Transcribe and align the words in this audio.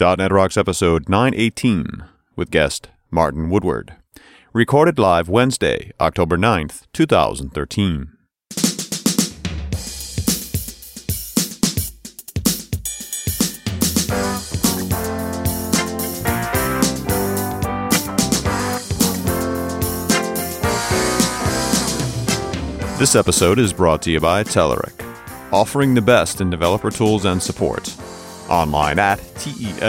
.NET 0.00 0.30
Rocks 0.30 0.56
episode 0.56 1.08
918 1.08 2.04
with 2.36 2.52
guest 2.52 2.88
Martin 3.10 3.50
Woodward. 3.50 3.96
Recorded 4.52 4.96
live 4.96 5.28
Wednesday, 5.28 5.90
October 5.98 6.38
9th, 6.38 6.82
2013. 6.92 8.12
This 22.98 23.16
episode 23.16 23.58
is 23.58 23.72
brought 23.72 24.02
to 24.02 24.12
you 24.12 24.20
by 24.20 24.44
Telerik, 24.44 25.04
offering 25.52 25.94
the 25.94 26.02
best 26.02 26.40
in 26.40 26.50
developer 26.50 26.92
tools 26.92 27.24
and 27.24 27.42
support. 27.42 27.96
Online 28.48 28.98
at 28.98 29.20
T-E-L-E-R-I-K.com. 29.38 29.80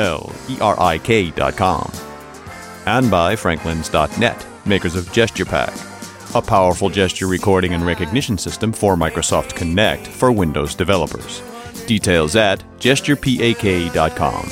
And 2.85 3.11
by 3.11 3.35
Franklins.net, 3.35 4.45
makers 4.65 4.95
of 4.95 5.05
GesturePak, 5.05 6.35
a 6.35 6.41
powerful 6.41 6.89
gesture 6.89 7.27
recording 7.27 7.73
and 7.73 7.85
recognition 7.85 8.37
system 8.37 8.71
for 8.71 8.95
Microsoft 8.95 9.53
Kinect 9.53 10.07
for 10.07 10.31
Windows 10.31 10.75
developers. 10.75 11.41
Details 11.85 12.35
at 12.35 12.63
GesturePak.com. 12.79 14.49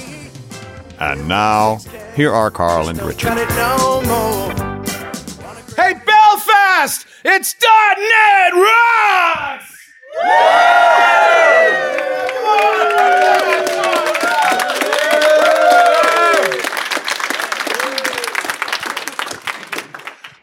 And 0.99 1.27
now, 1.27 1.77
here 2.15 2.31
are 2.33 2.49
Carl 2.49 2.89
and 2.89 2.99
Richard. 3.03 3.37
Hey, 5.75 5.93
Belfast! 6.05 7.05
It's 7.23 7.55
.NET 7.61 8.53
Rocks! 8.53 9.77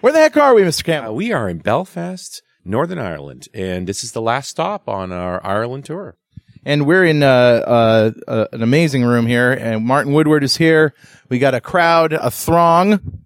Where 0.04 0.12
the 0.12 0.18
heck 0.18 0.36
are 0.36 0.52
we, 0.52 0.60
Mr. 0.60 0.80
Uh, 0.80 0.84
Campbell? 0.84 1.14
we 1.14 1.32
are 1.32 1.48
in 1.48 1.60
Belfast, 1.60 2.42
Northern 2.62 2.98
Ireland, 2.98 3.48
and 3.54 3.86
this 3.86 4.04
is 4.04 4.12
the 4.12 4.20
last 4.20 4.50
stop 4.50 4.86
on 4.86 5.12
our 5.12 5.42
Ireland 5.42 5.86
tour. 5.86 6.18
And 6.62 6.84
we're 6.84 7.06
in 7.06 7.22
uh, 7.22 7.26
uh, 7.26 8.10
uh, 8.28 8.46
an 8.52 8.62
amazing 8.62 9.02
room 9.04 9.26
here, 9.26 9.50
and 9.54 9.82
Martin 9.82 10.12
Woodward 10.12 10.44
is 10.44 10.58
here. 10.58 10.92
We 11.30 11.38
got 11.38 11.54
a 11.54 11.60
crowd, 11.62 12.12
a 12.12 12.30
throng 12.30 13.22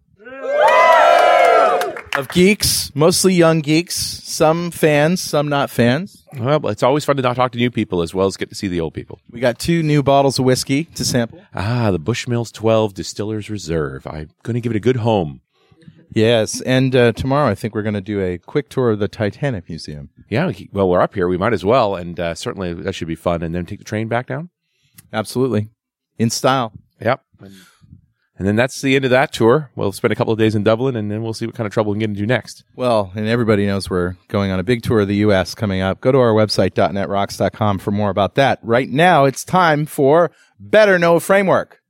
of 2.17 2.29
geeks, 2.29 2.95
mostly 2.95 3.35
young 3.35 3.59
geeks, 3.59 3.97
some 3.97 4.71
fans, 4.71 5.21
some 5.21 5.49
not 5.49 5.71
fans. 5.71 6.23
Well, 6.39 6.69
it's 6.69 6.85
always 6.85 7.05
fun 7.05 7.17
to 7.17 7.23
not 7.23 7.35
talk 7.35 7.51
to 7.53 7.59
new 7.59 7.73
people 7.73 8.03
as 8.03 8.15
well 8.15 8.29
as 8.29 8.37
get 8.37 8.51
to 8.51 8.55
see 8.55 8.69
the 8.69 8.81
old 8.81 8.95
people. 8.95 9.19
We 9.33 9.41
got 9.41 9.59
two 9.59 9.83
new 9.83 10.05
bottles 10.05 10.39
of 10.39 10.45
whiskey 10.45 10.85
to 10.95 11.05
sample. 11.05 11.43
Ah, 11.53 11.91
the 11.91 11.99
Bushmills 11.99 12.53
12 12.53 12.95
Distillers 12.95 13.51
Reserve. 13.51 14.07
I'm 14.07 14.31
going 14.45 14.55
to 14.55 14.61
give 14.61 14.71
it 14.71 14.77
a 14.77 14.81
good 14.81 14.99
home. 14.99 15.41
Yes, 16.11 16.61
and 16.63 16.95
uh, 16.97 17.13
tomorrow 17.13 17.51
I 17.51 17.55
think 17.55 17.75
we're 17.75 17.83
going 17.83 17.95
to 17.95 18.01
do 18.01 18.21
a 18.21 18.39
quick 18.39 18.69
tour 18.69 18.91
of 18.91 18.99
the 18.99 19.09
Titanic 19.09 19.69
Museum. 19.69 20.11
Yeah, 20.29 20.51
well, 20.73 20.89
we're 20.89 21.01
up 21.01 21.15
here. 21.15 21.29
We 21.29 21.39
might 21.39 21.53
as 21.53 21.65
well, 21.65 21.95
and 21.95 22.19
uh, 22.19 22.35
certainly 22.35 22.73
that 22.75 22.95
should 22.95 23.09
be 23.09 23.15
fun. 23.15 23.43
And 23.43 23.55
then 23.55 23.67
take 23.67 23.79
the 23.79 23.85
train 23.85 24.09
back 24.09 24.27
down. 24.27 24.51
Absolutely, 25.13 25.69
in 26.19 26.31
style. 26.31 26.73
Yep. 27.01 27.23
And 28.39 28.47
then 28.47 28.55
that's 28.55 28.81
the 28.81 28.95
end 28.95 29.05
of 29.05 29.11
that 29.11 29.33
tour. 29.33 29.71
We'll 29.75 29.91
spend 29.91 30.13
a 30.13 30.15
couple 30.15 30.33
of 30.33 30.39
days 30.39 30.55
in 30.55 30.63
Dublin, 30.63 30.95
and 30.95 31.11
then 31.11 31.23
we'll 31.23 31.35
see 31.35 31.45
what 31.45 31.57
kind 31.57 31.67
of 31.67 31.73
trouble 31.73 31.91
we 31.93 31.97
can 31.97 32.01
get 32.01 32.11
into 32.11 32.27
next. 32.27 32.63
Well, 32.77 33.11
and 33.17 33.27
everybody 33.27 33.67
knows 33.67 33.91
we're 33.91 34.15
going 34.29 34.53
on 34.53 34.61
a 34.61 34.63
big 34.63 34.83
tour 34.83 35.01
of 35.01 35.09
the 35.09 35.17
U.S. 35.17 35.57
coming 35.57 35.81
up. 35.81 36.01
Go 36.01 36.13
to 36.13 36.19
our 36.19 36.33
website, 36.33 36.71
.netrocks.com 36.71 37.79
for 37.81 37.91
more 37.91 38.11
about 38.11 38.37
that. 38.37 38.61
Right 38.63 38.89
now, 38.89 39.25
it's 39.25 39.45
time 39.45 39.87
for 39.87 40.31
Better 40.61 41.01
Know 41.01 41.19
Framework. 41.19 41.83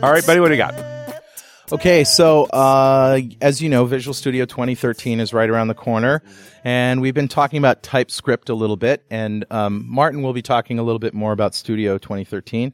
All 0.00 0.12
right, 0.12 0.24
buddy, 0.24 0.40
what 0.40 0.48
do 0.48 0.54
you 0.54 0.58
got? 0.58 0.74
Okay, 1.70 2.04
so 2.04 2.44
uh, 2.44 3.20
as 3.42 3.60
you 3.60 3.68
know, 3.68 3.84
Visual 3.84 4.14
Studio 4.14 4.46
2013 4.46 5.20
is 5.20 5.34
right 5.34 5.50
around 5.50 5.68
the 5.68 5.74
corner, 5.74 6.22
and 6.64 7.00
we've 7.00 7.14
been 7.14 7.28
talking 7.28 7.58
about 7.58 7.82
TypeScript 7.82 8.48
a 8.48 8.54
little 8.54 8.76
bit, 8.76 9.04
and 9.10 9.44
um, 9.50 9.84
Martin 9.86 10.22
will 10.22 10.32
be 10.32 10.40
talking 10.40 10.78
a 10.78 10.82
little 10.82 10.98
bit 10.98 11.14
more 11.14 11.32
about 11.32 11.54
Studio 11.54 11.98
2013. 11.98 12.72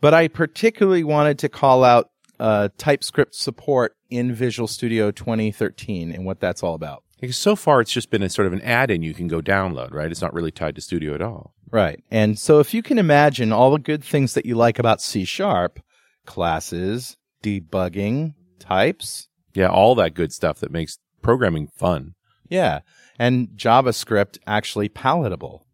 But 0.00 0.14
I 0.14 0.26
particularly 0.26 1.04
wanted 1.04 1.38
to 1.40 1.48
call 1.48 1.84
out 1.84 2.10
uh, 2.40 2.70
TypeScript 2.78 3.34
support 3.36 3.96
in 4.10 4.34
Visual 4.34 4.66
Studio 4.66 5.12
2013 5.12 6.10
and 6.10 6.24
what 6.24 6.40
that's 6.40 6.62
all 6.64 6.74
about. 6.74 7.04
Because 7.22 7.36
so 7.36 7.54
far 7.54 7.80
it's 7.80 7.92
just 7.92 8.10
been 8.10 8.24
a 8.24 8.28
sort 8.28 8.48
of 8.48 8.52
an 8.52 8.60
add-in 8.62 9.02
you 9.02 9.14
can 9.14 9.28
go 9.28 9.40
download, 9.40 9.92
right? 9.94 10.10
It's 10.10 10.20
not 10.20 10.34
really 10.34 10.50
tied 10.50 10.74
to 10.74 10.80
Studio 10.80 11.14
at 11.14 11.22
all. 11.22 11.54
Right. 11.70 12.02
And 12.10 12.36
so 12.36 12.58
if 12.58 12.74
you 12.74 12.82
can 12.82 12.98
imagine 12.98 13.52
all 13.52 13.70
the 13.70 13.78
good 13.78 14.02
things 14.02 14.34
that 14.34 14.44
you 14.44 14.56
like 14.56 14.80
about 14.80 15.00
C 15.00 15.24
sharp, 15.24 15.78
classes, 16.26 17.16
debugging, 17.40 18.34
types, 18.58 19.28
Yeah, 19.54 19.68
all 19.68 19.94
that 19.94 20.14
good 20.14 20.32
stuff 20.32 20.58
that 20.58 20.72
makes 20.72 20.98
programming 21.22 21.68
fun. 21.68 22.14
yeah, 22.48 22.80
and 23.20 23.50
JavaScript 23.54 24.38
actually 24.44 24.88
palatable. 24.88 25.64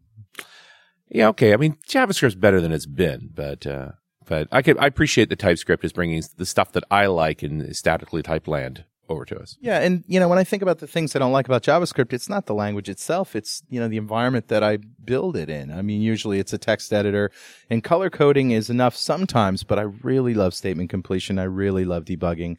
Yeah, 1.09 1.29
okay. 1.29 1.53
I 1.53 1.57
mean, 1.57 1.77
JavaScript's 1.87 2.35
better 2.35 2.61
than 2.61 2.71
it's 2.71 2.85
been, 2.85 3.31
but 3.33 3.65
uh, 3.65 3.93
but 4.27 4.47
I 4.51 4.61
could 4.61 4.77
I 4.77 4.85
appreciate 4.85 5.29
the 5.29 5.35
TypeScript 5.35 5.83
is 5.83 5.93
bringing 5.93 6.21
the 6.37 6.45
stuff 6.45 6.73
that 6.73 6.83
I 6.91 7.07
like 7.07 7.41
in 7.41 7.73
statically 7.73 8.21
typed 8.21 8.47
land 8.47 8.85
over 9.09 9.25
to 9.25 9.39
us. 9.39 9.57
Yeah, 9.59 9.79
and 9.79 10.03
you 10.07 10.19
know, 10.19 10.27
when 10.27 10.39
I 10.39 10.43
think 10.43 10.61
about 10.61 10.79
the 10.79 10.87
things 10.87 11.15
I 11.15 11.19
don't 11.19 11.31
like 11.31 11.47
about 11.47 11.63
JavaScript, 11.63 12.13
it's 12.13 12.29
not 12.29 12.45
the 12.45 12.53
language 12.53 12.89
itself, 12.89 13.35
it's 13.35 13.63
you 13.69 13.79
know, 13.79 13.87
the 13.87 13.97
environment 13.97 14.47
that 14.49 14.63
I 14.63 14.77
build 15.03 15.35
it 15.35 15.49
in. 15.49 15.71
I 15.71 15.81
mean, 15.81 16.01
usually 16.01 16.39
it's 16.39 16.53
a 16.53 16.57
text 16.57 16.93
editor 16.93 17.31
and 17.69 17.83
color 17.83 18.09
coding 18.09 18.51
is 18.51 18.69
enough 18.69 18.95
sometimes, 18.95 19.63
but 19.63 19.79
I 19.79 19.83
really 19.83 20.33
love 20.33 20.53
statement 20.53 20.89
completion. 20.89 21.39
I 21.39 21.43
really 21.43 21.85
love 21.85 22.05
debugging. 22.05 22.57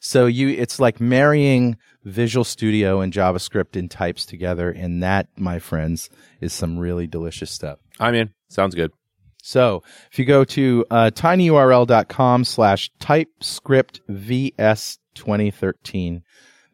So 0.00 0.26
you 0.26 0.48
it's 0.48 0.80
like 0.80 1.00
marrying 1.00 1.76
Visual 2.04 2.44
Studio 2.44 3.00
and 3.00 3.12
JavaScript 3.12 3.78
and 3.78 3.90
types 3.90 4.24
together 4.24 4.70
and 4.70 5.02
that, 5.02 5.28
my 5.36 5.58
friends, 5.58 6.08
is 6.40 6.52
some 6.52 6.78
really 6.78 7.06
delicious 7.06 7.50
stuff. 7.50 7.78
I'm 7.98 8.14
in. 8.14 8.30
Sounds 8.48 8.74
good. 8.74 8.92
So 9.42 9.82
if 10.10 10.18
you 10.18 10.24
go 10.24 10.44
to 10.44 10.84
uh, 10.90 11.10
tinyurl.com 11.14 12.44
slash 12.44 12.90
typescript 12.98 14.00
vs 14.08 14.98
2013, 15.14 16.22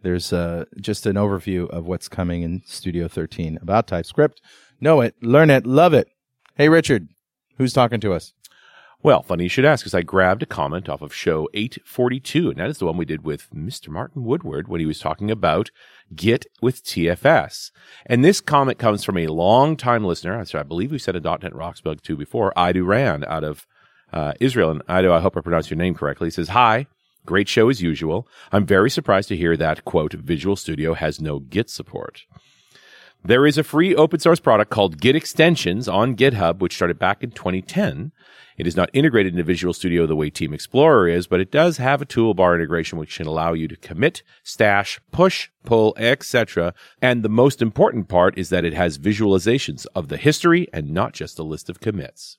there's 0.03 0.33
uh, 0.33 0.67
just 0.81 1.07
an 1.07 1.17
overview 1.17 1.69
of 1.71 1.87
what's 1.87 2.09
coming 2.09 2.43
in 2.43 2.63
Studio 2.67 3.09
13 3.09 3.59
about 3.61 3.87
TypeScript. 3.87 4.41
Know 4.81 5.01
it, 5.01 5.15
learn 5.23 5.51
it, 5.51 5.67
love 5.67 5.95
it. 5.95 6.09
Hey, 6.55 6.69
Richard, 6.69 7.09
who's 7.59 7.73
talking 7.73 8.01
to 8.01 8.13
us? 8.13 8.33
Well, 9.03 9.23
funny 9.23 9.45
you 9.45 9.49
should 9.49 9.65
ask, 9.65 9.85
because 9.85 9.95
I 9.95 10.03
grabbed 10.03 10.43
a 10.43 10.47
comment 10.47 10.89
off 10.89 11.03
of 11.03 11.15
show 11.15 11.49
842, 11.55 12.51
and 12.51 12.59
that 12.59 12.71
is 12.71 12.79
the 12.79 12.87
one 12.87 12.97
we 12.97 13.05
did 13.05 13.25
with 13.25 13.49
Mr. 13.55 13.89
Martin 13.89 14.25
Woodward 14.25 14.69
when 14.69 14.81
he 14.81 14.87
was 14.87 14.99
talking 14.99 15.31
about 15.31 15.71
Git 16.15 16.47
with 16.61 16.83
TFS. 16.83 17.71
And 18.07 18.25
this 18.25 18.41
comment 18.41 18.79
comes 18.79 19.05
from 19.05 19.19
a 19.19 19.29
long-time 19.29 20.05
listener. 20.05 20.43
I 20.55 20.63
believe 20.63 20.91
we 20.91 20.99
said 20.99 21.15
a 21.15 21.21
.NET 21.21 21.55
Rocks 21.55 21.81
bug 21.81 22.03
too 22.03 22.17
before, 22.17 22.53
Ido 22.59 22.85
Rand 22.85 23.25
out 23.27 23.45
of 23.45 23.67
uh, 24.13 24.33
Israel. 24.41 24.71
And 24.71 24.83
Ido, 24.91 25.13
I 25.13 25.21
hope 25.21 25.37
I 25.37 25.41
pronounced 25.41 25.71
your 25.71 25.79
name 25.79 25.95
correctly. 25.95 26.29
He 26.29 26.33
says, 26.33 26.49
Hi, 26.49 26.87
great 27.27 27.49
show 27.49 27.69
as 27.69 27.83
usual. 27.83 28.27
I'm 28.53 28.65
very 28.65 28.91
surprised 28.91 29.29
to 29.29 29.37
hear 29.37 29.57
that, 29.57 29.85
quote, 29.85 30.15
Visual 30.15 30.57
Studio 30.57 30.95
has 30.95 31.21
no 31.21 31.41
Git 31.41 31.69
support. 31.69 32.25
There 33.25 33.47
is 33.47 33.59
a 33.59 33.65
free 33.65 33.93
open 33.95 34.21
source 34.21 34.39
product 34.39 34.71
called 34.71 35.01
Git 35.01 35.17
Extensions 35.17 35.89
on 35.89 36.15
GitHub, 36.15 36.61
which 36.61 36.77
started 36.77 36.99
back 36.99 37.25
in 37.25 37.33
2010. 37.33 38.13
It 38.57 38.67
is 38.69 38.77
not 38.77 38.89
integrated 38.93 39.33
into 39.33 39.43
Visual 39.43 39.75
Studio 39.75 40.07
the 40.07 40.15
way 40.15 40.31
Team 40.31 40.55
Explorer 40.55 41.09
is, 41.09 41.27
but 41.27 41.41
it 41.41 41.51
does 41.51 41.79
have 41.79 42.01
a 42.01 42.07
toolbar 42.07 42.55
integration 42.55 42.99
which 42.99 43.17
can 43.17 43.27
allow 43.27 43.53
you 43.53 43.67
to 43.67 43.77
commit, 43.77 44.23
stash, 44.45 45.01
push, 45.11 45.51
pull, 45.65 45.93
etc. 45.99 46.73
And 47.03 47.23
the 47.23 47.29
most 47.29 47.61
important 47.61 48.09
part 48.09 48.39
is 48.39 48.49
that 48.51 48.65
it 48.65 48.75
has 48.75 48.97
visualizations 48.97 49.87
of 49.95 50.07
the 50.07 50.17
history 50.17 50.69
and 50.73 50.91
not 50.91 51.13
just 51.13 51.39
a 51.39 51.43
list 51.43 51.69
of 51.69 51.81
commits. 51.81 52.39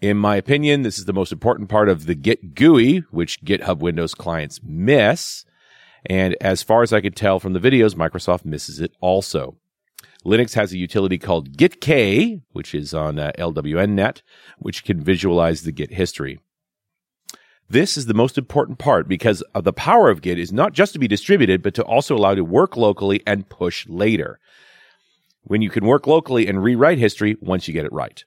In 0.00 0.16
my 0.16 0.36
opinion, 0.36 0.80
this 0.80 0.98
is 0.98 1.04
the 1.04 1.12
most 1.12 1.30
important 1.30 1.68
part 1.68 1.90
of 1.90 2.06
the 2.06 2.14
Git 2.14 2.54
GUI, 2.54 3.04
which 3.10 3.42
GitHub 3.44 3.80
Windows 3.80 4.14
clients 4.14 4.60
miss. 4.62 5.44
And 6.06 6.34
as 6.40 6.62
far 6.62 6.82
as 6.82 6.90
I 6.90 7.02
could 7.02 7.14
tell 7.14 7.38
from 7.38 7.52
the 7.52 7.60
videos, 7.60 7.94
Microsoft 7.94 8.46
misses 8.46 8.80
it 8.80 8.92
also. 9.02 9.56
Linux 10.24 10.54
has 10.54 10.72
a 10.72 10.78
utility 10.78 11.18
called 11.18 11.54
GitK, 11.54 12.40
which 12.52 12.74
is 12.74 12.94
on 12.94 13.18
uh, 13.18 13.32
which 14.58 14.84
can 14.84 15.00
visualize 15.02 15.62
the 15.62 15.72
Git 15.72 15.92
history. 15.92 16.40
This 17.68 17.98
is 17.98 18.06
the 18.06 18.14
most 18.14 18.38
important 18.38 18.78
part 18.78 19.06
because 19.06 19.42
of 19.54 19.64
the 19.64 19.72
power 19.72 20.08
of 20.08 20.22
Git 20.22 20.38
is 20.38 20.52
not 20.52 20.72
just 20.72 20.94
to 20.94 20.98
be 20.98 21.08
distributed, 21.08 21.62
but 21.62 21.74
to 21.74 21.84
also 21.84 22.16
allow 22.16 22.34
to 22.34 22.42
work 22.42 22.74
locally 22.74 23.22
and 23.26 23.50
push 23.50 23.86
later. 23.86 24.40
When 25.42 25.60
you 25.60 25.68
can 25.68 25.84
work 25.84 26.06
locally 26.06 26.46
and 26.46 26.62
rewrite 26.62 26.98
history 26.98 27.36
once 27.40 27.68
you 27.68 27.74
get 27.74 27.84
it 27.84 27.92
right. 27.92 28.24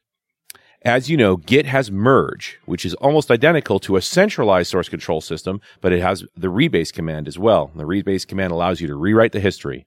As 0.86 1.10
you 1.10 1.16
know, 1.16 1.38
Git 1.38 1.66
has 1.66 1.90
merge, 1.90 2.60
which 2.66 2.84
is 2.84 2.94
almost 2.96 3.32
identical 3.32 3.80
to 3.80 3.96
a 3.96 4.02
centralized 4.02 4.70
source 4.70 4.90
control 4.90 5.22
system, 5.22 5.62
but 5.80 5.94
it 5.94 6.02
has 6.02 6.26
the 6.36 6.50
rebase 6.50 6.92
command 6.92 7.26
as 7.26 7.40
well. 7.40 7.72
The 7.74 7.86
rebase 7.86 8.28
command 8.28 8.52
allows 8.52 8.82
you 8.82 8.88
to 8.88 8.96
rewrite 8.96 9.32
the 9.32 9.40
history. 9.40 9.86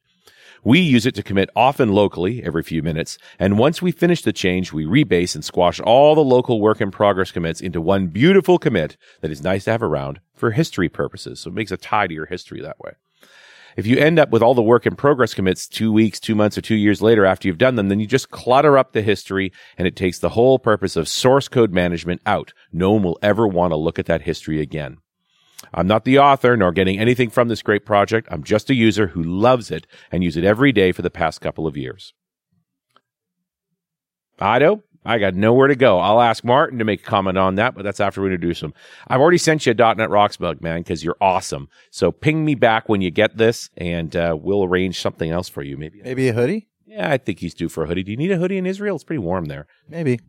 We 0.64 0.80
use 0.80 1.04
it 1.04 1.14
to 1.16 1.22
commit 1.22 1.50
often 1.54 1.92
locally 1.92 2.42
every 2.42 2.62
few 2.62 2.82
minutes. 2.82 3.18
And 3.38 3.58
once 3.58 3.82
we 3.82 3.92
finish 3.92 4.22
the 4.22 4.32
change, 4.32 4.72
we 4.72 4.86
rebase 4.86 5.34
and 5.34 5.44
squash 5.44 5.80
all 5.80 6.14
the 6.14 6.24
local 6.24 6.62
work 6.62 6.80
in 6.80 6.90
progress 6.90 7.30
commits 7.30 7.60
into 7.60 7.82
one 7.82 8.06
beautiful 8.06 8.58
commit 8.58 8.96
that 9.20 9.30
is 9.30 9.42
nice 9.42 9.64
to 9.64 9.72
have 9.72 9.82
around 9.82 10.20
for 10.32 10.52
history 10.52 10.88
purposes. 10.88 11.40
So 11.40 11.50
it 11.50 11.54
makes 11.54 11.72
a 11.72 11.76
tidier 11.76 12.24
history 12.24 12.62
that 12.62 12.80
way. 12.80 12.92
If 13.76 13.86
you 13.86 13.98
end 13.98 14.18
up 14.18 14.30
with 14.30 14.42
all 14.42 14.54
the 14.54 14.62
work 14.62 14.86
in 14.86 14.96
progress 14.96 15.34
commits 15.34 15.68
two 15.68 15.92
weeks, 15.92 16.18
two 16.18 16.34
months, 16.34 16.56
or 16.56 16.62
two 16.62 16.74
years 16.74 17.02
later 17.02 17.26
after 17.26 17.46
you've 17.46 17.58
done 17.58 17.74
them, 17.74 17.88
then 17.88 18.00
you 18.00 18.06
just 18.06 18.30
clutter 18.30 18.78
up 18.78 18.92
the 18.92 19.02
history 19.02 19.52
and 19.76 19.86
it 19.86 19.96
takes 19.96 20.18
the 20.18 20.30
whole 20.30 20.58
purpose 20.58 20.96
of 20.96 21.08
source 21.08 21.46
code 21.46 21.72
management 21.72 22.22
out. 22.24 22.54
No 22.72 22.92
one 22.92 23.02
will 23.02 23.18
ever 23.20 23.46
want 23.46 23.72
to 23.72 23.76
look 23.76 23.98
at 23.98 24.06
that 24.06 24.22
history 24.22 24.62
again. 24.62 24.96
I'm 25.74 25.86
not 25.86 26.04
the 26.04 26.18
author 26.18 26.56
nor 26.56 26.72
getting 26.72 26.98
anything 26.98 27.28
from 27.28 27.48
this 27.48 27.62
great 27.62 27.84
project. 27.84 28.28
I'm 28.30 28.44
just 28.44 28.70
a 28.70 28.74
user 28.74 29.08
who 29.08 29.22
loves 29.22 29.70
it 29.70 29.86
and 30.10 30.24
use 30.24 30.38
it 30.38 30.44
every 30.44 30.72
day 30.72 30.92
for 30.92 31.02
the 31.02 31.10
past 31.10 31.42
couple 31.42 31.66
of 31.66 31.76
years. 31.76 32.14
Ido, 34.40 34.82
I 35.06 35.18
got 35.18 35.34
nowhere 35.34 35.68
to 35.68 35.76
go. 35.76 35.98
I'll 35.98 36.20
ask 36.20 36.44
Martin 36.44 36.78
to 36.80 36.84
make 36.84 37.00
a 37.00 37.04
comment 37.04 37.38
on 37.38 37.54
that, 37.54 37.74
but 37.74 37.84
that's 37.84 38.00
after 38.00 38.20
we 38.20 38.26
introduce 38.26 38.60
him. 38.60 38.74
I've 39.06 39.20
already 39.20 39.38
sent 39.38 39.64
you 39.64 39.72
a 39.72 39.94
.NET 39.94 40.10
Rocks 40.10 40.36
bug, 40.36 40.60
man, 40.60 40.80
because 40.80 41.04
you're 41.04 41.16
awesome. 41.20 41.68
So 41.90 42.10
ping 42.10 42.44
me 42.44 42.54
back 42.56 42.88
when 42.88 43.00
you 43.00 43.10
get 43.10 43.36
this, 43.36 43.70
and 43.76 44.14
uh, 44.16 44.36
we'll 44.38 44.64
arrange 44.64 45.00
something 45.00 45.30
else 45.30 45.48
for 45.48 45.62
you. 45.62 45.76
Maybe. 45.76 46.02
Maybe 46.02 46.28
a 46.28 46.32
hoodie? 46.32 46.68
Yeah, 46.86 47.10
I 47.10 47.18
think 47.18 47.38
he's 47.38 47.54
due 47.54 47.68
for 47.68 47.84
a 47.84 47.86
hoodie. 47.86 48.02
Do 48.02 48.10
you 48.10 48.16
need 48.16 48.32
a 48.32 48.36
hoodie 48.36 48.58
in 48.58 48.66
Israel? 48.66 48.96
It's 48.96 49.04
pretty 49.04 49.18
warm 49.18 49.46
there. 49.46 49.66
Maybe. 49.88 50.20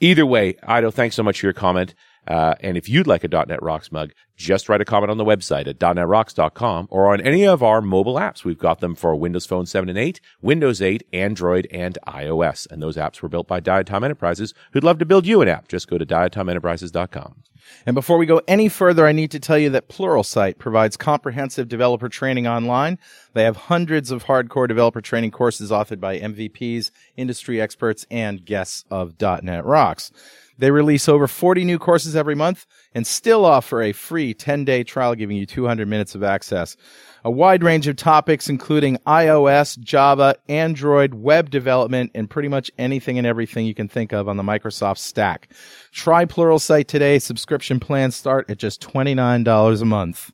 Either 0.00 0.26
way, 0.26 0.56
Ido, 0.68 0.90
thanks 0.90 1.14
so 1.14 1.22
much 1.22 1.40
for 1.40 1.46
your 1.46 1.52
comment. 1.52 1.94
Uh, 2.26 2.54
and 2.60 2.76
if 2.76 2.88
you'd 2.88 3.06
like 3.06 3.24
a 3.24 3.28
.NET 3.28 3.62
Rocks 3.62 3.90
mug, 3.90 4.12
just 4.36 4.68
write 4.68 4.80
a 4.80 4.84
comment 4.84 5.10
on 5.10 5.16
the 5.16 5.24
website 5.24 5.66
at 5.66 5.78
.NETRocks.com 5.78 6.88
or 6.90 7.12
on 7.12 7.20
any 7.20 7.46
of 7.46 7.62
our 7.62 7.80
mobile 7.80 8.14
apps. 8.14 8.44
We've 8.44 8.58
got 8.58 8.80
them 8.80 8.94
for 8.94 9.14
Windows 9.16 9.46
Phone 9.46 9.66
7 9.66 9.88
and 9.88 9.98
8, 9.98 10.20
Windows 10.40 10.80
8, 10.80 11.06
Android, 11.12 11.66
and 11.72 11.98
iOS. 12.06 12.70
And 12.70 12.82
those 12.82 12.96
apps 12.96 13.20
were 13.20 13.28
built 13.28 13.48
by 13.48 13.60
Diatom 13.60 14.04
Enterprises, 14.04 14.54
who'd 14.72 14.84
love 14.84 14.98
to 14.98 15.06
build 15.06 15.26
you 15.26 15.42
an 15.42 15.48
app. 15.48 15.68
Just 15.68 15.88
go 15.88 15.98
to 15.98 16.06
diatomenterprises.com. 16.06 17.42
And 17.86 17.94
before 17.94 18.18
we 18.18 18.26
go 18.26 18.40
any 18.48 18.68
further, 18.68 19.06
I 19.06 19.12
need 19.12 19.30
to 19.30 19.40
tell 19.40 19.58
you 19.58 19.70
that 19.70 19.88
Pluralsight 19.88 20.58
provides 20.58 20.96
comprehensive 20.96 21.68
developer 21.68 22.08
training 22.08 22.46
online. 22.46 22.98
They 23.34 23.44
have 23.44 23.56
hundreds 23.56 24.10
of 24.10 24.24
hardcore 24.24 24.68
developer 24.68 25.00
training 25.00 25.30
courses 25.30 25.70
authored 25.70 26.00
by 26.00 26.18
MVPs, 26.18 26.90
industry 27.16 27.60
experts, 27.60 28.06
and 28.10 28.44
guests 28.44 28.84
of 28.90 29.14
.NET 29.20 29.64
Rocks. 29.64 30.12
They 30.58 30.70
release 30.70 31.08
over 31.08 31.26
40 31.26 31.64
new 31.64 31.78
courses 31.78 32.14
every 32.14 32.34
month 32.34 32.66
and 32.94 33.06
still 33.06 33.44
offer 33.44 33.82
a 33.82 33.92
free 33.92 34.34
10 34.34 34.64
day 34.64 34.84
trial 34.84 35.14
giving 35.14 35.36
you 35.36 35.46
200 35.46 35.88
minutes 35.88 36.14
of 36.14 36.22
access. 36.22 36.76
A 37.24 37.30
wide 37.30 37.62
range 37.62 37.86
of 37.86 37.96
topics, 37.96 38.48
including 38.48 38.98
iOS, 39.06 39.78
Java, 39.78 40.34
Android, 40.48 41.14
web 41.14 41.50
development, 41.50 42.10
and 42.14 42.28
pretty 42.28 42.48
much 42.48 42.70
anything 42.78 43.16
and 43.16 43.26
everything 43.26 43.64
you 43.64 43.74
can 43.74 43.88
think 43.88 44.12
of 44.12 44.28
on 44.28 44.36
the 44.36 44.42
Microsoft 44.42 44.98
stack. 44.98 45.48
Try 45.92 46.24
Pluralsight 46.24 46.88
today. 46.88 47.18
Subscription 47.20 47.78
plans 47.78 48.16
start 48.16 48.50
at 48.50 48.58
just 48.58 48.80
$29 48.82 49.82
a 49.82 49.84
month. 49.84 50.32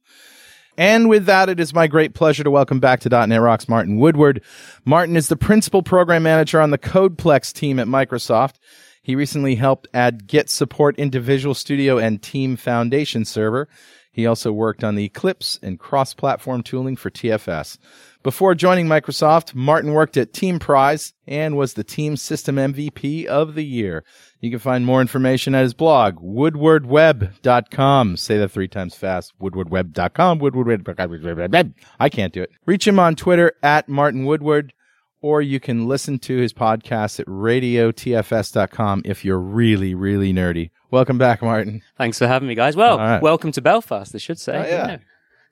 And 0.78 1.08
with 1.08 1.26
that, 1.26 1.48
it 1.48 1.58
is 1.58 1.74
my 1.74 1.88
great 1.88 2.14
pleasure 2.14 2.44
to 2.44 2.52
welcome 2.52 2.78
back 2.78 3.00
to 3.00 3.08
.NET 3.08 3.40
Rocks 3.40 3.68
Martin 3.68 3.98
Woodward. 3.98 4.40
Martin 4.84 5.16
is 5.16 5.26
the 5.26 5.36
principal 5.36 5.82
program 5.82 6.22
manager 6.22 6.60
on 6.60 6.70
the 6.70 6.78
CodePlex 6.78 7.52
team 7.52 7.80
at 7.80 7.88
Microsoft. 7.88 8.54
He 9.02 9.14
recently 9.14 9.54
helped 9.54 9.88
add 9.94 10.26
Git 10.26 10.50
support 10.50 10.98
into 10.98 11.20
Visual 11.20 11.54
Studio 11.54 11.98
and 11.98 12.22
Team 12.22 12.56
Foundation 12.56 13.24
Server. 13.24 13.68
He 14.10 14.26
also 14.26 14.50
worked 14.50 14.82
on 14.82 14.96
the 14.96 15.04
Eclipse 15.04 15.60
and 15.62 15.78
cross-platform 15.78 16.64
tooling 16.64 16.96
for 16.96 17.08
TFS. 17.08 17.78
Before 18.24 18.56
joining 18.56 18.86
Microsoft, 18.86 19.54
Martin 19.54 19.92
worked 19.92 20.16
at 20.16 20.32
Teamprise 20.32 21.12
and 21.28 21.56
was 21.56 21.74
the 21.74 21.84
team 21.84 22.16
system 22.16 22.56
MVP 22.56 23.26
of 23.26 23.54
the 23.54 23.64
year. 23.64 24.02
You 24.40 24.50
can 24.50 24.58
find 24.58 24.84
more 24.84 25.00
information 25.00 25.54
at 25.54 25.62
his 25.62 25.72
blog, 25.72 26.16
woodwardweb.com. 26.16 28.16
Say 28.16 28.38
that 28.38 28.50
three 28.50 28.66
times 28.66 28.96
fast. 28.96 29.34
woodwardweb.com, 29.40 30.40
woodwardweb. 30.40 31.74
I 32.00 32.08
can't 32.08 32.32
do 32.32 32.42
it. 32.42 32.50
Reach 32.66 32.88
him 32.88 32.98
on 32.98 33.14
Twitter 33.14 33.52
at 33.62 33.88
Martin 33.88 34.24
Woodward 34.24 34.72
or 35.20 35.42
you 35.42 35.60
can 35.60 35.86
listen 35.86 36.18
to 36.20 36.36
his 36.36 36.52
podcast 36.52 37.20
at 37.20 37.26
radiotfs.com 37.26 39.02
if 39.04 39.24
you're 39.24 39.40
really, 39.40 39.94
really 39.94 40.32
nerdy. 40.32 40.70
Welcome 40.90 41.18
back, 41.18 41.42
Martin. 41.42 41.82
Thanks 41.96 42.18
for 42.18 42.26
having 42.26 42.48
me, 42.48 42.54
guys. 42.54 42.76
Well, 42.76 42.98
right. 42.98 43.22
welcome 43.22 43.52
to 43.52 43.60
Belfast, 43.60 44.14
I 44.14 44.18
should 44.18 44.38
say. 44.38 44.56
Oh, 44.56 44.64
yeah. 44.64 44.98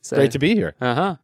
So, 0.00 0.16
Great 0.16 0.30
to 0.32 0.38
be 0.38 0.54
here. 0.54 0.74
Uh 0.80 0.94
huh. 0.94 1.16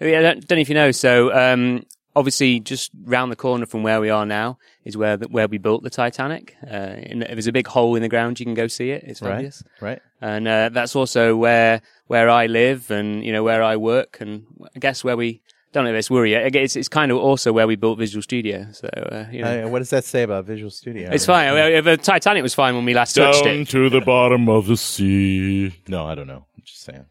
Yeah, 0.00 0.18
I 0.18 0.22
don't, 0.22 0.46
don't, 0.46 0.56
know 0.56 0.60
if 0.60 0.68
you 0.68 0.74
know. 0.74 0.90
So, 0.92 1.34
um, 1.34 1.84
obviously, 2.14 2.60
just 2.60 2.90
round 3.04 3.32
the 3.32 3.36
corner 3.36 3.66
from 3.66 3.82
where 3.82 4.00
we 4.00 4.10
are 4.10 4.26
now 4.26 4.58
is 4.84 4.96
where 4.96 5.16
the, 5.16 5.26
where 5.28 5.48
we 5.48 5.58
built 5.58 5.82
the 5.82 5.90
Titanic. 5.90 6.54
Uh, 6.62 6.96
in, 7.02 7.22
if 7.22 7.30
there's 7.30 7.46
a 7.46 7.52
big 7.52 7.66
hole 7.66 7.96
in 7.96 8.02
the 8.02 8.08
ground, 8.08 8.38
you 8.38 8.46
can 8.46 8.54
go 8.54 8.66
see 8.68 8.90
it. 8.90 9.02
It's 9.04 9.22
obvious. 9.22 9.64
Right. 9.80 9.90
Right. 9.90 10.02
And 10.20 10.46
uh, 10.46 10.68
that's 10.68 10.94
also 10.94 11.36
where 11.36 11.80
where 12.06 12.28
I 12.28 12.46
live, 12.46 12.90
and 12.90 13.24
you 13.24 13.32
know 13.32 13.42
where 13.42 13.62
I 13.62 13.76
work, 13.76 14.18
and 14.20 14.44
I 14.74 14.78
guess 14.78 15.02
where 15.02 15.16
we 15.16 15.42
don't 15.72 15.84
let 15.84 15.92
this 15.92 16.10
worry 16.10 16.32
you. 16.32 16.38
It's, 16.38 16.76
it's 16.76 16.88
kind 16.88 17.12
of 17.12 17.18
also 17.18 17.52
where 17.52 17.66
we 17.66 17.76
built 17.76 17.98
Visual 17.98 18.22
Studio. 18.22 18.66
So, 18.72 18.88
uh, 18.88 19.26
you 19.30 19.42
know. 19.42 19.66
uh, 19.66 19.68
what 19.68 19.80
does 19.80 19.90
that 19.90 20.04
say 20.04 20.22
about 20.22 20.46
Visual 20.46 20.70
Studio? 20.70 21.10
It's 21.12 21.26
fine. 21.26 21.54
The 21.84 21.96
Titanic 21.96 22.42
was 22.42 22.54
fine 22.54 22.74
when 22.74 22.84
we 22.84 22.94
last 22.94 23.14
touched 23.14 23.44
it. 23.44 23.56
Down 23.56 23.64
to 23.66 23.90
the 23.90 24.00
bottom 24.00 24.48
of 24.48 24.66
the 24.66 24.76
sea. 24.76 25.74
No, 25.86 26.06
I 26.06 26.14
don't 26.14 26.26
know. 26.26 26.46
I'm 26.56 26.62
just 26.64 26.82
saying. 26.82 27.04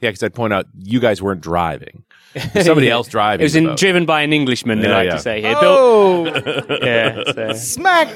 Yeah, 0.00 0.08
because 0.10 0.22
I'd 0.22 0.34
point 0.34 0.52
out 0.52 0.66
you 0.78 0.98
guys 0.98 1.22
weren't 1.22 1.42
driving. 1.42 2.04
Somebody 2.62 2.88
else 2.88 3.08
driving. 3.08 3.42
It 3.42 3.44
was 3.44 3.56
in, 3.56 3.74
driven 3.74 4.06
by 4.06 4.22
an 4.22 4.32
Englishman. 4.32 4.80
They 4.80 4.88
like 4.88 5.06
yeah. 5.06 5.16
to 5.16 5.20
say 5.20 5.40
here. 5.40 5.54
Oh, 5.56 6.24
yeah. 6.82 7.32
So. 7.32 7.52
Smack. 7.54 8.08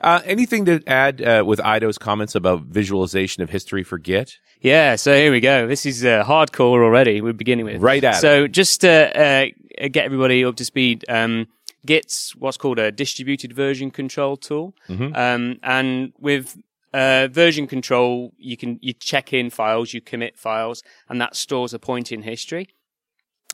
Uh, 0.00 0.20
anything 0.24 0.64
to 0.64 0.82
add 0.86 1.20
uh, 1.22 1.44
with 1.46 1.60
Ido's 1.60 1.98
comments 1.98 2.34
about 2.34 2.62
visualization 2.62 3.42
of 3.42 3.50
history 3.50 3.82
for 3.82 3.98
Git? 3.98 4.38
Yeah, 4.60 4.96
so 4.96 5.14
here 5.14 5.30
we 5.30 5.40
go. 5.40 5.66
This 5.66 5.86
is 5.86 6.04
uh, 6.04 6.24
hardcore 6.24 6.82
already. 6.82 7.20
We're 7.20 7.32
beginning 7.32 7.66
with 7.66 7.82
right 7.82 8.02
at. 8.02 8.16
So 8.16 8.46
just 8.46 8.82
to 8.82 8.90
uh, 8.90 9.46
get 9.88 10.04
everybody 10.04 10.44
up 10.44 10.56
to 10.56 10.64
speed, 10.64 11.04
um, 11.08 11.48
Git's 11.86 12.34
what's 12.36 12.56
called 12.56 12.78
a 12.78 12.92
distributed 12.92 13.52
version 13.54 13.90
control 13.90 14.36
tool, 14.36 14.74
mm-hmm. 14.88 15.14
um, 15.14 15.58
and 15.62 16.12
with 16.18 16.58
uh, 16.92 17.28
version 17.30 17.66
control, 17.66 18.32
you 18.36 18.56
can 18.56 18.78
you 18.82 18.92
check 18.92 19.32
in 19.32 19.50
files, 19.50 19.94
you 19.94 20.00
commit 20.00 20.38
files, 20.38 20.82
and 21.08 21.20
that 21.20 21.36
stores 21.36 21.72
a 21.72 21.78
point 21.78 22.12
in 22.12 22.22
history. 22.22 22.68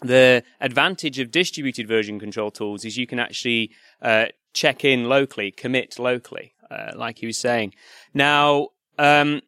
The 0.03 0.43
advantage 0.61 1.19
of 1.19 1.31
distributed 1.31 1.89
version 1.89 2.21
control 2.21 2.51
tools 2.51 2.85
is 2.85 2.99
you 2.99 3.07
can 3.07 3.19
actually 3.19 3.71
uh, 4.03 4.27
check 4.57 4.85
in 4.85 5.09
locally, 5.09 5.53
commit 5.53 5.99
locally, 5.99 6.55
uh, 6.71 6.93
like 6.97 7.19
he 7.19 7.27
was 7.27 7.37
saying. 7.37 7.75
Now, 8.15 8.69
um, 8.99 9.43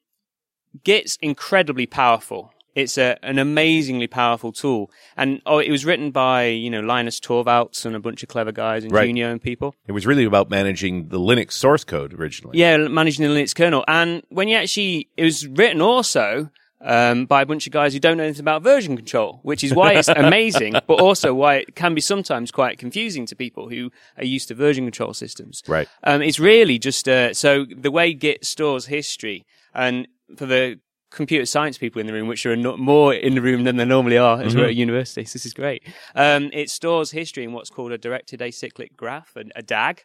Git's 0.85 1.17
incredibly 1.21 1.87
powerful. 1.87 2.53
It's 2.75 2.97
a, 2.97 3.19
an 3.25 3.39
amazingly 3.39 4.07
powerful 4.07 4.53
tool. 4.53 4.91
And 5.17 5.41
oh, 5.47 5.59
it 5.59 5.71
was 5.71 5.85
written 5.85 6.13
by, 6.13 6.45
you 6.45 6.71
know, 6.71 6.81
Linus 6.81 7.19
Torvalds 7.19 7.85
and 7.85 7.97
a 7.97 7.99
bunch 7.99 8.23
of 8.23 8.29
clever 8.29 8.53
guys 8.53 8.85
and 8.85 8.93
right. 8.93 9.09
Junio 9.09 9.33
and 9.33 9.43
people. 9.43 9.75
It 9.89 9.93
was 9.93 10.07
really 10.07 10.25
about 10.25 10.49
managing 10.51 11.09
the 11.09 11.19
Linux 11.19 11.53
source 11.53 11.83
code 11.83 12.15
originally. 12.15 12.57
Yeah, 12.57 12.77
managing 12.77 13.27
the 13.27 13.35
Linux 13.35 13.55
kernel. 13.55 13.85
And 13.89 14.23
when 14.29 14.47
you 14.47 14.57
actually, 14.57 15.09
it 15.17 15.25
was 15.25 15.49
written 15.49 15.81
also 15.81 16.51
um, 16.81 17.27
by 17.27 17.43
a 17.43 17.47
bunch 17.47 17.67
of 17.67 17.73
guys 17.73 17.93
who 17.93 18.01
don't 18.01 18.17
know 18.17 18.25
anything 18.25 18.41
about 18.41 18.63
version 18.63 18.97
control, 18.97 19.41
which 19.43 19.65
is 19.65 19.75
why 19.75 19.95
it's 19.95 20.09
amazing, 20.09 20.75
but 20.87 21.01
also 21.01 21.35
why 21.35 21.57
it 21.57 21.75
can 21.75 21.95
be 21.95 22.01
sometimes 22.01 22.51
quite 22.51 22.79
confusing 22.79 23.27
to 23.27 23.37
people 23.37 23.69
who 23.69 23.91
are 24.17 24.25
used 24.25 24.49
to 24.49 24.55
version 24.55 24.85
control 24.85 25.15
systems. 25.15 25.63
Right. 25.67 25.89
Um, 26.05 26.23
it's 26.23 26.39
really 26.39 26.79
just 26.79 27.09
uh, 27.09 27.35
so 27.35 27.65
the 27.65 27.91
way 27.91 28.15
Git 28.15 28.45
stores 28.45 28.87
history, 28.87 29.45
and 29.75 30.07
for 30.37 30.47
the 30.47 30.81
computer 31.11 31.47
science 31.47 31.79
people 31.79 32.01
in 32.01 32.07
the 32.07 32.13
room, 32.13 32.29
which 32.29 32.45
are 32.47 32.57
more 32.57 33.15
in 33.15 33.35
the 33.35 33.41
room 33.41 33.65
than 33.65 33.77
they 33.77 33.85
normally 33.85 34.19
are 34.19 34.41
as 34.41 34.53
mm-hmm. 34.53 34.61
we're 34.61 34.69
at 34.69 34.77
universities. 34.77 35.33
This 35.39 35.47
is 35.47 35.55
great. 35.55 35.83
Um, 36.15 36.51
it 36.53 36.69
stores 36.69 37.13
history 37.13 37.45
in 37.45 37.53
what's 37.53 37.71
called 37.71 37.93
a 37.93 37.99
directed 37.99 38.41
acyclic 38.41 38.97
graph, 38.97 39.37
a, 39.37 39.45
a 39.55 39.63
DAG. 39.63 40.05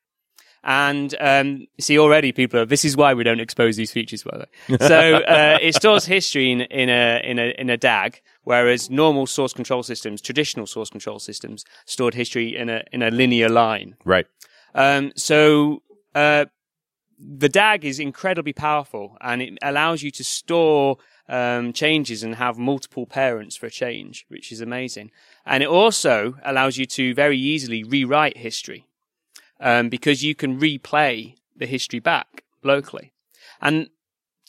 And 0.64 1.14
um, 1.20 1.68
see, 1.80 2.00
already 2.00 2.32
people 2.32 2.62
are. 2.62 2.66
This 2.66 2.86
is 2.86 2.96
why 2.96 3.14
we 3.14 3.24
don't 3.24 3.42
expose 3.42 3.76
these 3.76 3.92
features, 3.92 4.24
by 4.24 4.38
the 4.38 4.48
way. 4.72 4.78
So 4.88 5.16
uh, 5.16 5.58
it 5.62 5.76
stores 5.76 6.06
history 6.06 6.52
in, 6.52 6.62
in 6.62 6.90
a 6.90 7.22
in 7.24 7.38
a 7.38 7.54
in 7.58 7.70
a 7.70 7.76
DAG, 7.76 8.22
whereas 8.44 8.90
normal 8.90 9.28
source 9.28 9.52
control 9.54 9.84
systems, 9.84 10.22
traditional 10.22 10.66
source 10.66 10.90
control 10.90 11.20
systems, 11.20 11.66
stored 11.86 12.14
history 12.14 12.56
in 12.56 12.70
a 12.70 12.84
in 12.94 13.02
a 13.02 13.12
linear 13.12 13.50
line. 13.50 13.96
Right. 14.06 14.26
Um, 14.74 15.12
so 15.18 15.84
uh, 16.16 16.46
the 17.20 17.50
DAG 17.50 17.84
is 17.84 18.00
incredibly 18.00 18.54
powerful, 18.54 19.18
and 19.20 19.42
it 19.42 19.58
allows 19.62 20.02
you 20.02 20.12
to 20.12 20.24
store 20.24 20.98
um, 21.28 21.74
changes 21.74 22.24
and 22.24 22.36
have 22.36 22.58
multiple 22.58 23.06
parents 23.06 23.56
for 23.56 23.66
a 23.66 23.72
change, 23.72 24.26
which 24.30 24.52
is 24.52 24.62
amazing. 24.62 25.12
And 25.46 25.62
it 25.62 25.70
also 25.70 26.36
allows 26.44 26.78
you 26.78 26.86
to 26.86 27.14
very 27.14 27.38
easily 27.38 27.84
rewrite 27.84 28.38
history. 28.38 28.86
Um, 29.60 29.90
because 29.90 30.24
you 30.24 30.36
can 30.36 30.60
replay 30.60 31.36
the 31.56 31.66
history 31.66 32.00
back 32.00 32.44
locally. 32.64 33.14
And 33.62 33.90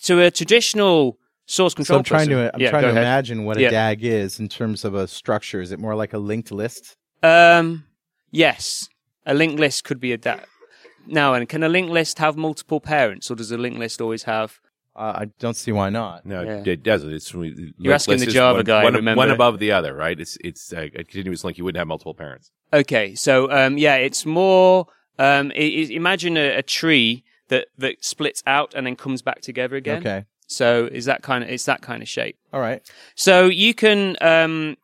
to 0.03 0.21
a 0.23 0.31
traditional 0.31 1.19
source 1.47 1.73
So 1.73 1.77
control 1.77 1.99
I'm 1.99 2.05
trying 2.05 2.29
person- 2.29 2.37
to 2.49 2.55
I'm 2.55 2.61
Yeah, 2.61 2.71
trying 2.71 2.83
to 2.83 2.89
ahead. 2.91 3.03
imagine 3.03 3.45
what 3.45 3.57
a 3.57 3.63
Yeah. 3.63 3.71
DAG 3.71 4.05
is 4.05 4.41
in 4.41 4.49
terms 4.49 4.85
of 4.85 4.95
a 4.95 5.07
structure. 5.07 5.61
Is 5.61 5.73
it 5.73 5.79
more 5.79 5.95
like 5.95 6.13
a 6.13 6.19
linked 6.19 6.51
list? 6.51 6.97
Um, 7.23 7.85
yes, 8.31 8.89
a 9.27 9.35
linked 9.35 9.59
list 9.61 9.85
could 9.85 10.01
be 10.01 10.13
a 10.13 10.19
DAG. 10.19 10.47
now. 11.07 11.35
And 11.35 11.47
can 11.49 11.63
a 11.63 11.69
linked 11.69 11.91
list 11.93 12.19
have 12.19 12.35
multiple 12.37 12.81
parents, 12.81 13.31
or 13.31 13.35
does 13.35 13.51
a 13.51 13.59
linked 13.59 13.79
list 13.79 14.01
always 14.01 14.23
have? 14.25 14.59
Uh, 14.97 15.13
I 15.23 15.25
don't 15.41 15.57
see 15.57 15.73
why 15.73 15.91
not. 15.91 16.25
No, 16.25 16.43
Yeah. 16.43 16.63
it 16.65 16.83
doesn't. 16.83 17.13
It's 17.13 17.33
You're 17.35 17.95
asking 17.95 18.19
the 18.19 18.27
Java 18.27 18.59
one, 18.59 18.65
guy, 18.65 18.85
One, 18.85 18.95
remember? 18.95 19.19
one 19.19 19.31
above 19.31 19.59
the 19.59 19.73
other, 19.73 19.93
right? 19.95 20.19
It's 20.19 20.39
it's 20.45 20.73
uh, 20.73 20.83
a 20.95 21.05
continuous 21.05 21.43
link. 21.43 21.59
You 21.59 21.65
wouldn't 21.65 21.79
have 21.79 21.89
multiple 21.89 22.15
parents. 22.15 22.53
Okay, 22.73 23.15
so 23.15 23.51
um, 23.51 23.77
yeah, 23.79 23.97
it's 23.97 24.25
more. 24.25 24.87
Um, 25.19 25.53
i 25.55 25.61
i 25.61 25.87
imagine 25.91 26.37
a, 26.37 26.57
a 26.59 26.63
tree 26.63 27.25
that 27.49 27.69
that 27.79 28.05
splits 28.05 28.43
out 28.47 28.73
and 28.75 28.87
then 28.87 28.97
comes 28.97 29.23
back 29.23 29.41
together 29.41 29.77
again. 29.77 29.99
Okay. 29.99 30.25
So 30.47 30.89
is 30.91 31.07
that 31.07 31.23
kind 31.23 31.43
of 31.43 31.51
it's 31.51 31.65
that 31.65 31.81
kind 31.83 32.03
of 32.03 32.09
shape. 32.09 32.37
All 32.53 32.61
right. 32.61 32.83
So 33.15 33.47
you 33.47 33.75
can 33.75 34.17
um, 34.21 34.77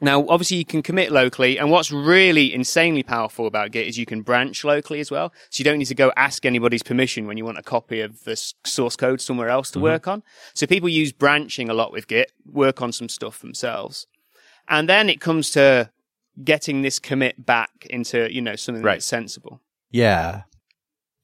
now 0.00 0.26
obviously 0.28 0.56
you 0.56 0.64
can 0.64 0.82
commit 0.82 1.12
locally, 1.12 1.58
and 1.58 1.70
what's 1.70 1.90
really 1.92 2.52
insanely 2.52 3.02
powerful 3.02 3.46
about 3.46 3.70
Git 3.70 3.86
is 3.86 3.98
you 3.98 4.06
can 4.06 4.22
branch 4.22 4.64
locally 4.64 5.00
as 5.00 5.10
well. 5.10 5.32
So 5.50 5.60
you 5.60 5.64
don't 5.64 5.78
need 5.78 5.86
to 5.86 5.94
go 5.94 6.12
ask 6.16 6.44
anybody's 6.44 6.82
permission 6.82 7.26
when 7.26 7.36
you 7.36 7.44
want 7.44 7.58
a 7.58 7.62
copy 7.62 8.00
of 8.00 8.24
the 8.24 8.36
source 8.64 8.96
code 8.96 9.20
somewhere 9.20 9.48
else 9.48 9.70
to 9.72 9.78
mm-hmm. 9.78 9.84
work 9.84 10.08
on. 10.08 10.22
So 10.52 10.66
people 10.66 10.88
use 10.88 11.12
branching 11.12 11.68
a 11.68 11.74
lot 11.74 11.92
with 11.92 12.08
Git, 12.08 12.32
work 12.50 12.82
on 12.82 12.92
some 12.92 13.08
stuff 13.08 13.40
themselves, 13.40 14.06
and 14.68 14.88
then 14.88 15.08
it 15.08 15.20
comes 15.20 15.50
to 15.52 15.90
getting 16.42 16.82
this 16.82 16.98
commit 16.98 17.46
back 17.46 17.86
into 17.88 18.32
you 18.32 18.40
know 18.40 18.56
something 18.56 18.82
Right. 18.82 18.94
that's 18.94 19.06
sensible. 19.06 19.60
Yeah. 19.90 20.42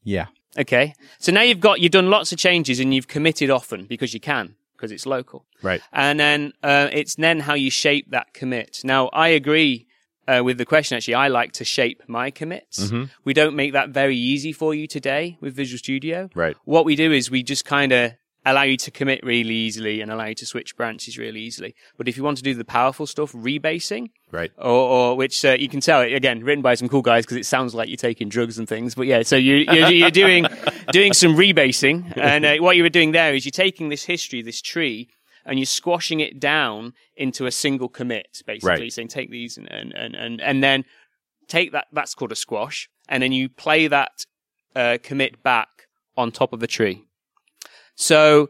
Yeah. 0.05 0.27
Okay, 0.59 0.95
so 1.21 1.31
now 1.31 1.43
you've 1.43 1.61
got 1.61 1.81
you've 1.81 1.93
done 1.93 2.11
lots 2.11 2.33
of 2.33 2.39
changes 2.39 2.81
and 2.81 2.93
you've 2.93 3.07
committed 3.07 3.51
often 3.51 3.85
because 3.85 4.13
you 4.15 4.19
can 4.21 4.57
because 4.81 4.93
it's 4.93 5.05
local. 5.05 5.45
Right. 5.63 5.83
And 5.93 6.19
then 6.19 6.53
uh, 6.63 6.89
it's 6.91 7.17
then 7.17 7.41
how 7.41 7.55
you 7.55 7.71
shape 7.71 8.11
that 8.11 8.33
commit. 8.33 8.81
Now, 8.83 9.09
I 9.09 9.29
agree 9.29 9.87
uh, 10.27 10.43
with 10.43 10.57
the 10.57 10.65
question. 10.65 10.97
Actually, 10.97 11.15
I 11.15 11.29
like 11.29 11.53
to 11.53 11.65
shape 11.65 12.03
my 12.07 12.31
commits. 12.31 12.87
Mm-hmm. 12.87 13.05
We 13.25 13.35
don't 13.35 13.55
make 13.55 13.75
that 13.75 13.91
very 13.91 14.17
easy 14.17 14.53
for 14.53 14.75
you 14.75 14.87
today 14.87 15.37
with 15.41 15.55
Visual 15.55 15.79
Studio. 15.79 16.31
Right. 16.35 16.57
What 16.65 16.85
we 16.85 16.97
do 16.97 17.13
is 17.13 17.31
we 17.31 17.43
just 17.43 17.65
kind 17.65 17.93
of 17.93 18.13
allow 18.47 18.63
you 18.63 18.77
to 18.79 18.91
commit 18.91 19.23
really 19.23 19.55
easily 19.55 20.01
and 20.01 20.11
allow 20.11 20.25
you 20.27 20.35
to 20.35 20.47
switch 20.47 20.77
branches 20.77 21.19
really 21.19 21.41
easily. 21.41 21.75
But 21.99 22.09
if 22.09 22.17
you 22.17 22.23
want 22.25 22.39
to 22.39 22.43
do 22.43 22.55
the 22.55 22.65
powerful 22.65 23.07
stuff, 23.07 23.33
rebasing, 23.33 24.11
Right. 24.33 24.51
or, 24.57 24.65
or 25.11 25.17
which 25.17 25.45
uh, 25.45 25.57
you 25.59 25.69
can 25.69 25.81
tell 25.81 26.01
again 26.01 26.43
written 26.43 26.63
by 26.63 26.75
some 26.75 26.89
cool 26.89 27.03
guys 27.03 27.25
because 27.27 27.37
it 27.37 27.45
sounds 27.47 27.75
like 27.75 27.89
you're 27.89 27.97
taking 27.97 28.29
drugs 28.29 28.59
and 28.59 28.69
things. 28.69 28.95
But 28.95 29.07
yeah, 29.09 29.23
so 29.23 29.37
you, 29.37 29.57
you're, 29.71 29.91
you're 29.91 30.11
doing 30.25 30.47
doing 30.93 31.13
some 31.13 31.37
rebasing, 31.37 32.17
and 32.17 32.45
uh, 32.47 32.57
what 32.59 32.77
you 32.77 32.83
were 32.83 32.89
doing 32.89 33.13
there 33.13 33.35
is 33.35 33.45
you're 33.45 33.51
taking 33.51 33.89
this 33.91 34.05
history, 34.05 34.41
this 34.43 34.63
tree, 34.63 35.09
and 35.45 35.59
you're 35.59 35.67
squashing 35.67 36.21
it 36.21 36.39
down 36.41 36.95
into 37.17 37.47
a 37.47 37.51
single 37.51 37.89
commit, 37.89 38.43
basically 38.47 38.69
Right. 38.85 38.93
saying 38.93 39.09
take 39.09 39.31
these 39.31 39.57
and 39.59 39.71
and 39.71 39.93
and 39.93 40.15
and, 40.15 40.41
and 40.41 40.63
then 40.63 40.85
take 41.49 41.73
that. 41.73 41.89
That's 41.93 42.15
called 42.15 42.33
a 42.33 42.37
squash, 42.37 42.89
and 43.09 43.23
then 43.23 43.33
you 43.33 43.49
play 43.49 43.87
that 43.89 44.25
uh, 44.75 44.97
commit 45.03 45.43
back 45.43 45.69
on 46.17 46.31
top 46.33 46.53
of 46.53 46.61
the 46.61 46.67
tree. 46.67 47.05
So 47.95 48.49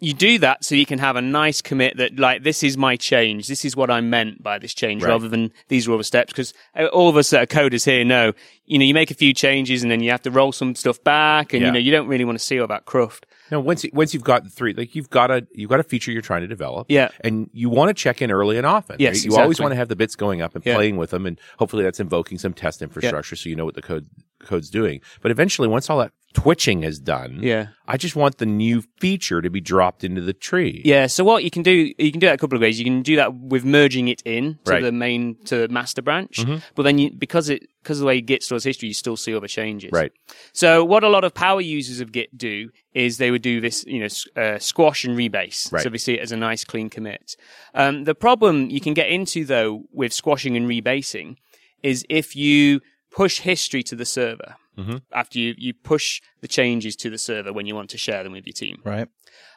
you 0.00 0.12
do 0.12 0.38
that 0.38 0.62
so 0.64 0.74
you 0.74 0.84
can 0.84 0.98
have 0.98 1.16
a 1.16 1.22
nice 1.22 1.62
commit 1.62 1.96
that 1.96 2.18
like 2.18 2.42
this 2.42 2.62
is 2.62 2.76
my 2.76 2.94
change 2.94 3.46
this 3.48 3.64
is 3.64 3.74
what 3.74 3.90
i 3.90 4.02
meant 4.02 4.42
by 4.42 4.58
this 4.58 4.74
change 4.74 5.02
Right. 5.02 5.08
rather 5.10 5.28
than 5.30 5.50
these 5.68 5.88
are 5.88 5.92
all 5.92 5.96
the 5.98 6.04
steps 6.04 6.30
because 6.30 6.52
uh, 6.76 6.86
all 6.86 7.08
of 7.08 7.16
us 7.16 7.30
that 7.30 7.42
are 7.42 7.46
coders 7.46 7.86
here 7.86 8.04
know 8.04 8.32
you 8.66 8.78
know 8.78 8.84
you 8.84 8.92
make 8.92 9.10
a 9.10 9.14
few 9.14 9.32
changes 9.32 9.82
and 9.82 9.90
then 9.90 10.02
you 10.02 10.10
have 10.10 10.20
to 10.22 10.30
roll 10.30 10.52
some 10.52 10.74
stuff 10.74 11.02
back 11.02 11.54
and 11.54 11.62
Yeah. 11.62 11.68
you 11.68 11.72
know 11.72 11.78
you 11.78 11.90
don't 11.90 12.06
really 12.08 12.24
want 12.26 12.36
to 12.38 12.44
see 12.44 12.60
all 12.60 12.66
that 12.66 12.84
cruft 12.84 13.24
Now, 13.50 13.60
once 13.60 13.86
once 13.94 14.12
you've 14.12 14.24
got 14.24 14.44
the 14.44 14.50
three, 14.50 14.74
like 14.74 14.94
you've 14.94 15.08
got 15.08 15.30
a 15.30 15.46
you've 15.54 15.70
got 15.70 15.80
a 15.80 15.84
feature 15.84 16.10
you're 16.12 16.20
trying 16.20 16.42
to 16.42 16.48
develop, 16.48 16.86
Yeah. 16.90 17.08
and 17.20 17.48
you 17.54 17.70
want 17.70 17.88
to 17.88 17.94
check 17.94 18.20
in 18.20 18.30
early 18.30 18.56
and 18.58 18.66
often. 18.66 18.96
Yes, 18.98 19.18
right? 19.18 19.24
you 19.24 19.36
always 19.36 19.60
want 19.60 19.70
to 19.72 19.76
have 19.76 19.88
the 19.88 19.96
bits 19.96 20.16
going 20.16 20.42
up 20.42 20.54
and 20.54 20.66
Yeah. 20.66 20.74
playing 20.74 20.96
with 20.96 21.10
them, 21.10 21.24
and 21.26 21.38
hopefully 21.58 21.84
that's 21.84 22.00
invoking 22.00 22.38
some 22.38 22.52
test 22.54 22.82
infrastructure 22.82 23.36
so 23.36 23.48
you 23.48 23.56
know 23.56 23.64
what 23.64 23.74
the 23.74 23.82
code 23.82 24.06
code's 24.40 24.68
doing. 24.70 25.00
But 25.22 25.30
eventually, 25.30 25.68
once 25.68 25.88
all 25.90 25.98
that 25.98 26.12
twitching 26.34 26.82
is 26.84 26.98
done, 26.98 27.38
Yeah. 27.42 27.66
I 27.86 27.96
just 27.98 28.16
want 28.16 28.38
the 28.38 28.46
new 28.46 28.82
feature 29.00 29.42
to 29.42 29.50
be 29.50 29.60
dropped 29.60 30.02
into 30.04 30.20
the 30.22 30.32
tree. 30.32 30.80
yeah 30.84 31.06
so 31.06 31.24
what 31.24 31.44
you 31.44 31.50
can 31.50 31.62
do 31.62 31.92
you 31.98 32.10
can 32.10 32.20
do 32.20 32.26
that 32.26 32.34
a 32.34 32.38
couple 32.38 32.56
of 32.56 32.62
ways 32.62 32.78
you 32.78 32.84
can 32.84 33.02
do 33.02 33.16
that 33.16 33.34
with 33.34 33.64
merging 33.64 34.08
it 34.08 34.22
in 34.24 34.58
to 34.64 34.70
Right. 34.70 34.76
Mm-hmm. 34.78 34.84
the 34.86 34.92
main 34.92 35.36
to 35.44 35.56
the 35.58 35.68
master 35.68 36.00
branch 36.02 36.44
but 36.74 36.82
then 36.84 36.98
you 36.98 37.10
because 37.10 37.48
it 37.50 37.62
because 37.82 37.98
of 37.98 38.02
the 38.02 38.06
way 38.06 38.20
git 38.20 38.42
stores 38.42 38.64
history 38.64 38.88
you 38.88 38.94
still 38.94 39.16
see 39.16 39.34
all 39.34 39.40
the 39.40 39.48
changes 39.48 39.90
Right. 39.92 40.12
So 40.52 40.84
what 40.84 41.04
a 41.04 41.08
lot 41.08 41.24
of 41.24 41.34
power 41.34 41.60
users 41.60 42.00
of 42.00 42.12
Git 42.12 42.36
do 42.36 42.70
is 42.94 43.16
they 43.18 43.30
would 43.30 43.42
do 43.42 43.60
this, 43.60 43.84
you 43.86 44.00
know, 44.00 44.08
uh, 44.42 44.58
squash 44.58 45.04
and 45.04 45.16
rebase. 45.18 45.72
Right. 45.72 45.82
So 45.82 45.88
they 45.88 45.98
see 45.98 46.14
it 46.14 46.20
as 46.20 46.30
a 46.32 46.36
nice 46.36 46.62
clean 46.64 46.88
commit. 46.90 47.36
Um, 47.74 48.04
the 48.04 48.14
problem 48.14 48.70
you 48.70 48.80
can 48.80 48.94
get 48.94 49.08
into 49.08 49.44
though 49.44 49.84
with 49.92 50.12
squashing 50.12 50.56
and 50.56 50.66
rebasing 50.68 51.36
is 51.82 52.04
if 52.08 52.36
you 52.36 52.80
push 53.10 53.40
history 53.40 53.82
to 53.84 53.96
the 53.96 54.04
server 54.06 54.56
Mm-hmm. 54.78 54.96
after 55.12 55.38
you, 55.38 55.54
you 55.58 55.74
push 55.74 56.22
the 56.40 56.48
changes 56.48 56.96
to 56.96 57.10
the 57.10 57.18
server 57.18 57.52
when 57.52 57.66
you 57.66 57.74
want 57.74 57.90
to 57.90 57.98
share 57.98 58.22
them 58.22 58.32
with 58.32 58.46
your 58.46 58.54
team. 58.54 58.80
Right. 58.84 59.06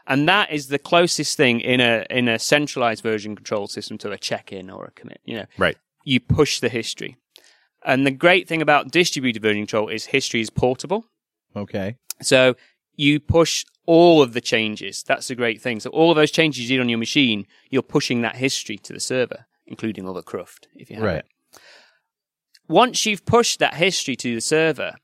And 0.05 0.27
that 0.27 0.51
is 0.51 0.67
the 0.67 0.77
closest 0.77 1.37
thing 1.37 1.61
in 1.61 1.79
a, 1.79 2.05
in 2.09 2.27
a 2.27 2.37
centralized 2.37 3.01
version 3.01 3.33
control 3.35 3.67
system 3.67 3.97
to 3.99 4.11
a 4.11 4.17
check-in 4.17 4.69
or 4.69 4.85
a 4.85 4.91
commit, 4.91 5.21
you 5.23 5.37
know 5.37 5.45
Right. 5.57 5.77
you 6.03 6.19
push 6.19 6.59
the 6.59 6.67
history. 6.69 7.15
And 7.85 8.05
the 8.05 8.11
great 8.11 8.47
thing 8.47 8.61
about 8.61 8.91
distributed 8.91 9.41
version 9.41 9.61
control 9.61 9.87
is 9.89 10.07
history 10.07 10.41
is 10.41 10.49
portable. 10.49 11.05
Okay. 11.55 11.95
So 12.21 12.55
you 12.95 13.19
push 13.21 13.63
all 13.85 14.21
of 14.21 14.33
the 14.33 14.41
changes. 14.41 15.01
That's 15.03 15.27
the 15.29 15.35
great 15.35 15.61
thing. 15.61 15.79
So 15.79 15.91
all 15.91 16.11
of 16.11 16.15
those 16.17 16.31
changes 16.31 16.63
you 16.69 16.77
did 16.77 16.81
on 16.81 16.89
your 16.89 16.97
machine, 16.97 17.45
you're 17.69 17.81
pushing 17.83 18.21
that 18.23 18.35
history 18.35 18.77
to 18.79 18.91
the 18.93 18.99
server, 18.99 19.45
including 19.65 20.07
all 20.07 20.13
the 20.13 20.23
cruft, 20.23 20.67
if 20.75 20.89
you 20.89 20.95
have 20.97 21.05
Right. 21.05 21.17
it. 21.17 21.25
Once 22.67 23.05
you've 23.05 23.25
pushed 23.25 23.59
that 23.59 23.75
history 23.75 24.15
to 24.15 24.33
the 24.35 24.41
server, 24.41 24.95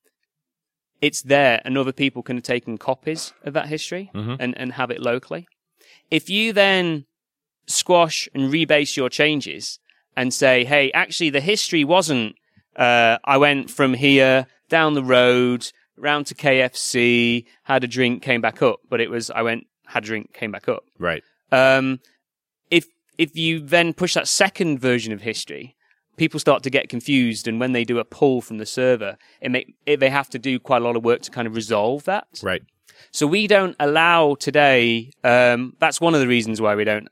it's 1.01 1.21
there 1.23 1.61
and 1.65 1.77
other 1.77 1.91
people 1.91 2.21
can 2.23 2.37
have 2.37 2.43
taken 2.43 2.77
copies 2.77 3.33
of 3.43 3.53
that 3.53 3.67
history 3.67 4.11
and, 4.13 4.57
and 4.57 4.73
have 4.73 4.91
it 4.91 5.01
locally. 5.01 5.47
If 6.09 6.29
you 6.29 6.53
then 6.53 7.05
squash 7.67 8.29
and 8.33 8.51
rebase 8.51 8.95
your 8.95 9.09
changes 9.09 9.79
and 10.15 10.33
say, 10.33 10.63
hey, 10.63 10.91
actually 10.91 11.31
the 11.31 11.41
history 11.41 11.83
wasn't, 11.83 12.35
uh, 12.75 13.17
I 13.23 13.37
went 13.37 13.69
from 13.69 13.93
here 13.93 14.45
down 14.69 14.93
the 14.93 15.03
road, 15.03 15.71
round 15.97 16.27
to 16.27 16.35
KFC, 16.35 17.45
had 17.63 17.83
a 17.83 17.87
drink, 17.87 18.21
came 18.21 18.41
back 18.41 18.61
up, 18.61 18.79
but 18.89 19.01
it 19.01 19.09
was, 19.09 19.31
I 19.31 19.41
went, 19.41 19.67
had 19.85 20.03
a 20.03 20.05
drink, 20.05 20.33
came 20.33 20.51
back 20.51 20.69
up. 20.69 20.83
Right. 20.99 21.23
Um, 21.51 21.99
if 22.69 22.85
if 23.17 23.35
you 23.35 23.59
then 23.59 23.93
push 23.93 24.13
that 24.13 24.27
second 24.27 24.79
version 24.79 25.11
of 25.11 25.21
history, 25.21 25.75
people 26.17 26.39
start 26.39 26.63
to 26.63 26.69
get 26.69 26.89
confused, 26.89 27.47
and 27.47 27.59
when 27.59 27.71
they 27.71 27.83
do 27.83 27.99
a 27.99 28.05
pull 28.05 28.41
from 28.41 28.57
the 28.57 28.65
server, 28.65 29.17
it 29.41 29.51
make 29.51 29.75
it, 29.85 29.99
they 29.99 30.09
have 30.09 30.29
to 30.29 30.39
do 30.39 30.59
quite 30.59 30.81
a 30.81 30.85
lot 30.85 30.95
of 30.95 31.03
work 31.03 31.21
to 31.23 31.31
kind 31.31 31.47
of 31.47 31.55
resolve 31.55 32.03
that. 32.05 32.27
Right. 32.41 32.63
So 33.11 33.27
we 33.27 33.47
don't 33.47 33.75
allow 33.79 34.35
today. 34.35 35.11
Um, 35.23 35.75
that's 35.79 35.99
one 35.99 36.13
of 36.13 36.19
the 36.19 36.27
reasons 36.27 36.61
why 36.61 36.75
we 36.75 36.83
don't. 36.83 37.07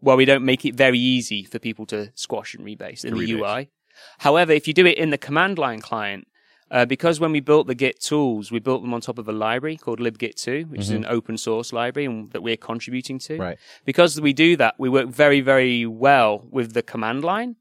Why 0.00 0.14
we 0.14 0.26
don't 0.26 0.44
make 0.44 0.64
it 0.66 0.74
very 0.74 0.98
easy 0.98 1.42
for 1.44 1.58
people 1.58 1.86
to 1.86 2.12
squash 2.14 2.54
and 2.54 2.66
rebase 2.66 3.04
in 3.04 3.14
the 3.14 3.26
rebase. 3.26 3.56
UI. 3.58 3.70
However, 4.18 4.52
if 4.52 4.68
you 4.68 4.74
do 4.74 4.84
it 4.84 4.98
in 4.98 5.08
the 5.08 5.18
command 5.18 5.58
line 5.58 5.80
client, 5.80 6.28
uh, 6.70 6.84
because 6.84 7.20
when 7.20 7.32
we 7.32 7.40
built 7.40 7.66
the 7.66 7.74
Git 7.74 8.00
tools, 8.00 8.50
we 8.50 8.58
built 8.58 8.82
them 8.82 8.92
on 8.92 9.00
top 9.00 9.18
of 9.18 9.28
a 9.28 9.32
library 9.32 9.76
called 9.76 10.00
libgit2, 10.00 10.68
which 10.68 10.80
is 10.80 10.90
an 10.90 11.06
open 11.06 11.38
source 11.38 11.72
library 11.72 12.06
and 12.06 12.30
that 12.32 12.42
we're 12.42 12.56
contributing 12.56 13.18
to. 13.20 13.38
Right. 13.38 13.58
Because 13.84 14.20
we 14.20 14.32
do 14.32 14.56
that, 14.56 14.74
we 14.78 14.88
work 14.88 15.08
very, 15.08 15.40
very 15.40 15.86
well 15.86 16.46
with 16.50 16.74
the 16.74 16.82
command 16.82 17.24
line. 17.24 17.56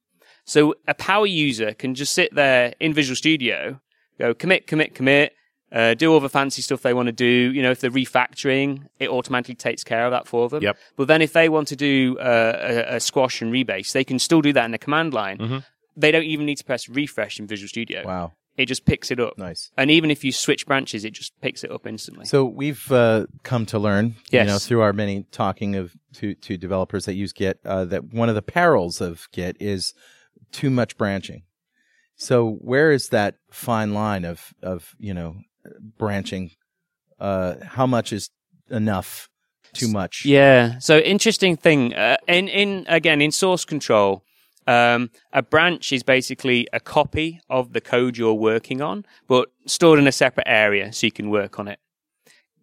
So 0.46 0.76
a 0.88 0.94
power 0.94 1.26
user 1.26 1.74
can 1.74 1.96
just 1.96 2.14
sit 2.14 2.34
there 2.34 2.74
in 2.80 2.94
Visual 2.94 3.16
Studio, 3.16 3.80
go 4.20 4.34
commit, 4.34 4.68
commit, 4.68 4.94
commit, 4.96 5.34
uh, 5.72 5.96
do 5.96 6.14
all 6.14 6.20
the 6.20 6.30
fancy 6.30 6.62
stuff 6.62 6.82
they 6.84 6.94
want 6.94 7.08
to 7.08 7.12
do. 7.12 7.26
You 7.26 7.62
know, 7.64 7.72
if 7.72 7.82
they're 7.82 7.92
refactoring, 7.92 8.88
it 9.00 9.10
automatically 9.10 9.56
takes 9.56 9.84
care 9.84 10.06
of 10.06 10.12
that 10.12 10.28
for 10.28 10.48
them. 10.48 10.62
Yep. 10.64 10.78
But 10.96 11.08
then 11.08 11.22
if 11.22 11.34
they 11.34 11.50
want 11.50 11.68
to 11.70 11.76
do 11.76 12.18
uh, 12.20 12.86
a, 12.90 12.96
a 12.96 13.00
squash 13.00 13.42
and 13.42 13.52
rebase, 13.52 13.92
they 13.92 14.04
can 14.04 14.20
still 14.20 14.42
do 14.42 14.54
that 14.54 14.66
in 14.66 14.72
the 14.72 14.78
command 14.78 15.14
line. 15.14 15.64
They 15.98 16.12
don't 16.12 16.24
even 16.24 16.46
need 16.46 16.58
to 16.58 16.64
press 16.66 16.88
refresh 16.88 17.40
in 17.40 17.48
Visual 17.48 17.68
Studio. 17.68 18.04
Wow. 18.06 18.34
It 18.58 18.68
just 18.68 18.86
picks 18.86 19.12
it 19.12 19.20
up. 19.20 19.38
Nice. 19.38 19.70
And 19.78 19.92
even 19.92 20.10
if 20.12 20.24
you 20.24 20.32
switch 20.32 20.66
branches, 20.66 21.04
it 21.04 21.12
just 21.12 21.34
picks 21.42 21.66
it 21.66 21.72
up 21.72 21.86
instantly. 21.86 22.26
So 22.26 22.46
we've 22.46 22.90
uh, 22.90 23.26
come 23.44 23.66
to 23.68 23.80
learn, 23.80 24.16
Yes. 24.30 24.46
you 24.48 24.54
know, 24.54 24.60
through 24.60 24.82
our 24.82 24.94
many 24.94 25.26
talking 25.32 25.76
of 25.76 25.94
to, 26.14 26.36
to 26.36 26.56
developers 26.56 27.04
that 27.06 27.16
use 27.16 27.34
Git, 27.34 27.60
uh, 27.66 27.84
that 27.86 28.14
one 28.14 28.30
of 28.30 28.36
the 28.36 28.42
perils 28.42 29.02
of 29.02 29.28
Git 29.34 29.58
is 29.60 29.94
too 30.52 30.70
much 30.70 30.98
branching. 30.98 31.44
So 32.16 32.52
where 32.62 32.92
is 32.92 33.10
that 33.10 33.36
fine 33.52 33.94
line 33.94 34.26
of 34.26 34.54
of 34.62 34.96
you 35.00 35.14
know 35.14 35.36
branching? 35.98 36.52
Uh, 37.20 37.56
how 37.64 37.88
much 37.88 38.14
is 38.14 38.30
enough? 38.70 39.30
Too 39.74 39.90
much? 39.90 40.26
Yeah. 40.26 40.80
So 40.80 41.00
interesting 41.00 41.58
thing. 41.58 41.94
Uh, 41.94 42.16
in 42.28 42.48
in 42.48 42.86
again 42.88 43.22
in 43.22 43.32
source 43.32 43.66
control, 43.66 44.24
Um, 44.68 45.10
a 45.32 45.42
branch 45.42 45.94
is 45.94 46.04
basically 46.04 46.68
a 46.74 46.80
copy 46.80 47.40
of 47.48 47.74
the 47.74 47.82
code 47.82 48.18
you're 48.18 48.34
working 48.54 48.82
on, 48.82 49.06
but 49.28 49.50
stored 49.66 50.00
in 50.00 50.08
a 50.08 50.12
separate 50.12 50.48
area 50.48 50.92
so 50.92 51.06
you 51.06 51.12
can 51.12 51.30
work 51.30 51.60
on 51.60 51.68
it. 51.68 51.80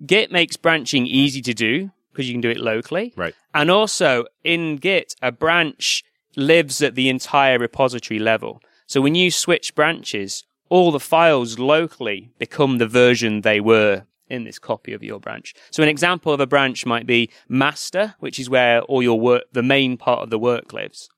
Git 0.04 0.32
makes 0.32 0.56
branching 0.56 1.06
easy 1.06 1.40
to 1.42 1.54
do 1.54 1.90
because 2.10 2.26
you 2.28 2.34
can 2.34 2.40
do 2.40 2.50
it 2.50 2.58
locally. 2.58 3.12
Right. 3.16 3.34
And 3.52 3.70
also 3.70 4.24
in 4.42 4.78
Git, 4.78 5.14
a 5.22 5.30
branch 5.30 6.02
lives 6.36 6.82
at 6.82 6.94
the 6.94 7.08
entire 7.08 7.58
repository 7.58 8.18
level. 8.18 8.60
So 8.86 9.00
when 9.00 9.14
you 9.14 9.30
switch 9.30 9.74
branches, 9.74 10.44
all 10.68 10.90
the 10.90 11.00
files 11.00 11.58
locally 11.58 12.30
become 12.38 12.78
the 12.78 12.86
version 12.86 13.40
they 13.40 13.60
were 13.60 14.04
in 14.28 14.44
this 14.44 14.58
copy 14.58 14.92
of 14.94 15.02
your 15.02 15.20
branch. 15.20 15.54
So 15.70 15.82
an 15.82 15.88
example 15.88 16.32
of 16.32 16.40
a 16.40 16.46
branch 16.46 16.86
might 16.86 17.06
be 17.06 17.30
master, 17.48 18.14
which 18.18 18.38
is 18.38 18.48
where 18.48 18.80
all 18.82 19.02
your 19.02 19.20
work, 19.20 19.44
the 19.52 19.62
main 19.62 19.96
part 19.98 20.22
of 20.22 20.30
the 20.30 20.38
work 20.38 20.72
lives. 20.72 21.08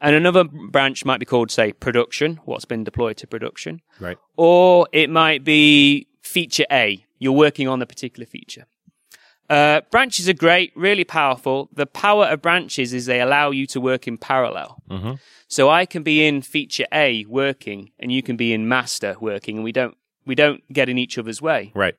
And 0.00 0.14
another 0.16 0.44
branch 0.44 1.04
might 1.04 1.20
be 1.20 1.26
called, 1.26 1.50
say, 1.50 1.72
production, 1.72 2.40
what's 2.44 2.64
been 2.64 2.84
deployed 2.84 3.16
to 3.18 3.26
production. 3.26 3.82
Right. 4.00 4.18
Or 4.36 4.88
it 4.92 5.10
might 5.10 5.44
be 5.44 6.08
feature 6.22 6.66
A. 6.70 7.04
You're 7.18 7.32
working 7.32 7.68
on 7.68 7.82
a 7.82 7.86
particular 7.86 8.26
feature. 8.26 8.66
Uh, 9.52 9.82
branches 9.90 10.30
are 10.30 10.32
great, 10.32 10.72
really 10.74 11.04
powerful. 11.04 11.68
The 11.74 11.84
power 11.84 12.24
of 12.24 12.40
branches 12.40 12.94
is 12.94 13.04
they 13.04 13.20
allow 13.20 13.50
you 13.50 13.66
to 13.66 13.82
work 13.82 14.08
in 14.08 14.16
parallel. 14.16 14.82
Mm-hmm. 14.88 15.12
So 15.46 15.68
I 15.68 15.84
can 15.84 16.02
be 16.02 16.26
in 16.26 16.40
feature 16.40 16.86
A 16.90 17.26
working, 17.26 17.90
and 17.98 18.10
you 18.10 18.22
can 18.22 18.38
be 18.38 18.54
in 18.54 18.66
master 18.66 19.14
working, 19.20 19.56
and 19.56 19.64
we 19.64 19.70
don't 19.70 19.94
we 20.24 20.34
don't 20.34 20.62
get 20.72 20.88
in 20.88 20.96
each 20.96 21.18
other's 21.18 21.42
way. 21.42 21.70
Right. 21.74 21.96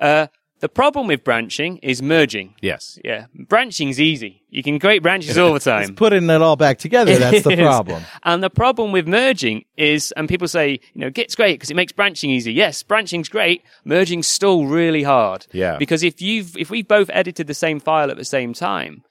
Uh, 0.00 0.26
the 0.60 0.68
problem 0.68 1.06
with 1.06 1.24
branching 1.24 1.78
is 1.78 2.00
merging. 2.02 2.54
Yes. 2.60 2.98
Yeah, 3.04 3.26
Branching 3.34 3.88
is 3.88 4.00
easy. 4.00 4.42
You 4.50 4.62
can 4.62 4.78
create 4.78 5.02
branches 5.02 5.36
all 5.38 5.50
the 5.50 5.56
It's 5.56 5.64
time. 5.76 5.94
putting 5.94 6.28
it 6.28 6.42
all 6.42 6.56
back 6.56 6.78
together. 6.78 7.16
That's 7.18 7.42
the 7.44 7.56
problem. 7.70 8.02
And 8.24 8.42
the 8.42 8.50
problem 8.50 8.92
with 8.92 9.06
merging 9.08 9.64
is, 9.76 10.12
and 10.16 10.28
people 10.28 10.48
say, 10.48 10.80
you 10.94 11.00
know, 11.00 11.10
Git's 11.10 11.34
great 11.34 11.54
because 11.54 11.70
it 11.70 11.76
makes 11.76 11.92
branching 11.92 12.30
easy. 12.30 12.52
Yes, 12.52 12.82
branching's 12.82 13.28
great. 13.28 13.62
Merging's 13.84 14.26
still 14.26 14.66
really 14.66 15.02
hard. 15.02 15.46
Yeah. 15.52 15.76
Because 15.78 16.02
if 16.02 16.20
you've, 16.20 16.56
if 16.56 16.70
we've 16.70 16.88
both 16.88 17.10
edited 17.12 17.46
the 17.46 17.54
same 17.54 17.80
file 17.80 18.10
at 18.10 18.16
the 18.16 18.24
same 18.24 18.52
time, 18.54 19.02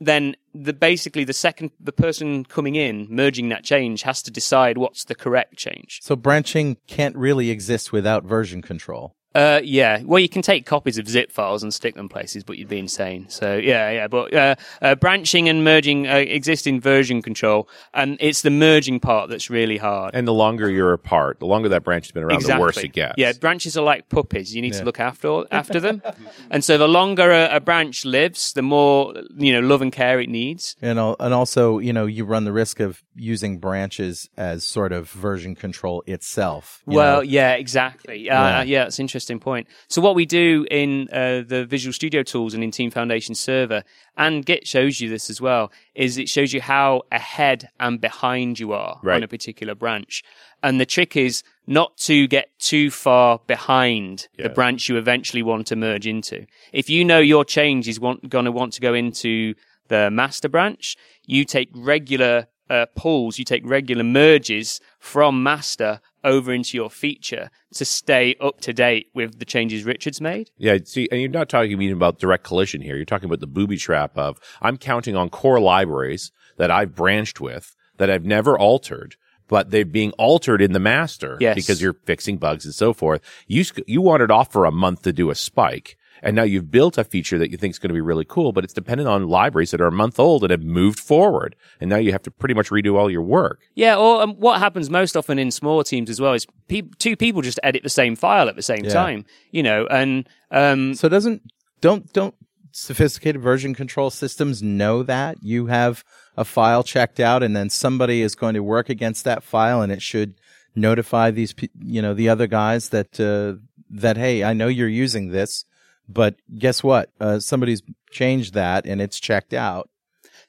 then 0.00 0.34
the 0.52 0.72
basically 0.72 1.24
the 1.24 1.32
second 1.32 1.70
the 1.80 1.92
person 1.92 2.44
coming 2.44 2.74
in 2.74 3.06
merging 3.08 3.48
that 3.48 3.64
change 3.64 4.02
has 4.02 4.22
to 4.22 4.30
decide 4.30 4.76
what's 4.78 5.04
the 5.04 5.14
correct 5.14 5.56
change. 5.56 6.00
So 6.02 6.16
branching 6.16 6.76
can't 6.86 7.16
really 7.16 7.50
exist 7.50 7.92
without 7.92 8.24
version 8.24 8.60
control. 8.60 9.14
Uh, 9.34 9.60
yeah. 9.64 10.00
Well, 10.04 10.20
you 10.20 10.28
can 10.28 10.42
take 10.42 10.64
copies 10.64 10.96
of 10.98 11.08
zip 11.08 11.32
files 11.32 11.62
and 11.62 11.74
stick 11.74 11.94
them 11.94 12.08
places, 12.08 12.44
but 12.44 12.56
you'd 12.56 12.68
be 12.68 12.78
insane. 12.78 13.26
So 13.28 13.56
yeah, 13.56 13.90
yeah. 13.90 14.06
But 14.06 14.32
uh, 14.34 14.54
uh, 14.80 14.94
branching 14.94 15.48
and 15.48 15.64
merging 15.64 16.06
uh, 16.06 16.16
exist 16.16 16.66
in 16.66 16.80
version 16.80 17.20
control, 17.22 17.68
and 17.92 18.16
it's 18.20 18.42
the 18.42 18.50
merging 18.50 19.00
part 19.00 19.30
that's 19.30 19.50
really 19.50 19.76
hard. 19.76 20.14
And 20.14 20.26
the 20.28 20.32
longer 20.32 20.70
you're 20.70 20.92
apart, 20.92 21.40
the 21.40 21.46
longer 21.46 21.68
that 21.70 21.82
branch 21.82 22.06
has 22.06 22.12
been 22.12 22.22
around, 22.22 22.42
the 22.42 22.58
worse 22.58 22.76
it 22.78 22.92
gets. 22.92 23.14
Yeah, 23.18 23.32
branches 23.32 23.76
are 23.76 23.84
like 23.84 24.08
puppies. 24.08 24.54
You 24.54 24.62
need 24.62 24.74
Yeah. 24.74 24.80
to 24.80 24.84
look 24.84 25.00
after 25.00 25.44
after 25.50 25.80
them, 25.80 26.02
and 26.50 26.62
so 26.62 26.78
the 26.78 26.88
longer 26.88 27.30
a, 27.30 27.56
a 27.56 27.60
branch 27.60 28.04
lives, 28.04 28.52
the 28.52 28.62
more 28.62 29.14
you 29.36 29.52
know 29.52 29.60
love 29.60 29.82
and 29.82 29.92
care 29.92 30.20
it 30.20 30.28
needs. 30.28 30.76
And 30.80 30.98
and 30.98 31.34
also, 31.34 31.78
you 31.78 31.92
know, 31.92 32.06
you 32.06 32.24
run 32.24 32.44
the 32.44 32.52
risk 32.52 32.78
of 32.80 33.02
using 33.16 33.58
branches 33.58 34.28
as 34.36 34.64
sort 34.64 34.92
of 34.92 35.10
version 35.10 35.54
control 35.54 36.02
itself. 36.06 36.82
Well, 36.86 37.16
know? 37.16 37.22
yeah, 37.22 37.52
exactly. 37.52 38.28
Uh, 38.30 38.34
Yeah. 38.34 38.62
yeah. 38.62 38.84
that's 38.84 38.98
an 38.98 39.04
interesting 39.24 39.40
point. 39.40 39.66
So 39.88 40.02
what 40.02 40.14
we 40.14 40.26
do 40.26 40.66
in 40.70 41.08
uh, 41.10 41.42
the 41.46 41.64
Visual 41.66 41.92
Studio 41.92 42.22
tools 42.22 42.52
and 42.54 42.62
in 42.62 42.70
Team 42.70 42.90
Foundation 42.90 43.34
Server, 43.34 43.82
and 44.16 44.44
Git 44.44 44.66
shows 44.66 45.00
you 45.00 45.08
this 45.08 45.30
as 45.30 45.40
well, 45.40 45.72
is 45.94 46.18
it 46.18 46.28
shows 46.28 46.52
you 46.52 46.60
how 46.60 47.02
ahead 47.10 47.68
and 47.80 48.00
behind 48.00 48.58
you 48.58 48.72
are 48.72 49.00
Right. 49.02 49.16
on 49.16 49.22
a 49.22 49.28
particular 49.28 49.74
branch. 49.74 50.22
And 50.62 50.78
the 50.80 50.86
trick 50.86 51.16
is 51.16 51.42
not 51.66 51.96
to 51.98 52.26
get 52.26 52.50
too 52.58 52.90
far 52.90 53.40
behind 53.46 54.28
Yeah. 54.38 54.48
the 54.48 54.54
branch 54.54 54.88
you 54.88 54.96
eventually 54.98 55.42
want 55.42 55.66
to 55.68 55.76
merge 55.76 56.06
into. 56.06 56.44
If 56.72 56.90
you 56.90 57.04
know 57.04 57.20
your 57.20 57.44
change 57.44 57.88
is 57.88 57.98
want, 57.98 58.28
going 58.28 58.44
to 58.44 58.52
want 58.52 58.74
to 58.74 58.80
go 58.80 58.92
into 58.94 59.54
the 59.88 60.10
master 60.10 60.48
branch, 60.48 60.96
you 61.26 61.44
take 61.44 61.70
regular 61.74 62.46
uh, 62.70 62.86
pulls, 62.96 63.38
you 63.38 63.44
take 63.44 63.62
regular 63.66 64.02
merges 64.02 64.80
from 65.04 65.42
master 65.42 66.00
over 66.24 66.50
into 66.50 66.78
your 66.78 66.88
feature 66.88 67.50
to 67.74 67.84
stay 67.84 68.34
up 68.40 68.58
to 68.62 68.72
date 68.72 69.08
with 69.12 69.38
the 69.38 69.44
changes 69.44 69.84
Richard's 69.84 70.18
made. 70.18 70.50
Yeah, 70.56 70.78
see, 70.82 71.06
and 71.12 71.20
you're 71.20 71.28
not 71.28 71.50
talking 71.50 71.72
even 71.72 71.94
about 71.94 72.18
direct 72.18 72.42
collision 72.42 72.80
here. 72.80 72.96
You're 72.96 73.04
talking 73.04 73.26
about 73.26 73.40
the 73.40 73.46
booby 73.46 73.76
trap 73.76 74.16
of 74.16 74.40
I'm 74.62 74.78
counting 74.78 75.14
on 75.14 75.28
core 75.28 75.60
libraries 75.60 76.32
that 76.56 76.70
I've 76.70 76.94
branched 76.94 77.38
with 77.38 77.76
that 77.98 78.08
I've 78.08 78.24
never 78.24 78.58
altered, 78.58 79.16
but 79.46 79.70
they're 79.70 79.84
being 79.84 80.12
altered 80.12 80.62
in 80.62 80.72
the 80.72 80.80
master 80.80 81.36
Yes. 81.38 81.54
because 81.54 81.82
you're 81.82 81.96
fixing 82.06 82.38
bugs 82.38 82.64
and 82.64 82.74
so 82.74 82.94
forth. 82.94 83.20
You 83.46 83.62
you 83.86 84.00
want 84.00 84.22
it 84.22 84.30
off 84.30 84.50
for 84.50 84.64
a 84.64 84.72
month 84.72 85.02
to 85.02 85.12
do 85.12 85.28
a 85.28 85.34
spike. 85.34 85.98
And 86.24 86.34
now 86.34 86.42
you've 86.42 86.70
built 86.70 86.96
a 86.98 87.04
feature 87.04 87.38
that 87.38 87.50
you 87.50 87.56
think 87.56 87.72
is 87.74 87.78
going 87.78 87.90
to 87.90 87.94
be 87.94 88.00
really 88.00 88.24
cool, 88.24 88.52
but 88.52 88.64
it's 88.64 88.72
dependent 88.72 89.08
on 89.08 89.28
libraries 89.28 89.70
that 89.72 89.80
are 89.80 89.86
a 89.86 89.92
month 89.92 90.18
old 90.18 90.42
and 90.42 90.50
have 90.50 90.62
moved 90.62 90.98
forward. 90.98 91.54
And 91.80 91.90
now 91.90 91.96
you 91.96 92.12
have 92.12 92.22
to 92.22 92.30
pretty 92.30 92.54
much 92.54 92.70
redo 92.70 92.96
all 92.96 93.10
your 93.10 93.22
work. 93.22 93.60
Yeah, 93.74 93.96
or 93.96 94.22
um, 94.22 94.32
what 94.36 94.58
happens 94.58 94.88
most 94.90 95.16
often 95.16 95.38
in 95.38 95.50
smaller 95.50 95.84
teams 95.84 96.08
as 96.10 96.20
well 96.20 96.32
is 96.32 96.46
pe- 96.68 96.82
two 96.98 97.14
people 97.16 97.42
just 97.42 97.60
edit 97.62 97.82
the 97.82 97.90
same 97.90 98.16
file 98.16 98.48
at 98.48 98.56
the 98.56 98.62
same 98.62 98.84
Yeah. 98.84 98.92
time, 98.92 99.24
you 99.50 99.62
know, 99.62 99.86
and 99.90 100.28
um, 100.50 100.94
So 100.94 101.08
doesn't 101.08 101.42
don't 101.80 102.10
don't 102.12 102.34
sophisticated 102.72 103.40
version 103.40 103.74
control 103.74 104.10
systems 104.10 104.62
know 104.62 105.02
that 105.04 105.36
you 105.42 105.66
have 105.66 106.02
a 106.36 106.44
file 106.44 106.82
checked 106.82 107.20
out 107.20 107.42
and 107.42 107.54
then 107.54 107.70
somebody 107.70 108.20
is 108.20 108.34
going 108.34 108.54
to 108.54 108.62
work 108.64 108.88
against 108.88 109.24
that 109.24 109.44
file 109.44 109.80
and 109.80 109.92
it 109.92 110.02
should 110.02 110.34
notify 110.74 111.30
these 111.30 111.54
you 111.78 112.02
know 112.02 112.14
the 112.14 112.28
other 112.28 112.48
guys 112.48 112.88
that 112.88 113.20
uh, 113.20 113.60
that 113.90 114.16
hey 114.16 114.42
I 114.42 114.54
know 114.54 114.66
you're 114.66 114.88
using 114.88 115.30
this 115.30 115.64
but 116.08 116.34
guess 116.58 116.82
what 116.82 117.10
uh, 117.20 117.38
somebody's 117.38 117.82
changed 118.10 118.54
that 118.54 118.86
and 118.86 119.00
it's 119.00 119.18
checked 119.18 119.52
out 119.54 119.88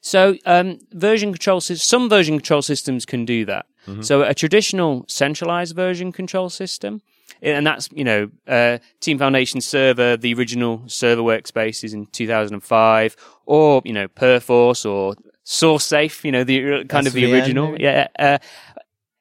So, 0.01 0.37
um, 0.45 0.79
version 0.91 1.31
control 1.33 1.59
sys- 1.61 1.81
some 1.81 2.09
version 2.09 2.35
control 2.37 2.61
systems 2.61 3.05
can 3.05 3.25
do 3.25 3.45
that. 3.45 3.65
So, 4.01 4.23
a 4.23 4.33
traditional 4.33 5.05
centralized 5.07 5.75
version 5.75 6.11
control 6.11 6.49
system, 6.49 7.01
and 7.41 7.65
that's 7.67 7.87
you 7.91 8.03
know, 8.03 8.29
uh, 8.47 8.77
Team 8.99 9.17
Foundation 9.19 9.61
Server, 9.61 10.17
the 10.17 10.33
original 10.33 10.83
server 10.87 11.21
workspaces 11.21 11.93
in 11.93 12.07
2005, 12.07 13.15
or 13.45 13.81
you 13.85 13.93
know, 13.93 14.07
Perforce 14.07 14.85
or 14.85 15.15
SourceSafe, 15.45 16.23
you 16.23 16.31
know, 16.31 16.43
the 16.43 16.73
uh, 16.73 16.83
kind 16.85 17.05
of 17.07 17.13
the 17.13 17.31
original. 17.31 17.71
maybe? 17.71 17.83
Yeah, 17.83 18.07
uh, 18.17 18.37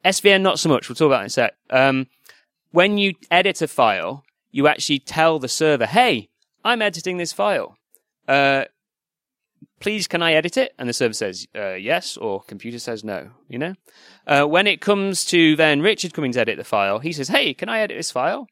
SVN 0.05 0.41
not 0.43 0.59
so 0.59 0.69
much. 0.71 0.89
We'll 0.89 0.97
talk 0.97 1.07
about 1.07 1.19
that 1.19 1.23
in 1.23 1.27
a 1.27 1.31
sec. 1.31 1.55
Um, 1.71 2.07
when 2.73 2.97
you 2.99 3.15
edit 3.31 3.61
a 3.63 3.69
file, 3.69 4.25
you 4.57 4.63
actually 4.69 5.01
tell 5.17 5.39
the 5.39 5.49
server, 5.49 5.87
"Hey, 5.87 6.29
I'm 6.65 6.81
editing 6.89 7.17
this 7.19 7.33
file." 7.33 7.71
Uh, 8.29 8.65
please 9.81 10.07
can 10.09 10.23
I 10.23 10.33
edit 10.33 10.57
it? 10.57 10.73
And 10.79 10.89
the 10.89 10.93
server 10.93 11.15
says 11.15 11.47
uh, 11.55 11.75
yes, 11.91 12.17
or 12.17 12.43
computer 12.43 12.79
says 12.79 13.03
no. 13.05 13.21
You 13.49 13.59
know, 13.59 13.75
uh, 14.27 14.45
when 14.55 14.67
it 14.67 14.81
comes 14.81 15.25
to 15.27 15.57
then 15.57 15.81
Richard 15.83 16.15
coming 16.15 16.33
to 16.33 16.41
edit 16.41 16.57
the 16.57 16.65
file, 16.77 16.99
he 17.01 17.13
says, 17.13 17.29
"Hey, 17.29 17.55
can 17.55 17.69
I 17.69 17.81
edit 17.81 17.97
this 17.99 18.11
file?" 18.11 18.47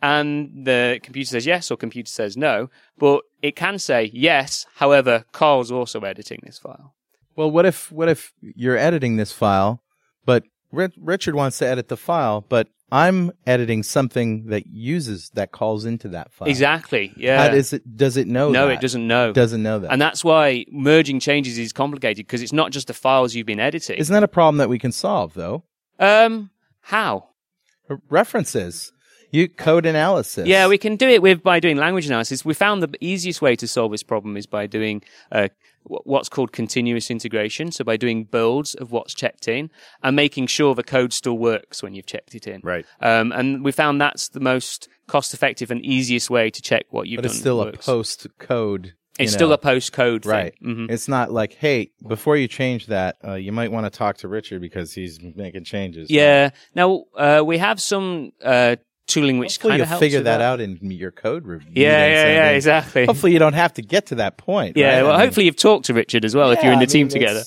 And 0.00 0.66
the 0.66 0.98
computer 1.02 1.28
says 1.28 1.46
yes, 1.46 1.70
or 1.70 1.76
computer 1.76 2.10
says 2.10 2.36
no. 2.36 2.70
But 2.98 3.22
it 3.40 3.54
can 3.54 3.78
say 3.78 4.10
yes. 4.12 4.66
However, 4.76 5.24
Carl's 5.32 5.70
also 5.70 6.00
editing 6.00 6.40
this 6.42 6.58
file. 6.58 6.94
well 7.36 7.50
what 7.50 7.64
if 7.66 7.78
what 7.92 8.08
if 8.08 8.32
you're 8.62 8.76
editing 8.88 9.16
this 9.16 9.32
file 9.32 9.72
but 10.30 10.42
Ri- 10.78 10.98
Richard 11.12 11.34
wants 11.34 11.56
to 11.58 11.66
edit 11.72 11.86
the 11.88 11.96
file 11.96 12.38
but 12.54 12.66
I'm 12.92 13.32
editing 13.46 13.82
something 13.82 14.46
that 14.48 14.66
uses 14.66 15.30
that 15.30 15.50
calls 15.50 15.86
into 15.86 16.08
that 16.10 16.30
file 16.30 16.46
Exactly. 16.48 17.06
How 17.08 17.14
Yeah. 17.16 17.48
does 17.48 17.72
it 17.72 17.96
does 17.96 18.16
it 18.18 18.28
know 18.28 18.50
no, 18.50 18.66
that? 18.68 18.74
it 18.74 18.80
doesn't 18.82 19.06
know. 19.06 19.32
Doesn't 19.32 19.62
know 19.62 19.78
that 19.78 19.90
And 19.90 20.00
that's 20.00 20.22
why 20.22 20.66
merging 20.70 21.18
changes 21.18 21.58
is 21.58 21.72
complicated 21.72 22.26
because 22.26 22.42
it's 22.42 22.52
not 22.52 22.70
just 22.70 22.88
the 22.88 22.94
files 22.94 23.34
you've 23.34 23.46
been 23.46 23.60
editing. 23.60 23.96
Isn't 23.96 24.12
that 24.12 24.22
a 24.22 24.28
problem 24.28 24.58
that 24.58 24.68
we 24.68 24.78
can 24.78 24.92
solve 24.92 25.32
though? 25.34 25.64
um, 25.98 26.50
how? 26.82 27.28
References, 28.10 28.92
you 29.30 29.48
code 29.48 29.86
analysis. 29.86 30.46
Yeah, 30.46 30.66
we 30.68 30.78
can 30.78 30.96
do 30.96 31.08
it 31.08 31.22
with 31.22 31.42
by 31.42 31.60
doing 31.60 31.76
language 31.76 32.06
analysis. 32.06 32.44
We 32.44 32.54
found 32.54 32.82
the 32.82 32.90
easiest 33.00 33.40
way 33.42 33.56
to 33.56 33.66
solve 33.68 33.90
this 33.92 34.02
problem 34.02 34.36
is 34.36 34.46
by 34.46 34.66
doing 34.66 35.02
uh, 35.30 35.48
what's 35.84 36.28
called 36.28 36.52
continuous 36.52 37.10
integration. 37.10 37.72
So 37.72 37.84
by 37.84 37.96
doing 37.96 38.24
builds 38.24 38.74
of 38.74 38.92
what's 38.92 39.14
checked 39.14 39.48
in 39.48 39.70
and 40.02 40.16
making 40.16 40.46
sure 40.46 40.74
the 40.74 40.82
code 40.82 41.12
still 41.12 41.38
works 41.38 41.82
when 41.82 41.94
you've 41.94 42.06
checked 42.06 42.34
it 42.34 42.46
in. 42.46 42.60
Right. 42.62 42.86
Um, 43.00 43.32
and 43.32 43.64
we 43.64 43.72
found 43.72 44.00
that's 44.00 44.28
the 44.28 44.40
most 44.40 44.88
cost-effective 45.06 45.70
and 45.70 45.84
easiest 45.84 46.30
way 46.30 46.50
to 46.50 46.62
check 46.62 46.86
what 46.90 47.08
you've 47.08 47.18
but 47.18 47.22
done. 47.22 47.30
it's 47.30 47.40
still 47.40 47.60
a 47.60 47.72
post 47.72 48.26
code. 48.38 48.94
It's 49.18 49.32
still 49.34 49.52
a 49.52 49.58
post 49.58 49.92
code 49.92 50.24
right. 50.24 50.54
thing. 50.58 50.86
hmm 50.86 50.86
It's 50.88 51.06
not 51.06 51.30
like, 51.30 51.52
hey, 51.52 51.90
before 52.08 52.36
you 52.36 52.48
change 52.48 52.86
that, 52.86 53.16
uh, 53.22 53.34
you 53.34 53.52
might 53.52 53.70
want 53.70 53.84
to 53.84 53.90
talk 53.90 54.16
to 54.18 54.28
Richard 54.28 54.62
because 54.62 54.94
he's 54.94 55.20
making 55.20 55.64
changes. 55.64 56.10
Yeah. 56.10 56.50
Now 56.74 57.04
uh, 57.14 57.42
we 57.44 57.58
have 57.58 57.80
some 57.80 58.32
uh, 58.42 58.76
tooling 59.12 59.38
which 59.38 59.54
Hopefully 59.56 59.70
kind 59.70 59.78
you'll 59.78 59.82
of 59.84 59.88
helps 59.88 60.00
figure 60.00 60.18
with 60.18 60.24
that 60.24 60.40
out 60.40 60.60
in 60.60 60.78
your 60.90 61.10
code 61.10 61.46
review. 61.46 61.70
Yeah, 61.74 61.90
then, 61.90 62.10
yeah, 62.12 62.34
yeah, 62.34 62.50
exactly. 62.50 63.06
Hopefully 63.06 63.32
you 63.32 63.38
don't 63.38 63.52
have 63.64 63.72
to 63.74 63.82
get 63.82 64.06
to 64.06 64.14
that 64.16 64.36
point. 64.36 64.76
Yeah, 64.76 64.86
right? 64.96 65.02
well, 65.02 65.12
I 65.12 65.16
mean, 65.18 65.26
hopefully 65.26 65.46
you've 65.46 65.56
talked 65.56 65.86
to 65.86 65.94
Richard 65.94 66.24
as 66.24 66.34
well 66.34 66.50
if 66.50 66.62
you're 66.62 66.72
in 66.72 66.78
I 66.78 66.84
the 66.86 66.92
team 66.96 67.06
mean, 67.06 67.10
together. 67.18 67.42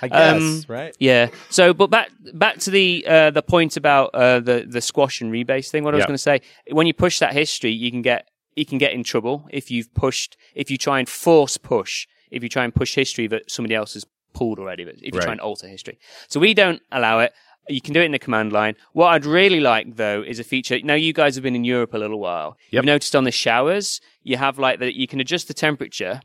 I 0.00 0.06
guess, 0.08 0.40
Um, 0.42 0.64
right? 0.68 0.96
Yeah. 1.00 1.28
So, 1.50 1.74
but 1.74 1.90
back 1.90 2.10
back 2.32 2.58
to 2.58 2.70
the 2.70 3.04
uh, 3.06 3.30
the 3.32 3.42
point 3.42 3.76
about 3.76 4.14
uh, 4.14 4.38
the 4.40 4.64
the 4.68 4.80
squash 4.80 5.20
and 5.20 5.32
rebase 5.32 5.70
thing. 5.70 5.82
What 5.84 5.94
I 5.94 5.96
was 5.96 6.06
going 6.06 6.14
to 6.14 6.18
say, 6.30 6.40
when 6.70 6.86
you 6.86 6.94
push 6.94 7.18
that 7.18 7.32
history, 7.32 7.72
you 7.72 7.90
can 7.90 8.02
get 8.02 8.28
you 8.54 8.64
can 8.64 8.78
get 8.78 8.92
in 8.92 9.02
trouble 9.02 9.46
if 9.50 9.70
you've 9.72 9.92
pushed 9.94 10.36
if 10.54 10.70
you 10.70 10.78
try 10.78 10.98
and 11.00 11.08
force 11.08 11.56
push 11.56 12.06
if 12.30 12.42
you 12.42 12.48
try 12.48 12.62
and 12.64 12.74
push 12.74 12.94
history 12.94 13.26
that 13.26 13.50
somebody 13.50 13.74
else 13.74 13.94
has 13.94 14.04
pulled 14.34 14.58
already. 14.60 14.84
But 14.84 14.94
if 14.96 15.02
you 15.14 15.18
Right. 15.18 15.22
try 15.24 15.32
and 15.32 15.40
alter 15.40 15.66
history, 15.66 15.98
so 16.28 16.38
we 16.38 16.54
don't 16.54 16.80
allow 16.92 17.18
it. 17.20 17.32
You 17.68 17.80
can 17.80 17.94
do 17.94 18.00
it 18.00 18.04
in 18.04 18.12
the 18.12 18.18
command 18.18 18.52
line. 18.52 18.74
What 18.92 19.08
I'd 19.08 19.26
really 19.26 19.60
like 19.60 19.96
though 19.96 20.22
is 20.26 20.38
a 20.38 20.44
feature. 20.44 20.78
Now 20.82 20.94
you 20.94 21.12
guys 21.12 21.34
have 21.34 21.42
been 21.42 21.56
in 21.56 21.64
Europe 21.64 21.94
a 21.94 21.98
little 21.98 22.18
while. 22.20 22.56
Yep. 22.70 22.72
You've 22.72 22.84
noticed 22.86 23.14
on 23.16 23.24
the 23.24 23.30
showers 23.32 24.00
you 24.22 24.36
have 24.36 24.58
like 24.58 24.78
that 24.80 24.94
you 24.94 25.06
can 25.06 25.20
adjust 25.20 25.48
the 25.48 25.54
temperature. 25.54 26.20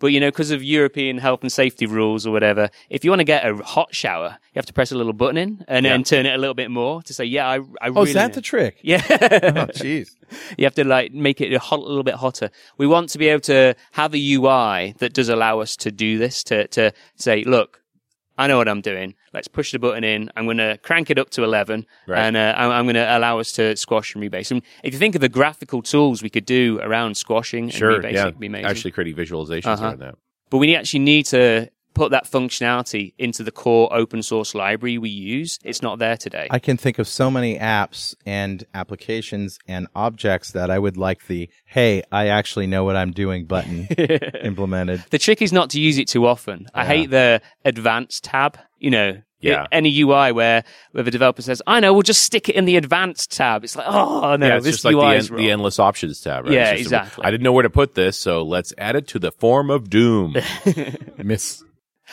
But 0.00 0.08
you 0.08 0.20
know, 0.20 0.28
because 0.28 0.52
of 0.52 0.62
European 0.62 1.18
health 1.18 1.40
and 1.42 1.50
safety 1.50 1.84
rules 1.84 2.24
or 2.24 2.30
whatever, 2.30 2.70
if 2.88 3.04
you 3.04 3.10
want 3.10 3.18
to 3.18 3.24
get 3.24 3.44
a 3.44 3.56
hot 3.56 3.92
shower, 3.92 4.38
you 4.52 4.58
have 4.58 4.66
to 4.66 4.72
press 4.72 4.92
a 4.92 4.96
little 4.96 5.12
button 5.12 5.36
in 5.36 5.64
and 5.66 5.84
then 5.84 6.04
turn 6.04 6.24
it 6.24 6.34
a 6.34 6.38
little 6.38 6.54
bit 6.54 6.70
more 6.70 7.02
to 7.02 7.12
say, 7.12 7.24
"Yeah, 7.24 7.48
I, 7.48 7.56
I 7.56 7.88
Oh, 7.88 7.90
really." 7.94 8.10
is 8.10 8.14
that 8.14 8.32
the 8.32 8.40
trick? 8.40 8.78
yeah, 8.82 9.02
Oh, 9.04 9.66
jeez. 9.74 10.10
you 10.56 10.64
have 10.66 10.76
to 10.76 10.84
like 10.84 11.12
make 11.12 11.40
it 11.40 11.52
a, 11.52 11.58
hot, 11.58 11.80
a 11.80 11.82
little 11.82 12.04
bit 12.04 12.14
hotter. 12.14 12.50
We 12.76 12.86
want 12.86 13.08
to 13.08 13.18
be 13.18 13.26
able 13.26 13.40
to 13.40 13.74
have 13.90 14.14
a 14.14 14.34
UI 14.34 14.94
that 14.98 15.14
does 15.14 15.28
allow 15.28 15.58
us 15.58 15.74
to 15.78 15.90
do 15.90 16.16
this. 16.16 16.44
To 16.44 16.68
to 16.68 16.92
say, 17.16 17.42
look, 17.42 17.82
I 18.38 18.46
know 18.46 18.56
what 18.56 18.68
I'm 18.68 18.80
doing. 18.80 19.14
Let's 19.34 19.48
push 19.48 19.72
the 19.72 19.78
button 19.78 20.04
in. 20.04 20.30
I'm 20.36 20.44
going 20.46 20.58
to 20.58 20.78
crank 20.82 21.10
it 21.10 21.18
up 21.18 21.30
to 21.30 21.42
11, 21.44 21.84
Right. 22.06 22.18
and 22.18 22.36
uh, 22.36 22.54
I'm, 22.56 22.70
I'm 22.70 22.84
going 22.86 22.94
to 22.94 23.18
allow 23.18 23.40
us 23.40 23.52
to 23.52 23.76
squash 23.76 24.14
and 24.14 24.22
rebase. 24.24 24.50
And 24.52 24.62
if 24.84 24.92
you 24.92 24.98
think 24.98 25.14
of 25.16 25.20
the 25.20 25.28
graphical 25.28 25.82
tools 25.82 26.22
we 26.22 26.30
could 26.30 26.46
do 26.46 26.78
around 26.80 27.16
squashing 27.16 27.68
Sure. 27.68 27.90
and 27.96 28.04
rebasing, 28.04 28.12
Yeah. 28.12 28.22
it'd 28.28 28.38
be 28.40 28.46
amazing. 28.46 28.66
Actually, 28.66 28.90
creating 28.92 29.16
visualizations 29.16 29.66
Uh-huh. 29.66 29.84
around 29.86 29.98
that. 30.00 30.14
But 30.50 30.58
we 30.58 30.74
actually 30.76 31.00
need 31.00 31.26
to 31.26 31.68
put 31.94 32.10
that 32.12 32.24
functionality 32.30 33.12
into 33.18 33.42
the 33.42 33.50
core 33.50 33.88
open 33.92 34.22
source 34.22 34.54
library 34.54 34.98
we 34.98 35.10
use. 35.10 35.58
It's 35.64 35.82
not 35.82 35.98
there 35.98 36.16
today. 36.16 36.46
I 36.50 36.58
can 36.58 36.76
think 36.76 36.98
of 36.98 37.08
so 37.08 37.30
many 37.30 37.58
apps 37.58 38.14
and 38.24 38.64
applications 38.74 39.58
and 39.66 39.88
objects 39.94 40.52
that 40.52 40.70
I 40.70 40.78
would 40.78 40.96
like 40.96 41.26
the 41.26 41.48
"Hey, 41.66 42.02
I 42.12 42.28
actually 42.28 42.66
know 42.66 42.84
what 42.84 42.96
I'm 42.96 43.10
doing" 43.12 43.46
button 43.46 43.86
implemented. 44.42 45.04
the 45.10 45.18
trick 45.18 45.42
is 45.42 45.52
not 45.52 45.70
to 45.70 45.80
use 45.80 45.98
it 45.98 46.08
too 46.08 46.26
often. 46.26 46.66
I 46.74 46.84
hate 46.84 47.10
the 47.10 47.40
advanced 47.64 48.24
tab. 48.24 48.58
You 48.78 48.90
know, 48.90 49.18
Yeah. 49.40 49.66
any 49.72 49.90
UI 50.00 50.30
where 50.32 50.62
where 50.92 51.02
the 51.02 51.10
developer 51.10 51.42
says, 51.42 51.60
"I 51.66 51.80
know, 51.80 51.92
we'll 51.92 52.02
just 52.02 52.22
stick 52.22 52.48
it 52.48 52.54
in 52.54 52.64
the 52.64 52.76
advanced 52.76 53.32
tab." 53.36 53.64
It's 53.64 53.74
like, 53.74 53.86
oh 53.88 54.36
no, 54.36 54.46
yeah, 54.46 54.56
it's 54.56 54.64
this 54.64 54.74
just 54.76 54.84
like 54.84 54.94
UI 54.94 55.10
the, 55.10 55.16
is 55.16 55.28
en- 55.30 55.34
wrong. 55.36 55.44
the 55.44 55.50
endless 55.50 55.78
options 55.80 56.20
tab, 56.20 56.44
right? 56.44 56.52
Yeah, 56.54 56.70
It's 56.70 56.82
just 56.82 56.92
a- 56.92 56.96
exactly. 56.98 57.24
I 57.24 57.30
didn't 57.32 57.42
know 57.42 57.52
where 57.52 57.64
to 57.64 57.70
put 57.70 57.94
this, 57.94 58.16
so 58.18 58.42
let's 58.44 58.72
add 58.78 58.94
it 58.94 59.08
to 59.08 59.18
the 59.18 59.32
form 59.32 59.70
of 59.70 59.90
doom. 59.90 60.36
Miss. 61.18 61.64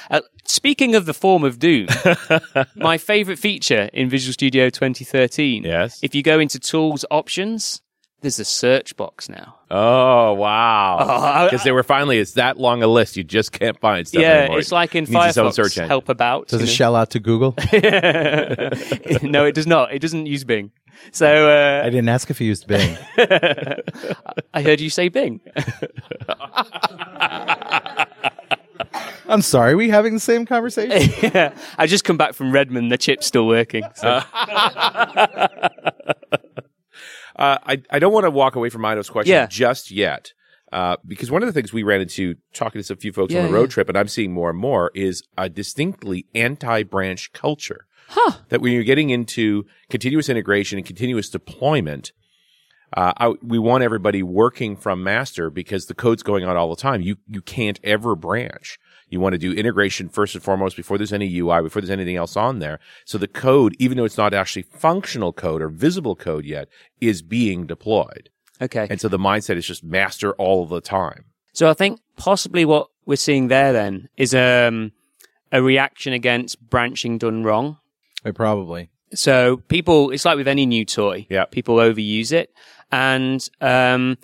Uh, 0.09 0.21
speaking 0.45 0.95
of 0.95 1.05
the 1.05 1.13
form 1.13 1.43
of 1.43 1.59
doom, 1.59 1.87
my 2.75 2.97
favorite 2.97 3.39
feature 3.39 3.89
in 3.93 4.09
Visual 4.09 4.33
Studio 4.33 4.69
2013. 4.69 5.63
Yes. 5.63 5.99
If 6.03 6.13
you 6.15 6.21
go 6.23 6.39
into 6.39 6.59
Tools 6.59 7.05
Options, 7.11 7.81
there's 8.21 8.39
a 8.39 8.45
search 8.45 8.95
box 8.97 9.29
now. 9.29 9.55
oh 9.69 10.33
wow! 10.33 10.97
I- 10.99 11.45
Because 11.45 11.63
they 11.63 11.71
were 11.71 11.83
finally, 11.83 12.17
it's 12.17 12.33
that 12.33 12.57
long 12.57 12.81
a 12.81 12.87
list, 12.87 13.17
you 13.17 13.23
just 13.23 13.51
can't 13.51 13.79
find 13.79 14.07
stuff 14.07 14.21
yeah, 14.21 14.29
anymore. 14.41 14.59
it's 14.59 14.71
like 14.71 14.95
in 14.95 15.03
It 15.03 15.09
own 15.09 15.15
Firefox. 15.15 15.53
search 15.53 15.77
engine. 15.77 15.87
Help 15.87 16.09
about. 16.09 16.47
Does 16.47 16.61
it 16.61 16.65
know? 16.65 16.71
shell 16.71 16.95
out 16.95 17.11
to 17.11 17.19
Google? 17.19 17.53
no, 19.21 19.45
it 19.45 19.53
does 19.55 19.67
not. 19.67 19.93
It 19.93 19.99
doesn't 19.99 20.25
use 20.25 20.43
Bing. 20.43 20.71
So 21.11 21.49
I 21.49 21.81
uh, 21.81 21.89
didn't 21.89 22.09
ask 22.09 22.29
if 22.31 22.39
you 22.41 22.47
used 22.47 22.67
Bing. 22.67 22.97
I 23.17 24.61
heard 24.63 24.79
you 24.79 24.89
say 24.89 25.09
Bing. 25.09 25.41
I'm 29.27 29.41
sorry. 29.41 29.75
we 29.75 29.89
having 29.89 30.13
the 30.13 30.19
same 30.19 30.45
conversation? 30.55 31.13
yeah. 31.33 31.55
I 31.77 31.87
just 31.87 32.03
come 32.03 32.17
back 32.17 32.33
from 32.33 32.51
Redmond. 32.51 32.91
The 32.91 32.97
chip's 32.97 33.25
still 33.25 33.47
working. 33.47 33.83
So. 33.95 34.21
Uh, 37.37 37.57
I, 37.65 37.81
I 37.91 37.99
don't 37.99 38.13
want 38.13 38.23
to 38.23 38.31
walk 38.31 38.55
away 38.55 38.69
from 38.69 38.85
Ido's 38.85 39.09
question 39.09 39.33
Yeah. 39.33 39.47
just 39.47 39.91
yet. 39.91 40.31
Uh, 40.71 40.95
because 41.05 41.29
one 41.29 41.43
of 41.43 41.47
the 41.47 41.53
things 41.53 41.73
we 41.73 41.83
ran 41.83 41.99
into 42.01 42.35
talking 42.53 42.79
to 42.79 42.83
some 42.83 42.95
few 42.97 43.11
folks 43.11 43.33
on 43.33 43.41
Yeah, 43.41 43.47
the 43.47 43.53
road 43.53 43.63
yeah. 43.69 43.73
trip, 43.73 43.89
and 43.89 43.97
I'm 43.97 44.07
seeing 44.07 44.31
more 44.33 44.49
and 44.49 44.57
more, 44.59 44.89
is 44.95 45.21
a 45.37 45.49
distinctly 45.49 46.25
anti-branch 46.33 47.33
culture. 47.33 47.87
Huh. 48.07 48.37
That 48.49 48.61
when 48.61 48.71
you're 48.71 48.83
getting 48.83 49.09
into 49.09 49.65
continuous 49.89 50.29
integration 50.29 50.77
and 50.79 50.85
continuous 50.85 51.29
deployment, 51.29 52.13
uh, 52.95 53.13
I, 53.17 53.33
we 53.41 53.59
want 53.59 53.83
everybody 53.83 54.23
working 54.23 54.75
from 54.77 55.03
master 55.03 55.49
because 55.49 55.87
the 55.87 55.93
code's 55.95 56.23
going 56.23 56.45
on 56.45 56.55
all 56.55 56.69
the 56.69 56.81
time. 56.81 57.01
You 57.01 57.17
you 57.27 57.41
can't 57.41 57.79
ever 57.83 58.15
branch. 58.15 58.77
You 59.15 59.21
want 59.21 59.31
to 59.31 59.39
do 59.39 59.53
integration 59.53 60.09
first 60.09 60.35
and 60.35 60.43
foremost 60.43 60.75
before 60.75 60.97
there's 60.97 61.13
any 61.13 61.33
UI, 61.39 61.61
before 61.61 61.81
there's 61.81 61.89
anything 61.89 62.17
else 62.17 62.35
on 62.35 62.59
there. 62.59 62.79
So 63.05 63.17
the 63.17 63.29
code, 63.29 63.73
even 63.79 63.97
though 63.97 64.03
it's 64.03 64.17
not 64.17 64.33
actually 64.33 64.63
functional 64.63 65.31
code 65.31 65.61
or 65.61 65.69
visible 65.69 66.17
code 66.17 66.43
yet, 66.43 66.67
is 66.99 67.21
being 67.21 67.65
deployed. 67.65 68.29
Okay. 68.61 68.87
And 68.89 68.99
so 68.99 69.07
the 69.07 69.17
mindset 69.17 69.55
is 69.55 69.65
just 69.65 69.85
master 69.85 70.33
all 70.33 70.65
the 70.65 70.81
time. 70.81 71.23
So 71.53 71.69
I 71.69 71.73
think 71.73 72.01
possibly 72.17 72.65
what 72.65 72.89
we're 73.05 73.15
seeing 73.15 73.47
there 73.47 73.71
then 73.71 74.09
is 74.17 74.35
um, 74.35 74.91
a 75.49 75.63
reaction 75.63 76.11
against 76.11 76.61
branching 76.69 77.17
done 77.17 77.43
wrong. 77.43 77.77
Uh, 78.25 78.33
Probably. 78.33 78.89
So 79.13 79.57
people, 79.69 80.11
it's 80.11 80.25
like 80.25 80.35
with 80.35 80.49
any 80.49 80.65
new 80.65 80.83
toy. 80.83 81.25
Yeah. 81.29 81.45
People 81.45 81.77
overuse 81.77 82.33
it 82.33 82.53
and 82.91 83.47
um, 83.61 84.17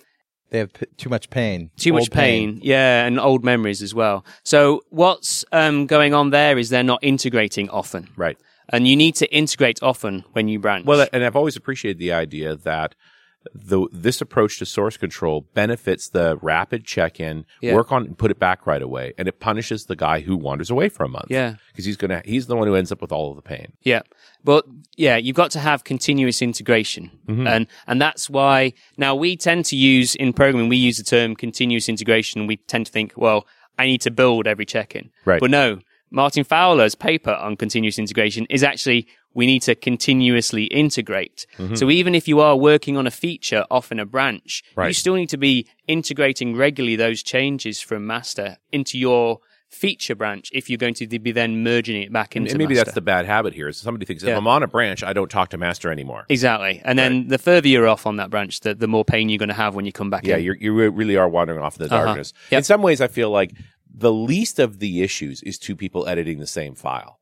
They 0.52 0.58
have 0.58 0.72
p- 0.74 0.84
too 0.98 1.08
much 1.08 1.30
pain. 1.30 1.70
too 1.78 1.94
much 1.94 2.02
Old 2.02 2.10
pain. 2.12 2.60
Yeah, 2.62 3.06
and 3.06 3.18
old 3.18 3.42
memories 3.42 3.80
as 3.80 3.94
well. 3.94 4.22
So 4.44 4.82
what's 4.90 5.46
um, 5.50 5.86
going 5.86 6.12
on 6.12 6.28
there 6.28 6.58
is 6.58 6.68
they're 6.68 6.82
not 6.82 7.00
integrating 7.02 7.70
often. 7.70 8.10
Right. 8.16 8.36
And 8.68 8.86
you 8.86 8.94
need 8.94 9.14
to 9.16 9.34
integrate 9.34 9.82
often 9.82 10.24
when 10.32 10.48
you 10.48 10.58
branch. 10.58 10.84
Well, 10.84 11.06
and 11.10 11.24
I've 11.24 11.36
always 11.36 11.56
appreciated 11.56 11.98
the 11.98 12.12
idea 12.12 12.54
that 12.54 12.94
the 13.54 13.86
this 13.92 14.20
approach 14.20 14.58
to 14.58 14.66
source 14.66 14.96
control 14.96 15.46
benefits 15.54 16.08
the 16.08 16.38
rapid 16.42 16.84
check-in, 16.84 17.44
Yeah. 17.60 17.74
work 17.74 17.90
on 17.92 18.04
and 18.06 18.18
put 18.18 18.30
it 18.30 18.38
back 18.38 18.66
right 18.66 18.82
away, 18.82 19.12
and 19.18 19.28
it 19.28 19.40
punishes 19.40 19.86
the 19.86 19.96
guy 19.96 20.20
who 20.20 20.36
wanders 20.36 20.70
away 20.70 20.88
for 20.88 21.04
a 21.04 21.08
month. 21.08 21.26
Yeah. 21.30 21.56
because 21.72 21.84
he's 21.84 21.96
gonna 21.96 22.22
he's 22.24 22.46
the 22.46 22.56
one 22.56 22.66
who 22.68 22.74
ends 22.74 22.92
up 22.92 23.00
with 23.00 23.12
all 23.12 23.30
of 23.30 23.36
the 23.36 23.42
pain. 23.42 23.72
Yeah. 23.82 24.02
But 24.44 24.64
yeah, 24.96 25.16
you've 25.16 25.36
got 25.36 25.50
to 25.52 25.58
have 25.60 25.84
continuous 25.84 26.42
integration. 26.42 27.10
Mm-hmm. 27.26 27.46
And, 27.46 27.66
and 27.86 28.00
that's 28.02 28.28
why 28.28 28.72
now 28.96 29.14
we 29.14 29.36
tend 29.36 29.64
to 29.66 29.76
use 29.76 30.14
in 30.14 30.32
programming, 30.32 30.68
we 30.68 30.76
use 30.76 30.98
the 30.98 31.04
term 31.04 31.36
continuous 31.36 31.88
integration. 31.88 32.46
We 32.46 32.56
tend 32.56 32.86
to 32.86 32.92
think, 32.92 33.12
well, 33.16 33.46
I 33.78 33.86
need 33.86 34.00
to 34.02 34.10
build 34.10 34.46
every 34.46 34.66
check-in. 34.66 35.10
Right. 35.24 35.40
But 35.40 35.50
no, 35.50 35.78
Martin 36.10 36.44
Fowler's 36.44 36.94
paper 36.94 37.30
on 37.32 37.56
continuous 37.56 37.98
integration 37.98 38.46
is 38.50 38.62
actually 38.62 39.06
we 39.34 39.46
need 39.46 39.62
to 39.62 39.74
continuously 39.74 40.64
integrate. 40.64 41.46
Mm-hmm. 41.58 41.74
So 41.76 41.90
even 41.90 42.14
if 42.14 42.28
you 42.28 42.40
are 42.40 42.56
working 42.56 42.96
on 42.96 43.06
a 43.06 43.10
feature 43.10 43.64
off 43.70 43.90
in 43.92 43.98
a 43.98 44.06
branch, 44.06 44.62
you 44.76 44.92
still 44.92 45.14
need 45.14 45.28
to 45.30 45.38
be 45.38 45.66
integrating 45.86 46.56
regularly 46.56 46.96
those 46.96 47.22
changes 47.22 47.80
from 47.80 48.06
master 48.06 48.58
into 48.72 48.98
your 48.98 49.38
feature 49.70 50.14
branch 50.14 50.50
if 50.52 50.68
you're 50.68 50.76
going 50.76 50.92
to 50.92 51.06
be 51.06 51.32
then 51.32 51.62
merging 51.62 52.02
it 52.02 52.12
back 52.12 52.36
into 52.36 52.50
and 52.50 52.58
maybe 52.58 52.74
master. 52.74 52.84
that's 52.84 52.94
the 52.94 53.00
bad 53.00 53.24
habit 53.24 53.54
here. 53.54 53.68
Is 53.68 53.78
somebody 53.78 54.04
thinks 54.04 54.22
if 54.22 54.28
Yeah. 54.28 54.36
I'm 54.36 54.46
on 54.46 54.62
a 54.62 54.66
branch, 54.66 55.02
I 55.02 55.14
don't 55.14 55.30
talk 55.30 55.48
to 55.50 55.56
master 55.56 55.90
anymore. 55.90 56.26
Exactly. 56.28 56.82
And 56.84 56.98
then 56.98 57.28
the 57.28 57.38
further 57.38 57.68
you're 57.68 57.88
off 57.88 58.06
on 58.06 58.16
that 58.16 58.28
branch, 58.28 58.60
the, 58.60 58.74
the 58.74 58.86
more 58.86 59.02
pain 59.04 59.30
you're 59.30 59.38
going 59.38 59.48
to 59.48 59.54
have 59.54 59.74
when 59.74 59.86
you 59.86 59.92
come 59.92 60.10
back 60.10 60.26
Yeah, 60.26 60.36
you 60.36 60.74
really 60.74 61.16
are 61.16 61.26
wandering 61.28 61.60
off 61.62 61.80
in 61.80 61.88
the 61.88 61.94
Uh-huh. 61.94 62.04
darkness. 62.04 62.34
Yep. 62.50 62.58
In 62.58 62.64
some 62.64 62.82
ways, 62.82 63.00
I 63.00 63.08
feel 63.08 63.30
like 63.30 63.52
the 63.94 64.12
least 64.12 64.58
of 64.58 64.78
the 64.78 65.02
issues 65.02 65.42
is 65.42 65.58
two 65.58 65.74
people 65.76 66.06
editing 66.06 66.38
the 66.38 66.46
same 66.46 66.74
file. 66.74 67.18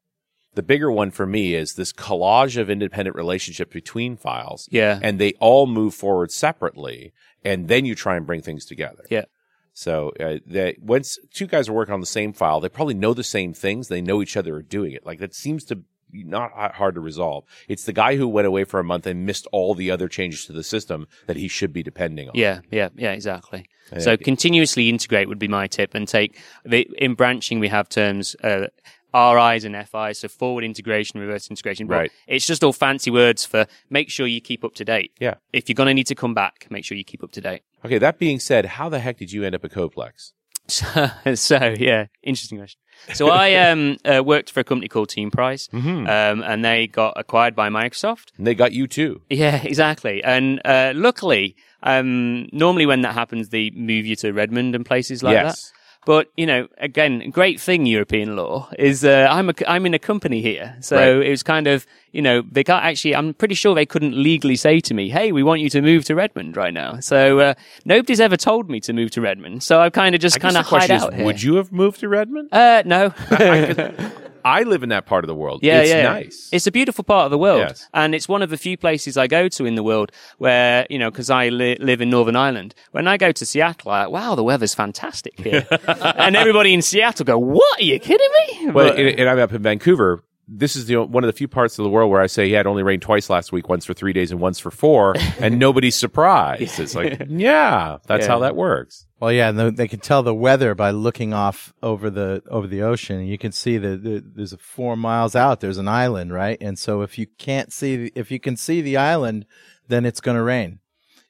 The 0.54 0.62
bigger 0.62 0.90
one 0.90 1.10
for 1.10 1.26
me 1.26 1.54
is 1.54 1.74
this 1.74 1.92
collage 1.92 2.56
of 2.56 2.68
independent 2.68 3.16
relationship 3.16 3.72
between 3.72 4.16
files. 4.16 4.68
Yeah. 4.70 4.98
And 5.02 5.18
they 5.18 5.32
all 5.34 5.66
move 5.66 5.94
forward 5.94 6.32
separately. 6.32 7.12
And 7.44 7.68
then 7.68 7.84
you 7.84 7.94
try 7.94 8.16
and 8.16 8.26
bring 8.26 8.42
things 8.42 8.64
together. 8.64 9.04
Yeah. 9.10 9.24
So 9.72 10.12
uh, 10.20 10.38
that 10.46 10.80
once 10.80 11.18
two 11.32 11.46
guys 11.46 11.68
are 11.68 11.72
working 11.72 11.94
on 11.94 12.00
the 12.00 12.06
same 12.06 12.32
file, 12.32 12.60
they 12.60 12.68
probably 12.68 12.94
know 12.94 13.14
the 13.14 13.24
same 13.24 13.54
things. 13.54 13.88
They 13.88 14.02
know 14.02 14.20
each 14.20 14.36
other 14.36 14.56
are 14.56 14.62
doing 14.62 14.92
it. 14.92 15.06
Like 15.06 15.20
that 15.20 15.34
seems 15.34 15.64
to 15.66 15.84
be 16.10 16.24
not 16.24 16.50
hard 16.74 16.94
to 16.96 17.00
resolve. 17.00 17.44
It's 17.68 17.84
the 17.84 17.92
guy 17.92 18.16
who 18.16 18.26
went 18.26 18.48
away 18.48 18.64
for 18.64 18.80
a 18.80 18.84
month 18.84 19.06
and 19.06 19.24
missed 19.24 19.46
all 19.52 19.76
the 19.76 19.92
other 19.92 20.08
changes 20.08 20.44
to 20.46 20.52
the 20.52 20.64
system 20.64 21.06
that 21.28 21.36
he 21.36 21.46
should 21.46 21.72
be 21.72 21.84
depending 21.84 22.28
on. 22.28 22.34
Yeah, 22.34 22.60
yeah, 22.70 22.88
yeah, 22.96 23.12
exactly. 23.12 23.66
So 23.98 24.16
continuously 24.16 24.88
integrate 24.88 25.28
would 25.28 25.38
be 25.38 25.48
my 25.48 25.66
tip 25.66 25.94
and 25.94 26.06
take 26.06 26.38
the, 26.64 26.88
in 26.98 27.14
branching, 27.14 27.58
we 27.58 27.68
have 27.68 27.88
terms, 27.88 28.36
uh, 28.42 28.66
RIs 29.14 29.64
and 29.64 29.75
FIs, 29.88 30.18
so 30.18 30.29
forward 30.29 30.64
integration, 30.64 31.20
reverse 31.20 31.49
integration. 31.51 31.87
But 31.87 31.94
Right. 31.96 32.12
It's 32.27 32.46
just 32.46 32.62
all 32.64 32.73
fancy 32.73 33.11
words 33.11 33.44
for 33.44 33.66
make 33.90 34.11
sure 34.11 34.27
you 34.27 34.40
keep 34.40 34.64
up 34.64 34.75
to 34.75 34.85
date. 34.85 35.12
Yeah. 35.20 35.35
If 35.53 35.68
you're 35.68 35.75
going 35.75 35.88
to 35.88 35.94
need 35.94 36.07
to 36.09 36.14
come 36.14 36.35
back, 36.35 36.66
make 36.70 36.85
sure 36.85 36.96
you 36.96 37.05
keep 37.05 37.23
up 37.25 37.33
to 37.33 37.40
date. 37.40 37.62
Okay, 37.85 37.99
that 37.99 38.18
being 38.18 38.38
said, 38.40 38.64
how 38.66 38.88
the 38.88 38.99
heck 39.01 39.16
did 39.18 39.33
you 39.33 39.42
end 39.44 39.55
up 39.55 39.64
at 39.64 39.70
CodePlex? 39.73 40.33
So, 40.68 41.11
so 41.35 41.75
yeah, 41.79 42.07
interesting 42.23 42.59
question. 42.59 42.79
So 43.14 43.31
I 43.31 43.55
um 43.55 43.96
uh, 44.05 44.23
worked 44.23 44.51
for 44.53 44.61
a 44.61 44.64
company 44.64 44.87
called 44.88 45.09
Teamprise, 45.09 45.68
Mm-hmm. 45.70 46.07
um, 46.07 46.42
and 46.44 46.64
they 46.64 46.87
got 46.87 47.14
acquired 47.16 47.57
by 47.57 47.68
Microsoft. 47.70 48.27
And 48.37 48.46
they 48.46 48.55
got 48.55 48.73
you 48.73 48.87
too. 48.87 49.23
Yeah, 49.31 49.61
exactly. 49.62 50.23
And 50.23 50.61
uh, 50.64 50.92
luckily, 50.94 51.57
um, 51.83 52.46
normally 52.53 52.87
when 52.87 53.01
that 53.03 53.14
happens, 53.14 53.49
they 53.49 53.70
move 53.70 54.05
you 54.07 54.16
to 54.16 54.33
Redmond 54.33 54.75
and 54.75 54.85
places 54.85 55.23
like 55.23 55.33
Yes. 55.33 55.70
that. 55.73 55.77
But 56.06 56.30
you 56.36 56.46
know, 56.46 56.66
again, 56.78 57.30
great 57.30 57.60
thing 57.60 57.84
European 57.84 58.34
law 58.34 58.70
is 58.78 59.04
uh, 59.04 59.28
I'm 59.30 59.50
a, 59.50 59.54
I'm 59.68 59.84
in 59.84 59.92
a 59.92 59.98
company 59.98 60.40
here, 60.40 60.76
so 60.80 60.96
Right. 60.96 61.26
it 61.26 61.30
was 61.30 61.42
kind 61.42 61.66
of 61.66 61.86
you 62.12 62.22
know 62.22 62.42
they 62.50 62.64
can't 62.64 62.82
actually. 62.84 63.14
I'm 63.14 63.34
pretty 63.34 63.54
sure 63.54 63.74
they 63.74 63.84
couldn't 63.86 64.14
legally 64.20 64.56
say 64.56 64.80
to 64.80 64.94
me, 64.94 65.10
"Hey, 65.10 65.30
we 65.30 65.42
want 65.42 65.60
you 65.60 65.68
to 65.70 65.82
move 65.82 66.04
to 66.06 66.14
Redmond 66.14 66.56
right 66.56 66.72
now." 66.72 67.00
So 67.00 67.38
uh, 67.40 67.54
nobody's 67.84 68.20
ever 68.20 68.38
told 68.38 68.70
me 68.70 68.80
to 68.80 68.92
move 68.94 69.10
to 69.12 69.20
Redmond, 69.20 69.62
so 69.62 69.80
I've 69.80 69.92
kind 69.92 70.14
of 70.14 70.22
just 70.22 70.40
kind 70.40 70.56
of 70.56 70.64
hide 70.64 70.90
is, 70.90 71.02
out 71.02 71.12
here. 71.14 71.24
would 71.24 71.42
you 71.42 71.56
have 71.56 71.70
moved 71.70 72.00
to 72.00 72.08
Redmond? 72.08 72.48
Uh, 72.50 72.82
no. 72.86 73.12
I 73.30 73.94
live 74.44 74.83
in 74.83 74.88
that 74.90 75.07
part 75.07 75.24
of 75.24 75.29
the 75.29 75.35
world. 75.35 75.61
Yeah, 75.62 75.81
it's 75.81 75.90
yeah. 75.90 76.03
nice. 76.03 76.48
It's 76.53 76.66
a 76.66 76.72
beautiful 76.72 77.05
part 77.05 77.24
of 77.24 77.31
the 77.31 77.38
world, 77.38 77.61
Yes. 77.61 77.88
and 77.94 78.14
it's 78.14 78.29
one 78.29 78.42
of 78.42 78.50
the 78.50 78.57
few 78.57 78.76
places 78.76 79.16
I 79.16 79.26
go 79.26 79.48
to 79.48 79.64
in 79.66 79.74
the 79.74 79.83
world 79.83 80.12
where 80.38 80.87
you 80.90 80.98
know, 80.98 81.11
because 81.11 81.31
I 81.31 81.48
li- 81.48 81.76
live 81.81 82.00
in 82.00 82.11
Northern 82.11 82.37
Ireland. 82.37 82.74
When 82.92 83.07
I 83.09 83.16
go 83.16 83.33
to 83.33 83.46
Seattle, 83.46 83.90
I 83.90 84.07
wow, 84.07 84.35
the 84.35 84.44
weather's 84.44 84.74
fantastic 84.74 85.38
here, 85.38 85.66
and 85.87 86.37
everybody 86.37 86.74
in 86.74 86.83
Seattle 86.83 87.24
go, 87.24 87.38
"What? 87.38 87.81
Are 87.81 87.85
you 87.85 87.98
kidding 87.98 88.29
me?" 88.48 88.70
well, 88.70 88.88
But- 88.90 88.98
and, 88.98 89.09
and 89.20 89.29
I'm 89.29 89.38
up 89.38 89.53
in 89.53 89.62
Vancouver. 89.62 90.22
This 90.52 90.74
is 90.74 90.86
the 90.86 90.96
one 90.96 91.22
of 91.22 91.28
the 91.28 91.32
few 91.32 91.46
parts 91.46 91.78
of 91.78 91.84
the 91.84 91.90
world 91.90 92.10
where 92.10 92.20
I 92.20 92.26
say, 92.26 92.46
yeah, 92.46 92.60
it 92.60 92.66
only 92.66 92.82
rained 92.82 93.02
twice 93.02 93.30
last 93.30 93.52
week, 93.52 93.68
once 93.68 93.84
for 93.84 93.94
three 93.94 94.12
days 94.12 94.32
and 94.32 94.40
once 94.40 94.58
for 94.58 94.70
four, 94.72 95.14
and 95.40 95.58
nobody's 95.60 95.94
surprised. 95.94 96.80
It's 96.80 96.94
like, 96.94 97.22
yeah, 97.28 97.98
that's 98.06 98.24
Yeah. 98.26 98.32
how 98.32 98.38
that 98.40 98.56
works. 98.56 99.06
Well, 99.20 99.30
yeah, 99.32 99.50
and 99.50 99.58
the, 99.58 99.70
they 99.70 99.86
can 99.86 100.00
tell 100.00 100.22
the 100.24 100.34
weather 100.34 100.74
by 100.74 100.90
looking 100.90 101.32
off 101.32 101.72
over 101.82 102.10
the 102.10 102.42
over 102.50 102.66
the 102.66 102.82
ocean. 102.82 103.24
You 103.26 103.38
can 103.38 103.52
see 103.52 103.78
that 103.78 104.02
the, 104.02 104.24
there's 104.34 104.52
a 104.52 104.58
four 104.58 104.96
miles 104.96 105.36
out. 105.36 105.60
There's 105.60 105.78
an 105.78 105.88
island, 105.88 106.32
right? 106.32 106.58
And 106.60 106.78
so 106.78 107.02
if 107.02 107.16
you 107.18 107.26
can't 107.38 107.72
see, 107.72 107.96
the, 107.96 108.12
if 108.16 108.30
you 108.30 108.40
can 108.40 108.56
see 108.56 108.80
the 108.80 108.96
island, 108.96 109.46
then 109.88 110.04
it's 110.04 110.20
going 110.20 110.36
to 110.36 110.42
rain. 110.42 110.80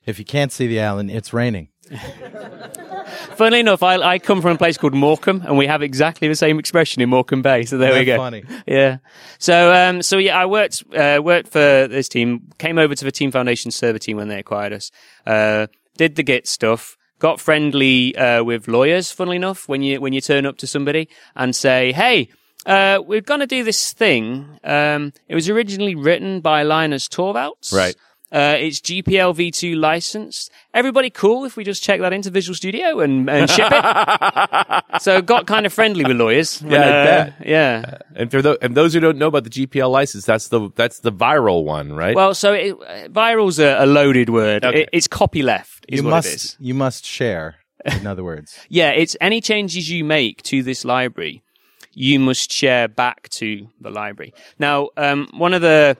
If 0.07 0.19
you 0.19 0.25
can't 0.25 0.51
see 0.51 0.67
the 0.67 0.81
island, 0.81 1.11
it's 1.11 1.33
raining. 1.35 1.69
Funnily 3.37 3.61
enough, 3.61 3.83
I, 3.83 3.97
I 3.97 4.19
come 4.19 4.41
from 4.41 4.53
a 4.53 4.59
place 4.59 4.77
called 4.79 4.95
Morecambe, 4.95 5.43
and 5.45 5.59
we 5.59 5.67
have 5.67 5.83
exactly 5.83 6.29
the 6.29 6.35
same 6.35 6.59
expression 6.59 7.03
in 7.03 7.09
Morecambe 7.09 7.43
Bay. 7.43 7.65
So 7.65 7.79
there 7.79 7.93
we 7.93 8.01
Isn't 8.01 8.07
go. 8.07 8.17
funny? 8.17 8.45
Yeah. 8.67 8.99
So, 9.39 9.73
um, 9.73 10.03
so 10.03 10.19
yeah, 10.19 10.39
I 10.39 10.47
worked, 10.47 10.85
uh, 10.95 11.21
worked 11.23 11.49
for 11.49 11.89
this 11.89 12.09
team, 12.09 12.49
came 12.59 12.79
over 12.79 12.95
to 12.95 13.05
the 13.05 13.13
Team 13.13 13.31
Foundation 13.31 13.71
server 13.71 13.99
team 13.99 14.17
when 14.17 14.29
they 14.29 14.39
acquired 14.39 14.73
us, 14.73 14.91
uh, 15.27 15.67
did 15.97 16.17
the 16.17 16.23
Git 16.23 16.47
stuff, 16.47 16.97
got 17.19 17.41
friendly, 17.41 18.17
uh, 18.17 18.43
with 18.45 18.69
lawyers, 18.69 19.11
funnily 19.11 19.37
enough, 19.37 19.69
when 19.69 19.83
you, 19.83 20.01
when 20.01 20.13
you 20.13 20.21
turn 20.21 20.47
up 20.47 20.59
to 20.59 20.67
somebody 20.67 21.09
and 21.35 21.55
say, 21.57 21.93
Hey, 21.93 22.29
uh, 22.67 23.01
we're 23.05 23.21
going 23.21 23.41
to 23.41 23.47
do 23.47 23.65
this 23.65 23.93
thing. 23.93 24.59
Um, 24.65 25.13
it 25.29 25.35
was 25.35 25.49
originally 25.49 25.95
written 25.95 26.41
by 26.41 26.63
Linus 26.63 27.09
Torvalds. 27.09 27.73
Right. 27.73 27.97
Uh, 28.33 28.57
it's 28.59 28.79
GPL 28.81 29.35
v2 29.35 29.77
licensed. 29.77 30.53
Everybody 30.73 31.11
cool 31.11 31.45
if 31.45 31.57
we 31.57 31.65
just 31.65 31.83
check 31.83 32.01
that 32.01 32.13
into 32.13 32.31
Visual 32.31 32.55
Studio 32.55 33.01
and, 33.01 33.29
and 33.29 33.51
ship 33.51 33.69
it? 33.73 34.85
so 35.03 35.21
got 35.21 35.47
kind 35.49 35.67
of 35.67 35.73
friendly 35.73 36.05
with 36.05 36.17
lawyers. 36.17 36.63
Yeah, 36.63 36.79
I 36.79 36.83
Uh, 36.83 37.05
bet. 37.05 37.35
Yeah. 37.47 37.99
And 38.15 38.31
for 38.31 38.41
those, 38.41 38.59
and 38.63 38.77
those 38.77 38.95
who 38.95 39.01
don't 39.01 39.19
know 39.19 39.27
about 39.27 39.45
the 39.45 39.51
GPL 39.51 39.91
license, 39.91 40.25
that's 40.27 40.49
the 40.49 40.71
that's 40.77 41.01
the 41.01 41.11
viral 41.11 41.65
one, 41.65 41.93
right? 41.93 42.15
Well, 42.15 42.35
so 42.35 42.53
it, 42.53 42.79
viral's 43.13 43.59
a, 43.59 43.83
a 43.83 43.87
loaded 43.87 44.31
word. 44.31 44.65
Okay. 44.65 44.83
It, 44.83 44.91
it's 44.93 45.09
copyleft 45.09 45.85
is 45.89 45.99
you 45.99 46.05
what 46.05 46.11
must 46.11 46.29
it 46.29 46.35
is. 46.35 46.57
you 46.61 46.75
must 46.75 47.05
share. 47.05 47.57
In 47.85 48.07
other 48.07 48.23
words, 48.23 48.57
Yeah, 48.69 48.91
it's 48.91 49.17
any 49.21 49.41
changes 49.41 49.91
you 49.91 50.05
make 50.05 50.43
to 50.45 50.63
this 50.63 50.85
library, 50.85 51.43
you 51.95 52.21
must 52.21 52.53
share 52.53 52.87
back 52.89 53.29
to 53.31 53.67
the 53.81 53.91
library. 53.91 54.35
Now, 54.59 54.91
um, 54.97 55.29
one 55.33 55.55
of 55.55 55.63
the 55.63 55.97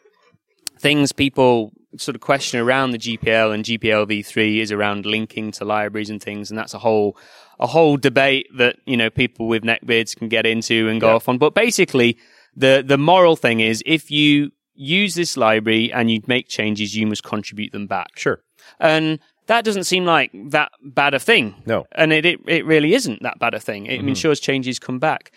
things 0.79 1.11
people 1.13 1.73
sort 1.97 2.15
of 2.15 2.21
question 2.21 2.61
around 2.61 2.93
the 2.93 2.99
GPL 2.99 3.53
and 3.55 3.65
GPL 3.65 4.07
v3 4.09 4.59
is 4.61 4.71
around 4.73 5.07
linking 5.07 5.51
to 5.53 5.65
libraries 5.65 6.11
and 6.11 6.23
things, 6.23 6.51
and 6.51 6.59
that's 6.59 6.75
a 6.75 6.79
whole 6.79 7.17
a 7.59 7.67
whole 7.67 7.97
debate 7.97 8.47
that 8.57 8.77
you 8.87 8.97
know 8.97 9.11
people 9.11 9.49
with 9.49 9.63
neckbeards 9.63 10.17
can 10.17 10.29
get 10.29 10.47
into 10.47 10.89
and 10.89 11.01
go 11.01 11.09
Yeah. 11.09 11.15
off 11.15 11.29
on. 11.29 11.39
But 11.39 11.55
basically, 11.55 12.17
the 12.57 12.83
the 12.87 12.99
moral 12.99 13.37
thing 13.37 13.61
is 13.61 13.83
if 13.87 14.11
you 14.11 14.53
use 14.75 15.15
this 15.15 15.37
library 15.37 15.93
and 15.93 16.11
you 16.11 16.21
make 16.27 16.49
changes, 16.49 16.97
you 16.97 17.07
must 17.07 17.23
contribute 17.23 17.73
them 17.73 17.87
back. 17.87 18.17
sure. 18.17 18.41
And 18.79 19.19
that 19.47 19.65
doesn't 19.65 19.85
seem 19.85 20.05
like 20.07 20.31
that 20.51 20.71
bad 20.83 21.13
a 21.13 21.19
thing. 21.19 21.55
No. 21.67 21.87
And 21.93 22.13
it, 22.13 22.25
it, 22.25 22.39
it 22.47 22.65
really 22.65 22.95
isn't 22.95 23.23
that 23.23 23.39
bad 23.41 23.53
a 23.53 23.59
thing. 23.61 23.87
It 23.87 24.01
ensures 24.01 24.39
changes 24.41 24.79
come 24.79 24.99
back. 25.01 25.33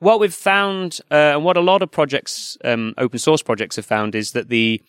What 0.00 0.20
we've 0.20 0.34
found, 0.34 1.00
uh, 1.10 1.14
and 1.34 1.44
what 1.44 1.56
a 1.56 1.60
lot 1.60 1.82
of 1.82 1.90
projects, 1.90 2.56
um, 2.62 2.94
open 2.98 3.18
source 3.18 3.42
projects 3.42 3.76
have 3.76 3.86
found 3.86 4.14
is 4.14 4.32
that 4.32 4.48
the 4.48 4.80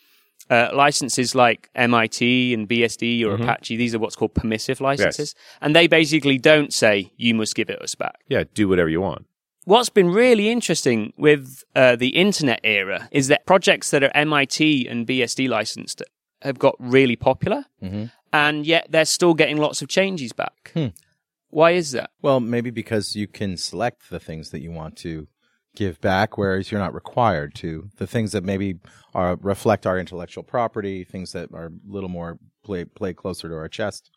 uh, 0.50 0.68
licenses 0.74 1.34
like 1.34 1.70
MIT 1.74 2.52
and 2.54 2.68
BSD 2.68 3.24
or 3.24 3.34
Apache, 3.36 3.76
these 3.76 3.94
are 3.94 3.98
what's 3.98 4.16
called 4.16 4.34
permissive 4.34 4.80
licenses. 4.80 5.34
And 5.60 5.74
they 5.76 5.86
basically 5.86 6.38
don't 6.38 6.72
say, 6.74 7.12
you 7.16 7.34
must 7.34 7.54
give 7.54 7.70
it 7.70 7.80
us 7.80 7.94
back 7.94 8.16
Yeah, 8.28 8.44
do 8.52 8.68
whatever 8.68 8.88
you 8.90 9.00
want. 9.00 9.26
what's 9.64 9.90
been 9.90 10.10
really 10.10 10.48
interesting 10.50 11.12
with 11.16 11.62
uh, 11.76 11.94
the 11.96 12.08
internet 12.08 12.60
era 12.64 13.08
is 13.12 13.28
that 13.28 13.46
projects 13.46 13.90
that 13.90 14.02
are 14.02 14.10
MIT 14.14 14.88
and 14.88 15.06
BSD 15.06 15.48
licensed 15.48 16.02
have 16.42 16.58
got 16.58 16.74
really 16.78 17.16
popular, 17.16 17.64
and 18.32 18.66
yet 18.66 18.86
they're 18.90 19.04
still 19.04 19.34
getting 19.34 19.58
lots 19.58 19.82
of 19.82 19.88
changes 19.88 20.32
back. 20.32 20.72
Why 21.50 21.72
is 21.72 21.92
that? 21.92 22.10
well, 22.22 22.40
maybe 22.40 22.70
because 22.70 23.16
you 23.16 23.26
can 23.26 23.56
select 23.56 24.08
the 24.10 24.20
things 24.20 24.50
that 24.50 24.60
you 24.60 24.70
want 24.70 24.96
to 24.98 25.26
give 25.76 26.00
back, 26.00 26.36
whereas 26.36 26.70
you're 26.70 26.80
not 26.80 26.94
required 26.94 27.54
to. 27.56 27.88
The 27.96 28.06
things 28.06 28.32
that 28.32 28.44
maybe 28.44 28.76
are 29.14 29.36
reflect 29.40 29.86
our 29.86 29.98
intellectual 29.98 30.42
property, 30.42 31.04
things 31.04 31.32
that 31.32 31.52
are 31.52 31.66
a 31.66 31.70
little 31.88 32.08
more 32.08 32.38
play 32.64 32.84
play 32.84 33.12
closer 33.12 33.48
to 33.48 33.54
our 33.54 33.68
chest, 33.68 34.10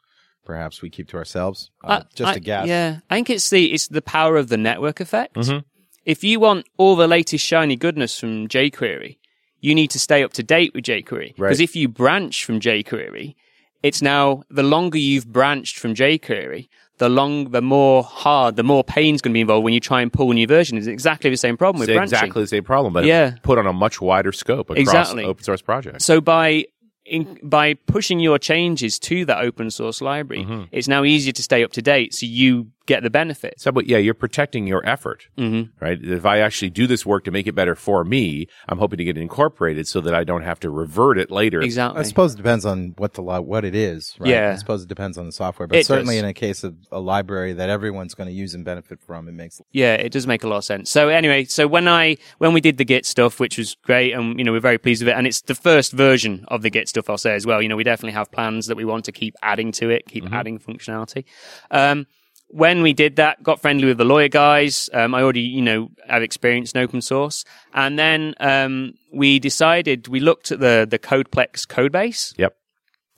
perhaps 0.45 0.81
we 0.81 0.89
keep 0.89 1.07
to 1.09 1.17
ourselves. 1.17 1.69
Uh, 1.83 2.01
I- 2.01 2.05
just 2.15 2.33
I- 2.33 2.35
a 2.35 2.39
guess. 2.39 2.67
Yeah, 2.67 2.99
I 3.09 3.15
think 3.15 3.29
it's 3.29 3.49
the 3.49 3.71
it's 3.73 3.87
the 3.87 4.01
power 4.01 4.37
of 4.37 4.49
the 4.49 4.57
network 4.57 4.99
effect. 4.99 5.35
Mm-hmm. 5.35 5.59
If 6.05 6.23
you 6.23 6.39
want 6.39 6.67
all 6.77 6.95
the 6.95 7.07
latest 7.07 7.45
shiny 7.45 7.75
goodness 7.77 8.19
from 8.19 8.47
jQuery, 8.49 9.17
you 9.61 9.73
need 9.73 9.89
to 9.91 9.99
stay 9.99 10.21
up 10.23 10.33
to 10.33 10.43
date 10.43 10.73
with 10.73 10.83
jQuery. 10.83 11.33
Right. 11.37 11.47
Because 11.49 11.61
if 11.61 11.75
you 11.77 11.87
branch 11.87 12.43
from 12.43 12.59
jQuery, 12.59 13.35
it's 13.81 14.01
now 14.01 14.43
the 14.49 14.63
longer 14.63 14.97
you've 14.97 15.31
branched 15.31 15.77
from 15.79 15.93
jQuery, 15.95 16.67
the 17.03 17.09
long, 17.09 17.51
the 17.51 17.61
more 17.61 18.03
hard, 18.03 18.55
the 18.55 18.63
more 18.63 18.83
pain's 18.83 19.21
going 19.21 19.31
to 19.33 19.37
be 19.39 19.41
involved 19.41 19.63
when 19.65 19.73
you 19.73 19.79
try 19.91 20.01
and 20.01 20.11
pull 20.11 20.31
a 20.31 20.33
new 20.33 20.47
version. 20.47 20.77
It's 20.77 20.87
exactly 20.87 21.29
the 21.29 21.37
same 21.45 21.57
problem 21.57 21.79
with 21.81 21.89
It's 21.89 21.95
branching. 21.97 22.15
exactly 22.17 22.41
the 22.43 22.47
same 22.55 22.63
problem, 22.63 22.93
but 22.93 23.03
Yeah. 23.05 23.35
put 23.43 23.57
on 23.59 23.67
a 23.67 23.73
much 23.73 23.99
wider 24.01 24.31
scope 24.31 24.69
across 24.69 24.79
Exactly. 24.79 25.23
open 25.25 25.43
source 25.43 25.61
projects. 25.61 26.05
So 26.05 26.21
by 26.21 26.65
in, 27.05 27.37
by 27.43 27.73
pushing 27.73 28.21
your 28.21 28.39
changes 28.39 28.97
to 28.97 29.25
that 29.25 29.39
open 29.43 29.69
source 29.69 29.99
library, 30.01 30.43
Mm-hmm. 30.45 30.63
it's 30.71 30.87
now 30.87 31.03
easier 31.03 31.33
to 31.33 31.43
stay 31.43 31.61
up 31.65 31.71
to 31.73 31.81
date, 31.81 32.13
so 32.13 32.25
you 32.25 32.67
get 32.85 33.01
the 33.03 33.09
benefits. 33.09 33.63
So, 33.63 33.71
but 33.71 33.87
yeah, 33.87 33.97
you're 33.97 34.13
protecting 34.13 34.67
your 34.67 34.85
effort, 34.87 35.27
Mm-hmm. 35.37 35.83
right? 35.83 35.97
If 36.03 36.25
I 36.25 36.39
actually 36.39 36.69
do 36.69 36.85
this 36.87 37.05
work 37.05 37.23
to 37.25 37.31
make 37.31 37.47
it 37.47 37.53
better 37.55 37.75
for 37.75 38.03
me, 38.03 38.47
I'm 38.67 38.77
hoping 38.77 38.97
to 38.97 39.03
get 39.03 39.17
it 39.17 39.21
incorporated 39.21 39.87
so 39.87 40.01
that 40.01 40.13
I 40.13 40.23
don't 40.23 40.41
have 40.43 40.59
to 40.61 40.69
revert 40.69 41.17
it 41.17 41.31
later. 41.31 41.61
Exactly. 41.61 41.99
I 42.01 42.03
suppose 42.03 42.33
it 42.33 42.37
depends 42.37 42.65
on 42.65 42.93
what 42.97 43.13
the 43.13 43.21
li- 43.21 43.39
what 43.39 43.63
it 43.63 43.73
is, 43.75 44.15
right? 44.19 44.29
Yeah. 44.29 44.51
I 44.51 44.55
suppose 44.55 44.83
it 44.83 44.89
depends 44.89 45.17
on 45.17 45.25
the 45.25 45.31
software, 45.31 45.67
but 45.67 45.77
It 45.77 45.85
certainly 45.85 46.15
does. 46.15 46.23
in 46.23 46.29
a 46.29 46.33
case 46.33 46.63
of 46.63 46.75
a 46.91 46.99
library 46.99 47.53
that 47.53 47.69
everyone's 47.69 48.13
going 48.15 48.27
to 48.27 48.33
use 48.33 48.53
and 48.53 48.65
benefit 48.65 48.99
from, 49.01 49.27
it 49.27 49.33
makes 49.33 49.61
Yeah, 49.71 49.93
it 49.93 50.11
does 50.11 50.27
make 50.27 50.43
a 50.43 50.47
lot 50.47 50.57
of 50.57 50.65
sense. 50.65 50.89
So 50.91 51.07
anyway, 51.09 51.45
so 51.45 51.67
when 51.67 51.87
I 51.87 52.17
when 52.39 52.53
we 52.53 52.59
did 52.61 52.77
the 52.77 52.85
Git 52.85 53.05
stuff, 53.05 53.39
which 53.39 53.57
was 53.57 53.75
great, 53.83 54.11
and 54.13 54.37
you 54.37 54.43
know 54.43 54.51
we're 54.51 54.59
very 54.59 54.77
pleased 54.77 55.01
with 55.03 55.09
it, 55.09 55.17
and 55.17 55.25
it's 55.25 55.41
the 55.41 55.55
first 55.55 55.93
version 55.93 56.43
of 56.49 56.61
the 56.63 56.69
Git 56.69 56.89
stuff, 56.89 57.09
I'll 57.09 57.17
say 57.17 57.33
as 57.33 57.45
well. 57.45 57.61
You 57.61 57.69
know, 57.69 57.75
we 57.77 57.83
definitely 57.83 58.13
have 58.13 58.31
plans 58.31 58.67
that 58.67 58.75
we 58.75 58.83
want 58.85 59.05
to 59.05 59.11
keep 59.11 59.35
adding 59.41 59.71
to 59.73 59.89
it, 59.89 60.05
keep 60.07 60.31
adding 60.33 60.59
functionality. 60.59 61.23
Um, 61.71 62.07
when 62.53 62.81
we 62.83 62.93
did 62.93 63.15
that, 63.15 63.41
got 63.41 63.61
friendly 63.61 63.87
with 63.87 63.97
the 63.97 64.05
lawyer 64.05 64.29
guys. 64.29 64.89
Um, 64.93 65.15
I 65.15 65.21
already, 65.23 65.41
you 65.41 65.61
know, 65.61 65.89
have 66.07 66.21
experience 66.21 66.71
in 66.71 66.81
open 66.81 67.01
source, 67.01 67.43
and 67.73 67.97
then 67.97 68.35
um, 68.39 68.93
we 69.11 69.39
decided 69.39 70.07
we 70.07 70.19
looked 70.19 70.51
at 70.51 70.59
the 70.59 70.85
the 70.89 70.99
CodePlex 70.99 71.67
code 71.67 71.91
base, 71.91 72.33
Yep. 72.37 72.53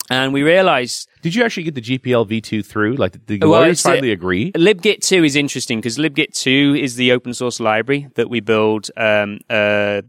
and 0.09 0.33
we 0.33 0.41
realized 0.43 1.07
Did 1.21 1.35
you 1.35 1.43
actually 1.43 1.63
get 1.63 1.75
the 1.75 1.81
GPL 1.81 2.25
v2 2.29 2.65
through? 2.65 2.95
Like, 2.95 3.11
did 3.13 3.41
the 3.41 3.47
Well, 3.47 3.61
lawyers 3.61 3.81
finally 3.81 4.11
agree? 4.11 4.51
libgit 4.53 5.01
2 5.01 5.23
is 5.23 5.35
interesting 5.35 5.79
because 5.79 5.97
libgit 5.97 6.31
2 6.33 6.75
is 6.79 6.95
the 6.95 7.11
open 7.11 7.33
source 7.33 7.59
library 7.59 8.07
that 8.15 8.29
we 8.29 8.39
build 8.39 8.89
um, 8.95 9.39
uh, 9.49 10.01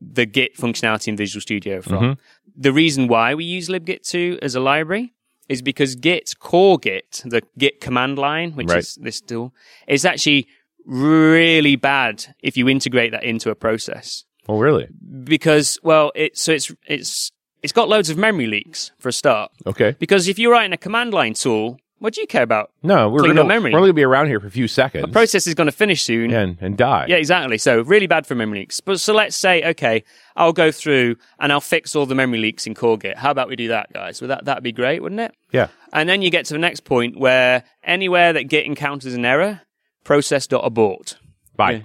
the 0.00 0.26
git 0.26 0.56
functionality 0.56 1.08
in 1.08 1.16
visual 1.16 1.40
studio 1.40 1.80
from 1.82 1.94
Mm-hmm. 2.02 2.12
the 2.56 2.72
reason 2.72 3.06
why 3.08 3.34
we 3.34 3.44
use 3.44 3.68
libgit 3.68 4.02
2 4.02 4.38
as 4.42 4.54
a 4.54 4.60
library 4.60 5.12
is 5.50 5.60
because 5.62 5.90
git 5.96 6.26
core 6.38 6.78
git 6.78 7.22
the 7.24 7.42
git 7.58 7.80
command 7.80 8.16
line 8.18 8.50
which 8.52 8.68
Right. 8.68 8.78
is 8.78 8.94
this 9.06 9.20
tool 9.20 9.52
is 9.88 10.04
actually 10.04 10.46
really 10.86 11.76
bad 11.76 12.34
if 12.42 12.56
you 12.56 12.68
integrate 12.68 13.12
that 13.12 13.24
into 13.24 13.50
a 13.50 13.54
process 13.54 14.24
Oh, 14.48 14.58
really? 14.58 14.88
because 15.24 15.78
well 15.82 16.10
it 16.14 16.36
so 16.36 16.52
it's 16.52 16.72
it's 16.86 17.30
it's 17.62 17.72
got 17.72 17.88
loads 17.88 18.08
of 18.10 18.16
memory 18.16 18.46
leaks 18.46 18.90
for 18.98 19.08
a 19.10 19.12
start 19.12 19.52
Okay. 19.66 19.94
because 19.98 20.26
if 20.28 20.38
you're 20.38 20.52
writing 20.52 20.72
a 20.72 20.76
command 20.86 21.12
line 21.12 21.34
tool 21.34 21.78
What 22.00 22.14
do 22.14 22.22
you 22.22 22.26
care 22.26 22.42
about? 22.42 22.72
No, 22.82 23.08
we're 23.10 23.18
Clean 23.20 23.30
gonna, 23.30 23.42
up 23.42 23.46
memory. 23.46 23.72
we're 23.72 23.78
only 23.78 23.88
gonna 23.90 23.94
be 23.94 24.04
around 24.04 24.26
here 24.28 24.40
for 24.40 24.46
a 24.46 24.50
few 24.50 24.66
seconds. 24.66 25.04
The 25.04 25.12
process 25.12 25.46
is 25.46 25.54
going 25.54 25.66
to 25.66 25.72
finish 25.72 26.02
soon. 26.02 26.32
and 26.32 26.56
and 26.60 26.76
die. 26.76 27.04
Yeah, 27.08 27.16
exactly. 27.16 27.58
So 27.58 27.82
really 27.82 28.06
bad 28.06 28.26
for 28.26 28.34
memory 28.34 28.60
leaks. 28.60 28.80
But 28.80 29.00
so 29.00 29.12
let's 29.12 29.36
say, 29.36 29.62
okay, 29.70 30.02
I'll 30.34 30.54
go 30.54 30.72
through 30.72 31.16
and 31.38 31.52
I'll 31.52 31.60
fix 31.60 31.94
all 31.94 32.06
the 32.06 32.14
memory 32.14 32.38
leaks 32.38 32.66
in 32.66 32.74
CoreGit. 32.74 33.16
How 33.16 33.30
about 33.30 33.48
we 33.48 33.56
do 33.56 33.68
that, 33.68 33.92
guys? 33.92 34.20
Well, 34.20 34.28
that 34.28 34.46
that'd 34.46 34.64
be 34.64 34.72
great, 34.72 35.02
wouldn't 35.02 35.20
it? 35.20 35.34
Yeah. 35.52 35.68
And 35.92 36.08
then 36.08 36.22
you 36.22 36.30
get 36.30 36.46
to 36.46 36.54
the 36.54 36.58
next 36.58 36.84
point 36.84 37.18
where 37.18 37.64
anywhere 37.84 38.32
that 38.32 38.44
Git 38.44 38.64
encounters 38.64 39.12
an 39.14 39.24
error, 39.26 39.60
process.abort. 40.04 41.18
Bye. 41.54 41.70
Yeah. 41.72 41.82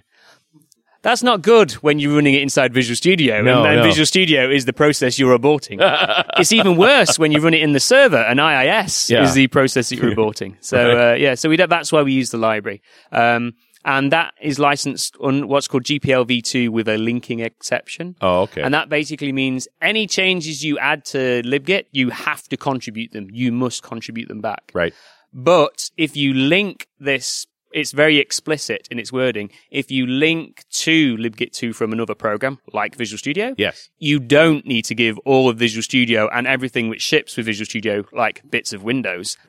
That's 1.06 1.22
not 1.22 1.44
good 1.44 1.74
when 1.86 2.00
you're 2.00 2.16
running 2.16 2.34
it 2.34 2.42
inside 2.42 2.74
Visual 2.74 2.96
Studio. 2.96 3.40
No, 3.44 3.60
and, 3.60 3.68
and 3.68 3.76
no. 3.78 3.84
Visual 3.84 4.08
Studio 4.08 4.50
is 4.50 4.66
the 4.66 4.74
process 4.74 5.20
you're 5.20 5.38
aborting. 5.38 5.78
it's 6.40 6.52
even 6.52 6.78
worse 6.78 7.20
when 7.20 7.32
you 7.32 7.40
run 7.42 7.54
it 7.54 7.62
in 7.62 7.74
the 7.74 7.80
server, 7.80 8.18
and 8.18 8.40
IIS 8.40 9.12
Yeah. 9.12 9.22
is 9.24 9.36
the 9.36 9.46
process 9.46 9.90
that 9.90 9.98
you're 9.98 10.16
aborting. 10.16 10.56
So, 10.62 11.12
uh, 11.12 11.14
yeah, 11.14 11.36
so 11.36 11.48
we 11.48 11.58
that's 11.58 11.92
why 11.92 12.02
we 12.02 12.12
use 12.14 12.32
the 12.32 12.40
library. 12.40 12.82
Um, 13.12 13.54
and 13.86 14.12
that 14.12 14.34
is 14.42 14.58
licensed 14.58 15.16
on 15.22 15.48
what's 15.48 15.68
called 15.68 15.84
GPL 15.84 16.26
v2 16.28 16.70
with 16.70 16.88
a 16.90 16.98
linking 16.98 17.40
exception. 17.42 18.16
Oh, 18.20 18.42
okay. 18.42 18.64
And 18.64 18.74
that 18.74 18.90
basically 18.90 19.32
means 19.32 19.68
any 19.84 20.08
changes 20.08 20.64
you 20.66 20.80
add 20.80 21.06
to 21.14 21.44
libgit, 21.44 21.84
you 21.92 22.10
have 22.10 22.42
to 22.48 22.58
contribute 22.58 23.12
them. 23.12 23.28
You 23.32 23.52
must 23.52 23.84
contribute 23.84 24.28
them 24.28 24.42
back. 24.42 24.72
right. 24.74 24.94
But 25.38 25.92
if 25.98 26.16
you 26.16 26.34
link 26.34 26.88
this, 27.00 27.46
it's 27.80 27.92
very 27.92 28.18
explicit 28.18 28.88
in 28.90 28.98
its 29.00 29.12
wording. 29.12 29.48
If 29.70 29.92
you 29.92 30.08
link 30.08 30.64
to 30.86 31.16
libgit2 31.18 31.76
from 31.76 31.92
another 31.94 32.16
program, 32.16 32.58
like 32.74 32.96
Visual 32.96 33.18
Studio, 33.20 33.54
Yes. 33.58 33.90
you 34.00 34.20
don't 34.20 34.66
need 34.66 34.86
to 34.86 34.96
give 34.96 35.18
all 35.26 35.50
of 35.50 35.58
Visual 35.58 35.84
Studio 35.84 36.30
and 36.36 36.48
everything 36.48 36.90
which 36.90 37.02
ships 37.02 37.36
with 37.38 37.46
Visual 37.46 37.66
Studio, 37.66 38.04
like 38.14 38.42
bits 38.50 38.72
of 38.74 38.84
Windows, 38.84 39.38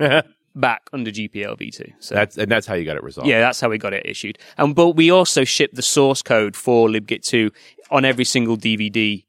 back 0.55 0.83
under 0.93 1.11
GPL 1.11 1.55
v2. 1.59 1.93
So 2.01 2.15
That's 2.15 2.37
and 2.39 2.51
that's 2.51 2.67
how 2.67 2.75
you 2.75 2.85
got 2.85 2.97
it 2.97 3.05
resolved. 3.05 3.29
yeah, 3.29 3.41
that's 3.41 3.61
how 3.61 3.69
we 3.69 3.79
got 3.79 3.93
it 3.93 4.05
issued. 4.07 4.39
And 4.59 4.75
but 4.75 4.91
we 4.97 5.11
also 5.11 5.45
ship 5.45 5.71
the 5.75 5.83
source 5.83 6.23
code 6.23 6.57
for 6.57 6.89
libgit2 6.89 7.51
on 7.91 8.05
every 8.05 8.25
single 8.25 8.57
DVD. 8.57 9.23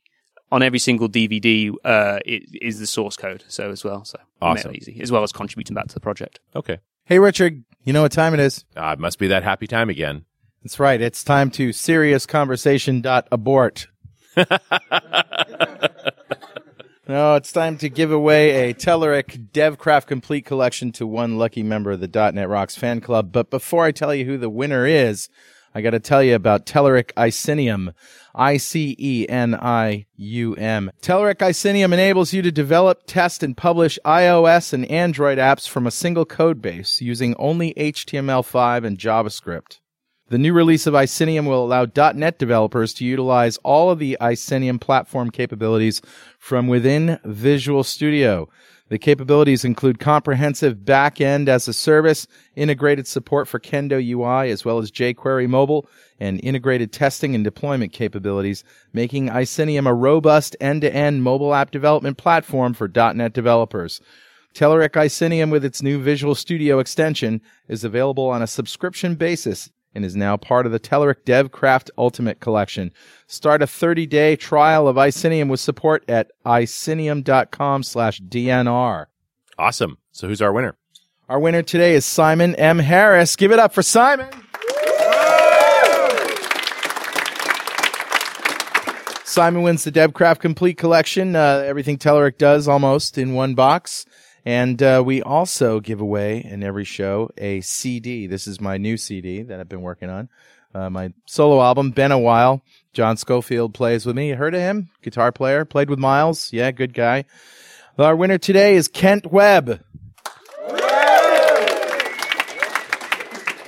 On 0.49 0.63
every 0.63 0.79
single 0.79 1.09
DVD 1.09 1.73
uh, 1.83 2.19
it 2.25 2.43
is 2.61 2.79
the 2.79 2.87
source 2.87 3.17
code, 3.17 3.43
so 3.49 3.69
as 3.69 3.83
well. 3.83 4.05
So 4.05 4.17
we 4.41 4.47
made 4.47 4.51
it 4.53 4.59
Awesome. 4.59 4.75
easy, 4.75 4.99
as 5.01 5.11
well 5.11 5.21
as 5.23 5.33
contributing 5.33 5.75
back 5.75 5.87
to 5.89 5.93
the 5.93 5.99
project. 5.99 6.39
Okay. 6.55 6.77
Hey, 7.03 7.19
Richard, 7.19 7.65
you 7.87 7.93
know 7.93 8.01
what 8.01 8.11
time 8.11 8.33
it 8.33 8.41
is? 8.41 8.65
Uh, 8.75 8.95
it 8.97 8.99
must 8.99 9.17
be 9.17 9.27
that 9.27 9.43
happy 9.43 9.65
time 9.65 9.89
again. 9.89 10.25
That's 10.61 10.77
right. 10.77 10.99
It's 10.99 11.23
time 11.23 11.49
to 11.51 11.69
seriousconversation.abort. 11.69 13.87
no, 17.07 17.35
it's 17.35 17.53
time 17.53 17.77
to 17.77 17.87
give 17.87 18.11
away 18.11 18.69
a 18.69 18.73
Telerik 18.73 19.53
DevCraft 19.53 20.05
Complete 20.05 20.45
collection 20.45 20.91
to 20.91 21.07
one 21.07 21.37
lucky 21.37 21.63
member 21.63 21.91
of 21.91 22.01
the 22.01 22.31
.NET 22.33 22.49
Rocks 22.49 22.75
fan 22.75 22.99
club. 22.99 23.31
But 23.31 23.49
before 23.49 23.85
I 23.85 23.93
tell 23.93 24.13
you 24.13 24.25
who 24.25 24.37
the 24.37 24.49
winner 24.49 24.85
is, 24.85 25.29
I 25.73 25.79
got 25.79 25.91
to 25.91 26.01
tell 26.01 26.21
you 26.21 26.35
about 26.35 26.65
Telerik 26.65 27.13
Icenium. 28.37 29.57
I-C-E-N-I-U-M. 29.57 30.91
Telerik 31.01 31.41
Icenium 31.41 31.93
enables 31.93 32.33
you 32.33 32.41
to 32.41 32.51
develop, 32.51 33.03
test, 33.07 33.43
and 33.43 33.57
publish 33.57 33.97
iOS 34.05 34.73
and 34.73 34.89
Android 34.91 35.37
apps 35.37 35.67
from 35.67 35.87
a 35.87 35.91
single 35.91 36.25
code 36.25 36.61
base 36.61 37.01
using 37.01 37.35
only 37.37 37.73
HTML5 37.73 38.85
and 38.85 38.97
JavaScript. 38.97 39.79
The 40.29 40.37
new 40.37 40.53
release 40.53 40.85
of 40.85 40.93
Icenium 40.93 41.45
will 41.45 41.63
allow 41.65 41.85
.NET 42.13 42.37
developers 42.37 42.93
to 42.95 43.05
utilize 43.05 43.57
all 43.57 43.89
of 43.89 43.99
the 43.99 44.17
Icenium 44.19 44.77
platform 44.77 45.31
capabilities 45.31 46.01
from 46.37 46.67
within 46.67 47.19
Visual 47.23 47.83
Studio. 47.83 48.49
The 48.89 48.97
capabilities 48.97 49.65
include 49.65 49.99
comprehensive 49.99 50.85
back-end 50.85 51.49
as 51.49 51.67
a 51.67 51.73
service, 51.73 52.25
integrated 52.55 53.05
support 53.05 53.47
for 53.47 53.59
Kendo 53.59 54.01
UI, 54.01 54.49
as 54.49 54.63
well 54.63 54.79
as 54.79 54.91
jQuery 54.91 55.49
mobile, 55.49 55.89
and 56.19 56.39
integrated 56.41 56.93
testing 56.93 57.35
and 57.35 57.43
deployment 57.43 57.91
capabilities, 57.91 58.63
making 58.93 59.29
Icenium 59.29 59.87
a 59.87 59.93
robust 59.93 60.55
end-to-end 60.61 61.21
mobile 61.21 61.53
app 61.53 61.71
development 61.71 62.17
platform 62.17 62.73
for 62.73 62.87
.NET 62.87 63.33
developers. 63.33 63.99
Telerik 64.53 64.95
Icenium 64.95 65.49
with 65.49 65.65
its 65.65 65.83
new 65.83 66.01
Visual 66.01 66.33
Studio 66.33 66.79
extension 66.79 67.41
is 67.67 67.83
available 67.83 68.29
on 68.29 68.41
a 68.41 68.47
subscription 68.47 69.15
basis 69.15 69.69
and 69.97 70.05
is 70.05 70.15
now 70.15 70.37
part 70.37 70.67
of 70.67 70.71
the 70.71 70.79
Telerik 70.79 71.23
DevCraft 71.25 71.89
Ultimate 71.97 72.39
Collection. 72.39 72.93
Start 73.25 73.63
a 73.63 73.65
30-day 73.65 74.35
trial 74.35 74.87
of 74.87 74.95
Icenium 74.95 75.49
with 75.49 75.59
support 75.59 76.05
at 76.07 76.29
icenium.com 76.45 77.81
slash 77.81 78.21
DNR. 78.21 79.07
Awesome. 79.57 79.97
So 80.11 80.27
who's 80.27 80.39
our 80.39 80.53
winner? 80.53 80.77
Our 81.27 81.39
winner 81.39 81.63
today 81.63 81.95
is 81.95 82.05
Simon 82.05 82.53
M. 82.55 82.77
Harris. 82.77 83.35
Give 83.35 83.51
it 83.51 83.57
up 83.57 83.73
for 83.73 83.81
Simon. 83.81 84.29
Simon 89.25 89.63
wins 89.63 89.83
the 89.83 89.91
DevCraft 89.91 90.39
Complete 90.39 90.77
Collection. 90.77 91.35
Uh, 91.35 91.63
everything 91.65 91.97
Telerik 91.97 92.37
does 92.37 92.67
almost 92.67 93.17
in 93.17 93.33
one 93.33 93.55
box. 93.55 94.05
And 94.47 94.81
uh, 94.81 95.03
we 95.05 95.21
also 95.21 95.81
give 95.81 95.99
away 95.99 96.41
in 96.41 96.63
every 96.63 96.85
show 96.85 97.29
a 97.37 97.59
CD. 97.59 98.27
This 98.27 98.47
is 98.47 98.61
my 98.61 98.77
new 98.77 98.95
CD 98.95 99.41
that 99.41 99.59
I've 99.59 99.67
been 99.67 99.81
working 99.81 100.09
on. 100.09 100.29
Uh, 100.73 100.89
my 100.89 101.11
solo 101.25 101.61
album, 101.61 101.91
Been 101.91 102.13
a 102.13 102.17
While. 102.17 102.61
John 102.93 103.17
Scofield 103.17 103.73
plays 103.73 104.05
with 104.05 104.15
me. 104.15 104.29
You 104.29 104.37
heard 104.37 104.55
of 104.55 104.61
him? 104.61 104.89
Guitar 105.01 105.33
player. 105.33 105.65
Played 105.65 105.89
with 105.89 105.99
Miles. 105.99 106.53
Yeah, 106.53 106.71
good 106.71 106.93
guy. 106.93 107.25
Our 107.99 108.15
winner 108.15 108.37
today 108.37 108.77
is 108.77 108.87
Kent 108.87 109.33
Webb. 109.33 109.83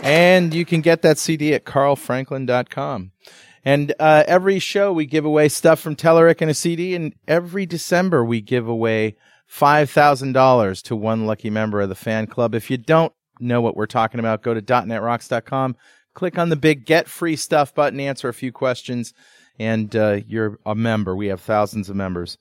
And 0.01 0.53
you 0.53 0.63
can 0.63 0.79
get 0.79 1.01
that 1.01 1.17
CD 1.17 1.53
at 1.53 1.65
carlfranklin.com. 1.65 3.11
And 3.65 3.93
uh, 3.99 4.23
every 4.25 4.59
show 4.59 4.93
we 4.93 5.05
give 5.05 5.25
away 5.25 5.49
stuff 5.49 5.81
from 5.81 5.97
Telerik 5.97 6.39
and 6.39 6.49
a 6.49 6.53
CD, 6.53 6.95
and 6.95 7.13
every 7.27 7.65
December 7.65 8.23
we 8.23 8.39
give 8.39 8.69
away 8.69 9.17
$5,000 9.51 10.83
to 10.83 10.95
one 10.95 11.25
lucky 11.25 11.49
member 11.49 11.81
of 11.81 11.89
the 11.89 11.95
fan 11.95 12.27
club. 12.27 12.53
If 12.53 12.69
you 12.69 12.77
don't 12.77 13.13
know 13.39 13.61
what 13.61 13.75
we're 13.75 13.87
talking 13.87 14.19
about, 14.19 14.43
go 14.43 14.53
to 14.53 14.61
.netrocks.com, 14.61 15.75
click 16.13 16.37
on 16.37 16.49
the 16.49 16.55
big 16.55 16.85
Get 16.85 17.07
Free 17.07 17.35
Stuff 17.35 17.73
button, 17.73 17.99
answer 17.99 18.29
a 18.29 18.33
few 18.33 18.51
questions, 18.51 19.13
and 19.57 19.95
uh, 19.95 20.19
you're 20.27 20.59
a 20.65 20.75
member. 20.75 21.15
We 21.15 21.27
have 21.27 21.41
thousands 21.41 21.89
of 21.89 21.95
members. 21.95 22.37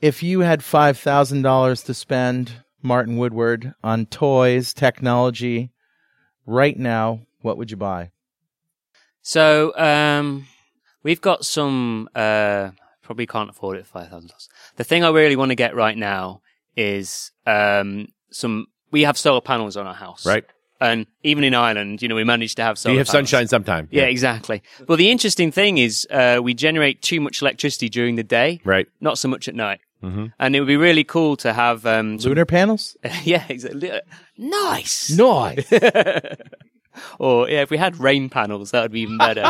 If 0.00 0.22
you 0.22 0.40
had 0.40 0.60
$5,000 0.60 1.84
to 1.84 1.94
spend, 1.94 2.52
Martin 2.82 3.16
Woodward, 3.16 3.74
on 3.82 4.06
toys, 4.06 4.74
technology, 4.74 5.70
right 6.44 6.78
now, 6.78 7.20
what 7.40 7.56
would 7.56 7.70
you 7.70 7.76
buy? 7.76 8.10
So 9.22 9.72
um, 9.78 10.46
we've 11.02 11.20
got 11.20 11.44
some. 11.44 12.08
Uh, 12.14 12.70
probably 13.04 13.26
can't 13.26 13.50
afford 13.50 13.76
it 13.78 13.86
for 13.86 13.98
five 14.00 14.08
thousand 14.10 14.28
dollars. 14.30 14.48
The 14.76 14.84
thing 14.84 15.04
I 15.04 15.10
really 15.10 15.36
want 15.36 15.50
to 15.50 15.54
get 15.54 15.74
right 15.76 15.96
now 15.96 16.40
is 16.76 17.30
um, 17.46 18.08
some. 18.30 18.66
We 18.90 19.02
have 19.02 19.16
solar 19.18 19.40
panels 19.40 19.76
on 19.76 19.86
our 19.86 19.94
house, 19.94 20.24
Right. 20.26 20.44
And 20.80 21.06
even 21.22 21.44
in 21.44 21.54
Ireland, 21.54 22.02
you 22.02 22.08
know, 22.08 22.16
we 22.16 22.24
manage 22.24 22.56
to 22.56 22.62
have 22.62 22.76
solar. 22.78 22.92
you 22.94 22.98
have 22.98 23.06
panels. 23.06 23.30
sunshine 23.30 23.48
sometime. 23.48 23.88
Yeah, 23.90 24.04
exactly. 24.04 24.60
Well, 24.88 24.98
the 24.98 25.10
interesting 25.10 25.50
thing 25.52 25.78
is, 25.78 26.06
uh, 26.10 26.40
we 26.42 26.52
generate 26.52 27.00
too 27.00 27.20
much 27.20 27.40
electricity 27.42 27.88
during 27.88 28.16
the 28.16 28.24
day, 28.24 28.60
Right. 28.64 28.86
not 29.00 29.16
so 29.18 29.28
much 29.28 29.48
at 29.48 29.54
night. 29.54 29.80
Mhm. 30.02 30.32
And 30.38 30.54
it 30.56 30.60
would 30.60 30.66
be 30.66 30.76
really 30.76 31.04
cool 31.04 31.36
to 31.38 31.52
have 31.54 31.86
um, 31.86 32.18
some- 32.18 32.30
Lunar 32.30 32.44
panels? 32.44 32.96
yeah, 33.24 33.44
exactly. 33.48 33.90
Nice. 34.36 35.10
Nice. 35.16 35.72
Or 37.18 37.48
yeah, 37.48 37.62
if 37.62 37.70
we 37.70 37.76
had 37.78 37.98
rain 37.98 38.28
panels, 38.28 38.70
that 38.72 38.82
would 38.82 38.92
be 38.92 39.00
even 39.00 39.18
better. 39.18 39.42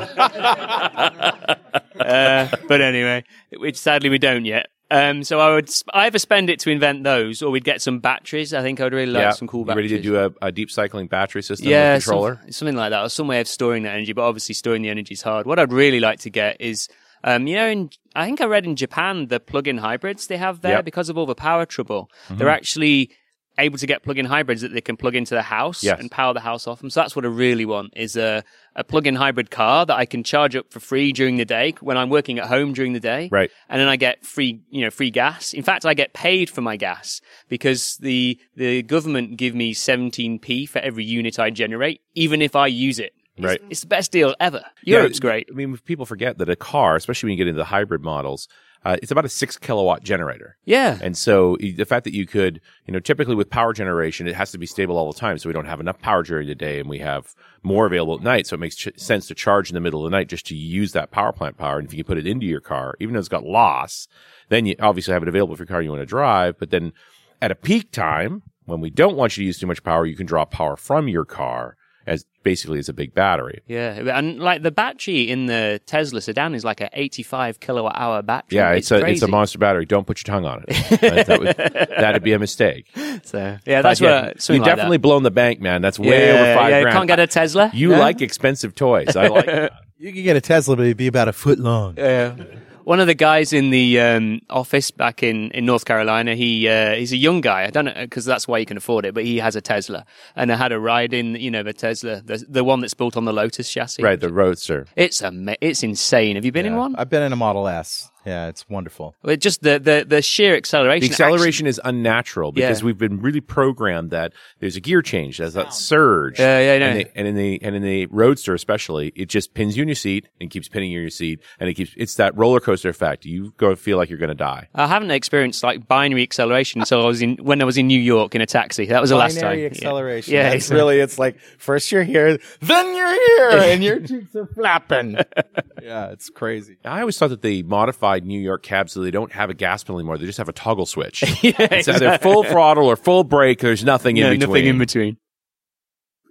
uh, 2.00 2.48
but 2.68 2.80
anyway, 2.80 3.24
which 3.56 3.76
sadly 3.76 4.08
we 4.10 4.18
don't 4.18 4.44
yet. 4.44 4.68
Um, 4.90 5.24
so 5.24 5.40
I 5.40 5.54
would 5.54 5.68
sp- 5.72 5.88
either 5.94 6.18
spend 6.18 6.50
it 6.50 6.60
to 6.60 6.70
invent 6.70 7.04
those, 7.04 7.42
or 7.42 7.50
we'd 7.50 7.64
get 7.64 7.80
some 7.82 7.98
batteries. 8.00 8.52
I 8.54 8.62
think 8.62 8.80
I'd 8.80 8.92
really 8.92 9.10
like 9.10 9.22
yeah. 9.22 9.30
some 9.30 9.48
cool 9.48 9.60
You 9.60 9.66
batteries. 9.66 9.92
ready 9.92 10.02
to 10.02 10.08
do 10.08 10.16
a, 10.18 10.30
a 10.46 10.52
deep 10.52 10.70
cycling 10.70 11.06
battery 11.06 11.42
system 11.42 11.68
yeah, 11.68 11.94
controller? 11.94 12.36
some- 12.42 12.52
something 12.52 12.76
like 12.76 12.90
that, 12.90 13.02
or 13.02 13.08
some 13.08 13.26
way 13.26 13.40
of 13.40 13.48
storing 13.48 13.82
that 13.84 13.94
energy. 13.94 14.12
But 14.12 14.22
obviously, 14.22 14.54
storing 14.54 14.82
the 14.82 14.90
energy 14.90 15.14
is 15.14 15.22
hard. 15.22 15.46
What 15.46 15.58
I'd 15.58 15.72
really 15.72 16.00
like 16.00 16.20
to 16.20 16.30
get 16.30 16.60
is, 16.60 16.88
um, 17.24 17.46
you 17.46 17.56
know, 17.56 17.66
in 17.66 17.90
I 18.14 18.26
think 18.26 18.40
I 18.40 18.44
read 18.44 18.66
in 18.66 18.76
Japan 18.76 19.26
the 19.28 19.40
plug-in 19.40 19.78
hybrids 19.78 20.26
they 20.26 20.36
have 20.36 20.60
there 20.60 20.72
Yep. 20.72 20.78
Mm-hmm. 20.80 20.84
because 20.84 21.08
of 21.08 21.18
all 21.18 21.26
the 21.26 21.34
power 21.34 21.64
trouble. 21.66 22.10
They're 22.30 22.48
actually 22.50 23.10
able 23.58 23.78
to 23.78 23.86
get 23.86 24.02
plug-in 24.02 24.26
hybrids 24.26 24.62
that 24.62 24.72
they 24.72 24.80
can 24.80 24.96
plug 24.96 25.14
into 25.14 25.34
the 25.34 25.42
house 25.42 25.82
Yes. 25.84 26.00
and 26.00 26.10
power 26.10 26.34
the 26.34 26.40
house 26.40 26.66
off 26.66 26.80
them. 26.80 26.90
So 26.90 27.00
that's 27.00 27.14
what 27.14 27.24
I 27.24 27.28
really 27.28 27.64
want 27.64 27.92
is 27.96 28.16
a, 28.16 28.42
a 28.74 28.82
plug-in 28.84 29.14
hybrid 29.14 29.50
car 29.50 29.86
that 29.86 29.94
I 29.96 30.06
can 30.06 30.24
charge 30.24 30.56
up 30.56 30.72
for 30.72 30.80
free 30.80 31.12
during 31.12 31.36
the 31.36 31.44
day 31.44 31.74
when 31.80 31.96
I'm 31.96 32.10
working 32.10 32.38
at 32.38 32.46
home 32.46 32.72
during 32.72 32.92
the 32.94 33.00
day. 33.00 33.28
Right. 33.30 33.50
And 33.68 33.80
then 33.80 33.88
I 33.88 33.96
get 33.96 34.24
free, 34.26 34.60
you 34.70 34.82
know, 34.84 34.90
free 34.90 35.10
gas. 35.10 35.52
In 35.52 35.62
fact, 35.62 35.86
I 35.86 35.94
get 35.94 36.12
paid 36.14 36.50
for 36.50 36.62
my 36.62 36.76
gas 36.76 37.20
because 37.48 37.96
the, 37.98 38.38
the 38.56 38.82
government 38.82 39.36
give 39.36 39.54
me 39.54 39.72
17p 39.72 40.68
for 40.68 40.80
every 40.80 41.04
unit 41.04 41.38
I 41.38 41.50
generate, 41.50 42.00
even 42.14 42.42
if 42.42 42.56
I 42.56 42.66
use 42.66 42.98
it. 42.98 43.12
It's, 43.36 43.44
Right. 43.44 43.60
it's 43.68 43.80
the 43.80 43.86
best 43.88 44.12
deal 44.12 44.34
ever. 44.40 44.62
Yeah, 44.82 44.98
Europe's 44.98 45.18
great. 45.20 45.48
I 45.50 45.54
mean, 45.54 45.76
people 45.78 46.06
forget 46.06 46.38
that 46.38 46.48
a 46.48 46.56
car, 46.56 46.96
especially 46.96 47.28
when 47.28 47.38
you 47.38 47.44
get 47.44 47.48
into 47.48 47.58
the 47.58 47.64
hybrid 47.64 48.02
models, 48.02 48.48
uh, 48.84 48.96
it's 49.02 49.10
about 49.10 49.24
a 49.24 49.30
six 49.30 49.56
kilowatt 49.56 50.02
generator. 50.04 50.56
Yeah. 50.66 50.98
And 51.00 51.16
so 51.16 51.56
the 51.58 51.84
fact 51.86 52.04
that 52.04 52.12
you 52.14 52.26
could, 52.26 52.60
you 52.86 52.92
know, 52.92 53.00
typically 53.00 53.34
with 53.34 53.48
power 53.48 53.72
generation, 53.72 54.28
it 54.28 54.34
has 54.34 54.52
to 54.52 54.58
be 54.58 54.66
stable 54.66 54.98
all 54.98 55.10
the 55.10 55.18
time. 55.18 55.38
So 55.38 55.48
we 55.48 55.54
don't 55.54 55.64
have 55.64 55.80
enough 55.80 55.98
power 56.00 56.22
during 56.22 56.46
the 56.46 56.54
day 56.54 56.78
and 56.80 56.88
we 56.88 56.98
have 56.98 57.34
more 57.62 57.86
available 57.86 58.16
at 58.16 58.20
night. 58.22 58.46
So 58.46 58.54
it 58.54 58.60
makes 58.60 58.76
ch- 58.76 58.90
sense 58.96 59.26
to 59.28 59.34
charge 59.34 59.70
in 59.70 59.74
the 59.74 59.80
middle 59.80 60.04
of 60.04 60.10
the 60.10 60.16
night 60.16 60.28
just 60.28 60.46
to 60.48 60.54
use 60.54 60.92
that 60.92 61.10
power 61.10 61.32
plant 61.32 61.56
power. 61.56 61.78
And 61.78 61.86
if 61.88 61.94
you 61.94 62.04
can 62.04 62.06
put 62.08 62.18
it 62.18 62.26
into 62.26 62.44
your 62.44 62.60
car, 62.60 62.94
even 63.00 63.14
though 63.14 63.20
it's 63.20 63.28
got 63.28 63.44
loss, 63.44 64.06
then 64.50 64.66
you 64.66 64.76
obviously 64.78 65.14
have 65.14 65.22
it 65.22 65.28
available 65.28 65.56
for 65.56 65.62
your 65.62 65.66
car 65.68 65.80
you 65.80 65.88
want 65.90 66.02
to 66.02 66.06
drive. 66.06 66.58
But 66.58 66.68
then 66.70 66.92
at 67.40 67.50
a 67.50 67.54
peak 67.56 67.90
time, 67.90 68.42
when 68.66 68.80
we 68.82 68.90
don't 68.90 69.16
want 69.16 69.36
you 69.38 69.42
to 69.42 69.46
use 69.46 69.58
too 69.58 69.66
much 69.66 69.82
power, 69.82 70.04
you 70.04 70.14
can 70.14 70.26
draw 70.26 70.44
power 70.44 70.76
from 70.76 71.08
your 71.08 71.24
car 71.24 71.76
as 72.06 72.24
basically 72.42 72.78
as 72.78 72.88
a 72.88 72.92
big 72.92 73.14
battery. 73.14 73.62
Yeah, 73.66 74.18
and 74.18 74.38
like 74.38 74.62
the 74.62 74.70
battery 74.70 75.30
in 75.30 75.46
the 75.46 75.80
Tesla 75.86 76.20
sedan 76.20 76.54
is 76.54 76.64
like 76.64 76.80
a 76.80 76.90
85 76.92 77.60
kilowatt 77.60 77.94
hour 77.96 78.22
battery. 78.22 78.56
Yeah, 78.56 78.72
it's, 78.72 78.90
a 78.90 79.04
it's 79.06 79.22
a 79.22 79.28
monster 79.28 79.58
battery. 79.58 79.86
Don't 79.86 80.06
put 80.06 80.26
your 80.26 80.34
tongue 80.34 80.44
on 80.44 80.64
it. 80.68 81.00
that, 81.00 81.26
that 81.26 81.40
would, 81.40 81.56
that'd 81.56 82.22
be 82.22 82.32
a 82.32 82.38
mistake. 82.38 82.86
So 83.24 83.58
yeah, 83.66 83.82
that's 83.82 84.00
But 84.00 84.06
yeah, 84.06 84.26
what 84.26 84.42
something 84.42 84.62
you 84.62 84.66
like 84.66 84.76
definitely 84.76 84.96
that. 84.98 85.02
blown 85.02 85.22
the 85.22 85.30
bank, 85.30 85.60
man. 85.60 85.82
That's 85.82 85.98
way 85.98 86.28
yeah, 86.28 86.40
over 86.40 86.54
five 86.54 86.70
yeah, 86.70 86.82
grand. 86.82 86.96
Can't 86.96 87.08
get 87.08 87.20
a 87.20 87.26
Tesla. 87.26 87.70
you 87.72 87.92
Yeah. 87.92 87.98
like 87.98 88.20
expensive 88.20 88.74
toys. 88.74 89.16
I 89.16 89.28
like. 89.28 89.46
that. 89.46 89.72
You 89.96 90.12
could 90.12 90.24
get 90.24 90.36
a 90.36 90.40
Tesla, 90.40 90.76
but 90.76 90.82
it'd 90.84 90.96
be 90.96 91.06
about 91.06 91.28
a 91.28 91.32
foot 91.32 91.58
long. 91.58 91.94
Yeah. 91.96 92.36
One 92.84 93.00
of 93.00 93.06
the 93.06 93.14
guys 93.14 93.52
in 93.54 93.70
the 93.70 93.98
um, 94.00 94.40
office 94.50 94.90
back 94.90 95.22
in, 95.22 95.50
in 95.52 95.64
North 95.64 95.86
Carolina, 95.86 96.34
he 96.34 96.68
uh, 96.68 96.94
he's 96.94 97.12
a 97.12 97.16
young 97.16 97.40
guy. 97.40 97.64
I 97.64 97.70
don't 97.70 97.86
know 97.86 97.94
because 97.94 98.24
that's 98.26 98.46
why 98.46 98.58
you 98.58 98.66
can 98.66 98.76
afford 98.76 99.06
it. 99.06 99.14
But 99.14 99.24
he 99.24 99.38
has 99.38 99.56
a 99.56 99.62
Tesla, 99.62 100.04
and 100.36 100.52
I 100.52 100.56
had 100.56 100.70
a 100.70 100.78
ride 100.78 101.14
in, 101.14 101.34
you 101.36 101.50
know, 101.50 101.62
the 101.62 101.72
Tesla, 101.72 102.20
the 102.20 102.44
the 102.46 102.62
one 102.62 102.80
that's 102.80 102.92
built 102.94 103.16
on 103.16 103.24
the 103.24 103.32
Lotus 103.32 103.72
chassis. 103.72 104.02
right, 104.02 104.20
the 104.20 104.32
Roadster. 104.32 104.86
It's 104.96 105.22
ama- 105.22 105.56
It's 105.62 105.82
insane. 105.82 106.36
Have 106.36 106.44
you 106.44 106.52
been 106.52 106.66
in 106.66 106.76
one? 106.76 106.94
I've 106.96 107.08
been 107.08 107.22
in 107.22 107.32
a 107.32 107.36
Model 107.36 107.66
S. 107.68 108.10
Yeah, 108.26 108.48
it's 108.48 108.68
wonderful. 108.68 109.14
Well, 109.22 109.36
just 109.36 109.62
the, 109.62 109.78
the 109.78 110.04
the 110.08 110.22
sheer 110.22 110.56
acceleration. 110.56 111.06
The 111.08 111.12
acceleration 111.12 111.66
is 111.66 111.80
unnatural 111.84 112.52
because 112.52 112.80
Yeah. 112.80 112.86
we've 112.86 112.98
been 112.98 113.20
really 113.20 113.40
programmed 113.40 114.10
that 114.10 114.32
there's 114.60 114.76
a 114.76 114.80
gear 114.80 115.02
change, 115.02 115.38
there's 115.38 115.54
that 115.54 115.74
surge. 115.74 116.38
Yeah, 116.38 116.58
yeah, 116.60 116.72
I 116.74 116.78
know. 116.78 116.86
And, 116.86 116.98
the, 117.00 117.10
and 117.16 117.28
in 117.28 117.34
the 117.36 117.62
and 117.62 117.76
in 117.76 117.82
the 117.82 118.06
Roadster 118.06 118.54
especially, 118.54 119.12
it 119.16 119.28
just 119.28 119.54
pins 119.54 119.76
you 119.76 119.82
in 119.82 119.88
your 119.88 119.94
seat 119.94 120.28
and 120.40 120.50
keeps 120.50 120.68
pinning 120.68 120.90
you 120.90 120.98
in 120.98 121.02
your 121.02 121.10
seat, 121.10 121.40
and 121.60 121.68
it 121.68 121.74
keeps 121.74 121.92
it's 121.96 122.14
that 122.14 122.36
roller 122.36 122.60
coaster 122.60 122.88
effect. 122.88 123.24
You 123.24 123.52
go 123.56 123.74
feel 123.76 123.96
like 123.98 124.08
you're 124.08 124.18
going 124.18 124.28
to 124.28 124.34
die. 124.34 124.68
I 124.74 124.86
haven't 124.86 125.10
experienced 125.10 125.62
like 125.62 125.86
binary 125.86 126.22
acceleration 126.22 126.80
until 126.80 127.02
I 127.02 127.06
was 127.06 127.20
in 127.22 127.36
when 127.36 127.60
I 127.60 127.64
was 127.64 127.76
in 127.76 127.86
New 127.86 128.00
York 128.00 128.34
in 128.34 128.40
a 128.40 128.46
taxi. 128.46 128.86
That 128.86 129.00
was 129.00 129.10
the 129.10 129.16
last 129.16 129.34
time. 129.34 129.42
Binary 129.50 129.62
Yeah. 129.62 129.68
acceleration. 129.70 130.34
Yeah, 130.34 130.46
it's- 130.48 130.70
really, 130.70 131.00
it's 131.00 131.18
like 131.18 131.38
first 131.58 131.92
you're 131.92 132.04
here, 132.04 132.38
then 132.60 132.96
you're 132.96 133.26
here, 133.50 133.58
and 133.72 133.84
your 133.84 134.00
cheeks 134.06 134.34
are 134.34 134.46
flapping. 134.46 135.16
yeah, 135.82 136.10
it's 136.10 136.30
crazy. 136.30 136.76
I 136.84 137.00
always 137.00 137.18
thought 137.18 137.28
that 137.30 137.42
they 137.42 137.62
modified 137.62 138.13
New 138.20 138.40
York 138.40 138.62
cabs 138.62 138.92
so 138.92 139.00
they 139.00 139.10
don't 139.10 139.32
have 139.32 139.50
a 139.50 139.54
gas 139.54 139.82
pedal 139.84 139.98
anymore. 139.98 140.18
They 140.18 140.26
just 140.26 140.38
have 140.38 140.48
a 140.48 140.52
toggle 140.52 140.86
switch. 140.86 141.22
yeah, 141.42 141.52
it's 141.58 141.88
either 141.88 142.18
full 142.18 142.44
throttle 142.44 142.86
or 142.86 142.96
full 142.96 143.24
brake. 143.24 143.58
There's 143.60 143.84
nothing 143.84 144.16
Yeah, 144.16 144.30
in 144.30 144.38
between. 144.38 144.50
nothing 144.50 144.66
in 144.66 144.78
between. 144.78 145.16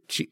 Gee, 0.07 0.29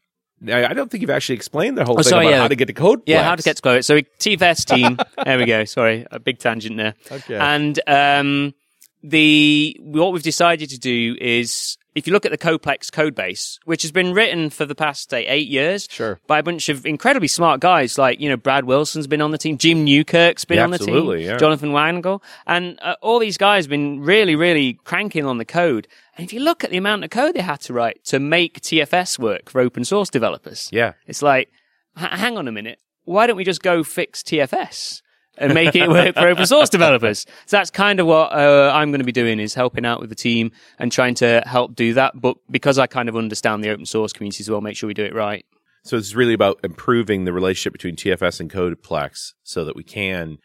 I 0.50 0.72
don't 0.74 0.90
think 0.90 1.00
you've 1.02 1.10
actually 1.10 1.36
explained 1.36 1.78
the 1.78 1.84
whole 1.84 1.94
Oh, 1.98 2.02
thing 2.02 2.10
sorry, 2.10 2.26
about 2.26 2.34
yeah. 2.36 2.42
how 2.42 2.48
to 2.48 2.56
get 2.56 2.66
to 2.66 2.72
code. 2.72 3.02
Yeah, 3.06 3.22
how 3.22 3.36
to 3.36 3.42
get 3.42 3.56
to 3.56 3.62
quote. 3.62 3.84
So 3.84 3.98
TFS 4.00 4.64
team. 4.74 4.98
there 5.24 5.38
we 5.38 5.44
go. 5.46 5.64
Sorry, 5.64 6.06
a 6.10 6.18
big 6.18 6.38
tangent 6.38 6.76
there. 6.76 6.94
Okay. 7.10 7.36
And 7.36 7.78
um, 7.86 8.54
the 9.02 9.76
what 9.80 10.12
we've 10.12 10.22
decided 10.22 10.70
to 10.70 10.78
do 10.78 11.16
is, 11.20 11.76
if 11.94 12.06
you 12.06 12.12
look 12.12 12.24
at 12.24 12.32
the 12.32 12.38
CodePlex 12.38 12.90
code 12.92 13.14
base, 13.14 13.58
which 13.64 13.82
has 13.82 13.92
been 13.92 14.14
written 14.14 14.48
for 14.50 14.64
the 14.64 14.74
past 14.74 15.10
say, 15.10 15.26
eight 15.26 15.48
years, 15.48 15.86
Sure. 15.90 16.18
by 16.26 16.38
a 16.38 16.42
bunch 16.42 16.68
of 16.68 16.86
incredibly 16.86 17.28
smart 17.28 17.60
guys, 17.60 17.98
like 17.98 18.20
you 18.20 18.28
know 18.28 18.36
Brad 18.36 18.64
Wilson's 18.64 19.06
been 19.06 19.20
on 19.20 19.30
the 19.30 19.38
team, 19.38 19.58
Jim 19.58 19.84
Newkirk's 19.84 20.44
been 20.44 20.56
Yeah, 20.58 20.64
on 20.64 20.70
the 20.70 20.78
team, 20.78 21.18
yeah. 21.18 21.36
Jonathan 21.36 21.70
Wanagel, 21.72 22.22
and 22.46 22.78
uh, 22.82 22.94
all 23.02 23.18
these 23.18 23.36
guys 23.36 23.64
have 23.64 23.70
been 23.70 24.00
really, 24.00 24.34
really 24.36 24.74
cranking 24.84 25.26
on 25.26 25.38
the 25.38 25.44
code. 25.44 25.86
And 26.16 26.24
if 26.24 26.32
you 26.32 26.40
look 26.40 26.64
at 26.64 26.70
the 26.70 26.76
amount 26.78 27.04
of 27.04 27.10
code 27.10 27.34
they 27.34 27.42
had 27.42 27.60
to 27.62 27.72
write 27.72 28.04
to 28.06 28.18
make 28.18 28.60
TFS 28.60 29.18
work 29.18 29.50
for 29.50 29.60
open 29.60 29.84
source 29.84 30.08
developers, 30.10 30.68
Yeah. 30.72 30.92
it's 31.06 31.22
like, 31.22 31.50
hang 31.96 32.38
on 32.38 32.48
a 32.48 32.52
minute. 32.52 32.78
Why 33.04 33.26
don't 33.26 33.36
we 33.36 33.44
just 33.44 33.62
go 33.62 33.82
fix 33.82 34.22
TFS 34.22 35.01
and 35.38 35.54
make 35.54 35.74
it 35.74 35.88
work 35.88 36.14
for 36.14 36.28
open 36.28 36.46
source 36.46 36.68
developers? 36.68 37.26
So 37.46 37.56
that's 37.56 37.70
kind 37.70 38.00
of 38.00 38.06
what 38.06 38.32
uh, 38.32 38.70
I'm 38.74 38.90
going 38.90 39.00
to 39.00 39.04
be 39.04 39.12
doing 39.12 39.40
is 39.40 39.54
helping 39.54 39.84
out 39.84 40.00
with 40.00 40.10
the 40.10 40.16
team 40.16 40.52
and 40.78 40.90
trying 40.90 41.14
to 41.16 41.42
help 41.46 41.74
do 41.74 41.94
that. 41.94 42.20
But 42.20 42.36
because 42.50 42.78
I 42.78 42.86
kind 42.86 43.08
of 43.08 43.16
understand 43.16 43.64
the 43.64 43.70
open 43.70 43.86
source 43.86 44.12
community 44.12 44.42
as 44.42 44.50
well, 44.50 44.60
make 44.60 44.76
sure 44.76 44.86
we 44.86 44.94
do 44.94 45.04
it 45.04 45.14
right. 45.14 45.44
So 45.84 45.96
it's 45.96 46.14
really 46.14 46.34
about 46.34 46.60
improving 46.62 47.24
the 47.24 47.32
relationship 47.32 47.72
between 47.72 47.96
TFS 47.96 48.40
and 48.40 48.50
Codeplex 48.50 49.32
so 49.42 49.64
that 49.64 49.74
we 49.74 49.82
can. 49.82 50.38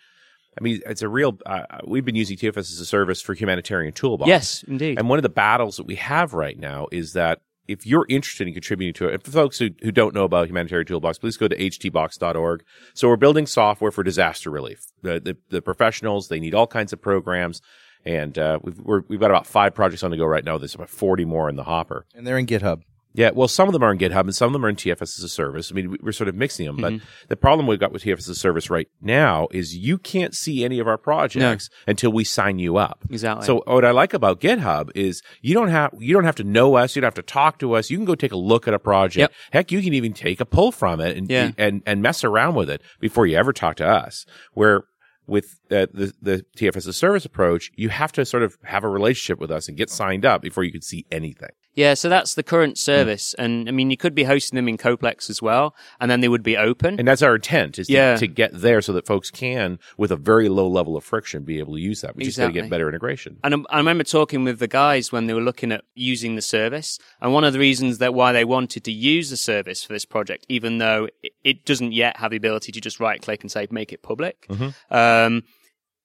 I 0.59 0.63
mean, 0.63 0.81
it's 0.87 1.03
a 1.03 1.09
real. 1.09 1.37
Uh, 1.45 1.63
we've 1.85 2.05
been 2.05 2.15
using 2.15 2.37
TFS 2.37 2.57
as 2.57 2.79
a 2.79 2.85
service 2.85 3.21
for 3.21 3.35
humanitarian 3.35 3.93
toolbox. 3.93 4.27
Yes, 4.27 4.63
indeed. 4.67 4.97
And 4.97 5.07
one 5.07 5.19
of 5.19 5.23
the 5.23 5.29
battles 5.29 5.77
that 5.77 5.85
we 5.85 5.95
have 5.95 6.33
right 6.33 6.57
now 6.57 6.87
is 6.91 7.13
that 7.13 7.41
if 7.67 7.85
you're 7.85 8.05
interested 8.09 8.47
in 8.47 8.53
contributing 8.53 8.93
to 8.93 9.07
it, 9.07 9.13
and 9.13 9.23
for 9.23 9.31
folks 9.31 9.57
who, 9.59 9.69
who 9.81 9.91
don't 9.91 10.13
know 10.13 10.23
about 10.23 10.47
Humanitarian 10.47 10.87
Toolbox, 10.87 11.19
please 11.19 11.37
go 11.37 11.47
to 11.47 11.55
htbox.org. 11.55 12.63
So 12.93 13.07
we're 13.07 13.17
building 13.17 13.45
software 13.45 13.91
for 13.91 14.03
disaster 14.03 14.49
relief. 14.49 14.85
The, 15.01 15.19
the, 15.19 15.37
the 15.49 15.61
professionals, 15.61 16.29
they 16.29 16.39
need 16.39 16.55
all 16.55 16.67
kinds 16.67 16.93
of 16.93 17.01
programs. 17.01 17.61
And 18.05 18.37
uh, 18.37 18.59
we've, 18.61 18.79
we're, 18.79 19.01
we've 19.07 19.19
got 19.19 19.31
about 19.31 19.45
five 19.47 19.73
projects 19.73 20.03
on 20.03 20.11
the 20.11 20.17
go 20.17 20.25
right 20.25 20.45
now. 20.45 20.57
There's 20.57 20.75
about 20.75 20.89
40 20.89 21.25
more 21.25 21.49
in 21.49 21.55
the 21.55 21.63
hopper. 21.63 22.05
And 22.15 22.25
they're 22.25 22.37
in 22.37 22.45
GitHub. 22.45 22.83
Yeah, 23.13 23.31
well, 23.33 23.47
some 23.47 23.67
of 23.67 23.73
them 23.73 23.81
are 23.83 23.91
in 23.91 23.97
GitHub 23.97 24.21
and 24.21 24.35
some 24.35 24.47
of 24.47 24.53
them 24.53 24.63
are 24.63 24.69
in 24.69 24.75
TFS 24.75 25.17
as 25.17 25.23
a 25.23 25.29
service. 25.29 25.71
I 25.71 25.75
mean, 25.75 25.89
we- 25.91 25.97
we're 26.03 26.11
sort 26.11 26.27
of 26.27 26.35
mixing 26.35 26.67
them, 26.67 26.75
but 26.77 26.93
the 27.29 27.35
problem 27.35 27.65
we've 27.65 27.79
got 27.79 27.91
with 27.91 28.03
TFS 28.03 28.19
as 28.19 28.29
a 28.29 28.35
service 28.35 28.69
right 28.69 28.87
now 29.01 29.47
is 29.51 29.75
you 29.75 29.97
can't 29.97 30.35
see 30.35 30.63
any 30.63 30.77
of 30.77 30.87
our 30.87 30.99
projects 30.99 31.67
until 31.87 32.11
we 32.11 32.23
sign 32.23 32.59
you 32.59 32.77
up. 32.77 33.03
Exactly. 33.09 33.45
So 33.45 33.63
what 33.65 33.83
I 33.83 33.89
like 33.91 34.13
about 34.13 34.39
GitHub 34.39 34.91
is 34.93 35.23
you 35.41 35.55
don't 35.55 35.69
have 35.69 35.91
you 35.99 36.13
don't 36.13 36.25
have 36.25 36.35
to 36.35 36.43
know 36.43 36.75
us, 36.75 36.95
you 36.95 37.01
don't 37.01 37.07
have 37.07 37.15
to 37.15 37.21
talk 37.33 37.57
to 37.59 37.73
us. 37.73 37.89
You 37.89 37.97
can 37.97 38.05
go 38.05 38.13
take 38.13 38.31
a 38.33 38.37
look 38.37 38.67
at 38.67 38.73
a 38.75 38.79
project. 38.79 39.17
Yep. 39.19 39.31
Heck, 39.51 39.71
you 39.71 39.81
can 39.81 39.93
even 39.95 40.13
take 40.13 40.39
a 40.39 40.45
pull 40.45 40.71
from 40.71 40.99
it 41.01 41.17
and 41.17 41.27
Yeah. 41.29 41.51
and 41.57 41.81
and 41.87 42.01
mess 42.03 42.23
around 42.23 42.53
with 42.55 42.69
it 42.69 42.81
before 42.99 43.25
you 43.25 43.35
ever 43.35 43.51
talk 43.51 43.77
to 43.77 43.87
us. 43.87 44.25
Where 44.53 44.83
with 45.25 45.59
uh, 45.71 45.87
the 45.93 46.13
the 46.21 46.45
TFS 46.55 46.77
as 46.77 46.87
a 46.87 46.93
service 46.93 47.25
approach, 47.25 47.71
you 47.75 47.89
have 47.89 48.11
to 48.11 48.25
sort 48.25 48.43
of 48.43 48.57
have 48.63 48.83
a 48.83 48.89
relationship 48.89 49.39
with 49.39 49.49
us 49.51 49.67
and 49.67 49.75
get 49.75 49.89
signed 49.89 50.23
up 50.25 50.41
before 50.41 50.63
you 50.63 50.71
can 50.71 50.81
see 50.83 51.05
anything. 51.11 51.49
Yeah, 51.77 51.93
so 51.93 52.09
that's 52.09 52.33
the 52.33 52.41
Hmm. 52.41 52.49
current 52.49 52.77
service. 52.79 53.35
And 53.35 53.69
I 53.69 53.71
mean, 53.71 53.91
you 53.91 53.97
could 53.97 54.15
be 54.15 54.23
hosting 54.23 54.57
them 54.57 54.67
in 54.67 54.77
CodePlex 54.77 55.29
as 55.29 55.41
well, 55.43 55.75
and 56.01 56.09
then 56.09 56.21
they 56.21 56.27
would 56.27 56.41
be 56.41 56.57
open. 56.57 56.97
And 56.99 57.07
that's 57.07 57.21
our 57.21 57.35
intent 57.35 57.77
is 57.77 57.85
to, 57.87 57.93
Yeah. 57.93 58.15
to 58.17 58.25
get 58.27 58.51
there 58.51 58.81
so 58.81 58.91
that 58.93 59.05
folks 59.05 59.29
can, 59.29 59.77
with 59.95 60.11
a 60.11 60.15
very 60.15 60.49
low 60.49 60.67
level 60.67 60.97
of 60.97 61.03
friction, 61.03 61.43
be 61.43 61.59
able 61.59 61.75
to 61.75 61.79
use 61.79 62.01
that. 62.01 62.15
We 62.15 62.23
just 62.25 62.37
got 62.39 62.47
to 62.47 62.51
get 62.53 62.67
better 62.69 62.89
integration. 62.89 63.37
And 63.43 63.53
I- 63.69 63.75
I 63.75 63.77
remember 63.77 64.03
talking 64.03 64.43
with 64.43 64.57
the 64.57 64.67
guys 64.67 65.11
when 65.11 65.27
they 65.27 65.33
were 65.35 65.41
looking 65.41 65.71
at 65.71 65.83
using 65.93 66.35
the 66.35 66.41
service, 66.41 66.97
and 67.21 67.31
one 67.31 67.43
of 67.43 67.53
the 67.53 67.59
reasons 67.59 67.99
that 67.99 68.13
why 68.15 68.31
they 68.31 68.43
wanted 68.43 68.83
to 68.83 68.91
use 68.91 69.29
the 69.29 69.37
service 69.37 69.83
for 69.83 69.93
this 69.93 70.03
project, 70.05 70.45
even 70.49 70.79
though 70.79 71.07
it, 71.21 71.33
it 71.43 71.63
doesn't 71.65 71.91
yet 71.93 72.17
have 72.17 72.31
the 72.31 72.37
ability 72.37 72.71
to 72.71 72.81
just 72.81 72.99
right 72.99 73.21
click 73.21 73.41
and 73.43 73.51
say 73.51 73.67
make 73.69 73.93
it 73.93 74.01
public, 74.01 74.47
um, 74.89 75.43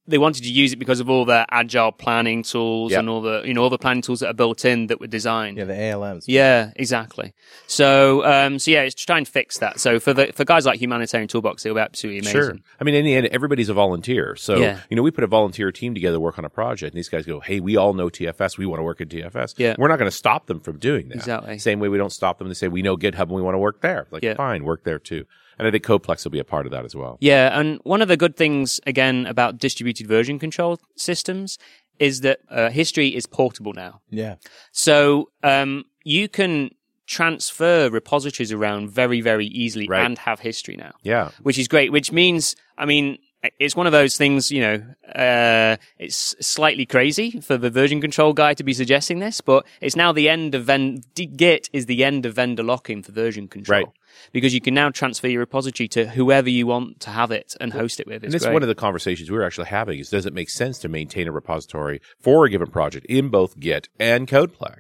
they 0.07 0.19
wanted 0.19 0.43
to 0.43 0.51
use 0.51 0.73
it 0.73 0.77
because 0.77 0.99
of 1.01 1.09
all 1.09 1.25
the 1.25 1.47
agile 1.51 1.93
planning 1.93 2.43
tools 2.43 2.91
Yep. 2.91 2.99
and 2.99 3.09
all 3.09 3.21
the 3.21 3.43
you 3.45 3.55
know 3.55 3.63
all 3.63 3.71
the 3.71 3.79
planning 3.79 4.03
tools 4.03 4.21
that 4.21 4.29
are 4.29 4.35
built 4.35 4.65
in 4.65 4.89
that 4.89 5.01
were 5.01 5.07
designed. 5.07 5.59
Yeah, 5.59 5.65
the 5.65 5.81
ALMs. 5.81 6.25
Yeah, 6.29 6.73
exactly. 6.77 7.33
So, 7.67 8.25
um, 8.25 8.59
so 8.59 8.71
yeah, 8.71 8.83
it's 8.83 8.95
trying 8.95 9.05
to 9.05 9.07
try 9.07 9.19
and 9.19 9.29
fix 9.29 9.59
that. 9.59 9.79
So 9.81 10.01
for 10.01 10.13
the 10.13 10.33
for 10.35 10.45
guys 10.45 10.67
like 10.67 10.81
Humanitarian 10.81 11.29
Toolbox, 11.29 11.65
it'll 11.65 11.77
be 11.77 11.81
absolutely 11.81 12.21
amazing. 12.21 12.41
Sure. 12.41 12.57
I 12.81 12.85
mean, 12.85 12.95
in 12.95 13.05
the 13.05 13.15
end, 13.15 13.27
everybody's 13.29 13.69
a 13.69 13.75
volunteer. 13.75 14.35
So, 14.37 14.57
Yeah. 14.57 14.81
you 14.91 14.97
know, 14.97 15.03
we 15.03 15.11
put 15.11 15.25
a 15.25 15.29
volunteer 15.29 15.71
team 15.73 15.95
together 15.95 16.17
to 16.17 16.21
work 16.21 16.39
on 16.39 16.45
a 16.45 16.51
project, 16.51 16.95
and 16.95 16.99
these 16.99 17.09
guys 17.09 17.25
go, 17.27 17.41
Hey, 17.41 17.61
we 17.61 17.77
all 17.77 17.95
know 17.95 18.09
TFS. 18.09 18.59
We 18.59 18.67
want 18.67 18.81
to 18.81 18.85
work 18.85 19.01
at 19.01 19.09
TFS. 19.09 19.55
Yeah. 19.57 19.75
We're 19.79 19.89
not 19.89 19.99
going 19.99 20.11
to 20.11 20.17
stop 20.17 20.47
them 20.47 20.61
from 20.61 20.79
doing 20.79 21.09
that. 21.09 21.17
Exactly. 21.17 21.59
Same 21.59 21.79
way 21.81 21.89
we 21.89 21.99
don't 21.99 22.13
stop 22.13 22.39
them 22.39 22.49
to 22.49 22.55
say, 22.55 22.69
We 22.69 22.83
know 22.83 22.97
GitHub 22.97 23.23
and 23.23 23.31
we 23.33 23.43
want 23.43 23.55
to 23.55 23.59
work 23.59 23.81
there. 23.81 24.07
Like, 24.11 24.23
Yeah. 24.25 24.35
fine, 24.35 24.65
work 24.65 24.85
there 24.85 24.99
too. 24.99 25.25
And 25.59 25.69
I 25.69 25.71
think 25.71 25.85
CodePlex 25.85 26.25
will 26.25 26.31
be 26.33 26.39
a 26.39 26.45
part 26.45 26.67
of 26.67 26.73
that 26.73 26.85
as 26.85 26.95
well. 26.95 27.19
Yeah, 27.21 27.59
and 27.59 27.79
one 27.85 28.03
of 28.03 28.09
the 28.09 28.17
good 28.17 28.37
things 28.37 28.81
again 28.87 29.27
about 29.27 29.59
distributed 29.59 30.07
version 30.07 30.39
control 30.39 30.79
systems 30.97 31.59
is 31.99 32.23
that 32.23 32.41
uh, 32.49 32.71
history 32.71 33.09
is 33.15 33.27
portable 33.27 33.73
now. 33.73 34.01
Yeah. 34.11 34.37
So 34.73 35.31
um, 35.43 35.85
you 36.05 36.29
can 36.29 36.71
transfer 37.07 37.91
repositories 37.91 38.51
around 38.53 38.91
very, 38.91 39.21
very 39.21 39.47
easily 39.47 39.87
Right. 39.89 40.05
and 40.05 40.19
have 40.19 40.41
history 40.41 40.77
now, 40.77 40.93
Yeah. 41.03 41.31
which 41.43 41.59
is 41.59 41.69
great. 41.69 41.93
Which 41.93 42.11
means, 42.13 42.57
I 42.79 42.87
mean, 42.87 43.19
it's 43.59 43.75
one 43.77 43.87
of 43.87 43.93
those 43.93 44.17
things, 44.17 44.51
you 44.53 44.61
know, 44.61 44.85
uh, 45.15 45.77
it's 45.99 46.35
slightly 46.41 46.87
crazy 46.87 47.41
for 47.41 47.57
the 47.59 47.71
version 47.71 48.01
control 48.01 48.33
guy 48.33 48.55
to 48.55 48.63
be 48.65 48.73
suggesting 48.73 49.19
this, 49.19 49.41
but 49.41 49.67
it's 49.81 49.97
now 49.97 50.13
the 50.13 50.29
end 50.29 50.55
of 50.55 50.65
ven- 50.65 51.03
Git 51.15 51.69
is 51.73 51.87
the 51.87 52.05
end 52.05 52.25
of 52.25 52.35
vendor 52.35 52.63
locking 52.63 53.03
for 53.03 53.11
version 53.13 53.49
control. 53.49 53.81
Right. 53.81 53.87
Because 54.33 54.55
you 54.55 54.61
can 54.61 54.75
now 54.75 54.91
transfer 54.91 55.29
your 55.29 55.41
repository 55.41 55.89
to 55.89 56.07
whoever 56.09 56.49
you 56.51 56.67
want 56.67 57.01
to 57.01 57.11
have 57.11 57.31
it 57.31 57.55
and 57.61 57.73
host 57.73 58.01
it 58.01 58.07
with. 58.07 58.17
It's 58.17 58.25
And 58.25 58.33
that's 58.35 58.45
great. 58.45 58.53
one 58.55 58.63
of 58.63 58.69
the 58.69 58.75
conversations 58.75 59.31
we 59.31 59.37
were 59.37 59.45
actually 59.45 59.67
having 59.67 59.99
is 59.99 60.11
does 60.11 60.27
it 60.27 60.33
make 60.35 60.51
sense 60.51 60.79
to 60.81 60.89
maintain 60.89 61.29
a 61.29 61.33
repository 61.33 62.01
for 62.21 62.45
a 62.47 62.51
given 62.51 62.71
project 62.71 63.07
in 63.07 63.29
both 63.29 63.59
Git 63.59 63.89
and 63.99 64.27
Codeplex? 64.29 64.79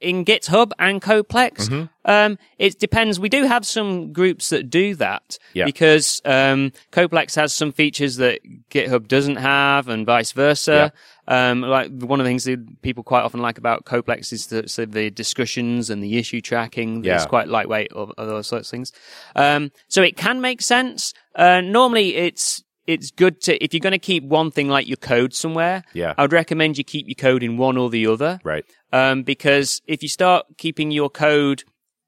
in 0.00 0.24
GitHub 0.24 0.72
and 0.78 1.02
Codeplex. 1.02 1.68
Mm-hmm. 1.68 1.84
Um, 2.06 2.38
it 2.56 2.78
depends. 2.80 3.20
We 3.20 3.28
do 3.28 3.44
have 3.44 3.66
some 3.66 4.14
groups 4.14 4.48
that 4.48 4.70
do 4.70 4.94
that 4.94 5.36
Yeah. 5.52 5.66
because 5.66 6.22
um, 6.24 6.72
Codeplex 6.90 7.36
has 7.36 7.52
some 7.52 7.70
features 7.70 8.16
that 8.16 8.40
GitHub 8.70 9.08
doesn't 9.08 9.36
have, 9.36 9.88
and 9.88 10.06
vice 10.06 10.32
versa. 10.32 10.94
Um, 11.30 11.60
like 11.60 11.90
one 11.92 12.18
of 12.18 12.24
the 12.24 12.30
things 12.30 12.42
that 12.44 12.82
people 12.82 13.04
quite 13.04 13.22
often 13.22 13.40
like 13.40 13.56
about 13.56 13.84
CodePlex 13.84 14.32
is 14.32 14.48
the, 14.48 14.68
so 14.68 14.84
the 14.84 15.10
discussions 15.10 15.88
and 15.88 16.02
the 16.02 16.18
issue 16.18 16.40
tracking. 16.40 17.04
Yeah. 17.04 17.14
It's 17.14 17.26
quite 17.26 17.46
lightweight 17.46 17.92
of, 17.92 18.10
of 18.18 18.26
those 18.26 18.48
sorts 18.48 18.66
of 18.66 18.70
things. 18.72 18.92
Um, 19.36 19.70
so 19.86 20.02
it 20.02 20.16
can 20.16 20.40
make 20.40 20.60
sense. 20.60 21.14
Uh, 21.36 21.60
normally 21.60 22.16
it's, 22.16 22.64
it's 22.88 23.12
good 23.12 23.40
to, 23.42 23.62
if 23.62 23.72
you're 23.72 23.80
going 23.80 23.92
to 23.92 23.98
keep 23.98 24.24
one 24.24 24.50
thing 24.50 24.68
like 24.68 24.88
your 24.88 24.96
code 24.96 25.32
somewhere, 25.32 25.84
Yeah. 25.92 26.14
I 26.18 26.22
would 26.22 26.32
recommend 26.32 26.76
you 26.78 26.82
keep 26.82 27.06
your 27.06 27.14
code 27.14 27.44
in 27.44 27.56
one 27.56 27.76
or 27.76 27.90
the 27.90 28.08
other. 28.08 28.40
Right. 28.42 28.64
Um, 28.92 29.22
because 29.22 29.80
if 29.86 30.02
you 30.02 30.08
start 30.08 30.46
keeping 30.58 30.90
your 30.90 31.10
code 31.10 31.62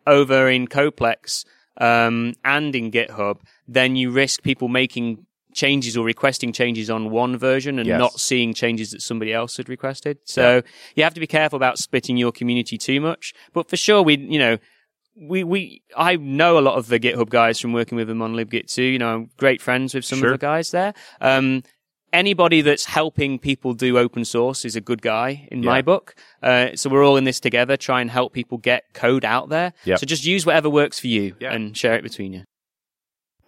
over 0.05 0.49
in 0.49 0.67
CodePlex, 0.67 1.45
um, 1.79 2.35
and 2.45 2.75
in 2.75 2.91
GitHub, 2.91 3.39
then 3.67 3.97
you 3.97 4.11
risk 4.11 4.43
people 4.43 4.69
making 4.69 5.27
changes 5.55 5.97
or 5.97 6.05
requesting 6.05 6.53
changes 6.53 6.89
on 6.91 7.11
one 7.11 7.37
version 7.37 7.79
and 7.79 7.87
Yes. 7.87 7.99
not 7.99 8.21
seeing 8.21 8.55
changes 8.55 8.91
that 8.91 9.03
somebody 9.03 9.33
else 9.33 9.57
had 9.57 9.69
requested. 9.69 10.19
So 10.25 10.63
you 10.97 11.03
have 11.05 11.15
to 11.15 11.21
be 11.21 11.27
careful 11.27 11.57
about 11.57 11.79
splitting 11.79 12.17
your 12.17 12.33
community 12.33 12.79
too 12.79 13.01
much. 13.01 13.33
But 13.53 13.69
for 13.69 13.77
sure, 13.77 14.03
we, 14.03 14.17
you 14.17 14.39
know, 14.39 14.59
we, 15.15 15.45
we, 15.45 15.83
I 15.97 16.17
know 16.17 16.59
a 16.59 16.61
lot 16.61 16.77
of 16.79 16.89
the 16.89 16.99
GitHub 16.99 17.29
guys 17.29 17.61
from 17.61 17.73
working 17.73 17.97
with 17.97 18.09
them 18.09 18.23
on 18.23 18.35
LibGit2. 18.35 18.93
You 18.93 18.99
know, 18.99 19.15
I'm 19.15 19.31
great 19.37 19.61
friends 19.61 19.95
with 19.95 20.05
some 20.05 20.19
Sure. 20.21 20.33
of 20.33 20.41
the 20.41 20.47
guys 20.47 20.71
there. 20.71 20.95
Um, 21.21 21.63
anybody 22.15 22.61
that's 22.63 22.85
helping 22.87 23.39
people 23.39 23.75
do 23.75 23.99
open 23.99 24.25
source 24.25 24.65
is 24.65 24.75
a 24.77 24.81
good 24.81 25.03
guy 25.03 25.47
in 25.51 25.63
my 25.63 25.83
book. 25.83 26.15
Uh, 26.43 26.69
so 26.77 26.89
we're 26.91 27.05
all 27.05 27.17
in 27.17 27.25
this 27.25 27.41
together, 27.41 27.77
try 27.77 28.01
and 28.01 28.11
help 28.11 28.33
people 28.33 28.59
get 28.59 28.85
code 28.95 29.25
out 29.25 29.49
there. 29.51 29.73
Yep. 29.85 29.99
So 29.99 30.07
just 30.07 30.25
use 30.25 30.47
whatever 30.47 30.69
works 30.71 30.99
for 30.99 31.09
you 31.09 31.35
Yeah. 31.41 31.53
and 31.53 31.77
share 31.77 31.95
it 31.95 32.03
between 32.03 32.33
you. 32.33 32.45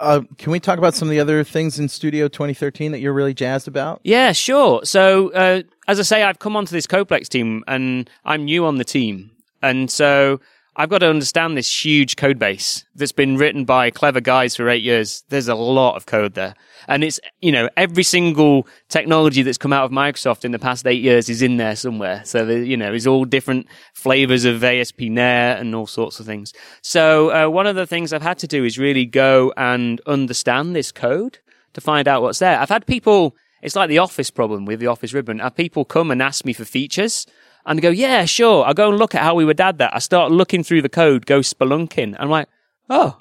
Uh, 0.01 0.22
can 0.38 0.53
we 0.53 0.61
talk 0.61 0.78
about 0.78 0.95
some 0.95 1.09
of 1.09 1.11
the 1.11 1.20
other 1.20 1.42
things 1.45 1.78
in 1.78 1.88
Studio 1.88 2.28
2013 2.28 2.92
that 2.92 2.99
you're 2.99 3.12
really 3.12 3.34
jazzed 3.34 3.68
about? 3.68 4.01
Yeah, 4.05 4.32
sure. 4.32 4.84
So, 4.84 5.30
uh, 5.32 5.62
as 5.86 6.01
I 6.01 6.03
say, 6.03 6.22
I've 6.22 6.38
come 6.38 6.57
onto 6.57 6.72
this 6.72 6.86
CodePlex 6.86 7.28
team 7.28 7.62
and 7.66 8.11
I'm 8.24 8.45
new 8.45 8.66
on 8.66 8.76
the 8.76 8.84
team. 8.84 9.30
And 9.62 9.90
so 9.90 10.40
I've 10.77 10.89
got 10.89 10.99
to 10.99 11.09
understand 11.09 11.57
this 11.57 11.85
huge 11.85 12.16
code 12.16 12.39
base 12.39 12.85
that's 12.97 13.12
been 13.12 13.37
written 13.37 13.64
by 13.64 13.91
clever 13.91 14.20
guys 14.20 14.57
for 14.57 14.68
eight 14.68 14.83
years. 14.83 15.22
There's 15.29 15.47
a 15.47 15.55
lot 15.55 15.95
of 15.95 16.07
code 16.07 16.35
there. 16.35 16.55
And 16.89 17.05
it's, 17.05 17.20
you 17.41 17.53
know, 17.53 17.70
every 17.77 18.03
single 18.03 18.66
technology 18.89 19.43
that's 19.43 19.59
come 19.59 19.72
out 19.72 19.85
of 19.85 19.93
Microsoft 19.93 20.45
in 20.45 20.51
the 20.51 20.59
past 20.59 20.85
eight 20.87 21.01
years 21.01 21.29
is 21.29 21.43
in 21.43 21.59
there 21.59 21.77
somewhere. 21.77 22.22
So, 22.25 22.45
there, 22.45 22.62
you 22.62 22.77
know, 22.77 22.93
it's 22.93 23.07
all 23.07 23.25
different 23.25 23.68
flavors 23.95 24.45
of 24.45 24.64
ASP.NET 24.64 25.61
and 25.61 25.75
all 25.77 25.87
sorts 25.87 26.18
of 26.18 26.27
things. 26.27 26.53
So, 26.83 27.31
uh, 27.31 27.49
one 27.49 27.68
of 27.68 27.77
the 27.77 27.87
things 27.87 28.12
I've 28.12 28.22
had 28.22 28.39
to 28.39 28.49
do 28.49 28.64
is 28.64 28.77
really 28.77 29.07
go 29.07 29.53
and 29.57 30.01
understand 30.07 30.75
this 30.75 30.91
code 30.91 31.39
to 31.75 31.81
find 31.81 32.09
out 32.09 32.22
what's 32.22 32.41
there. 32.41 32.59
I've 32.59 32.68
had 32.68 32.85
people, 32.85 33.37
it's 33.62 33.77
like 33.77 33.89
the 33.89 33.99
office 33.99 34.31
problem 34.31 34.64
with 34.64 34.81
the 34.81 34.89
office 34.89 35.12
ribbon. 35.12 35.39
Have 35.39 35.55
people 35.55 35.85
come 35.85 36.11
and 36.11 36.20
ask 36.20 36.45
me 36.45 36.53
for 36.53 36.64
features 36.64 37.27
and 37.67 37.81
go, 37.81 37.91
yeah, 37.91 38.25
sure. 38.25 38.65
I'll 38.65 38.75
go 38.75 38.91
and 38.91 38.99
look 38.99 39.15
at 39.15 39.23
how 39.23 39.35
we 39.35 39.45
would 39.45 39.61
add 39.61 39.79
that. 39.79 39.95
I 39.95 39.99
start 39.99 40.31
looking 40.31 40.62
through 40.62 40.83
the 40.83 40.89
code, 40.89 41.27
go 41.27 41.41
spelunking. 41.41 42.17
I'm 42.19 42.31
like, 42.31 42.49
oh, 42.91 43.17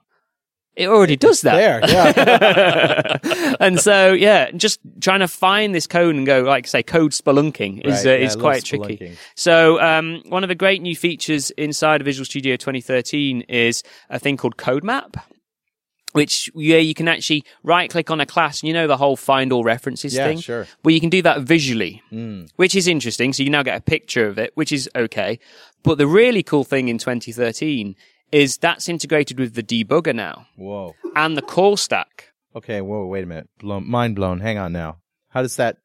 it 0.75 0.87
already 0.87 1.15
does 1.15 1.41
that. 1.41 1.55
There, 1.55 1.81
yeah. 1.87 3.55
and 3.59 3.79
so, 3.79 4.11
yeah, 4.11 4.49
just 4.51 4.79
trying 5.01 5.19
to 5.19 5.27
find 5.27 5.75
this 5.75 5.85
code 5.85 6.15
and 6.15 6.25
go, 6.25 6.41
like 6.41 6.65
say, 6.65 6.81
code 6.81 7.11
spelunking 7.11 7.85
is, 7.85 8.05
Right, 8.05 8.13
uh, 8.13 8.17
yeah, 8.17 8.25
is 8.25 8.35
I 8.35 8.39
quite 8.39 8.65
tricky. 8.65 9.15
So, 9.35 9.79
um, 9.79 10.23
one 10.29 10.43
of 10.43 10.47
the 10.47 10.55
great 10.55 10.81
new 10.81 10.95
features 10.95 11.51
inside 11.51 12.01
of 12.01 12.05
Visual 12.05 12.25
Studio 12.25 12.55
2013 12.55 13.41
is 13.41 13.83
a 14.09 14.17
thing 14.17 14.35
called 14.35 14.57
Code 14.57 14.83
Map. 14.83 15.17
Which, 16.13 16.49
yeah, 16.55 16.77
you 16.77 16.93
can 16.93 17.07
actually 17.07 17.43
right 17.63 17.89
click 17.89 18.09
on 18.11 18.21
a 18.21 18.25
class 18.25 18.61
and 18.61 18.67
you 18.67 18.73
know 18.73 18.87
the 18.87 18.97
whole 18.97 19.15
find 19.15 19.51
all 19.51 19.63
references 19.63 20.15
Yeah, 20.15 20.27
thing? 20.27 20.39
sure. 20.39 20.67
Well, 20.83 20.93
you 20.93 20.99
can 21.01 21.09
do 21.09 21.21
that 21.23 21.41
visually, 21.41 22.01
Mm. 22.11 22.49
which 22.55 22.75
is 22.75 22.87
interesting. 22.87 23.33
So 23.33 23.43
you 23.43 23.49
now 23.49 23.63
get 23.63 23.77
a 23.77 23.81
picture 23.81 24.27
of 24.27 24.37
it, 24.37 24.51
which 24.55 24.71
is 24.71 24.89
okay. 24.95 25.39
But 25.83 25.97
the 25.97 26.07
really 26.07 26.43
cool 26.43 26.63
thing 26.63 26.87
in 26.87 26.97
2013 26.99 27.95
is 28.31 28.57
that's 28.57 28.87
integrated 28.89 29.39
with 29.39 29.53
the 29.55 29.63
debugger 29.63 30.13
now 30.15 30.47
Whoa. 30.55 30.95
and 31.15 31.35
the 31.35 31.41
call 31.41 31.77
stack. 31.77 32.31
Okay. 32.55 32.81
Whoa. 32.81 33.05
Wait 33.07 33.23
a 33.23 33.27
minute. 33.27 33.49
Blown, 33.59 33.89
mind 33.89 34.15
blown. 34.15 34.39
Hang 34.39 34.57
on 34.59 34.71
now. 34.73 34.97
How 35.29 35.41
does 35.41 35.55
that? 35.55 35.77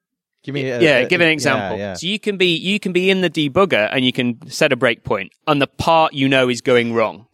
Give 0.44 0.54
me. 0.54 0.68
A, 0.68 0.80
yeah, 0.80 0.96
a- 0.98 1.08
give 1.08 1.20
an 1.20 1.26
yeah, 1.28 1.32
example. 1.32 1.78
Yeah. 1.78 1.94
So 1.94 2.06
you 2.06 2.18
can 2.18 2.36
be 2.36 2.54
you 2.56 2.78
can 2.78 2.92
be 2.92 3.10
in 3.10 3.22
the 3.22 3.30
debugger 3.30 3.88
and 3.92 4.04
you 4.04 4.12
can 4.12 4.48
set 4.50 4.72
a 4.72 4.76
breakpoint 4.76 5.30
on 5.46 5.58
the 5.58 5.66
part 5.66 6.12
you 6.14 6.28
know 6.28 6.48
is 6.48 6.60
going 6.60 6.92
wrong. 6.94 7.26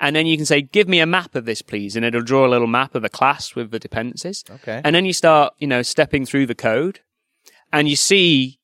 And 0.00 0.14
then 0.14 0.26
you 0.26 0.36
can 0.36 0.46
say, 0.46 0.62
give 0.62 0.88
me 0.88 1.00
a 1.00 1.06
map 1.06 1.34
of 1.34 1.44
this, 1.44 1.62
please. 1.62 1.96
And 1.96 2.04
it'll 2.04 2.22
draw 2.22 2.46
a 2.46 2.48
little 2.48 2.66
map 2.66 2.94
of 2.94 3.04
a 3.04 3.08
class 3.08 3.54
with 3.54 3.70
the 3.70 3.78
dependencies. 3.78 4.44
Okay. 4.48 4.80
And 4.84 4.94
then 4.94 5.04
you 5.04 5.12
start, 5.12 5.54
you 5.58 5.66
know, 5.66 5.82
stepping 5.82 6.24
through 6.24 6.46
the 6.46 6.54
code 6.54 7.00
and 7.72 7.88
you 7.88 7.96
see 7.96 8.58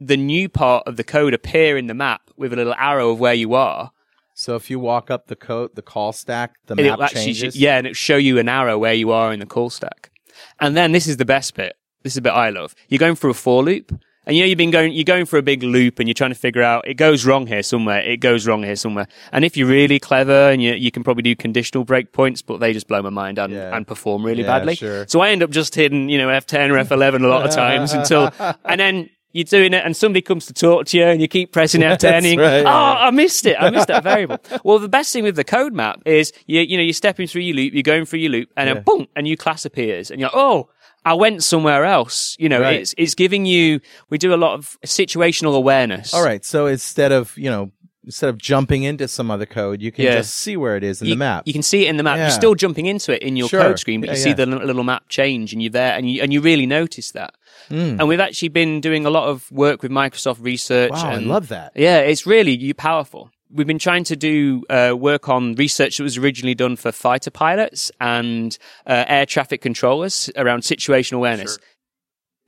the 0.00 0.16
new 0.16 0.48
part 0.48 0.86
of 0.86 0.96
the 0.96 1.04
code 1.04 1.34
appear 1.34 1.76
in 1.76 1.86
the 1.86 1.94
map 1.94 2.22
with 2.36 2.52
a 2.52 2.56
little 2.56 2.74
arrow 2.78 3.10
of 3.10 3.20
where 3.20 3.34
you 3.34 3.54
are. 3.54 3.92
So 4.34 4.56
if 4.56 4.68
you 4.68 4.80
walk 4.80 5.10
up 5.10 5.28
the 5.28 5.36
code, 5.36 5.76
the 5.76 5.82
call 5.82 6.12
stack, 6.12 6.54
the 6.66 6.74
And 6.74 6.98
map 6.98 7.12
changes. 7.12 7.56
yeah, 7.56 7.78
and 7.78 7.86
it'll 7.86 7.94
show 7.94 8.16
you 8.16 8.38
an 8.38 8.48
arrow 8.48 8.76
where 8.76 8.94
you 8.94 9.12
are 9.12 9.32
in 9.32 9.38
the 9.38 9.46
call 9.46 9.70
stack. 9.70 10.10
And 10.58 10.76
then 10.76 10.90
this 10.90 11.06
is 11.06 11.18
the 11.18 11.24
best 11.24 11.54
bit. 11.54 11.76
This 12.02 12.12
is 12.12 12.16
the 12.16 12.22
bit 12.22 12.32
I 12.32 12.50
love. 12.50 12.74
You're 12.88 12.98
going 12.98 13.14
through 13.14 13.30
a 13.30 13.34
for 13.34 13.62
loop. 13.62 13.92
And 14.26 14.36
you 14.36 14.42
know, 14.42 14.46
you've 14.48 14.58
been 14.58 14.70
going, 14.70 14.92
you're 14.92 15.04
going 15.04 15.26
for 15.26 15.38
a 15.38 15.42
big 15.42 15.62
loop 15.62 15.98
and 15.98 16.08
you're 16.08 16.14
trying 16.14 16.30
to 16.30 16.34
figure 16.36 16.62
out, 16.62 16.86
it 16.88 16.94
goes 16.94 17.24
wrong 17.26 17.46
here 17.46 17.62
somewhere, 17.62 18.00
it 18.00 18.18
goes 18.18 18.46
wrong 18.46 18.62
here 18.62 18.76
somewhere. 18.76 19.06
And 19.32 19.44
if 19.44 19.56
you're 19.56 19.68
really 19.68 19.98
clever 19.98 20.50
and 20.50 20.62
you, 20.62 20.72
you 20.74 20.90
can 20.90 21.04
probably 21.04 21.22
do 21.22 21.36
conditional 21.36 21.84
breakpoints, 21.84 22.42
but 22.44 22.58
they 22.60 22.72
just 22.72 22.88
blow 22.88 23.02
my 23.02 23.10
mind 23.10 23.38
and, 23.38 23.52
Yeah. 23.52 23.76
and 23.76 23.86
perform 23.86 24.24
really 24.24 24.42
Yeah, 24.42 24.58
badly. 24.58 24.76
sure. 24.76 25.06
So 25.08 25.20
I 25.20 25.30
end 25.30 25.42
up 25.42 25.50
just 25.50 25.74
hitting, 25.74 26.08
you 26.08 26.18
know, 26.18 26.28
F10 26.28 26.70
or 26.70 26.78
F11 26.84 27.24
a 27.24 27.28
lot 27.28 27.44
of 27.46 27.50
times 27.54 27.92
until, 27.92 28.32
and 28.64 28.80
then 28.80 29.10
you're 29.32 29.42
doing 29.44 29.74
it 29.74 29.84
and 29.84 29.96
somebody 29.96 30.22
comes 30.22 30.46
to 30.46 30.52
talk 30.52 30.86
to 30.86 30.96
you 30.96 31.04
and 31.04 31.20
you 31.20 31.26
keep 31.26 31.50
pressing 31.52 31.80
F10 31.82 32.04
and 32.24 32.40
right, 32.40 32.60
oh, 32.60 32.62
yeah. 32.62 33.06
I 33.06 33.10
missed 33.10 33.44
it. 33.46 33.56
I 33.58 33.68
missed 33.70 33.88
that 33.88 34.04
variable. 34.04 34.38
Well, 34.62 34.78
the 34.78 34.88
best 34.88 35.12
thing 35.12 35.24
with 35.24 35.34
the 35.34 35.42
code 35.42 35.72
map 35.74 36.00
is 36.06 36.32
you, 36.46 36.60
you 36.60 36.76
know, 36.76 36.84
you're 36.84 36.92
stepping 36.92 37.26
through 37.26 37.42
your 37.42 37.56
loop, 37.56 37.74
you're 37.74 37.82
going 37.82 38.04
through 38.06 38.20
your 38.20 38.30
loop 38.30 38.50
and 38.56 38.68
Yeah. 38.68 38.74
then 38.74 38.82
boom, 38.84 39.06
a 39.16 39.22
new 39.22 39.36
class 39.36 39.64
appears 39.64 40.10
and 40.12 40.20
you're 40.20 40.28
like, 40.28 40.36
oh, 40.36 40.68
I 41.04 41.14
went 41.14 41.42
somewhere 41.42 41.84
else. 41.84 42.36
You 42.38 42.48
know, 42.48 42.60
Right. 42.60 42.80
it's, 42.80 42.94
it's 42.96 43.14
giving 43.14 43.44
you, 43.46 43.80
we 44.10 44.18
do 44.18 44.32
a 44.34 44.36
lot 44.36 44.54
of 44.54 44.76
situational 44.86 45.54
awareness. 45.54 46.14
All 46.14 46.24
right. 46.24 46.44
So 46.44 46.66
instead 46.66 47.12
of 47.12 47.36
you 47.36 47.50
know 47.50 47.70
instead 48.06 48.28
of 48.28 48.36
jumping 48.36 48.82
into 48.82 49.08
some 49.08 49.30
other 49.30 49.46
code, 49.46 49.80
you 49.80 49.90
can 49.90 50.04
Yeah. 50.04 50.16
just 50.16 50.34
see 50.34 50.58
where 50.58 50.76
it 50.76 50.84
is 50.84 51.00
in 51.00 51.08
You, 51.08 51.14
the 51.14 51.18
map. 51.18 51.44
you 51.46 51.54
can 51.54 51.62
see 51.62 51.86
it 51.86 51.88
in 51.88 51.96
the 51.96 52.02
map. 52.02 52.18
Yeah. 52.18 52.24
You're 52.24 52.32
still 52.32 52.54
jumping 52.54 52.84
into 52.84 53.14
it 53.14 53.22
in 53.22 53.34
your 53.34 53.48
Sure. 53.48 53.62
code 53.62 53.78
screen, 53.78 54.00
but 54.02 54.10
you 54.10 54.16
Yeah, 54.16 54.22
see 54.22 54.28
yeah. 54.30 54.34
the 54.34 54.46
little 54.46 54.84
map 54.84 55.04
change 55.08 55.54
and 55.54 55.62
you're 55.62 55.70
there 55.72 55.94
and 55.94 56.10
you, 56.10 56.20
and 56.22 56.30
you 56.30 56.42
really 56.42 56.66
notice 56.66 57.12
that. 57.12 57.32
Mm. 57.70 57.98
And 58.00 58.06
we've 58.06 58.20
actually 58.20 58.50
been 58.50 58.82
doing 58.82 59.06
a 59.06 59.10
lot 59.10 59.28
of 59.28 59.50
work 59.50 59.82
with 59.82 59.90
Microsoft 59.90 60.36
Research. 60.40 60.90
Wow, 60.90 61.12
I 61.12 61.16
love 61.16 61.48
that. 61.48 61.72
Yeah, 61.76 62.00
it's 62.00 62.26
really 62.26 62.54
you 62.54 62.74
powerful. 62.74 63.30
We've 63.54 63.68
been 63.68 63.78
trying 63.78 64.02
to 64.04 64.16
do 64.16 64.64
uh, 64.68 64.96
work 64.98 65.28
on 65.28 65.54
research 65.54 65.98
that 65.98 66.02
was 66.02 66.18
originally 66.18 66.56
done 66.56 66.74
for 66.74 66.90
fighter 66.90 67.30
pilots 67.30 67.92
and 68.00 68.58
uh, 68.84 69.04
air 69.06 69.26
traffic 69.26 69.60
controllers 69.60 70.28
around 70.34 70.62
situational 70.62 71.18
awareness. 71.18 71.56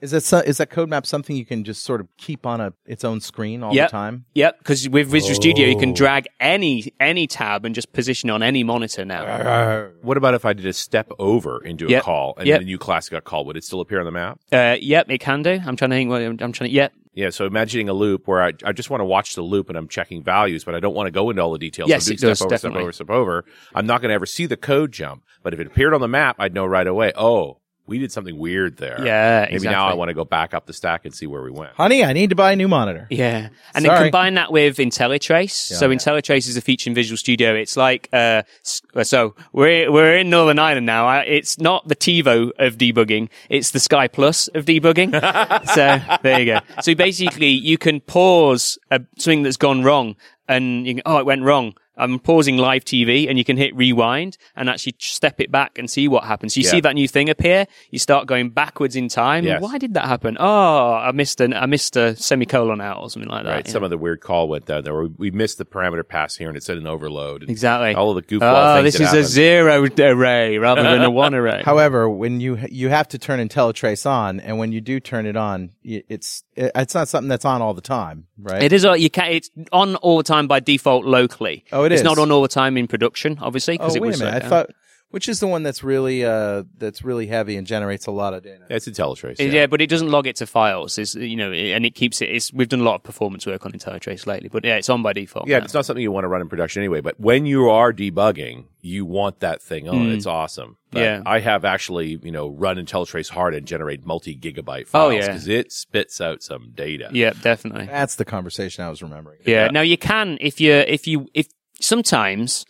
Is 0.00 0.10
that 0.10 0.20
so, 0.22 0.38
is 0.38 0.58
that 0.58 0.68
code 0.68 0.90
map 0.90 1.06
something 1.06 1.34
you 1.36 1.46
can 1.46 1.64
just 1.64 1.82
sort 1.82 2.02
of 2.02 2.08
keep 2.18 2.44
on 2.44 2.60
a 2.60 2.74
its 2.84 3.02
own 3.02 3.20
screen 3.20 3.62
all 3.62 3.74
Yep. 3.74 3.88
the 3.88 3.92
time? 3.92 4.24
Yep, 4.34 4.58
because 4.58 4.88
with 4.90 5.08
Visual 5.08 5.34
Studio 5.34 5.66
you 5.66 5.78
can 5.78 5.90
Oh. 5.90 5.94
drag 5.94 6.26
any 6.38 6.92
any 7.00 7.26
tab 7.26 7.64
and 7.64 7.74
just 7.74 7.92
position 7.94 8.28
on 8.28 8.42
any 8.42 8.62
monitor 8.62 9.04
now. 9.06 9.88
What 10.02 10.16
about 10.18 10.34
if 10.34 10.44
I 10.44 10.52
did 10.52 10.66
a 10.66 10.72
step 10.74 11.10
over 11.18 11.64
into 11.64 11.86
a 11.94 12.00
call 12.00 12.34
and 12.36 12.46
Yep. 12.46 12.60
the 12.60 12.64
new 12.66 12.78
class 12.78 13.08
got 13.08 13.24
called? 13.24 13.46
Would 13.46 13.56
it 13.56 13.64
still 13.64 13.80
appear 13.80 13.98
on 14.00 14.04
the 14.04 14.12
map? 14.12 14.38
Uh, 14.52 14.76
yep, 14.80 15.10
it 15.10 15.18
can 15.18 15.42
do. 15.42 15.60
I'm 15.64 15.76
trying 15.76 15.90
to 15.90 15.96
think. 15.96 16.10
What 16.10 16.20
I'm, 16.20 16.36
I'm 16.40 16.52
trying 16.52 16.68
to. 16.68 16.74
Yep, 16.74 16.92
Yeah, 17.14 17.30
so 17.30 17.46
imagining 17.46 17.88
a 17.88 17.94
loop 17.94 18.28
where 18.28 18.42
I, 18.42 18.52
I 18.64 18.72
just 18.72 18.90
want 18.90 19.00
to 19.00 19.06
watch 19.06 19.34
the 19.34 19.40
loop 19.42 19.70
and 19.70 19.78
I'm 19.78 19.88
checking 19.88 20.22
values, 20.22 20.62
but 20.64 20.74
I 20.74 20.80
don't 20.80 20.94
want 20.94 21.06
to 21.06 21.10
go 21.10 21.30
into 21.30 21.40
all 21.42 21.52
the 21.52 21.58
details. 21.58 21.88
Yes, 21.88 22.04
so 22.04 22.12
it 22.12 22.20
do 22.20 22.26
does, 22.26 22.38
step 22.38 22.46
over, 22.46 22.50
definitely. 22.54 22.78
step 22.80 22.82
over, 22.82 22.92
step 22.92 23.10
over. 23.10 23.44
I'm 23.74 23.86
not 23.86 24.02
going 24.02 24.10
to 24.10 24.14
ever 24.14 24.26
see 24.26 24.44
the 24.44 24.58
code 24.58 24.92
jump, 24.92 25.22
but 25.42 25.54
if 25.54 25.60
it 25.60 25.66
appeared 25.66 25.94
on 25.94 26.02
the 26.02 26.08
map, 26.08 26.36
I'd 26.38 26.52
know 26.52 26.66
right 26.66 26.86
away. 26.86 27.12
Oh, 27.16 27.60
we 27.86 27.98
did 27.98 28.10
something 28.10 28.36
weird 28.36 28.76
there. 28.76 29.04
Yeah, 29.04 29.42
Maybe 29.42 29.56
exactly. 29.56 29.74
now 29.74 29.88
I 29.88 29.94
want 29.94 30.08
to 30.08 30.14
go 30.14 30.24
back 30.24 30.54
up 30.54 30.66
the 30.66 30.72
stack 30.72 31.04
and 31.04 31.14
see 31.14 31.26
where 31.26 31.42
we 31.42 31.50
went. 31.50 31.72
Honey, 31.74 32.04
I 32.04 32.12
need 32.12 32.30
to 32.30 32.36
buy 32.36 32.52
a 32.52 32.56
new 32.56 32.68
monitor. 32.68 33.06
Yeah, 33.10 33.48
and 33.74 33.84
Sorry. 33.84 33.98
then 33.98 34.06
combine 34.06 34.34
that 34.34 34.50
with 34.52 34.76
IntelliTrace. 34.78 35.70
Yeah, 35.70 35.76
so 35.76 35.88
yeah. 35.88 35.96
IntelliTrace 35.96 36.48
is 36.48 36.56
a 36.56 36.60
feature 36.60 36.90
in 36.90 36.94
Visual 36.94 37.16
Studio. 37.16 37.54
It's 37.54 37.76
like, 37.76 38.08
uh, 38.12 38.42
so 38.62 39.34
we're 39.52 39.90
we're 39.90 40.16
in 40.18 40.30
Northern 40.30 40.58
Ireland 40.58 40.86
now. 40.86 41.20
It's 41.20 41.58
not 41.58 41.86
the 41.88 41.96
TiVo 41.96 42.50
of 42.58 42.76
debugging; 42.76 43.28
it's 43.48 43.70
the 43.70 43.80
Sky 43.80 44.08
Plus 44.08 44.48
of 44.48 44.64
debugging. 44.64 45.12
so 45.74 46.18
there 46.22 46.40
you 46.40 46.46
go. 46.46 46.60
So 46.82 46.94
basically, 46.94 47.48
you 47.50 47.78
can 47.78 48.00
pause 48.00 48.78
uh 48.90 48.98
something 49.18 49.42
that's 49.42 49.56
gone 49.56 49.82
wrong, 49.84 50.16
and 50.48 50.86
you 50.86 50.94
can, 50.96 51.02
oh, 51.06 51.18
it 51.18 51.26
went 51.26 51.42
wrong. 51.42 51.74
I'm 51.96 52.18
pausing 52.18 52.56
live 52.56 52.84
TV 52.84 53.28
and 53.28 53.38
you 53.38 53.44
can 53.44 53.56
hit 53.56 53.74
rewind 53.76 54.36
and 54.54 54.68
actually 54.68 54.94
step 54.98 55.40
it 55.40 55.50
back 55.50 55.78
and 55.78 55.90
see 55.90 56.08
what 56.08 56.24
happens. 56.24 56.56
You 56.56 56.64
Yeah. 56.64 56.70
see 56.70 56.80
that 56.82 56.94
new 56.94 57.08
thing 57.08 57.28
appear, 57.30 57.66
you 57.90 57.98
start 57.98 58.26
going 58.26 58.50
backwards 58.50 58.96
in 58.96 59.08
time. 59.08 59.44
Yes. 59.44 59.62
Why 59.62 59.78
did 59.78 59.94
that 59.94 60.04
happen? 60.06 60.36
Oh, 60.38 60.92
I 60.92 61.12
missed 61.12 61.40
an, 61.40 61.54
I 61.54 61.66
missed 61.66 61.96
a 61.96 62.14
semicolon 62.16 62.80
out 62.80 63.00
or 63.00 63.10
something 63.10 63.30
like 63.30 63.44
that. 63.44 63.50
Right. 63.50 63.66
you 63.66 63.72
Some 63.72 63.80
know. 63.82 63.86
of 63.86 63.90
the 63.90 63.98
weird 63.98 64.20
call 64.20 64.48
went 64.48 64.66
down 64.66 64.84
there. 64.84 64.94
Where 64.94 65.08
we 65.16 65.30
missed 65.30 65.58
the 65.58 65.64
parameter 65.64 66.06
pass 66.06 66.36
here 66.36 66.48
and 66.48 66.56
it 66.56 66.62
said 66.62 66.76
an 66.78 66.86
overload. 66.86 67.42
And 67.42 67.50
Exactly. 67.50 67.94
All 67.94 68.10
of 68.10 68.16
the 68.16 68.22
goofball 68.22 68.78
Oh, 68.78 68.82
things 68.82 68.98
this 68.98 69.10
that 69.10 69.16
is 69.18 69.28
a 69.28 69.32
zero 69.32 69.86
array 69.98 70.58
rather 70.58 70.82
than 70.82 71.02
a 71.02 71.10
one 71.10 71.34
array. 71.40 71.62
However, 71.64 72.08
when 72.10 72.40
you 72.40 72.58
you 72.70 72.88
have 72.90 73.08
to 73.08 73.18
turn 73.18 73.40
IntelliTrace 73.46 74.04
on, 74.08 74.40
and 74.40 74.58
when 74.58 74.72
you 74.72 74.80
do 74.80 75.00
turn 75.00 75.26
it 75.26 75.36
on, 75.36 75.70
it's 75.82 76.42
it's 76.56 76.94
not 76.94 77.08
something 77.08 77.28
that's 77.28 77.44
on 77.44 77.62
all 77.62 77.74
the 77.74 77.80
time, 77.80 78.26
right? 78.38 78.62
It 78.62 78.72
is. 78.72 78.84
You 78.84 79.10
can. 79.10 79.32
It's 79.32 79.50
on 79.72 79.96
all 79.96 80.16
the 80.18 80.22
time 80.24 80.46
by 80.46 80.60
default 80.60 81.04
locally. 81.04 81.64
Oh, 81.72 81.85
it 81.86 81.92
it's 81.92 82.00
is? 82.00 82.04
not 82.04 82.18
on 82.18 82.30
all 82.30 82.42
the 82.42 82.48
time 82.48 82.76
in 82.76 82.86
production, 82.86 83.38
obviously, 83.40 83.78
Oh 83.80 83.86
it 83.94 84.00
wait 84.00 84.08
was. 84.08 84.20
a 84.20 84.24
minute! 84.26 84.42
uh, 84.42 84.46
I 84.46 84.48
thought 84.48 84.70
which 85.10 85.28
is 85.28 85.38
the 85.38 85.46
one 85.46 85.62
that's 85.62 85.84
really 85.84 86.24
uh 86.24 86.64
that's 86.78 87.04
really 87.04 87.28
heavy 87.28 87.56
and 87.56 87.64
generates 87.64 88.06
a 88.06 88.10
lot 88.10 88.34
of 88.34 88.42
data. 88.42 88.64
That's 88.68 88.88
IntelliTrace. 88.88 89.38
Yeah. 89.38 89.46
Yeah. 89.46 89.66
but 89.68 89.80
it 89.80 89.88
doesn't 89.88 90.10
log 90.10 90.26
it 90.26 90.34
to 90.36 90.46
files. 90.46 90.98
Is 90.98 91.14
you 91.14 91.36
know, 91.36 91.52
and 91.52 91.86
it 91.86 91.94
keeps 91.94 92.20
it. 92.20 92.28
It's, 92.28 92.52
we've 92.52 92.68
done 92.68 92.80
a 92.80 92.84
lot 92.84 92.96
of 92.96 93.02
performance 93.04 93.46
work 93.46 93.64
on 93.64 93.70
IntelliTrace 93.72 94.26
lately, 94.26 94.48
but 94.48 94.64
yeah, 94.64 94.74
it's 94.76 94.88
on 94.90 95.02
by 95.04 95.12
default. 95.12 95.46
Yeah, 95.46 95.60
now. 95.60 95.64
it's 95.64 95.74
not 95.74 95.86
something 95.86 96.02
you 96.02 96.10
want 96.10 96.24
to 96.24 96.28
run 96.28 96.40
in 96.40 96.48
production 96.48 96.82
anyway. 96.82 97.00
But 97.02 97.20
when 97.20 97.46
you 97.46 97.70
are 97.70 97.92
debugging, 97.92 98.64
you 98.80 99.04
want 99.06 99.38
that 99.40 99.62
thing 99.62 99.88
on. 99.88 99.94
Mm. 100.08 100.14
It's 100.16 100.26
awesome. 100.26 100.76
But 100.90 101.02
Yeah. 101.02 101.22
I 101.24 101.38
have 101.38 101.64
actually, 101.64 102.18
you 102.22 102.32
know, 102.32 102.48
run 102.48 102.76
IntelliTrace 102.76 103.30
hard 103.30 103.54
and 103.54 103.64
generate 103.64 104.04
multi-gigabyte 104.04 104.88
files 104.88 105.06
Oh, 105.06 105.10
files 105.10 105.14
yeah. 105.14 105.26
because 105.28 105.48
it 105.48 105.72
spits 105.72 106.20
out 106.20 106.42
some 106.42 106.72
data. 106.74 107.10
yeah, 107.12 107.32
definitely. 107.42 107.86
That's 107.86 108.16
the 108.16 108.24
conversation 108.24 108.84
I 108.84 108.90
was 108.90 109.02
remembering. 109.02 109.38
Yeah. 109.46 109.66
Yeah. 109.66 109.70
Now 109.70 109.82
you 109.82 109.96
can 109.96 110.36
if 110.40 110.60
you 110.60 110.72
if 110.72 111.06
you 111.06 111.28
if 111.32 111.46
sometimes. 111.80 112.64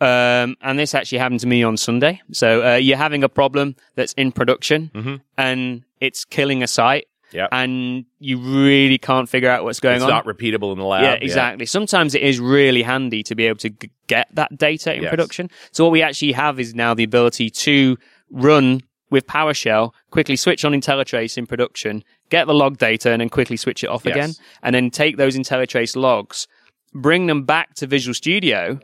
Um, 0.00 0.56
and 0.60 0.78
this 0.78 0.94
actually 0.94 1.18
happened 1.18 1.40
to 1.40 1.46
me 1.46 1.62
on 1.62 1.76
Sunday. 1.76 2.20
So 2.32 2.66
uh, 2.66 2.74
you're 2.76 2.96
having 2.96 3.22
a 3.24 3.28
problem 3.28 3.76
that's 3.94 4.12
in 4.14 4.32
production, 4.32 4.90
Mhm. 4.94 5.20
and 5.38 5.82
it's 6.00 6.24
killing 6.24 6.62
a 6.62 6.66
site, 6.66 7.06
Yeah. 7.32 7.46
and 7.52 8.04
you 8.18 8.38
really 8.38 8.98
can't 8.98 9.28
figure 9.28 9.48
out 9.48 9.64
what's 9.64 9.80
going 9.80 9.96
it's 9.96 10.04
on. 10.04 10.10
not 10.10 10.24
repeatable 10.26 10.72
in 10.72 10.78
the 10.78 10.84
lab. 10.84 11.02
yeah, 11.04 11.12
exactly. 11.14 11.64
Sometimes 11.64 12.14
it 12.14 12.22
is 12.22 12.38
really 12.40 12.82
handy 12.82 13.22
to 13.22 13.34
be 13.34 13.46
able 13.46 13.58
to 13.60 13.70
g- 13.70 13.90
get 14.08 14.26
that 14.34 14.58
data 14.58 14.92
in 14.94 15.02
Yes. 15.04 15.10
production. 15.10 15.48
So 15.70 15.84
what 15.84 15.90
we 15.92 16.02
actually 16.02 16.32
have 16.32 16.58
is 16.60 16.74
now 16.74 16.92
the 16.92 17.04
ability 17.04 17.48
to 17.50 17.96
run 18.30 18.82
with 19.10 19.26
PowerShell, 19.28 19.92
quickly 20.10 20.34
switch 20.36 20.64
on 20.64 20.72
IntelliTrace 20.72 21.38
in 21.38 21.46
production, 21.46 22.02
get 22.30 22.46
the 22.48 22.54
log 22.54 22.78
data, 22.78 23.10
and 23.12 23.20
then 23.20 23.28
quickly 23.28 23.56
switch 23.56 23.84
it 23.84 23.86
off 23.86 24.04
Yes. 24.04 24.14
again, 24.16 24.34
and 24.62 24.74
then 24.74 24.90
take 24.90 25.16
those 25.16 25.36
IntelliTrace 25.36 25.94
logs, 25.94 26.48
bring 26.94 27.26
them 27.26 27.44
back 27.44 27.74
to 27.74 27.86
Visual 27.86 28.14
Studio, 28.14 28.78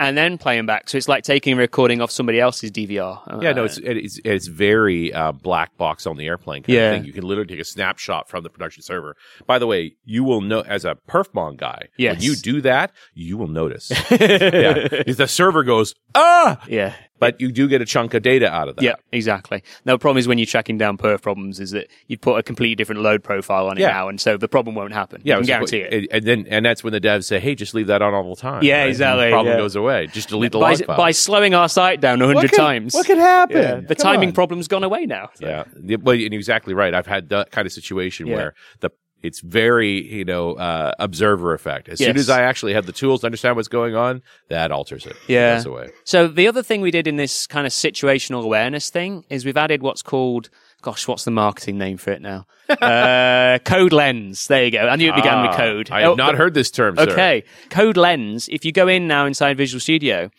and 0.00 0.18
then 0.18 0.38
play 0.38 0.56
them 0.56 0.66
back. 0.66 0.88
So 0.88 0.98
it's 0.98 1.06
like 1.06 1.22
taking 1.22 1.52
a 1.52 1.56
recording 1.56 2.00
off 2.00 2.10
somebody 2.10 2.40
else's 2.40 2.72
DVR. 2.72 3.40
Yeah, 3.42 3.52
no, 3.52 3.64
it's 3.64 3.78
it's 3.78 4.18
it's 4.24 4.46
very 4.48 5.12
uh, 5.12 5.30
black 5.32 5.76
box 5.76 6.06
on 6.06 6.16
the 6.16 6.26
airplane 6.26 6.62
kind 6.64 6.74
Yeah. 6.74 6.90
of 6.90 6.96
thing. 6.98 7.04
You 7.06 7.12
can 7.12 7.22
literally 7.24 7.46
take 7.48 7.60
a 7.60 7.64
snapshot 7.64 8.28
from 8.28 8.42
the 8.42 8.50
production 8.50 8.82
server. 8.82 9.14
By 9.46 9.58
the 9.60 9.66
way, 9.68 9.94
you 10.04 10.24
will 10.24 10.40
know 10.40 10.60
as 10.62 10.84
a 10.84 10.96
perfmon 11.08 11.56
guy 11.56 11.88
Yes. 11.96 12.14
when 12.16 12.22
you 12.22 12.34
do 12.34 12.60
that, 12.62 12.90
you 13.14 13.36
will 13.36 13.46
notice. 13.48 13.90
yeah, 14.10 14.74
if 15.06 15.16
the 15.16 15.28
server 15.28 15.62
goes 15.62 15.94
ah, 16.14 16.60
yeah. 16.68 16.94
But 17.18 17.40
you 17.40 17.52
do 17.52 17.68
get 17.68 17.80
a 17.80 17.84
chunk 17.84 18.12
of 18.14 18.22
data 18.22 18.50
out 18.50 18.68
of 18.68 18.76
that. 18.76 18.82
Yeah, 18.84 18.94
exactly. 19.12 19.62
Now, 19.84 19.94
the 19.94 19.98
problem 19.98 20.18
is 20.18 20.26
when 20.28 20.38
you're 20.38 20.46
tracking 20.46 20.78
down 20.78 20.98
perf 20.98 21.22
problems 21.22 21.60
is 21.60 21.70
that 21.70 21.88
you 22.08 22.18
put 22.18 22.38
a 22.38 22.42
completely 22.42 22.74
different 22.74 23.02
load 23.02 23.22
profile 23.22 23.68
on 23.68 23.76
it 23.78 23.82
Yeah. 23.82 23.88
now, 23.88 24.08
and 24.08 24.20
so 24.20 24.36
the 24.36 24.48
problem 24.48 24.74
won't 24.74 24.92
happen. 24.92 25.20
Yeah, 25.24 25.38
you 25.38 25.44
can 25.44 25.62
it's- 25.62 25.70
guarantee 25.70 25.96
it. 25.96 26.10
And, 26.12 26.12
and 26.12 26.24
then 26.26 26.46
and 26.50 26.66
that's 26.66 26.82
when 26.82 26.92
the 26.92 27.00
devs 27.00 27.24
say, 27.24 27.38
"Hey, 27.40 27.54
just 27.54 27.74
leave 27.74 27.86
that 27.86 28.02
on 28.02 28.12
all 28.14 28.34
the 28.34 28.40
time." 28.40 28.62
Yeah, 28.62 28.80
right? 28.80 28.88
exactly, 28.88 29.24
And 29.24 29.32
the 29.32 29.34
problem 29.36 29.54
yeah. 29.54 29.60
goes 29.60 29.76
away. 29.76 30.06
Just 30.08 30.28
delete 30.28 30.52
the 30.52 30.58
by, 30.58 30.70
log 30.72 30.84
file. 30.86 30.96
by 30.96 31.10
slowing 31.12 31.54
our 31.54 31.68
site 31.68 32.00
down 32.00 32.20
a 32.20 32.26
hundred 32.26 32.52
times. 32.52 32.94
What 32.94 33.06
could 33.06 33.18
happen? 33.18 33.56
yeah, 33.56 33.74
the 33.80 33.94
Come 33.94 34.12
timing 34.12 34.28
on. 34.30 34.34
problem's 34.34 34.68
gone 34.68 34.84
away 34.84 35.06
now. 35.06 35.30
So- 35.34 35.46
Yeah, 35.46 35.64
Yeah, 35.84 35.96
well, 36.02 36.14
and 36.14 36.22
you're 36.22 36.34
exactly 36.34 36.74
right. 36.74 36.94
I've 36.94 37.06
had 37.06 37.28
that 37.30 37.50
kind 37.52 37.66
of 37.66 37.72
situation 37.72 38.26
Yeah. 38.26 38.36
where 38.36 38.54
the 38.80 38.90
it's 39.24 39.40
very 39.40 40.06
you 40.14 40.24
know 40.24 40.52
uh, 40.54 40.92
observer 40.98 41.54
effect. 41.54 41.88
As 41.88 41.98
soon 41.98 42.16
as 42.16 42.28
I 42.30 42.42
actually 42.42 42.74
have 42.74 42.86
the 42.86 42.92
tools 42.92 43.20
to 43.22 43.26
understand 43.26 43.56
what's 43.56 43.68
going 43.68 43.96
on, 43.96 44.22
that 44.48 44.70
alters 44.70 45.06
it. 45.06 45.16
Yeah. 45.26 45.62
away. 45.64 45.90
So 46.04 46.28
the 46.28 46.46
other 46.46 46.62
thing 46.62 46.80
we 46.80 46.90
did 46.90 47.06
in 47.06 47.16
this 47.16 47.46
kind 47.46 47.66
of 47.66 47.72
situational 47.72 48.42
awareness 48.44 48.90
thing 48.90 49.24
is 49.30 49.44
we've 49.44 49.56
added 49.56 49.82
what's 49.82 50.02
called, 50.02 50.50
gosh, 50.82 51.08
what's 51.08 51.24
the 51.24 51.30
marketing 51.30 51.78
name 51.78 51.96
for 51.96 52.10
it 52.12 52.20
now? 52.22 52.46
uh, 52.68 53.58
code 53.64 53.92
lens. 53.92 54.46
There 54.46 54.64
you 54.64 54.70
go. 54.70 54.86
I 54.86 54.96
knew 54.96 55.10
it 55.10 55.14
began 55.16 55.42
with 55.42 55.50
Ah, 55.52 55.56
code. 55.56 55.90
I 55.90 56.00
have 56.02 56.10
Oh, 56.12 56.14
not 56.14 56.34
heard 56.34 56.54
this 56.54 56.70
term. 56.70 56.96
Sir. 56.96 57.10
Okay. 57.10 57.44
Code 57.70 57.96
lens. 57.96 58.48
If 58.50 58.64
you 58.64 58.72
go 58.72 58.88
in 58.88 59.06
now 59.06 59.26
inside 59.26 59.56
Visual 59.56 59.80
Studio, 59.80 60.30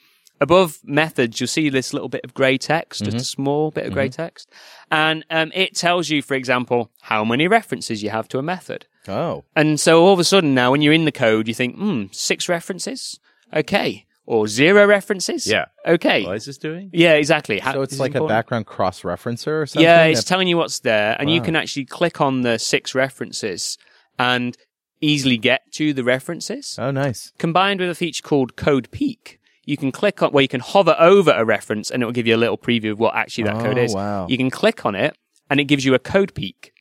above 0.41 0.79
methods, 0.83 1.39
you'll 1.39 1.47
see 1.47 1.69
this 1.69 1.93
little 1.93 2.09
bit 2.09 2.21
of 2.23 2.33
grey 2.33 2.57
text, 2.57 3.03
just 3.05 3.17
a 3.17 3.23
small 3.23 3.71
bit 3.71 3.85
of 3.85 3.93
grey 3.93 4.09
text. 4.09 4.49
And 4.91 5.25
um, 5.29 5.51
it 5.55 5.75
tells 5.75 6.09
you, 6.09 6.21
for 6.21 6.33
example, 6.35 6.91
how 7.01 7.23
many 7.23 7.47
references 7.47 8.03
you 8.03 8.09
have 8.09 8.27
to 8.29 8.37
a 8.39 8.43
method. 8.43 8.85
Oh, 9.07 9.43
And 9.55 9.79
so 9.79 10.03
all 10.03 10.13
of 10.13 10.19
a 10.19 10.23
sudden 10.23 10.53
now, 10.53 10.71
when 10.71 10.81
you're 10.81 10.93
in 10.93 11.05
the 11.05 11.11
code, 11.11 11.47
you 11.47 11.53
think, 11.53 11.75
hmm, 11.75 12.05
six 12.11 12.49
references? 12.49 13.19
Okay. 13.53 14.05
Or 14.27 14.47
zero 14.47 14.87
references? 14.87 15.45
Yeah. 15.45 15.65
Okay. 15.85 16.25
What 16.25 16.37
is 16.37 16.45
this 16.45 16.57
doing? 16.57 16.89
Yeah, 16.91 17.13
exactly. 17.13 17.59
Ha- 17.59 17.73
so 17.73 17.81
it's 17.83 17.99
like 17.99 18.15
a 18.15 18.25
background 18.25 18.65
cross 18.65 19.03
referencer 19.03 19.61
or 19.61 19.65
something. 19.67 19.83
Yeah, 19.83 20.05
it's 20.05 20.23
telling 20.23 20.47
you 20.47 20.57
what's 20.57 20.79
there, 20.79 21.15
and 21.19 21.29
you 21.29 21.41
can 21.41 21.55
actually 21.55 21.85
click 21.85 22.19
on 22.19 22.41
the 22.41 22.57
six 22.57 22.95
references 22.95 23.77
and 24.17 24.57
easily 25.01 25.37
get 25.37 25.71
to 25.73 25.93
the 25.93 26.03
references. 26.03 26.75
oh, 26.79 26.89
nice. 26.89 27.31
Combined 27.37 27.79
with 27.79 27.89
a 27.91 27.95
feature 27.95 28.23
called 28.23 28.55
Code 28.55 28.89
Peek, 28.89 29.39
you 29.65 29.77
can 29.77 29.91
click 29.91 30.21
on 30.21 30.31
where 30.31 30.41
you 30.41 30.47
can 30.47 30.61
hover 30.61 30.95
over 30.99 31.31
a 31.31 31.43
reference, 31.45 31.89
and 31.91 32.01
it 32.01 32.05
will 32.05 32.13
give 32.13 32.27
you 32.27 32.35
a 32.35 32.37
little 32.37 32.57
preview 32.57 32.91
of 32.91 32.99
what 32.99 33.15
actually 33.15 33.45
that 33.45 33.59
code 33.59 33.77
Oh, 33.77 33.81
is. 33.81 33.93
wow. 33.93 34.27
You 34.27 34.37
can 34.37 34.49
click 34.49 34.85
on 34.85 34.95
it, 34.95 35.17
and 35.49 35.59
it 35.59 35.65
gives 35.65 35.83
you 35.85 35.93
a 35.93 35.99
code 35.99 36.33
peek, 36.33 36.73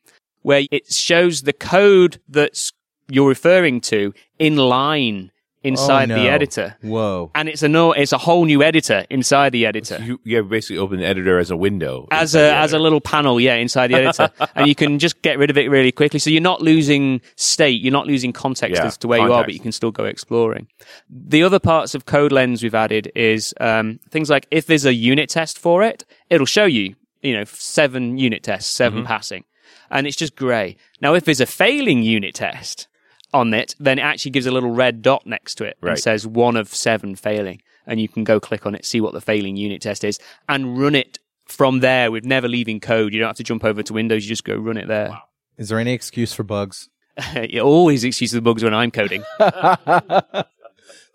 where 0.42 0.64
it 0.70 0.92
shows 0.92 1.42
the 1.42 1.52
code 1.52 2.20
that's 2.28 2.72
you're 3.08 3.28
referring 3.28 3.80
to 3.82 4.12
in 4.38 4.56
line 4.56 5.30
inside 5.64 6.10
Oh, 6.10 6.14
the 6.14 6.28
editor. 6.28 6.76
Whoa. 6.82 7.30
And 7.34 7.48
it's 7.48 7.62
a 7.64 7.68
no, 7.68 7.92
it's 7.92 8.12
a 8.12 8.18
whole 8.18 8.44
new 8.44 8.62
editor 8.62 9.04
inside 9.10 9.50
the 9.50 9.66
editor. 9.66 9.98
You, 10.00 10.20
you 10.22 10.42
basically 10.44 10.78
open 10.78 11.00
the 11.00 11.06
editor 11.06 11.38
as 11.38 11.50
a 11.50 11.56
window. 11.56 12.06
as 12.12 12.34
a 12.36 12.54
as 12.54 12.72
a 12.72 12.78
little 12.78 13.00
panel, 13.00 13.40
yeah, 13.40 13.54
inside 13.54 13.88
the 13.88 13.94
editor, 13.96 14.30
and 14.54 14.68
you 14.68 14.74
can 14.74 14.98
just 14.98 15.20
get 15.22 15.38
rid 15.38 15.50
of 15.50 15.58
it 15.58 15.68
really 15.70 15.90
quickly. 15.90 16.20
So 16.20 16.30
you're 16.30 16.40
not 16.42 16.60
losing 16.62 17.20
state, 17.36 17.80
you're 17.80 17.92
not 17.92 18.06
losing 18.06 18.32
context 18.32 18.76
Yeah, 18.80 18.86
as 18.86 18.96
to 18.98 19.08
where 19.08 19.18
you 19.18 19.32
are, 19.32 19.42
but 19.42 19.54
you 19.54 19.60
can 19.60 19.72
still 19.72 19.90
go 19.90 20.04
exploring. 20.04 20.68
The 21.10 21.42
other 21.42 21.58
parts 21.58 21.94
of 21.94 22.04
Code 22.06 22.30
Lens 22.30 22.62
we've 22.62 22.74
added 22.74 23.10
is 23.14 23.54
um, 23.60 23.98
things 24.10 24.28
like 24.30 24.46
if 24.50 24.66
there's 24.66 24.84
a 24.84 24.94
unit 24.94 25.28
test 25.30 25.58
for 25.58 25.82
it, 25.82 26.04
it'll 26.30 26.46
show 26.46 26.66
you, 26.66 26.94
you 27.22 27.32
know, 27.34 27.44
seven 27.44 28.18
unit 28.18 28.42
tests, 28.42 28.70
7 28.74 28.98
Mm-hmm. 28.98 29.06
passing, 29.06 29.44
and 29.90 30.06
it's 30.06 30.16
just 30.16 30.36
grey. 30.36 30.76
Now, 31.00 31.14
if 31.14 31.24
there's 31.24 31.40
a 31.40 31.46
failing 31.46 32.02
unit 32.02 32.34
test 32.34 32.86
on 33.34 33.52
it, 33.52 33.74
then 33.78 33.98
it 33.98 34.02
actually 34.02 34.30
gives 34.30 34.46
a 34.46 34.50
little 34.50 34.70
red 34.70 35.02
dot 35.02 35.26
next 35.26 35.56
to 35.56 35.64
it 35.64 35.76
and 35.82 35.98
says 35.98 36.26
one 36.26 36.56
of 36.56 36.74
seven 36.74 37.16
failing. 37.16 37.60
And 37.86 38.00
you 38.00 38.08
can 38.08 38.24
go 38.24 38.40
click 38.40 38.64
on 38.64 38.74
it, 38.74 38.86
see 38.86 39.02
what 39.02 39.12
the 39.12 39.20
failing 39.20 39.56
unit 39.56 39.82
test 39.82 40.04
is, 40.04 40.18
and 40.48 40.78
run 40.78 40.94
it 40.94 41.18
from 41.44 41.80
there 41.80 42.10
with 42.10 42.24
never 42.24 42.48
leaving 42.48 42.80
code. 42.80 43.12
You 43.12 43.20
don't 43.20 43.28
have 43.28 43.36
to 43.36 43.42
jump 43.42 43.64
over 43.64 43.82
to 43.82 43.92
Windows, 43.92 44.24
you 44.24 44.28
just 44.28 44.44
go 44.44 44.56
run 44.56 44.78
it 44.78 44.88
there. 44.88 45.20
Is 45.58 45.68
there 45.68 45.78
any 45.78 45.92
excuse 45.92 46.32
for 46.32 46.44
bugs? 46.44 46.88
you 47.48 47.60
always 47.60 48.04
excuse 48.04 48.30
the 48.30 48.40
bugs 48.40 48.64
when 48.64 48.72
I'm 48.72 48.90
coding. 48.90 49.22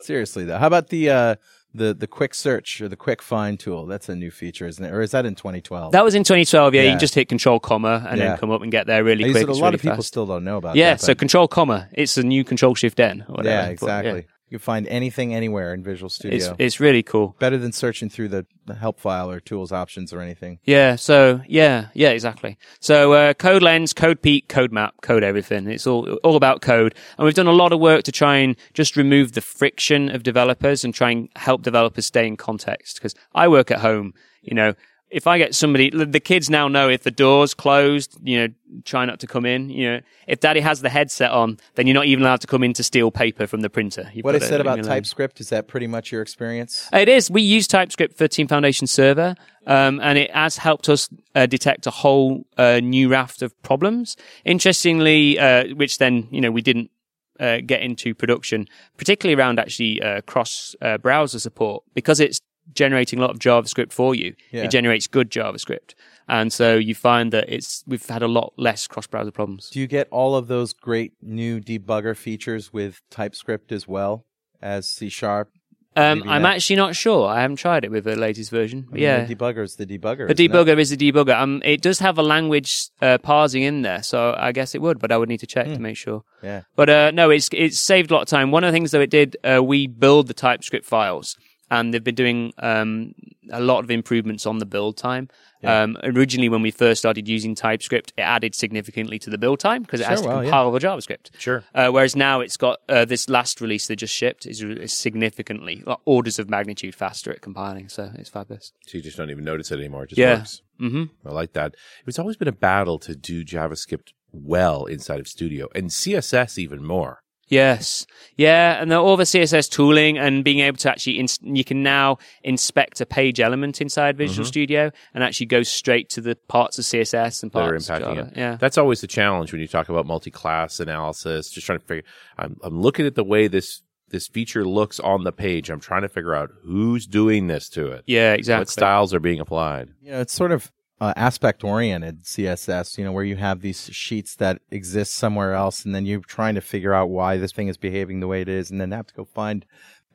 Seriously 0.02 0.46
though, 0.46 0.58
how 0.58 0.68
about 0.68 0.90
the 0.90 1.10
uh, 1.10 1.36
the 1.74 1.94
the 1.94 2.08
quick 2.08 2.34
search 2.34 2.82
or 2.82 2.88
the 2.88 2.96
quick 2.96 3.22
find 3.22 3.60
tool? 3.60 3.86
That's 3.86 4.10
a 4.10 4.16
new 4.16 4.32
feature, 4.32 4.68
isn't 4.68 4.84
it? 4.84 4.92
Or 4.92 5.02
is 5.02 5.12
that 5.12 5.26
in 5.26 5.36
2012? 5.36 5.92
That 5.92 6.04
was 6.04 6.16
in 6.16 6.24
2012. 6.24 6.74
Yeah, 6.74 6.82
you 6.82 6.88
Yeah. 6.88 6.92
can 6.94 7.00
just 7.00 7.16
hit 7.16 7.30
Control 7.30 7.60
comma 7.60 8.06
and 8.10 8.18
Yeah. 8.20 8.30
then 8.30 8.38
come 8.38 8.52
up 8.52 8.62
and 8.62 8.72
get 8.72 8.88
there 8.88 9.04
really 9.04 9.32
quick. 9.32 9.44
it- 9.44 9.50
a 9.50 9.54
lot 9.54 9.62
really 9.68 9.76
of 9.76 9.82
people 9.82 9.96
fast. 9.98 10.08
still 10.08 10.26
don't 10.26 10.44
know 10.44 10.58
about. 10.58 10.76
Yeah, 10.76 10.94
that, 10.94 11.02
so 11.02 11.14
Control 11.16 11.48
comma. 11.48 11.88
It's 11.94 12.18
a 12.18 12.24
new 12.24 12.44
Control 12.44 12.74
Shift 12.76 13.00
N. 13.00 13.24
Or 13.30 13.36
whatever. 13.36 13.50
yeah, 13.56 13.66
But, 13.66 13.72
exactly. 13.74 14.26
You 14.50 14.58
can 14.58 14.64
find 14.64 14.88
anything 14.88 15.36
anywhere 15.36 15.76
in 15.76 15.84
Visual 15.84 16.10
Studio. 16.10 16.38
It's 16.38 16.50
it's 16.58 16.80
really 16.80 17.04
cool. 17.04 17.36
Better 17.38 17.58
than 17.60 17.72
searching 17.72 18.10
through 18.10 18.30
the, 18.30 18.48
the 18.66 18.74
help 18.74 19.00
file 19.00 19.30
or 19.30 19.40
tools 19.40 19.72
options 19.72 20.12
or 20.12 20.22
anything. 20.22 20.58
Yeah, 20.64 20.96
so 20.96 21.42
yeah, 21.48 21.90
yeah, 21.94 22.10
exactly. 22.10 22.58
So 22.80 23.14
uh, 23.14 23.34
code 23.36 23.62
lens, 23.62 23.94
code 23.94 24.24
peak, 24.24 24.48
code 24.48 24.72
map, 24.72 24.96
code 25.04 25.24
everything. 25.24 25.68
It's 25.68 25.86
all 25.86 26.14
all 26.24 26.36
about 26.36 26.62
code, 26.62 26.96
and 27.18 27.26
we've 27.26 27.36
done 27.36 27.46
a 27.46 27.52
lot 27.52 27.72
of 27.74 27.80
work 27.80 28.04
to 28.04 28.12
try 28.12 28.38
and 28.38 28.56
just 28.74 28.98
remove 28.98 29.34
the 29.34 29.42
friction 29.42 30.10
of 30.10 30.24
developers 30.24 30.84
and 30.84 30.96
try 30.96 31.12
and 31.12 31.30
help 31.36 31.62
developers 31.62 32.08
stay 32.08 32.26
in 32.26 32.36
context. 32.36 32.96
Because 32.98 33.14
I 33.36 33.48
work 33.48 33.70
at 33.70 33.80
home, 33.80 34.14
you 34.42 34.56
know. 34.56 34.74
If 35.10 35.26
I 35.26 35.38
get 35.38 35.56
somebody, 35.56 35.90
the 35.90 36.20
kids 36.20 36.50
now 36.50 36.68
know 36.68 36.88
if 36.88 37.04
the 37.04 37.12
door's 37.12 37.54
closed, 37.54 38.18
you 38.24 38.38
know, 38.38 38.54
try 38.86 39.06
not 39.06 39.20
to 39.22 39.28
come 39.28 39.46
in. 39.46 39.70
You 39.70 39.92
know, 39.92 40.02
if 40.28 40.40
daddy 40.40 40.60
has 40.60 40.82
the 40.82 40.90
headset 40.90 41.32
on, 41.32 41.58
then 41.76 41.88
you're 41.88 41.96
not 41.96 42.06
even 42.06 42.24
allowed 42.24 42.42
to 42.42 42.48
come 42.48 42.64
in 42.64 42.74
to 42.74 42.84
steal 42.84 43.10
paper 43.10 43.48
from 43.48 43.62
the 43.62 43.70
printer. 43.70 44.12
You've 44.14 44.24
What 44.24 44.36
I 44.36 44.40
said 44.40 44.62
about. 44.62 44.84
TypeScript 44.84 45.40
is 45.40 45.50
that 45.50 45.68
pretty 45.68 45.88
much 45.88 46.12
your 46.12 46.22
experience? 46.22 46.88
It 46.94 47.10
is. 47.10 47.32
We 47.32 47.42
use 47.42 47.68
TypeScript 47.68 48.18
for 48.18 48.28
Team 48.28 48.48
Foundation 48.48 48.86
Server, 48.86 49.36
um, 49.66 50.00
and 50.02 50.18
it 50.18 50.32
has 50.32 50.58
helped 50.58 50.90
us 50.90 51.10
uh, 51.34 51.48
detect 51.48 51.88
a 51.88 51.92
whole 51.92 52.46
uh, 52.58 52.80
new 52.80 53.10
raft 53.10 53.42
of 53.42 53.60
problems. 53.64 54.16
Interestingly, 54.46 55.40
uh, 55.40 55.74
which 55.76 55.98
then 55.98 56.28
you 56.30 56.42
know 56.42 56.52
we 56.52 56.62
didn't 56.62 56.92
uh, 57.40 57.60
get 57.66 57.82
into 57.82 58.14
production, 58.14 58.68
particularly 58.98 59.40
around 59.40 59.60
actually 59.60 60.02
uh, 60.02 60.22
cross 60.22 60.76
uh, 60.82 60.98
browser 60.98 61.40
support, 61.40 61.84
because 61.94 62.20
it's 62.20 62.42
generating 62.74 63.20
a 63.20 63.22
lot 63.22 63.32
of 63.32 63.40
JavaScript 63.40 63.92
for 63.92 64.16
you. 64.16 64.36
Yeah. 64.52 64.64
It 64.64 64.72
generates 64.72 65.08
good 65.08 65.30
JavaScript, 65.30 65.94
and 66.28 66.52
so 66.54 66.76
you 66.76 66.96
find 66.96 67.32
that 67.34 67.46
it's 67.48 67.84
we've 67.88 68.06
had 68.08 68.22
a 68.22 68.28
lot 68.28 68.54
less 68.58 68.88
cross 68.88 69.08
browser 69.08 69.32
problems. 69.32 69.70
Do 69.70 69.80
you 69.80 69.88
get 69.88 70.08
all 70.12 70.36
of 70.36 70.48
those 70.48 70.74
great 70.74 71.14
new 71.22 71.60
debugger 71.60 72.16
features 72.16 72.72
with 72.74 73.02
TypeScript 73.10 73.72
as 73.72 73.88
well 73.88 74.26
as 74.62 74.88
C 74.90 75.10
Sharp? 75.10 75.50
Um, 75.96 76.24
I'm 76.28 76.44
that- 76.44 76.56
actually 76.58 76.76
not 76.76 76.96
sure. 76.96 77.28
I 77.28 77.42
haven't 77.42 77.58
tried 77.58 77.84
it 77.84 77.92
with 77.92 78.04
the 78.04 78.16
latest 78.16 78.52
version. 78.52 78.86
I 78.90 78.94
mean, 78.94 79.04
yeah, 79.04 79.26
the 79.26 79.36
debugger's 79.36 79.76
the 79.76 79.88
debugger. 79.88 80.28
The 80.28 80.48
debugger 80.48 80.80
is 80.80 80.92
the 80.92 80.98
debugger. 80.98 81.36
Um, 81.36 81.62
it 81.66 81.82
does 81.82 82.00
have 82.00 82.18
a 82.18 82.22
language 82.24 82.90
uh, 83.02 83.18
parsing 83.18 83.64
in 83.64 83.82
there, 83.82 84.04
so 84.04 84.36
I 84.38 84.52
guess 84.52 84.76
it 84.76 84.82
would, 84.82 85.00
but 85.00 85.12
I 85.12 85.18
would 85.18 85.28
need 85.30 85.40
to 85.40 85.48
check 85.48 85.66
to 85.66 85.80
make 85.80 85.98
sure. 85.98 86.24
Yeah. 86.44 86.62
But 86.76 86.90
uh, 86.90 87.12
no, 87.12 87.32
it's 87.32 87.50
it's 87.52 87.80
saved 87.80 88.12
a 88.12 88.14
lot 88.14 88.22
of 88.22 88.28
time. 88.28 88.52
One 88.52 88.64
of 88.64 88.70
the 88.70 88.72
things 88.72 88.92
that 88.92 89.02
it 89.02 89.10
did, 89.10 89.36
uh, 89.44 89.64
we 89.64 89.88
build 89.88 90.28
the 90.28 90.34
TypeScript 90.36 90.86
files, 90.86 91.36
and 91.72 91.94
they've 91.94 92.04
been 92.04 92.16
doing 92.16 92.54
um, 92.60 93.14
a 93.52 93.60
lot 93.60 93.84
of 93.84 93.92
improvements 93.92 94.46
on 94.46 94.60
the 94.60 94.66
build 94.66 94.98
time. 94.98 95.30
Um, 95.64 95.98
originally, 96.04 96.48
when 96.48 96.62
we 96.62 96.72
first 96.72 97.00
started 97.00 97.28
using 97.28 97.54
TypeScript, 97.54 98.14
it 98.18 98.22
added 98.22 98.56
significantly 98.56 99.20
to 99.20 99.30
the 99.30 99.38
build 99.38 99.60
time 99.60 99.82
because 99.82 100.00
it 100.00 100.08
has 100.08 100.22
to 100.22 100.28
well, 100.28 100.38
yeah. 100.38 100.50
compile 100.50 100.72
the 100.72 100.80
JavaScript. 100.80 101.32
Sure. 101.38 101.64
Uh, 101.76 101.90
whereas 101.90 102.16
now 102.16 102.40
it's 102.40 102.56
got 102.56 102.80
uh, 102.88 103.04
this 103.04 103.30
last 103.30 103.60
release 103.60 103.88
that 103.88 103.98
just 103.98 104.14
shipped 104.14 104.46
is, 104.46 104.62
is 104.62 104.94
significantly 104.94 105.84
like, 105.86 105.98
orders 106.06 106.40
of 106.40 106.50
magnitude 106.50 106.96
faster 106.96 107.32
at 107.32 107.42
compiling. 107.42 107.90
So 107.90 108.10
it's 108.16 108.30
fabulous. 108.30 108.72
So 108.88 108.98
you 108.98 109.04
just 109.04 109.18
don't 109.18 109.30
even 109.30 109.44
notice 109.44 109.70
it 109.72 109.80
anymore. 109.80 110.04
It 110.04 110.10
just 110.12 110.20
Yeah. 110.20 110.38
works. 110.38 110.62
Mm-hmm. 110.80 111.28
I 111.28 111.32
like 111.34 111.52
that. 111.54 111.76
It's 112.08 112.20
always 112.20 112.38
been 112.38 112.48
a 112.48 112.54
battle 112.54 112.98
to 113.00 113.14
do 113.16 113.44
JavaScript 113.44 114.14
well 114.32 114.86
inside 114.86 115.20
of 115.20 115.28
Studio 115.28 115.68
and 115.76 115.90
CSS 115.90 116.58
even 116.58 116.84
more. 116.84 117.20
Yes. 117.50 118.06
Yeah. 118.38 118.82
And 118.82 118.92
the, 118.92 118.98
all 118.98 119.18
the 119.18 119.24
CSS 119.24 119.70
tooling 119.70 120.18
and 120.18 120.44
being 120.44 120.60
able 120.60 120.78
to 120.78 120.90
actually, 120.90 121.20
ins- 121.20 121.40
you 121.42 121.64
can 121.64 121.84
now 121.84 122.18
inspect 122.44 123.02
a 123.02 123.06
page 123.06 123.40
element 123.40 123.82
inside 123.82 124.18
Visual 124.18 124.44
mm-hmm. 124.44 124.48
Studio 124.48 124.92
and 125.14 125.24
actually 125.24 125.48
go 125.48 125.64
straight 125.64 126.10
to 126.12 126.22
the 126.22 126.36
parts 126.48 126.78
of 126.80 126.86
CSS 126.86 127.44
and 127.44 127.52
that 127.52 127.60
are 127.60 127.70
parts 127.72 127.90
of 127.90 127.96
impacting 127.96 128.16
Java. 128.16 128.32
it. 128.32 128.38
Yeah. 128.38 128.58
That's 128.58 128.78
always 128.78 129.02
the 129.02 129.08
challenge 129.08 129.52
when 129.52 129.62
you 129.62 129.68
talk 129.68 129.90
about 129.90 130.06
multi-class 130.06 130.80
analysis. 130.80 131.50
Just 131.50 131.66
trying 131.66 131.80
to 131.80 131.86
figure. 131.86 132.04
I'm, 132.38 132.58
I'm 132.64 132.80
looking 132.82 133.06
at 133.06 133.16
the 133.16 133.24
way 133.24 133.48
this 133.48 133.82
this 134.10 134.28
feature 134.28 134.66
looks 134.66 135.00
on 135.00 135.24
the 135.24 135.32
page. 135.32 135.70
I'm 135.70 135.80
trying 135.80 136.02
to 136.02 136.10
figure 136.10 136.34
out 136.34 136.50
who's 136.64 137.06
doing 137.06 137.48
this 137.48 137.70
to 137.70 137.92
it. 137.92 138.04
yeah, 138.08 138.34
exactly. 138.34 138.62
What 138.62 138.70
styles 138.70 139.14
are 139.14 139.20
being 139.20 139.40
applied? 139.40 139.90
Yeah, 140.02 140.22
it's 140.22 140.34
sort 140.34 140.52
of 140.52 140.72
uh, 141.02 141.14
aspect 141.16 141.64
oriented 141.64 142.24
CSS, 142.24 142.98
you 142.98 143.06
know, 143.06 143.12
where 143.12 143.24
you 143.24 143.38
have 143.38 143.62
these 143.62 143.90
sheets 143.94 144.36
that 144.36 144.62
exist 144.70 145.16
somewhere 145.16 145.54
else 145.54 145.86
and 145.86 145.96
then 145.96 146.06
you're 146.06 146.20
trying 146.20 146.56
to 146.56 146.62
figure 146.62 146.94
out 146.94 147.10
why 147.10 147.38
this 147.38 147.54
thing 147.54 147.70
is 147.70 147.78
behaving 147.78 148.20
the 148.20 148.28
way 148.28 148.42
it 148.42 148.50
is 148.50 148.70
and 148.70 148.82
then 148.82 148.92
have 148.92 149.08
to 149.08 149.14
go 149.14 149.26
find 149.26 149.66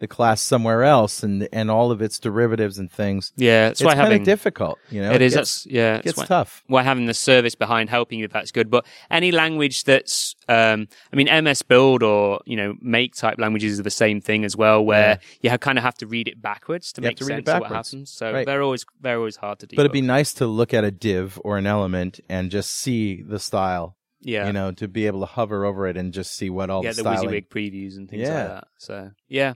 the 0.05 0.15
class 0.15 0.41
somewhere 0.43 0.83
else 0.85 1.23
and 1.23 1.49
and 1.53 1.71
all 1.71 1.91
of 1.91 2.03
its 2.03 2.19
derivatives 2.19 2.79
and 2.79 2.91
things. 2.91 3.33
Yeah. 3.37 3.69
It's 3.69 3.83
why 3.83 3.93
kind 3.95 4.01
having, 4.01 4.21
of 4.23 4.27
difficult, 4.27 4.79
you 4.91 5.01
know. 5.03 5.13
it 5.13 5.23
is. 5.23 5.35
gets, 5.35 5.63
That's, 5.65 5.73
yeah. 5.73 5.95
gets 5.97 6.07
It's 6.09 6.19
why, 6.19 6.27
tough. 6.27 6.63
why 6.67 6.83
having 6.83 7.07
the 7.07 7.15
service 7.15 7.55
behind 7.55 7.91
helping 7.91 8.19
you 8.19 8.29
that's 8.29 8.53
good. 8.53 8.71
But 8.71 8.85
any 9.11 9.33
language 9.33 9.85
that's, 9.85 10.35
um, 10.49 10.89
I 11.13 11.17
mean, 11.17 11.29
MS 11.45 11.63
Build 11.63 12.03
or, 12.03 12.41
you 12.45 12.57
know, 12.57 12.75
make 12.81 13.15
type 13.15 13.39
languages 13.39 13.81
are 13.81 13.83
the 13.83 13.91
same 13.91 14.21
thing 14.21 14.45
as 14.45 14.57
well, 14.57 14.85
where 14.85 15.19
you 15.41 15.51
ha- 15.51 15.57
kind 15.59 15.79
of 15.79 15.85
have 15.85 15.95
to 15.97 16.07
read 16.07 16.29
it 16.29 16.41
backwards 16.43 16.93
to 16.95 17.01
You 17.03 17.09
make 17.09 17.17
to 17.19 17.25
sense 17.25 17.49
of 17.49 17.61
what 17.61 17.71
happens. 17.71 18.11
So 18.11 18.33
Right. 18.33 18.47
they're 18.47 18.63
always, 18.63 18.85
they're 19.01 19.19
always 19.19 19.37
hard 19.37 19.59
to 19.61 19.67
do. 19.67 19.77
But 19.77 19.83
it'd 19.83 19.93
be 19.93 20.01
nice 20.03 20.33
to 20.35 20.47
look 20.47 20.75
at 20.75 20.85
a 20.85 20.91
div 20.91 21.41
or 21.45 21.57
an 21.59 21.67
element 21.67 22.21
and 22.29 22.51
just 22.51 22.71
see 22.71 23.23
the 23.23 23.39
style, 23.39 23.97
yeah. 24.21 24.47
you 24.47 24.53
know, 24.53 24.73
to 24.73 24.89
be 24.89 25.07
able 25.07 25.21
to 25.21 25.27
hover 25.27 25.65
over 25.65 25.87
it 25.87 25.97
and 25.97 26.13
just 26.13 26.33
see 26.35 26.51
what 26.51 26.71
all 26.71 26.83
get 26.83 26.97
the 26.97 27.03
the 27.03 27.17
styling. 27.17 27.31
WYSIWYG 27.43 27.49
previews 27.49 27.97
and 27.97 28.09
things 28.09 28.23
Yeah. 28.29 28.39
like 28.39 28.49
that. 28.49 28.65
So 28.79 29.11
yeah. 29.29 29.55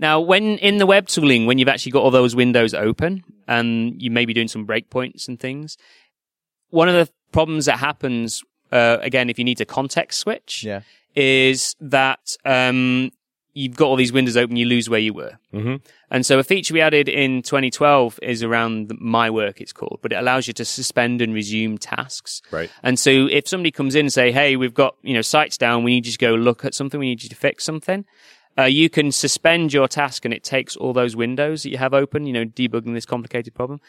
Now, 0.00 0.18
when 0.20 0.58
in 0.58 0.78
the 0.78 0.86
web 0.86 1.06
tooling, 1.06 1.44
when 1.46 1.58
you've 1.58 1.68
actually 1.68 1.92
got 1.92 2.02
all 2.02 2.10
those 2.10 2.34
windows 2.34 2.72
open 2.74 3.22
and 3.46 4.00
you 4.02 4.10
may 4.10 4.24
be 4.24 4.32
doing 4.34 4.48
some 4.48 4.66
breakpoints 4.66 5.28
and 5.28 5.38
things, 5.38 5.76
one 6.70 6.88
of 6.88 6.94
the 6.94 7.12
problems 7.32 7.66
that 7.66 7.78
happens 7.78 8.42
uh, 8.72 8.96
again 9.02 9.28
if 9.30 9.38
you 9.38 9.44
need 9.44 9.58
to 9.58 9.64
context 9.64 10.18
switch 10.20 10.64
Yeah. 10.64 10.80
is 11.14 11.76
that 11.80 12.36
um, 12.44 13.10
you've 13.52 13.76
got 13.76 13.86
all 13.86 13.96
these 13.96 14.12
windows 14.12 14.36
open, 14.36 14.56
you 14.56 14.64
lose 14.66 14.88
where 14.88 15.00
you 15.00 15.12
were. 15.12 15.38
Mm-hmm. 15.52 15.76
And 16.10 16.24
so 16.24 16.38
a 16.38 16.44
feature 16.44 16.72
we 16.72 16.80
added 16.80 17.08
in 17.08 17.42
2012 17.42 18.18
is 18.22 18.42
around 18.42 18.88
the- 18.88 18.96
my 19.00 19.28
work, 19.28 19.60
it's 19.60 19.72
called, 19.72 19.98
but 20.02 20.12
it 20.12 20.16
allows 20.16 20.46
you 20.46 20.52
to 20.54 20.64
suspend 20.64 21.20
and 21.20 21.34
resume 21.34 21.76
tasks. 21.78 22.40
Right. 22.50 22.70
And 22.82 22.98
so 22.98 23.26
if 23.26 23.46
somebody 23.48 23.70
comes 23.70 23.94
in 23.94 24.06
and 24.06 24.12
say, 24.12 24.32
Hey, 24.32 24.56
we've 24.56 24.72
got, 24.74 24.96
you 25.02 25.14
know, 25.14 25.22
sites 25.22 25.58
down. 25.58 25.82
We 25.84 25.90
need 25.92 26.06
you 26.06 26.12
to 26.12 26.18
go 26.18 26.34
look 26.34 26.64
at 26.64 26.74
something. 26.74 26.98
We 26.98 27.10
need 27.10 27.22
you 27.22 27.28
to 27.28 27.36
fix 27.36 27.64
something. 27.64 28.04
Uh, 28.58 28.64
you 28.64 28.90
can 28.90 29.12
suspend 29.12 29.72
your 29.72 29.88
task 29.88 30.24
and 30.24 30.34
it 30.34 30.44
takes 30.44 30.76
all 30.76 30.92
those 30.92 31.16
windows 31.16 31.62
that 31.62 31.70
you 31.70 31.78
have 31.78 31.94
open, 31.94 32.26
you 32.26 32.32
know, 32.32 32.44
debugging 32.44 32.94
this 32.94 33.06
complicated 33.06 33.54
problem. 33.54 33.80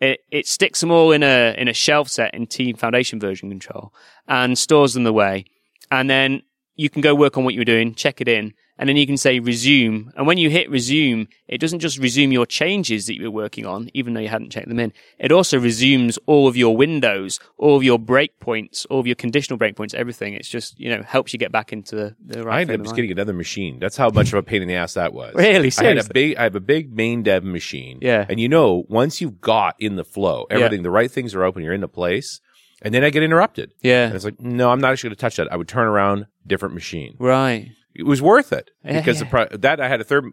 It, 0.00 0.20
it 0.30 0.46
sticks 0.46 0.80
them 0.80 0.90
all 0.90 1.12
in 1.12 1.22
a, 1.22 1.54
in 1.56 1.68
a 1.68 1.72
shelf 1.72 2.08
set 2.08 2.34
in 2.34 2.46
Team 2.46 2.76
Foundation 2.76 3.18
version 3.20 3.48
control 3.48 3.92
and 4.28 4.58
stores 4.58 4.94
them 4.94 5.06
away. 5.06 5.46
And 5.90 6.10
then 6.10 6.42
you 6.76 6.90
can 6.90 7.02
go 7.02 7.14
work 7.14 7.36
on 7.36 7.44
what 7.44 7.54
you 7.54 7.60
were 7.60 7.64
doing, 7.64 7.94
check 7.94 8.20
it 8.20 8.28
in, 8.28 8.54
and 8.78 8.88
then 8.88 8.96
you 8.96 9.06
can 9.06 9.16
say 9.16 9.38
resume. 9.38 10.10
And 10.16 10.26
when 10.26 10.38
you 10.38 10.50
hit 10.50 10.68
resume, 10.70 11.28
it 11.46 11.58
doesn't 11.58 11.80
just 11.80 11.98
resume 11.98 12.32
your 12.32 12.46
changes 12.46 13.06
that 13.06 13.14
you 13.16 13.24
were 13.24 13.30
working 13.30 13.66
on, 13.66 13.90
even 13.94 14.14
though 14.14 14.20
you 14.20 14.28
hadn't 14.28 14.50
checked 14.50 14.68
them 14.68 14.78
in. 14.80 14.92
It 15.18 15.30
also 15.30 15.58
resumes 15.58 16.18
all 16.26 16.48
of 16.48 16.56
your 16.56 16.76
windows, 16.76 17.38
all 17.58 17.76
of 17.76 17.84
your 17.84 17.98
breakpoints, 17.98 18.86
all 18.90 18.98
of 19.00 19.06
your 19.06 19.14
conditional 19.16 19.58
breakpoints, 19.58 19.94
everything. 19.94 20.34
It's 20.34 20.48
just, 20.48 20.78
you 20.80 20.88
know, 20.90 21.02
helps 21.02 21.32
you 21.32 21.38
get 21.38 21.52
back 21.52 21.72
into 21.72 21.94
the, 21.96 22.16
the 22.24 22.44
right 22.44 22.58
I 22.58 22.60
ended 22.62 22.80
up 22.80 22.84
just 22.86 22.96
getting 22.96 23.12
another 23.12 23.32
machine. 23.34 23.78
That's 23.78 23.96
how 23.96 24.08
much 24.10 24.28
of 24.28 24.34
a 24.34 24.42
pain 24.42 24.62
in 24.62 24.68
the 24.68 24.74
ass 24.76 24.94
that 24.94 25.12
was. 25.12 25.34
Really? 25.34 25.46
I 25.48 25.52
had 25.54 25.64
a 25.66 25.70
Seriously? 25.70 26.12
big, 26.12 26.36
I 26.38 26.42
have 26.44 26.56
a 26.56 26.60
big 26.60 26.92
main 26.94 27.22
dev 27.22 27.44
machine. 27.44 27.98
Yeah. 28.00 28.24
And 28.28 28.40
you 28.40 28.48
know, 28.48 28.84
once 28.88 29.20
you've 29.20 29.40
got 29.40 29.76
in 29.78 29.96
the 29.96 30.04
flow, 30.04 30.46
everything, 30.50 30.82
the 30.82 30.90
right 30.90 31.10
things 31.10 31.34
are 31.34 31.44
open, 31.44 31.62
you're 31.62 31.74
in 31.74 31.80
the 31.82 31.88
place, 31.88 32.40
and 32.80 32.92
then 32.92 33.04
I 33.04 33.10
get 33.10 33.22
interrupted. 33.22 33.72
Yeah. 33.82 34.04
And 34.04 34.12
Yeah. 34.12 34.16
it's 34.16 34.24
like, 34.24 34.40
no, 34.40 34.70
I'm 34.70 34.80
not 34.80 34.92
actually 34.92 35.10
going 35.10 35.16
to 35.16 35.20
touch 35.20 35.36
that. 35.36 35.52
I 35.52 35.56
would 35.56 35.68
turn 35.68 35.86
around, 35.86 36.26
different 36.46 36.74
machine. 36.74 37.16
Right. 37.18 37.68
It 37.94 38.04
was 38.04 38.22
worth 38.22 38.52
it 38.52 38.70
because 38.84 39.20
yeah. 39.20 39.24
the 39.24 39.30
pro- 39.30 39.58
that 39.58 39.80
I 39.80 39.88
had 39.88 40.00
a 40.00 40.04
third, 40.04 40.24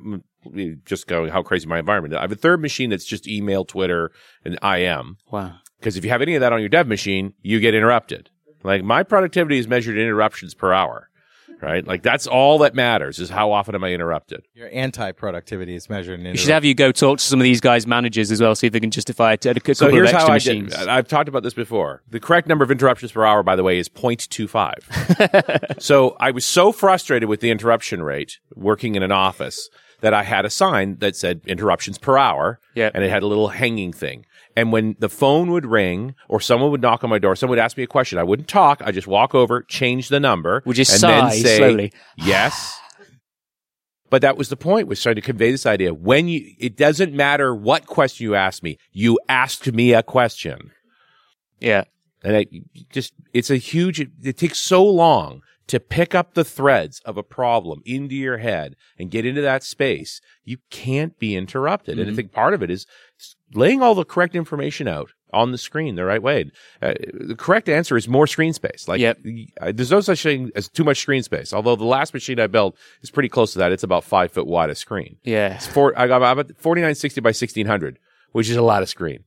just 0.86 1.08
going 1.08 1.30
how 1.30 1.44
crazy 1.44 1.68
my 1.68 1.80
environment. 1.80 2.16
I 2.16 2.22
have 2.22 2.32
a 2.32 2.36
third 2.36 2.62
machine 2.62 2.90
that's 2.90 3.06
just 3.06 3.28
email, 3.28 3.66
Twitter, 3.66 4.12
and 4.46 4.58
IM. 4.64 5.18
Wow. 5.32 5.56
Because 5.80 5.98
if 5.98 6.04
you 6.04 6.10
have 6.10 6.22
any 6.22 6.36
of 6.36 6.42
that 6.42 6.54
on 6.54 6.60
your 6.60 6.70
dev 6.70 6.88
machine, 6.88 7.34
you 7.42 7.60
get 7.60 7.76
interrupted. 7.76 8.30
Like 8.64 8.84
my 8.84 9.04
productivity 9.04 9.58
is 9.58 9.68
measured 9.68 9.98
in 9.98 10.04
interruptions 10.04 10.54
per 10.54 10.74
hour, 10.74 11.09
right? 11.62 11.86
Like 11.86 12.04
that's 12.04 12.28
all 12.28 12.60
that 12.60 12.74
matters 12.76 13.20
is 13.20 13.30
how 13.30 13.52
often 13.52 13.76
am 13.76 13.84
I 13.84 13.90
interrupted. 13.94 14.46
Your 14.54 14.70
anti-productivity 14.72 15.76
is 15.76 15.90
measured 15.90 16.20
in 16.20 16.32
We 16.32 16.38
should 16.38 16.50
have 16.52 16.66
you 16.66 16.74
go 16.74 16.92
talk 16.92 17.18
to 17.20 17.24
some 17.24 17.40
of 17.40 17.44
these 17.44 17.62
guys' 17.62 17.86
managers 17.88 18.32
as 18.32 18.42
well, 18.42 18.56
see 18.56 18.68
if 18.68 18.74
they 18.74 18.80
can 18.80 18.92
justify 18.92 19.34
it. 19.34 19.46
A 19.46 19.54
couple 19.56 19.76
So 19.76 19.88
of 19.88 19.94
here's 19.94 20.10
extra 20.10 20.20
how 20.22 20.28
I 20.28 20.34
machines. 20.36 20.76
did. 20.76 20.88
I've 20.88 21.08
talked 21.08 21.30
about 21.30 21.44
this 21.44 21.54
before. 21.54 22.02
The 22.10 22.20
correct 22.20 22.48
number 22.48 22.64
of 22.64 22.72
interruptions 22.72 23.12
per 23.12 23.26
hour, 23.26 23.44
by 23.44 23.56
the 23.56 23.64
way, 23.64 23.78
is 23.80 23.90
0.25. 23.90 25.82
so 25.82 26.16
I 26.20 26.32
was 26.32 26.46
so 26.46 26.72
frustrated 26.72 27.30
with 27.30 27.42
the 27.42 27.50
interruption 27.52 28.04
rate 28.04 28.40
working 28.56 28.96
in 28.96 29.04
an 29.04 29.12
office 29.12 29.70
that 30.02 30.14
I 30.14 30.24
had 30.24 30.46
a 30.46 30.50
sign 30.50 30.98
that 31.00 31.16
said 31.16 31.42
interruptions 31.46 31.98
per 31.98 32.18
hour. 32.18 32.60
Yep. 32.76 32.94
And 32.96 33.04
it 33.04 33.10
had 33.10 33.22
a 33.24 33.28
little 33.28 33.50
hanging 33.50 33.92
thing. 33.92 34.26
And 34.60 34.74
when 34.74 34.98
the 35.00 35.08
phone 35.08 35.52
would 35.52 35.66
ring 35.66 36.16
or 36.28 36.42
someone 36.42 36.70
would 36.72 36.82
knock 36.82 37.02
on 37.06 37.10
my 37.10 37.18
door, 37.18 37.34
someone 37.38 37.56
would 37.56 37.64
ask 37.64 37.78
me 37.78 37.84
a 37.84 37.88
question. 37.88 38.20
I 38.20 38.24
wouldn't 38.24 38.50
talk. 38.50 38.82
I 38.84 38.92
just 38.92 39.08
walk 39.08 39.34
over, 39.34 39.62
change 39.62 40.10
the 40.10 40.20
number. 40.20 40.62
Would 40.66 40.78
you 40.78 40.82
and 40.82 40.88
sigh 40.88 41.22
then 41.22 41.32
say, 41.32 41.58
slowly? 41.58 41.94
Yes. 42.18 42.78
But 44.10 44.22
that 44.22 44.36
was 44.36 44.50
the 44.50 44.58
point, 44.58 44.90
was 44.90 45.02
trying 45.02 45.16
to 45.16 45.22
convey 45.22 45.50
this 45.50 45.66
idea. 45.66 45.94
When 45.94 46.28
you, 46.28 46.54
it 46.60 46.76
doesn't 46.76 47.14
matter 47.14 47.56
what 47.56 47.86
question 47.86 48.26
you 48.26 48.36
ask 48.36 48.62
me, 48.62 48.78
you 48.92 49.18
asked 49.30 49.72
me 49.72 49.94
a 49.94 50.04
question. 50.04 50.72
yeah. 51.62 51.86
And 52.22 52.36
I 52.36 52.46
just, 52.92 53.14
it's 53.34 53.50
a 53.50 53.56
huge, 53.56 54.02
it, 54.02 54.10
it 54.22 54.38
takes 54.38 54.60
so 54.60 54.84
long 54.84 55.42
to 55.68 55.80
pick 55.80 56.14
up 56.14 56.34
the 56.34 56.44
threads 56.44 57.00
of 57.06 57.16
a 57.16 57.24
problem 57.24 57.82
into 57.86 58.16
your 58.16 58.40
head 58.40 58.76
and 58.98 59.10
get 59.10 59.26
into 59.26 59.42
that 59.42 59.64
space. 59.64 60.20
You 60.44 60.58
can't 60.70 61.18
be 61.18 61.36
interrupted. 61.36 61.98
And 61.98 62.02
I 62.02 62.10
mm-hmm. 62.10 62.16
think 62.18 62.32
part 62.34 62.54
of 62.54 62.62
it 62.62 62.70
is 62.70 62.86
laying 63.54 63.82
all 63.82 63.96
the 63.96 64.06
correct 64.06 64.36
information 64.36 64.88
out 64.88 65.12
on 65.32 65.52
the 65.52 65.58
screen 65.58 65.96
the 65.96 66.04
right 66.06 66.22
way. 66.24 66.50
Uh, 66.82 66.94
the 67.14 67.36
correct 67.38 67.70
answer 67.70 67.96
is 67.96 68.08
more 68.08 68.26
screen 68.26 68.52
space. 68.54 68.88
Like, 68.88 69.00
Yep. 69.00 69.20
uh, 69.62 69.72
there's 69.74 69.92
no 69.92 70.02
such 70.02 70.24
thing 70.24 70.52
as 70.56 70.68
too 70.68 70.84
much 70.84 71.00
screen 71.00 71.22
space. 71.24 71.54
Although 71.54 71.76
the 71.76 71.86
last 71.86 72.14
machine 72.14 72.40
I 72.40 72.48
built 72.48 72.76
is 73.02 73.12
pretty 73.12 73.30
close 73.30 73.54
to 73.54 73.60
that. 73.60 73.72
It's 73.72 73.84
about 73.84 74.04
five 74.04 74.32
foot 74.32 74.48
wide 74.48 74.70
of 74.72 74.78
screen. 74.78 75.18
Yeah. 75.24 75.56
It's 75.56 75.68
four, 75.68 75.94
I 75.98 76.08
got 76.08 76.18
about 76.18 76.48
4960 76.58 77.22
by 77.22 77.28
1600, 77.30 78.00
which 78.32 78.50
is 78.50 78.56
a 78.56 78.62
lot 78.64 78.82
of 78.82 78.90
screen. 78.90 79.24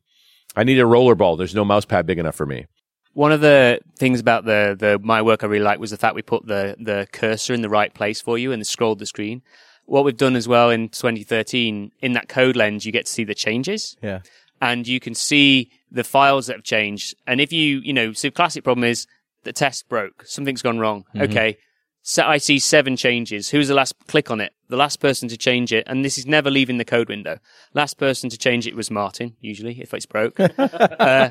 I 0.57 0.65
need 0.65 0.79
a 0.81 0.83
rollerball. 0.85 1.39
There's 1.39 1.55
no 1.55 1.65
mouse 1.65 1.85
pad 1.85 2.07
big 2.07 2.19
enough 2.19 2.35
for 2.35 2.47
me. 2.47 2.67
One 3.15 3.31
of 3.31 3.41
the 3.41 3.81
things 3.99 4.21
about 4.21 4.45
the, 4.45 4.75
the 4.79 4.99
my 4.99 5.21
work 5.23 5.45
I 5.45 5.47
really 5.47 5.63
liked 5.65 5.81
was 5.81 5.91
the 5.91 5.99
fact 5.99 6.15
we 6.15 6.23
put 6.23 6.47
the, 6.47 6.77
the 6.81 7.07
cursor 7.13 7.53
in 7.55 7.61
the 7.63 7.69
right 7.69 7.93
place 7.93 8.21
for 8.21 8.39
you 8.39 8.53
and 8.53 8.67
scrolled 8.67 8.99
the 8.99 9.07
screen. 9.07 9.43
What 9.87 10.05
we've 10.05 10.17
done 10.17 10.37
as 10.37 10.49
well 10.49 10.71
in 10.71 10.89
2013, 10.89 11.93
in 12.01 12.13
that 12.13 12.29
code 12.29 12.57
lens, 12.57 12.87
you 12.87 12.93
get 12.93 13.07
to 13.07 13.13
see 13.13 13.25
the 13.25 13.35
changes 13.35 13.97
Yeah. 14.03 14.21
and 14.61 14.87
you 14.87 15.01
can 15.01 15.15
see 15.15 15.71
the 15.91 16.05
files 16.05 16.47
that 16.47 16.57
have 16.57 16.65
changed. 16.65 17.15
And 17.27 17.41
if 17.41 17.53
you, 17.53 17.81
you 17.81 17.93
know, 17.93 18.13
so 18.13 18.31
classic 18.31 18.65
problem 18.65 18.85
is 18.85 19.07
the 19.45 19.53
test 19.53 19.89
broke, 19.89 20.25
something's 20.27 20.63
gone 20.63 20.79
wrong. 20.79 21.05
Okay. 21.17 21.59
so 22.03 22.25
I 22.25 22.39
see 22.39 22.59
seven 22.59 22.97
changes. 22.97 23.51
Who's 23.51 23.69
the 23.69 23.75
last? 23.75 23.95
Click 24.09 24.31
on 24.31 24.41
it. 24.41 24.53
The 24.69 24.77
last 24.77 24.99
person 25.01 25.29
to 25.29 25.37
change 25.37 25.73
it, 25.73 25.85
and 25.87 26.05
this 26.05 26.17
is 26.19 26.27
never 26.27 26.51
leaving 26.51 26.79
the 26.79 26.85
code 26.85 27.09
window. 27.09 27.39
Last 27.75 27.99
person 27.99 28.31
to 28.31 28.39
change 28.39 28.67
it 28.67 28.75
was 28.75 28.91
Martin. 28.91 29.37
Usually, 29.41 29.81
if 29.81 29.93
it's 29.95 30.07
broke, 30.07 30.41
uh, 30.59 31.29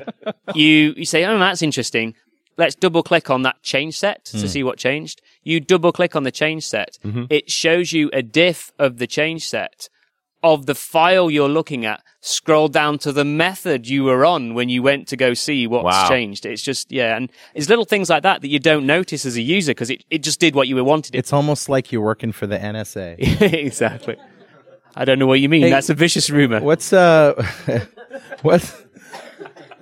you 0.54 0.94
you 0.96 1.04
say, 1.04 1.24
"Oh, 1.24 1.38
that's 1.38 1.60
interesting." 1.62 2.14
Let's 2.56 2.74
double 2.74 3.02
click 3.02 3.30
on 3.30 3.42
that 3.42 3.62
change 3.62 3.98
set 3.98 4.24
to 4.26 4.48
see 4.48 4.62
what 4.62 4.78
changed. 4.78 5.22
You 5.42 5.58
double 5.60 5.92
click 5.92 6.14
on 6.14 6.22
the 6.22 6.30
change 6.30 6.66
set. 6.66 6.98
It 7.30 7.50
shows 7.50 7.92
you 7.92 8.10
a 8.12 8.22
diff 8.22 8.72
of 8.78 8.98
the 8.98 9.06
change 9.06 9.48
set 9.48 9.88
of 10.44 10.66
the 10.66 10.74
file 10.74 11.30
you're 11.30 11.48
looking 11.48 11.86
at. 11.86 12.02
Scroll 12.20 12.68
down 12.68 12.98
to 12.98 13.12
the 13.12 13.24
method 13.24 13.88
you 13.88 14.04
were 14.04 14.24
on 14.24 14.54
when 14.54 14.68
you 14.68 14.82
went 14.82 15.08
to 15.08 15.16
go 15.16 15.34
see 15.34 15.66
what's 15.66 15.84
Wow. 15.84 16.08
changed. 16.08 16.44
It's 16.46 16.62
just, 16.62 16.90
yeah. 16.92 17.16
And 17.16 17.30
it's 17.54 17.68
little 17.68 17.84
things 17.84 18.10
like 18.10 18.22
that 18.24 18.42
that 18.42 18.48
you 18.48 18.58
don't 18.58 18.84
notice 18.86 19.24
as 19.24 19.36
a 19.36 19.40
user 19.42 19.70
because 19.70 19.88
it, 19.90 20.04
it 20.10 20.22
just 20.22 20.38
did 20.40 20.54
what 20.54 20.66
you 20.68 20.74
were 20.76 20.84
wanted 20.84 21.14
it. 21.14 21.18
It's 21.18 21.32
almost 21.32 21.68
like 21.68 21.90
you're 21.92 22.02
working 22.02 22.32
for 22.32 22.46
the 22.46 22.58
NSA. 22.58 23.16
exactly. 23.40 24.16
I 24.94 25.04
don't 25.04 25.18
know 25.18 25.26
what 25.26 25.40
you 25.40 25.48
mean. 25.48 25.62
Hey, 25.62 25.70
That's 25.70 25.90
a 25.90 25.94
vicious 25.94 26.28
rumor. 26.28 26.60
What's 26.60 26.92
uh, 26.92 27.34
what? 28.42 28.81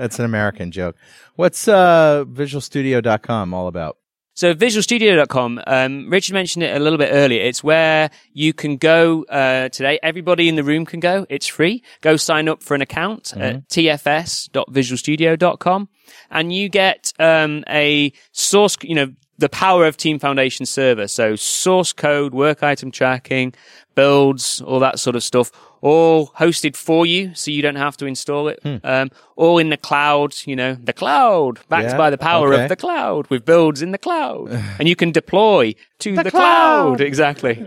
That's 0.01 0.19
an 0.19 0.25
American 0.25 0.73
joke. 0.73 0.97
What's 1.37 1.69
uh, 1.69 2.25
VisualStudio.com 2.27 3.53
all 3.53 3.67
about? 3.67 3.99
So 4.33 4.55
visualstudio.com, 4.55 5.61
um, 5.67 6.09
Richard 6.09 6.33
mentioned 6.33 6.63
it 6.63 6.75
a 6.75 6.79
little 6.79 6.97
bit 6.97 7.11
earlier. 7.13 7.43
It's 7.43 7.63
where 7.63 8.09
you 8.33 8.55
can 8.55 8.79
go, 8.79 9.25
uh, 9.25 9.69
today. 9.69 9.99
Everybody 10.03 10.49
in 10.49 10.57
the 10.57 10.65
room 10.65 10.87
can 10.87 11.01
go. 11.01 11.27
It's 11.29 11.47
free. 11.47 11.83
Go 12.01 12.17
sign 12.17 12.49
up 12.49 12.63
for 12.63 12.75
an 12.75 12.81
account 12.81 13.35
at 13.37 13.69
tfs.visualstudio.com 13.69 15.89
and 16.31 16.53
you 16.53 16.71
get, 16.71 17.13
um, 17.19 17.63
a 17.69 18.11
source, 18.33 18.79
you 18.83 18.95
know, 18.95 19.13
the 19.41 19.49
power 19.49 19.87
of 19.87 19.97
Team 19.97 20.19
Foundation 20.19 20.67
server. 20.67 21.09
So 21.09 21.35
source 21.37 21.93
code, 21.93 22.33
work 22.35 22.63
item 22.63 22.91
tracking, 22.91 23.55
builds, 23.95 24.61
all 24.61 24.79
that 24.81 24.99
sort 24.99 25.17
of 25.17 25.23
stuff, 25.23 25.51
all 25.81 26.29
hosted 26.39 26.77
for 26.77 27.07
you. 27.07 27.35
So 27.35 27.51
you 27.51 27.63
don't 27.63 27.77
have 27.77 27.97
to 27.99 28.07
install 28.07 28.49
it. 28.49 28.61
Um, 28.85 29.11
all 29.37 29.59
in 29.59 29.71
the 29.71 29.77
cloud, 29.77 30.35
you 30.45 30.55
know, 30.55 30.75
the 30.75 30.93
cloud 30.93 31.61
backed 31.69 31.91
Yeah, 31.91 31.97
by 31.97 32.11
the 32.11 32.19
power 32.19 32.53
okay. 32.53 32.63
of 32.65 32.69
the 32.69 32.77
cloud 32.77 33.27
with 33.31 33.45
builds 33.45 33.81
in 33.83 33.91
the 33.93 33.99
cloud 33.99 34.51
and 34.79 34.89
you 34.89 34.95
can 34.97 35.11
deploy 35.11 35.75
to 36.01 36.15
the, 36.17 36.31
cloud. 36.31 36.99
cloud. 36.99 37.01
Exactly. 37.01 37.67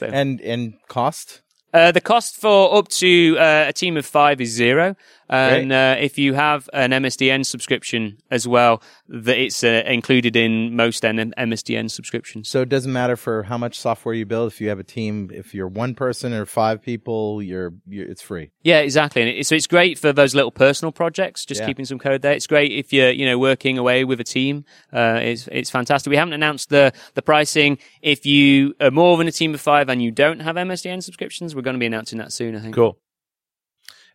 And 0.00 0.40
and 0.40 0.74
cost? 0.88 1.40
Uh, 1.72 1.92
the 1.92 2.00
cost 2.00 2.36
for 2.36 2.76
up 2.76 2.88
to 2.88 3.36
uh, 3.38 3.66
a 3.68 3.72
team 3.72 3.96
of 3.96 4.04
five 4.04 4.40
is 4.40 4.50
zero. 4.50 4.96
And 5.30 5.72
uh, 5.72 5.96
if 5.98 6.18
you 6.18 6.34
have 6.34 6.68
an 6.72 6.90
MSDN 6.90 7.46
subscription 7.46 8.18
as 8.30 8.48
well, 8.48 8.82
that 9.08 9.38
it's 9.38 9.62
uh, 9.62 9.82
included 9.86 10.34
in 10.36 10.74
most 10.74 11.04
N- 11.04 11.32
MSDN 11.38 11.90
subscriptions. 11.90 12.48
So 12.48 12.62
it 12.62 12.68
doesn't 12.68 12.92
matter 12.92 13.16
for 13.16 13.44
how 13.44 13.56
much 13.56 13.78
software 13.78 14.14
you 14.14 14.26
build. 14.26 14.52
If 14.52 14.60
you 14.60 14.68
have 14.70 14.78
a 14.80 14.84
team, 14.84 15.30
if 15.32 15.54
you're 15.54 15.68
one 15.68 15.94
person 15.94 16.32
or 16.32 16.46
five 16.46 16.82
people, 16.82 17.42
you're, 17.42 17.72
you're 17.88 18.08
it's 18.08 18.22
free. 18.22 18.50
Yeah, 18.62 18.80
exactly. 18.80 19.22
And 19.22 19.30
it, 19.30 19.46
so 19.46 19.54
it's 19.54 19.66
great 19.68 19.98
for 19.98 20.12
those 20.12 20.34
little 20.34 20.50
personal 20.50 20.92
projects, 20.92 21.44
just 21.44 21.60
Yeah. 21.60 21.66
keeping 21.68 21.84
some 21.84 21.98
code 21.98 22.22
there. 22.22 22.32
It's 22.32 22.46
great 22.46 22.72
if 22.72 22.92
you're, 22.92 23.10
you 23.10 23.24
know, 23.26 23.38
working 23.38 23.78
away 23.78 24.04
with 24.04 24.20
a 24.20 24.24
team. 24.24 24.64
Uh, 24.92 25.20
it's, 25.22 25.48
it's 25.52 25.70
fantastic. 25.70 26.10
We 26.10 26.16
haven't 26.16 26.34
announced 26.34 26.70
the, 26.70 26.92
the 27.14 27.22
pricing. 27.22 27.78
If 28.02 28.26
you 28.26 28.74
are 28.80 28.90
more 28.90 29.16
than 29.16 29.28
a 29.28 29.32
team 29.32 29.54
of 29.54 29.60
five 29.60 29.88
and 29.88 30.02
you 30.02 30.10
don't 30.10 30.40
have 30.40 30.56
MSDN 30.56 31.02
subscriptions, 31.02 31.54
we're 31.54 31.62
going 31.62 31.74
to 31.74 31.80
be 31.80 31.86
announcing 31.86 32.18
that 32.18 32.32
soon, 32.32 32.56
I 32.56 32.60
think. 32.60 32.74
Cool. 32.74 32.98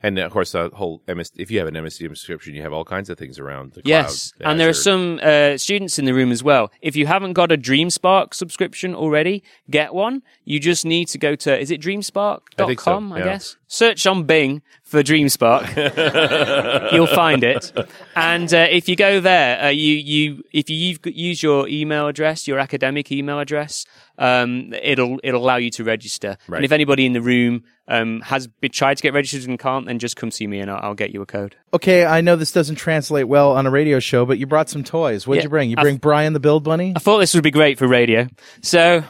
And 0.06 0.20
of 0.20 0.32
course, 0.32 0.52
the 0.52 0.70
whole 0.72 1.02
MS. 1.08 1.32
If 1.36 1.50
you 1.50 1.58
have 1.58 1.68
an 1.68 1.74
MSDN 1.74 2.10
subscription, 2.10 2.54
you 2.54 2.62
have 2.62 2.72
all 2.72 2.86
kinds 2.86 3.10
of 3.10 3.18
things 3.18 3.40
around 3.40 3.74
the 3.74 3.82
Yes, 3.84 4.34
cloud. 4.34 4.52
and 4.52 4.60
there 4.60 4.70
are 4.70 4.74
some 4.74 5.20
uh, 5.24 5.58
students 5.58 5.98
in 5.98 6.06
the 6.06 6.14
room 6.14 6.32
as 6.32 6.44
well. 6.44 6.72
If 6.80 6.96
you 6.96 7.08
haven't 7.08 7.34
got 7.34 7.52
a 7.52 7.58
DreamSpark 7.58 8.36
subscription 8.36 8.94
already, 8.94 9.42
get 9.68 9.96
one. 9.96 10.22
You 10.44 10.60
just 10.60 10.86
need 10.86 11.08
to 11.08 11.18
go 11.18 11.34
to 11.36 11.60
is 11.60 11.72
it 11.72 11.82
dreamspark.com, 11.82 13.14
I 13.14 13.18
so, 13.18 13.24
I 13.24 13.26
guess. 13.26 13.58
Search 13.68 14.06
on 14.06 14.26
Bing 14.26 14.62
for 14.84 15.02
DreamSpark. 15.02 16.92
You'll 16.94 17.08
find 17.08 17.44
it. 17.44 17.74
And 18.16 18.54
uh, 18.54 18.68
if 18.70 18.88
you 18.88 18.96
go 18.96 19.20
there, 19.20 19.60
uh, 19.66 19.70
you 19.70 19.96
you 19.96 20.44
if 20.52 20.70
you 20.70 20.98
use 21.06 21.42
your 21.42 21.68
email 21.68 22.08
address, 22.08 22.48
your 22.48 22.60
academic 22.60 23.12
email 23.12 23.40
address, 23.40 23.88
um, 24.20 24.72
it'll 24.84 25.20
it'll 25.24 25.42
allow 25.42 25.58
you 25.58 25.72
to 25.72 25.84
register. 25.84 26.38
Right. 26.48 26.60
And 26.60 26.66
if 26.66 26.72
anybody 26.72 27.08
in 27.08 27.14
the 27.14 27.22
room 27.22 27.64
um, 27.88 28.22
has 28.22 28.48
been, 28.48 28.72
tried 28.72 28.98
to 28.98 29.04
get 29.04 29.14
registered 29.14 29.48
and 29.50 29.60
can't, 29.60 29.86
then 29.86 30.00
just 30.00 30.16
come 30.16 30.32
see 30.32 30.48
me 30.48 30.60
and 30.60 30.72
I'll, 30.72 30.80
I'll 30.82 30.94
get 30.96 31.12
you 31.12 31.22
a 31.22 31.26
code. 31.26 31.56
Okay, 31.74 32.06
I 32.06 32.22
know 32.22 32.36
this 32.36 32.52
doesn't 32.52 32.76
translate 32.76 33.28
well 33.28 33.52
on 33.52 33.66
a 33.66 33.72
radio 33.72 34.00
show, 34.00 34.26
but 34.26 34.38
you 34.40 34.48
brought 34.48 34.70
some 34.70 34.84
toys. 34.84 35.28
What'd 35.28 35.42
Yeah, 35.42 35.46
you 35.46 35.50
bring? 35.50 35.70
You 35.70 35.76
bring 35.78 35.98
Brian 35.98 36.34
the 36.34 36.40
Build 36.40 36.64
Bunny? 36.64 36.94
I 36.96 37.00
thought 37.00 37.20
this 37.20 37.34
would 37.34 37.44
be 37.44 37.52
great 37.52 37.78
for 37.78 37.88
radio. 37.88 38.28
So 38.62 39.04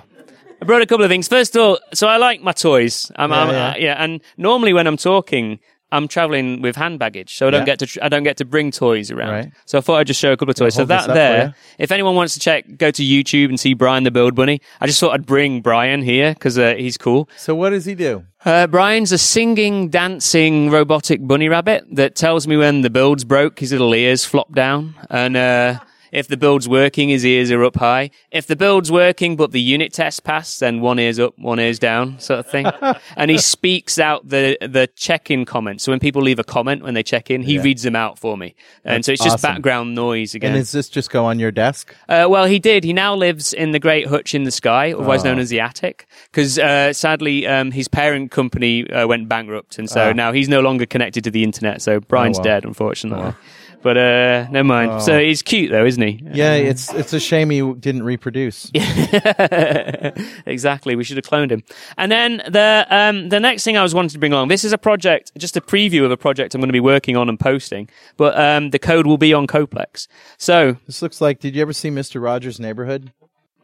I 0.62 0.66
brought 0.66 0.82
a 0.82 0.86
couple 0.86 1.04
of 1.06 1.10
things. 1.10 1.28
First 1.28 1.56
of 1.56 1.62
all, 1.62 1.80
so 1.94 2.08
I 2.08 2.18
like 2.18 2.42
my 2.42 2.52
toys. 2.52 3.12
I'm, 3.16 3.32
Yeah, 3.32 3.38
I'm, 3.42 3.50
yeah. 3.50 3.68
uh, 3.70 3.74
yeah. 3.78 4.04
And 4.04 4.22
normally 4.38 4.74
when 4.74 4.88
I'm 4.88 4.98
talking, 4.98 5.60
I'm 5.92 6.08
traveling 6.08 6.62
with 6.62 6.76
hand 6.76 7.00
baggage, 7.00 7.36
so 7.38 7.48
I 7.48 7.52
don't 7.52 7.62
Yeah. 7.62 7.66
get 7.66 7.80
to 7.80 7.86
tr- 7.86 8.00
I 8.02 8.10
don't 8.10 8.24
get 8.24 8.38
to 8.38 8.46
bring 8.46 8.72
toys 8.72 9.12
around. 9.12 9.32
Right. 9.32 9.52
So 9.66 9.78
I 9.78 9.82
thought 9.82 9.98
I'd 10.00 10.08
just 10.08 10.20
show 10.20 10.32
a 10.34 10.38
couple 10.38 10.50
of 10.52 10.56
toys. 10.58 10.74
So 10.74 10.84
that 10.86 11.08
there, 11.08 11.54
if 11.78 11.92
anyone 11.92 12.16
wants 12.16 12.34
to 12.34 12.40
check, 12.40 12.66
go 12.78 12.92
to 12.92 13.04
YouTube 13.04 13.50
and 13.50 13.60
see 13.60 13.74
Brian 13.74 14.04
the 14.04 14.12
Build 14.12 14.36
Bunny. 14.36 14.60
I 14.82 14.88
just 14.88 15.00
thought 15.00 15.14
I'd 15.14 15.26
bring 15.26 15.62
Brian 15.62 16.02
here 16.02 16.34
because 16.34 16.58
uh, 16.58 16.74
he's 16.76 16.98
cool. 16.98 17.30
So 17.38 17.54
what 17.56 17.70
does 17.70 17.86
he 17.86 17.96
do? 17.96 18.24
Uh, 18.44 18.68
Brian's 18.68 19.12
a 19.12 19.18
singing, 19.18 19.90
dancing, 19.90 20.70
robotic 20.70 21.26
bunny 21.26 21.50
rabbit 21.50 21.84
that 21.92 22.16
tells 22.16 22.48
me 22.48 22.58
when 22.58 22.82
the 22.82 22.90
build's 22.90 23.24
broke, 23.24 23.60
his 23.60 23.72
little 23.72 23.94
ears 23.96 24.26
flop 24.26 24.54
down. 24.54 24.96
And, 25.10 25.36
uh, 25.38 25.80
if 26.16 26.28
the 26.30 26.38
build's 26.38 26.68
working, 26.68 27.10
his 27.10 27.26
ears 27.26 27.52
are 27.52 27.64
up 27.64 27.76
high. 27.76 28.10
If 28.32 28.48
the 28.48 28.56
build's 28.56 28.92
working, 28.92 29.36
but 29.36 29.52
the 29.52 29.60
unit 29.62 29.92
test 29.94 30.24
passed, 30.24 30.62
then 30.62 30.80
one 30.82 30.98
ear's 30.98 31.20
up, 31.20 31.38
one 31.38 31.60
ear's 31.60 31.78
down, 31.78 32.20
sort 32.20 32.40
of 32.40 32.48
thing. 32.48 32.66
and 33.18 33.30
he 33.30 33.38
speaks 33.38 34.00
out 34.00 34.28
the, 34.30 34.58
the 34.62 34.88
check-in 34.96 35.46
comments. 35.46 35.84
So 35.84 35.92
when 35.92 36.00
people 36.00 36.22
leave 36.22 36.40
a 36.40 36.44
comment 36.44 36.84
when 36.84 36.94
they 36.94 37.04
check 37.04 37.30
in, 37.30 37.42
he 37.44 37.60
reads 37.60 37.84
them 37.84 37.96
out 37.96 38.18
for 38.18 38.38
me. 38.38 38.56
And 38.84 39.04
so 39.04 39.12
it's 39.12 39.24
just 39.24 39.36
awesome. 39.36 39.56
background 39.56 39.94
noise 39.96 40.34
again. 40.36 40.54
And 40.54 40.62
does 40.62 40.72
this 40.72 40.90
just 40.90 41.10
go 41.12 41.26
on 41.26 41.38
your 41.38 41.52
desk? 41.52 41.94
Uh, 42.08 42.28
well, 42.30 42.46
he 42.46 42.60
did. 42.60 42.84
He 42.84 42.94
now 42.94 43.14
lives 43.16 43.52
in 43.54 43.72
the 43.72 43.80
Great 43.80 44.08
Hutch 44.08 44.34
in 44.34 44.44
the 44.44 44.52
Sky, 44.52 44.94
otherwise 44.94 45.24
known 45.24 45.40
as 45.40 45.50
the 45.50 45.60
Attic, 45.60 46.08
because 46.32 46.58
uh, 46.58 46.94
sadly 46.94 47.46
um, 47.46 47.72
his 47.72 47.88
parent 47.88 48.32
company 48.32 48.90
uh, 48.90 49.06
went 49.06 49.28
bankrupt, 49.28 49.78
and 49.78 49.90
so 49.90 50.10
Ah. 50.10 50.14
now 50.14 50.32
he's 50.32 50.48
no 50.48 50.62
longer 50.62 50.86
connected 50.86 51.24
to 51.26 51.32
the 51.32 51.44
internet. 51.44 51.82
So 51.82 52.00
Brian's 52.00 52.38
well. 52.38 52.44
dead, 52.46 52.64
unfortunately. 52.66 53.34
But 53.82 53.98
uh, 53.98 54.48
never 54.50 54.64
mind. 54.64 55.02
So 55.02 55.20
he's 55.20 55.42
cute 55.42 55.72
though, 55.72 55.86
isn't 55.86 56.02
he? 56.02 56.22
Yeah, 56.34 56.54
it's 56.54 56.94
it's 56.94 57.14
a 57.14 57.20
shame 57.20 57.50
he 57.50 57.74
didn't 57.74 58.04
reproduce. 58.04 58.72
exactly. 60.46 60.96
We 60.96 61.04
should 61.04 61.18
have 61.18 61.26
cloned 61.26 61.52
him. 61.52 61.64
And 61.98 62.12
then 62.12 62.42
the 62.48 62.86
um, 62.90 63.30
the 63.30 63.40
next 63.40 63.64
thing 63.64 63.78
I 63.78 63.84
was 63.84 63.94
wanting 63.94 64.10
to 64.10 64.20
bring 64.20 64.34
along. 64.34 64.48
This 64.48 64.64
is 64.64 64.74
a 64.74 64.78
project, 64.78 65.32
just 65.38 65.56
a 65.58 65.62
preview 65.62 66.04
of 66.06 66.12
a 66.12 66.18
project 66.18 66.56
I'm 66.56 66.62
going 66.62 66.70
to 66.70 66.74
be 66.74 66.80
working 66.80 67.16
on 67.16 67.30
and 67.30 67.40
posting. 67.40 67.90
But 68.18 68.38
um, 68.40 68.72
the 68.72 68.80
code 68.80 69.06
will 69.06 69.18
be 69.18 69.34
on 69.34 69.48
CodePlex. 69.48 70.08
So 70.38 70.78
This 70.86 71.02
looks 71.02 71.22
like. 71.22 71.40
Did 71.40 71.56
you 71.56 71.62
ever 71.62 71.74
see 71.74 71.90
Mister 71.90 72.20
Rogers' 72.20 72.60
Neighborhood? 72.60 73.12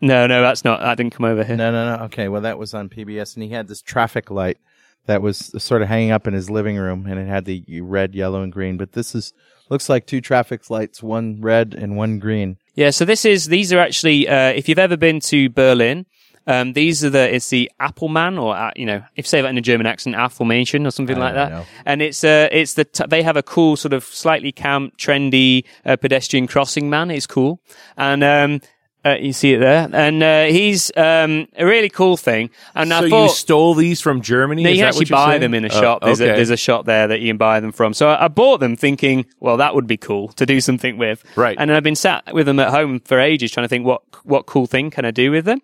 no, 0.01 0.25
no, 0.25 0.41
that's 0.41 0.63
not. 0.65 0.81
That 0.81 0.97
didn't 0.97 1.13
come 1.13 1.25
over 1.25 1.43
here. 1.43 1.55
No, 1.55 1.71
no, 1.71 1.95
no. 1.97 2.03
Okay, 2.05 2.27
well 2.27 2.41
that 2.41 2.57
was 2.57 2.73
on 2.73 2.89
PBS, 2.89 3.35
and 3.35 3.43
he 3.43 3.49
had 3.49 3.67
this 3.67 3.81
traffic 3.81 4.31
light 4.31 4.57
that 5.05 5.21
was 5.21 5.51
sort 5.63 5.81
of 5.81 5.87
hanging 5.87 6.11
up 6.11 6.27
in 6.27 6.33
his 6.33 6.49
living 6.49 6.77
room, 6.77 7.05
and 7.07 7.19
it 7.19 7.27
had 7.27 7.45
the 7.45 7.81
red, 7.81 8.15
yellow, 8.15 8.41
and 8.41 8.51
green. 8.51 8.77
But 8.77 8.93
this 8.93 9.15
is 9.15 9.33
looks 9.69 9.89
like 9.89 10.05
two 10.05 10.21
traffic 10.21 10.69
lights, 10.69 11.01
one 11.01 11.41
red 11.41 11.73
and 11.73 11.95
one 11.95 12.19
green. 12.19 12.57
Yeah, 12.75 12.89
so 12.91 13.05
this 13.05 13.25
is 13.25 13.47
these 13.47 13.73
are 13.73 13.79
actually 13.79 14.27
uh, 14.27 14.49
if 14.49 14.69
you've 14.69 14.79
ever 14.79 14.97
been 14.97 15.19
to 15.21 15.49
Berlin, 15.49 16.05
um, 16.47 16.73
these 16.73 17.03
are 17.03 17.09
the 17.09 17.33
it's 17.33 17.49
the 17.49 17.71
Ampelmann 17.79 18.41
or 18.41 18.55
uh, 18.55 18.71
you 18.75 18.85
know 18.85 19.03
if 19.15 19.25
you 19.25 19.29
say 19.29 19.41
that 19.41 19.49
in 19.49 19.57
a 19.57 19.61
German 19.61 19.85
accent, 19.87 20.15
Affirmation 20.15 20.85
or 20.85 20.91
something 20.91 21.17
like 21.17 21.33
that. 21.33 21.49
know. 21.51 21.65
And 21.85 22.01
it's 22.01 22.23
uh 22.23 22.49
it's 22.51 22.73
the 22.75 22.85
t- 22.85 23.05
they 23.07 23.23
have 23.23 23.37
a 23.37 23.43
cool 23.43 23.75
sort 23.75 23.93
of 23.93 24.03
slightly 24.03 24.51
camp, 24.51 24.97
trendy 24.97 25.65
uh, 25.85 25.95
pedestrian 25.97 26.47
crossing 26.47 26.89
man. 26.89 27.11
It's 27.11 27.27
cool, 27.27 27.59
and 27.97 28.23
um, 28.23 28.61
uh, 29.03 29.15
you 29.19 29.33
see 29.33 29.53
it 29.53 29.59
there, 29.59 29.89
and 29.91 30.21
uh, 30.21 30.45
he's 30.45 30.91
um, 30.95 31.47
a 31.57 31.65
really 31.65 31.89
cool 31.89 32.17
thing. 32.17 32.49
And 32.75 32.93
I 32.93 33.01
So 33.01 33.09
thought 33.09 33.23
you 33.23 33.29
stole 33.29 33.73
these 33.73 33.99
from 33.99 34.21
Germany? 34.21 34.63
no, 34.63 34.69
you 34.69 34.83
actually 34.83 35.05
buy 35.05 35.31
saying? 35.31 35.41
them 35.41 35.53
in 35.55 35.65
a 35.65 35.69
Oh, 35.69 35.81
shop. 35.81 36.01
There's, 36.03 36.21
a, 36.21 36.25
there's 36.25 36.49
a 36.51 36.57
shop 36.57 36.85
there 36.85 37.07
that 37.07 37.19
you 37.19 37.27
can 37.29 37.37
buy 37.37 37.59
them 37.59 37.71
from. 37.71 37.93
So 37.93 38.09
I, 38.09 38.25
I 38.25 38.27
bought 38.27 38.59
them 38.59 38.75
thinking, 38.75 39.25
well, 39.39 39.57
that 39.57 39.73
would 39.73 39.87
be 39.87 39.97
cool 39.97 40.29
to 40.33 40.45
do 40.45 40.61
something 40.61 40.97
with. 40.97 41.23
Right. 41.35 41.57
And 41.59 41.73
I've 41.73 41.83
been 41.83 41.95
sat 41.95 42.33
with 42.33 42.45
them 42.45 42.59
at 42.59 42.69
home 42.69 42.99
for 42.99 43.19
ages 43.19 43.51
trying 43.51 43.63
to 43.65 43.69
think 43.69 43.85
what, 43.85 44.01
what 44.23 44.45
cool 44.45 44.67
thing 44.67 44.91
can 44.91 45.03
I 45.05 45.11
do 45.11 45.31
with 45.31 45.45
them? 45.45 45.61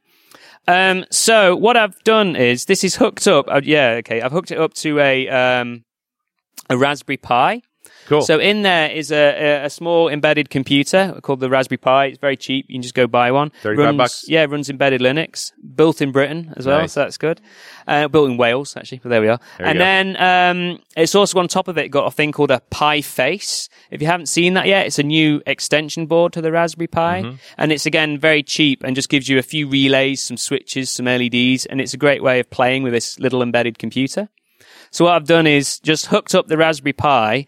Um, 0.67 1.05
so 1.11 1.55
what 1.55 1.77
I've 1.77 1.97
done 2.03 2.35
is 2.35 2.65
this 2.65 2.83
is 2.83 2.95
hooked 2.95 3.27
up. 3.27 3.45
Uh, 3.47 3.61
yeah, 3.63 3.91
okay. 3.99 4.21
I've 4.21 4.31
hooked 4.31 4.51
it 4.51 4.59
up 4.59 4.73
to 4.75 4.99
a, 4.99 5.29
um, 5.29 5.85
a 6.69 6.77
Raspberry 6.77 7.17
Pi. 7.17 7.61
Cool. 8.08 8.22
So 8.22 8.39
in 8.39 8.62
there 8.62 8.89
is 8.89 9.12
a, 9.12 9.64
a, 9.66 9.70
small 9.70 10.08
embedded 10.08 10.49
computer 10.49 11.20
called 11.22 11.41
the 11.41 11.49
Raspberry 11.49 11.78
Pi. 11.78 12.05
It's 12.05 12.18
very 12.20 12.38
cheap. 12.38 12.66
You 12.70 12.76
can 12.76 12.82
just 12.82 12.93
go 12.95 13.05
buy 13.05 13.32
one. 13.32 13.51
35 13.64 13.86
runs, 13.86 13.97
bucks? 13.97 14.26
Yeah, 14.30 14.43
it 14.43 14.49
runs 14.49 14.70
embedded 14.70 15.01
Linux. 15.01 15.51
Built 15.76 16.01
in 16.01 16.12
Britain 16.14 16.53
as 16.55 16.66
well, 16.66 16.80
Nice. 16.80 16.93
so 16.93 17.01
that's 17.01 17.18
good. 17.18 17.41
Uh, 17.86 18.08
built 18.08 18.30
in 18.30 18.38
Wales, 18.38 18.78
actually, 18.78 18.99
but 18.99 19.10
there 19.10 19.22
we 19.22 19.28
are. 19.28 19.39
There 19.58 19.68
and 19.68 19.80
then 19.80 20.16
um, 20.22 20.80
it's 20.95 21.16
also 21.16 21.38
on 21.39 21.47
top 21.49 21.68
of 21.68 21.78
it 21.78 21.89
got 21.89 22.05
a 22.08 22.12
thing 22.12 22.32
called 22.32 22.51
a 22.51 22.62
Pi 22.70 23.01
Face. 23.01 23.68
If 23.91 24.01
you 24.01 24.08
haven't 24.08 24.28
seen 24.28 24.53
that 24.53 24.68
yet, 24.68 24.86
it's 24.88 24.99
a 24.99 25.03
new 25.03 25.41
extension 25.45 26.05
board 26.05 26.32
to 26.34 26.41
the 26.41 26.51
Raspberry 26.51 26.88
Pi, 26.88 27.22
Mm-hmm. 27.24 27.36
and 27.58 27.72
it's 27.72 27.86
again 27.86 28.18
very 28.20 28.41
cheap 28.43 28.84
and 28.84 28.95
just 28.95 29.10
gives 29.10 29.28
you 29.28 29.38
a 29.38 29.41
few 29.43 29.68
relays, 29.68 30.22
some 30.24 30.38
switches, 30.38 30.89
some 30.89 31.05
LEDs, 31.08 31.66
and 31.66 31.82
it's 31.82 31.93
a 31.93 31.97
great 31.97 32.24
way 32.24 32.39
of 32.39 32.49
playing 32.49 32.84
with 32.84 32.93
this 32.93 33.20
little 33.20 33.41
embedded 33.41 33.78
computer. 33.80 34.30
So 34.91 35.05
what 35.05 35.14
I've 35.16 35.28
done 35.28 35.47
is 35.47 35.80
just 35.80 36.05
hooked 36.05 36.34
up 36.34 36.47
the 36.47 36.55
Raspberry 36.58 36.93
Pi, 36.93 37.45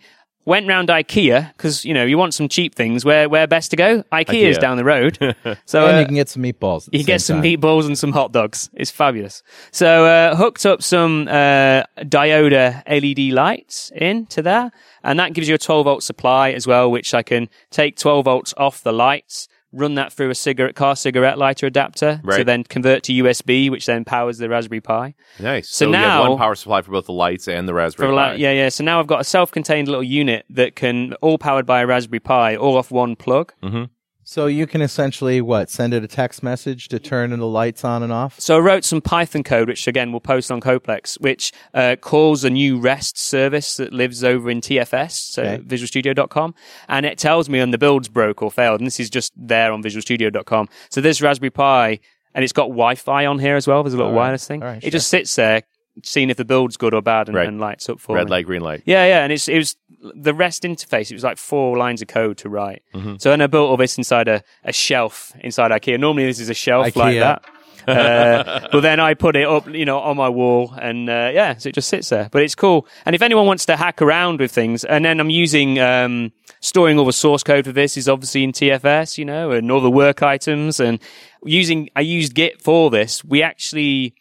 went 0.50 0.68
round 0.68 0.90
IKEA 0.90 1.54
because 1.56 1.86
you 1.86 1.94
know 1.94 2.04
you 2.04 2.18
want 2.18 2.34
some 2.34 2.50
cheap 2.50 2.76
things. 2.76 3.06
Where 3.06 3.30
where 3.30 3.48
best 3.48 3.70
to 3.72 3.78
go? 3.78 4.04
IKEA 4.12 4.50
is 4.50 4.58
down 4.58 4.76
the 4.78 4.84
road. 4.84 5.18
So 5.66 5.86
and 5.86 5.98
uh, 5.98 6.00
you 6.00 6.06
can 6.06 6.16
get 6.16 6.30
some 6.30 6.42
meatballs. 6.44 6.88
at 6.88 6.94
you 6.94 7.00
can 7.00 7.06
get 7.06 7.22
some 7.22 7.42
time. 7.42 7.44
meatballs 7.44 7.86
and 7.86 7.98
some 7.98 8.12
hot 8.12 8.32
dogs. 8.32 8.70
It's 8.74 8.90
fabulous. 8.90 9.44
So 9.72 10.06
uh, 10.06 10.36
hooked 10.36 10.66
up 10.66 10.82
some 10.82 11.28
uh, 11.28 11.84
Dioder 12.00 12.84
LED 12.88 13.34
lights 13.34 13.92
into 13.96 14.42
there, 14.42 14.72
and 15.04 15.20
that 15.20 15.34
gives 15.34 15.48
you 15.48 15.56
a 15.56 15.58
12 15.60 15.86
volt 15.86 16.04
supply 16.04 16.52
as 16.52 16.66
well, 16.66 16.90
which 16.90 17.14
I 17.14 17.22
can 17.22 17.50
take 17.70 17.96
12 17.98 18.26
volts 18.26 18.54
off 18.58 18.82
the 18.82 18.92
lights. 18.92 19.48
Run 19.72 19.96
that 19.96 20.12
through 20.12 20.32
a 20.32 20.36
cigarette 20.36 20.74
car 20.76 20.96
cigarette 20.96 21.38
lighter 21.38 21.68
adapter 21.68 22.22
to 22.38 22.44
then 22.44 22.64
convert 22.64 23.04
to 23.04 23.14
USB, 23.14 23.70
which 23.70 23.86
then 23.86 24.04
powers 24.04 24.40
the 24.40 24.50
Raspberry 24.50 24.82
Pi. 24.82 25.14
Nice. 25.40 25.70
So 25.70 25.86
So, 25.86 25.90
you 25.92 25.94
have 25.98 26.24
now- 26.24 26.30
one 26.30 26.38
power 26.40 26.56
supply 26.56 26.82
for 26.82 26.92
both 26.92 27.06
the 27.06 27.14
lights 27.14 27.48
and 27.48 27.68
the 27.68 27.74
Raspberry 27.76 28.10
For 28.10 28.16
Pi. 28.16 28.32
like, 28.32 28.40
yeah, 28.40 28.52
yeah. 28.52 28.70
So 28.70 28.84
now 28.84 29.00
I've 29.00 29.06
got 29.08 29.22
a 29.22 29.24
self-contained 29.24 29.88
little 29.88 30.04
unit 30.04 30.46
that 30.50 30.76
can 30.76 31.14
all 31.22 31.38
powered 31.38 31.68
by 31.68 31.82
a 31.82 31.86
Raspberry 31.88 32.20
Pi, 32.20 32.56
all 32.56 32.78
off 32.78 32.90
one 32.90 33.16
plug. 33.16 33.54
Mm-hmm. 33.62 33.84
So 34.30 34.46
you 34.46 34.68
can 34.68 34.84
essentially 34.84 35.42
what 35.42 35.72
send 35.72 35.92
it 35.92 36.04
a 36.04 36.08
text 36.08 36.44
message 36.44 36.88
to 36.90 37.00
turn 37.00 37.32
the 37.32 37.48
lights 37.48 37.84
on 37.84 38.04
and 38.04 38.14
off. 38.14 38.40
So 38.40 38.58
I 38.58 38.60
wrote 38.60 38.86
some 38.86 39.02
Python 39.02 39.42
code, 39.42 39.68
which 39.68 39.88
again 39.88 40.12
we'll 40.12 40.20
post 40.20 40.52
on 40.52 40.62
CodePlex, 40.62 41.20
which 41.20 41.52
uh, 41.74 41.96
calls 42.00 42.44
a 42.44 42.52
new 42.52 42.80
REST 42.80 43.18
service 43.18 43.78
that 43.78 43.92
lives 43.92 44.24
over 44.24 44.52
in 44.52 44.62
TFS, 44.62 45.14
so 45.14 45.42
Okay. 45.42 45.64
visualstudio.com, 45.64 46.54
and 46.88 47.08
it 47.08 47.18
tells 47.18 47.50
me 47.50 47.58
when 47.58 47.72
the 47.72 47.80
build's 47.80 48.08
broke 48.08 48.44
or 48.44 48.52
failed. 48.52 48.80
And 48.82 48.86
this 48.86 49.00
is 49.00 49.10
just 49.10 49.34
there 49.36 49.72
on 49.72 49.82
visualstudio.com. 49.82 50.70
So 50.92 51.02
this 51.02 51.24
Raspberry 51.24 51.50
Pi, 51.50 52.00
and 52.36 52.44
it's 52.44 52.54
got 52.54 52.66
Wi-Fi 52.66 53.26
on 53.26 53.40
here 53.40 53.56
as 53.56 53.68
well. 53.68 53.82
There's 53.82 53.96
a 53.96 53.98
little 53.98 54.12
right. 54.12 54.18
wireless 54.26 54.48
thing. 54.48 54.60
Right, 54.60 54.84
it 54.84 54.92
just 54.92 55.08
sits 55.08 55.36
there, 55.38 55.64
seeing 56.04 56.30
if 56.30 56.38
the 56.38 56.46
build's 56.46 56.78
good 56.78 56.94
or 56.94 57.02
bad, 57.02 57.28
and, 57.28 57.36
Right. 57.36 57.48
and 57.48 57.60
lights 57.60 57.90
up 57.90 58.00
for 58.00 58.16
Red 58.16 58.26
me. 58.26 58.32
light, 58.32 58.46
green 58.46 58.62
light. 58.62 58.84
Yeah, 58.86 59.06
yeah, 59.06 59.24
and 59.24 59.32
it's 59.34 59.48
it 59.48 59.58
was 59.58 59.76
the 60.16 60.34
REST 60.34 60.64
interface. 60.64 61.12
It 61.12 61.16
was 61.16 61.24
like 61.24 61.38
four 61.38 61.78
lines 61.78 62.02
of 62.02 62.08
code 62.08 62.38
to 62.40 62.50
write. 62.50 62.84
Mm-hmm. 62.94 63.16
So 63.20 63.30
then 63.30 63.42
I 63.42 63.48
built 63.48 63.70
all 63.70 63.78
this 63.78 63.98
inside 63.98 64.28
a, 64.28 64.44
a 64.64 64.72
shelf 64.74 65.34
inside 65.42 65.72
IKEA. 65.72 66.00
Normally 66.00 66.26
this 66.26 66.40
is 66.40 66.50
a 66.50 66.54
shelf 66.54 66.96
like 66.96 67.20
that. 67.20 67.44
uh, 67.88 68.68
but 68.72 68.82
then 68.82 69.00
I 69.00 69.14
put 69.14 69.36
it 69.36 69.48
up, 69.48 69.68
you 69.68 69.86
know, 69.86 70.00
on 70.00 70.16
my 70.18 70.30
wall, 70.30 70.74
and 70.80 71.10
uh, 71.10 71.32
yeah, 71.34 71.58
so 71.58 71.70
it 71.70 71.76
just 71.76 71.88
sits 71.90 72.10
there. 72.10 72.30
But 72.32 72.44
it's 72.44 72.54
cool. 72.56 72.86
And 73.06 73.16
if 73.16 73.22
anyone 73.22 73.48
wants 73.48 73.66
to 73.68 73.76
hack 73.78 74.02
around 74.02 74.40
with 74.40 74.52
things, 74.52 74.84
and 74.84 75.04
then 75.04 75.20
I'm 75.20 75.30
using 75.30 75.80
um, 75.80 76.32
storing 76.60 77.00
all 77.00 77.06
the 77.06 77.14
source 77.14 77.42
code 77.42 77.66
for 77.66 77.72
this 77.72 77.98
is 77.98 78.08
obviously 78.08 78.44
in 78.44 78.52
TFS, 78.52 79.18
you 79.18 79.26
know, 79.26 79.52
and 79.52 79.72
all 79.72 79.82
the 79.82 79.90
work 79.90 80.22
items, 80.22 80.80
and 80.80 81.00
using 81.44 81.90
I 81.96 82.02
used 82.02 82.36
Git 82.36 82.62
for 82.62 82.90
this. 82.92 83.24
We 83.24 83.42
actually 83.42 84.14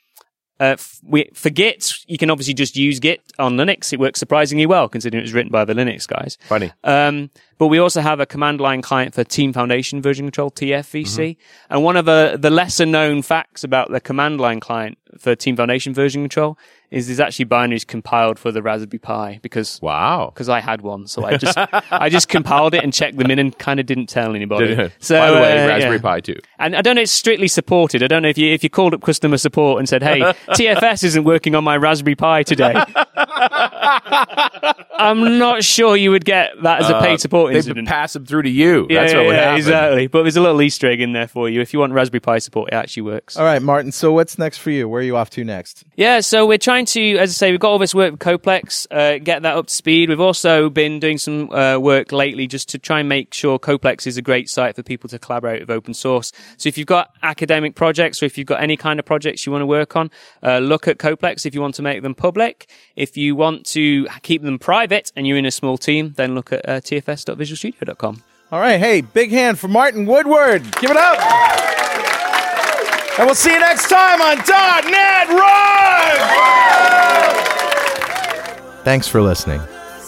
uh, 0.60 0.74
f- 0.76 0.98
we, 1.02 1.30
for 1.34 1.50
Git, 1.50 1.92
you 2.06 2.18
can 2.18 2.30
obviously 2.30 2.54
just 2.54 2.76
use 2.76 2.98
Git 2.98 3.20
on 3.38 3.56
Linux. 3.56 3.92
It 3.92 4.00
works 4.00 4.18
surprisingly 4.18 4.66
well 4.66 4.88
considering 4.88 5.20
it 5.20 5.24
was 5.24 5.32
written 5.32 5.52
by 5.52 5.64
the 5.64 5.74
Linux 5.74 6.06
guys. 6.06 6.36
Funny. 6.48 6.72
Um, 6.84 7.30
but 7.58 7.66
we 7.66 7.78
also 7.78 8.00
have 8.00 8.20
a 8.20 8.26
command 8.26 8.60
line 8.60 8.82
client 8.82 9.14
for 9.14 9.24
Team 9.24 9.52
Foundation 9.52 10.00
version 10.00 10.26
control, 10.26 10.50
TFVC. 10.50 11.06
Mm-hmm. 11.30 11.72
And 11.74 11.82
one 11.82 11.96
of 11.96 12.04
the, 12.04 12.36
the 12.40 12.50
lesser 12.50 12.86
known 12.86 13.22
facts 13.22 13.64
about 13.64 13.90
the 13.90 14.00
command 14.00 14.40
line 14.40 14.60
client 14.60 14.96
for 15.18 15.34
Team 15.34 15.56
Foundation 15.56 15.92
version 15.94 16.22
control 16.22 16.58
is 16.90 17.06
there's 17.06 17.20
actually 17.20 17.44
binaries 17.44 17.86
compiled 17.86 18.38
for 18.38 18.50
the 18.50 18.62
Raspberry 18.62 18.98
Pi 18.98 19.38
because 19.42 19.78
Wow. 19.82 20.30
because 20.32 20.48
I 20.48 20.60
had 20.60 20.80
one, 20.80 21.06
so 21.06 21.24
I 21.24 21.36
just 21.36 21.58
I 21.90 22.08
just 22.08 22.28
compiled 22.28 22.74
it 22.74 22.82
and 22.82 22.92
checked 22.94 23.18
them 23.18 23.30
in 23.30 23.38
and 23.38 23.56
kind 23.58 23.78
of 23.78 23.84
didn't 23.86 24.06
tell 24.06 24.34
anybody. 24.34 24.90
So 24.98 25.18
By 25.18 25.30
the 25.30 25.36
way, 25.36 25.64
uh, 25.64 25.68
Raspberry 25.68 25.96
yeah. 25.96 26.02
Pi 26.02 26.20
too. 26.20 26.36
And 26.58 26.74
I 26.76 26.80
don't 26.80 26.96
know, 26.96 27.02
it's 27.02 27.12
strictly 27.12 27.48
supported. 27.48 28.02
I 28.02 28.06
don't 28.06 28.22
know 28.22 28.28
if 28.28 28.38
you 28.38 28.52
if 28.52 28.62
you 28.62 28.70
called 28.70 28.94
up 28.94 29.02
customer 29.02 29.36
support 29.36 29.80
and 29.80 29.88
said, 29.88 30.02
"Hey, 30.02 30.20
TFS 30.48 31.04
isn't 31.04 31.24
working 31.24 31.54
on 31.54 31.62
my 31.64 31.76
Raspberry 31.76 32.14
Pi 32.14 32.42
today." 32.42 32.74
I'm 35.00 35.38
not 35.38 35.62
sure 35.64 35.96
you 35.96 36.10
would 36.10 36.24
get 36.24 36.50
that 36.62 36.80
as 36.82 36.90
a 36.90 37.00
paid 37.00 37.20
support 37.20 37.47
They 37.52 37.56
incident. 37.58 37.88
pass 37.88 38.12
them 38.12 38.26
through 38.26 38.42
to 38.42 38.50
you. 38.50 38.86
yeah, 38.88 39.00
That's 39.00 39.12
yeah, 39.12 39.18
what 39.18 39.26
would 39.26 39.32
yeah, 39.34 39.40
happen. 39.42 39.56
exactly. 39.58 40.06
But 40.06 40.22
there's 40.22 40.36
a 40.36 40.40
little 40.40 40.60
Easter 40.62 40.88
egg 40.88 41.00
in 41.00 41.12
there 41.12 41.28
for 41.28 41.48
you. 41.48 41.60
If 41.60 41.72
you 41.72 41.78
want 41.80 41.92
Raspberry 41.92 42.20
Pi 42.20 42.38
support, 42.38 42.70
it 42.72 42.74
actually 42.74 43.02
works. 43.02 43.36
All 43.36 43.44
right, 43.44 43.60
Martin. 43.62 43.92
So 43.92 44.12
what's 44.12 44.38
next 44.38 44.58
for 44.58 44.70
you? 44.70 44.88
Where 44.88 45.00
are 45.00 45.04
you 45.04 45.16
off 45.16 45.30
to 45.30 45.44
next? 45.44 45.84
Yeah, 45.96 46.20
so 46.20 46.46
we're 46.46 46.58
trying 46.58 46.86
to, 46.86 47.16
as 47.18 47.30
I 47.30 47.32
say, 47.32 47.50
we've 47.50 47.60
got 47.60 47.70
all 47.70 47.78
this 47.78 47.94
work 47.94 48.12
with 48.12 48.20
CodePlex, 48.20 48.86
uh, 48.90 49.18
get 49.18 49.42
that 49.42 49.56
up 49.56 49.66
to 49.66 49.74
speed. 49.74 50.08
We've 50.08 50.20
also 50.20 50.70
been 50.70 51.00
doing 51.00 51.18
some 51.18 51.50
uh, 51.50 51.78
work 51.78 52.12
lately 52.12 52.46
just 52.46 52.68
to 52.70 52.78
try 52.78 53.00
and 53.00 53.08
make 53.08 53.34
sure 53.34 53.58
CodePlex 53.58 54.06
is 54.06 54.16
a 54.16 54.22
great 54.22 54.48
site 54.48 54.76
for 54.76 54.82
people 54.82 55.08
to 55.10 55.18
collaborate 55.18 55.60
with 55.60 55.70
open 55.70 55.94
source. 55.94 56.32
So 56.56 56.68
if 56.68 56.78
you've 56.78 56.86
got 56.86 57.10
academic 57.22 57.74
projects 57.74 58.22
or 58.22 58.26
if 58.26 58.38
you've 58.38 58.46
got 58.46 58.62
any 58.62 58.76
kind 58.76 58.98
of 58.98 59.06
projects 59.06 59.44
you 59.46 59.52
want 59.52 59.62
to 59.62 59.66
work 59.66 59.96
on, 59.96 60.10
uh, 60.42 60.58
look 60.58 60.86
at 60.88 60.98
CodePlex 60.98 61.46
if 61.46 61.54
you 61.54 61.60
want 61.60 61.74
to 61.76 61.82
make 61.82 62.02
them 62.02 62.14
public. 62.14 62.68
If 62.96 63.16
you 63.16 63.34
want 63.36 63.66
to 63.66 64.06
keep 64.22 64.42
them 64.42 64.58
private 64.58 65.12
and 65.16 65.26
you're 65.26 65.36
in 65.36 65.46
a 65.46 65.50
small 65.50 65.78
team, 65.78 66.14
then 66.16 66.34
look 66.34 66.52
at 66.52 66.68
uh, 66.68 66.80
tfs.visualstudio.com. 67.38 68.22
All 68.50 68.60
right. 68.60 68.78
Hey, 68.80 69.00
big 69.02 69.30
hand 69.30 69.58
for 69.58 69.68
Martin 69.68 70.06
Woodward. 70.06 70.62
Give 70.80 70.90
it 70.90 70.96
up. 70.96 71.18
And 73.18 73.26
we'll 73.26 73.34
see 73.34 73.52
you 73.52 73.58
next 73.58 73.88
time 73.88 74.22
on 74.22 74.36
.NET 74.38 75.28
Rock. 75.28 76.18
Thanks 78.84 79.08
for 79.08 79.20
listening. 79.20 79.60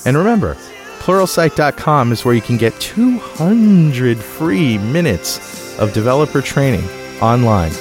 And 0.07 0.16
remember, 0.16 0.55
pluralsight.com 1.01 2.12
is 2.12 2.24
where 2.24 2.35
you 2.35 2.41
can 2.41 2.57
get 2.57 2.78
200 2.81 4.18
free 4.18 4.78
minutes 4.78 5.78
of 5.78 5.93
developer 5.93 6.41
training 6.41 6.89
online. 7.20 7.72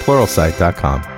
pluralsight.com. 0.00 1.17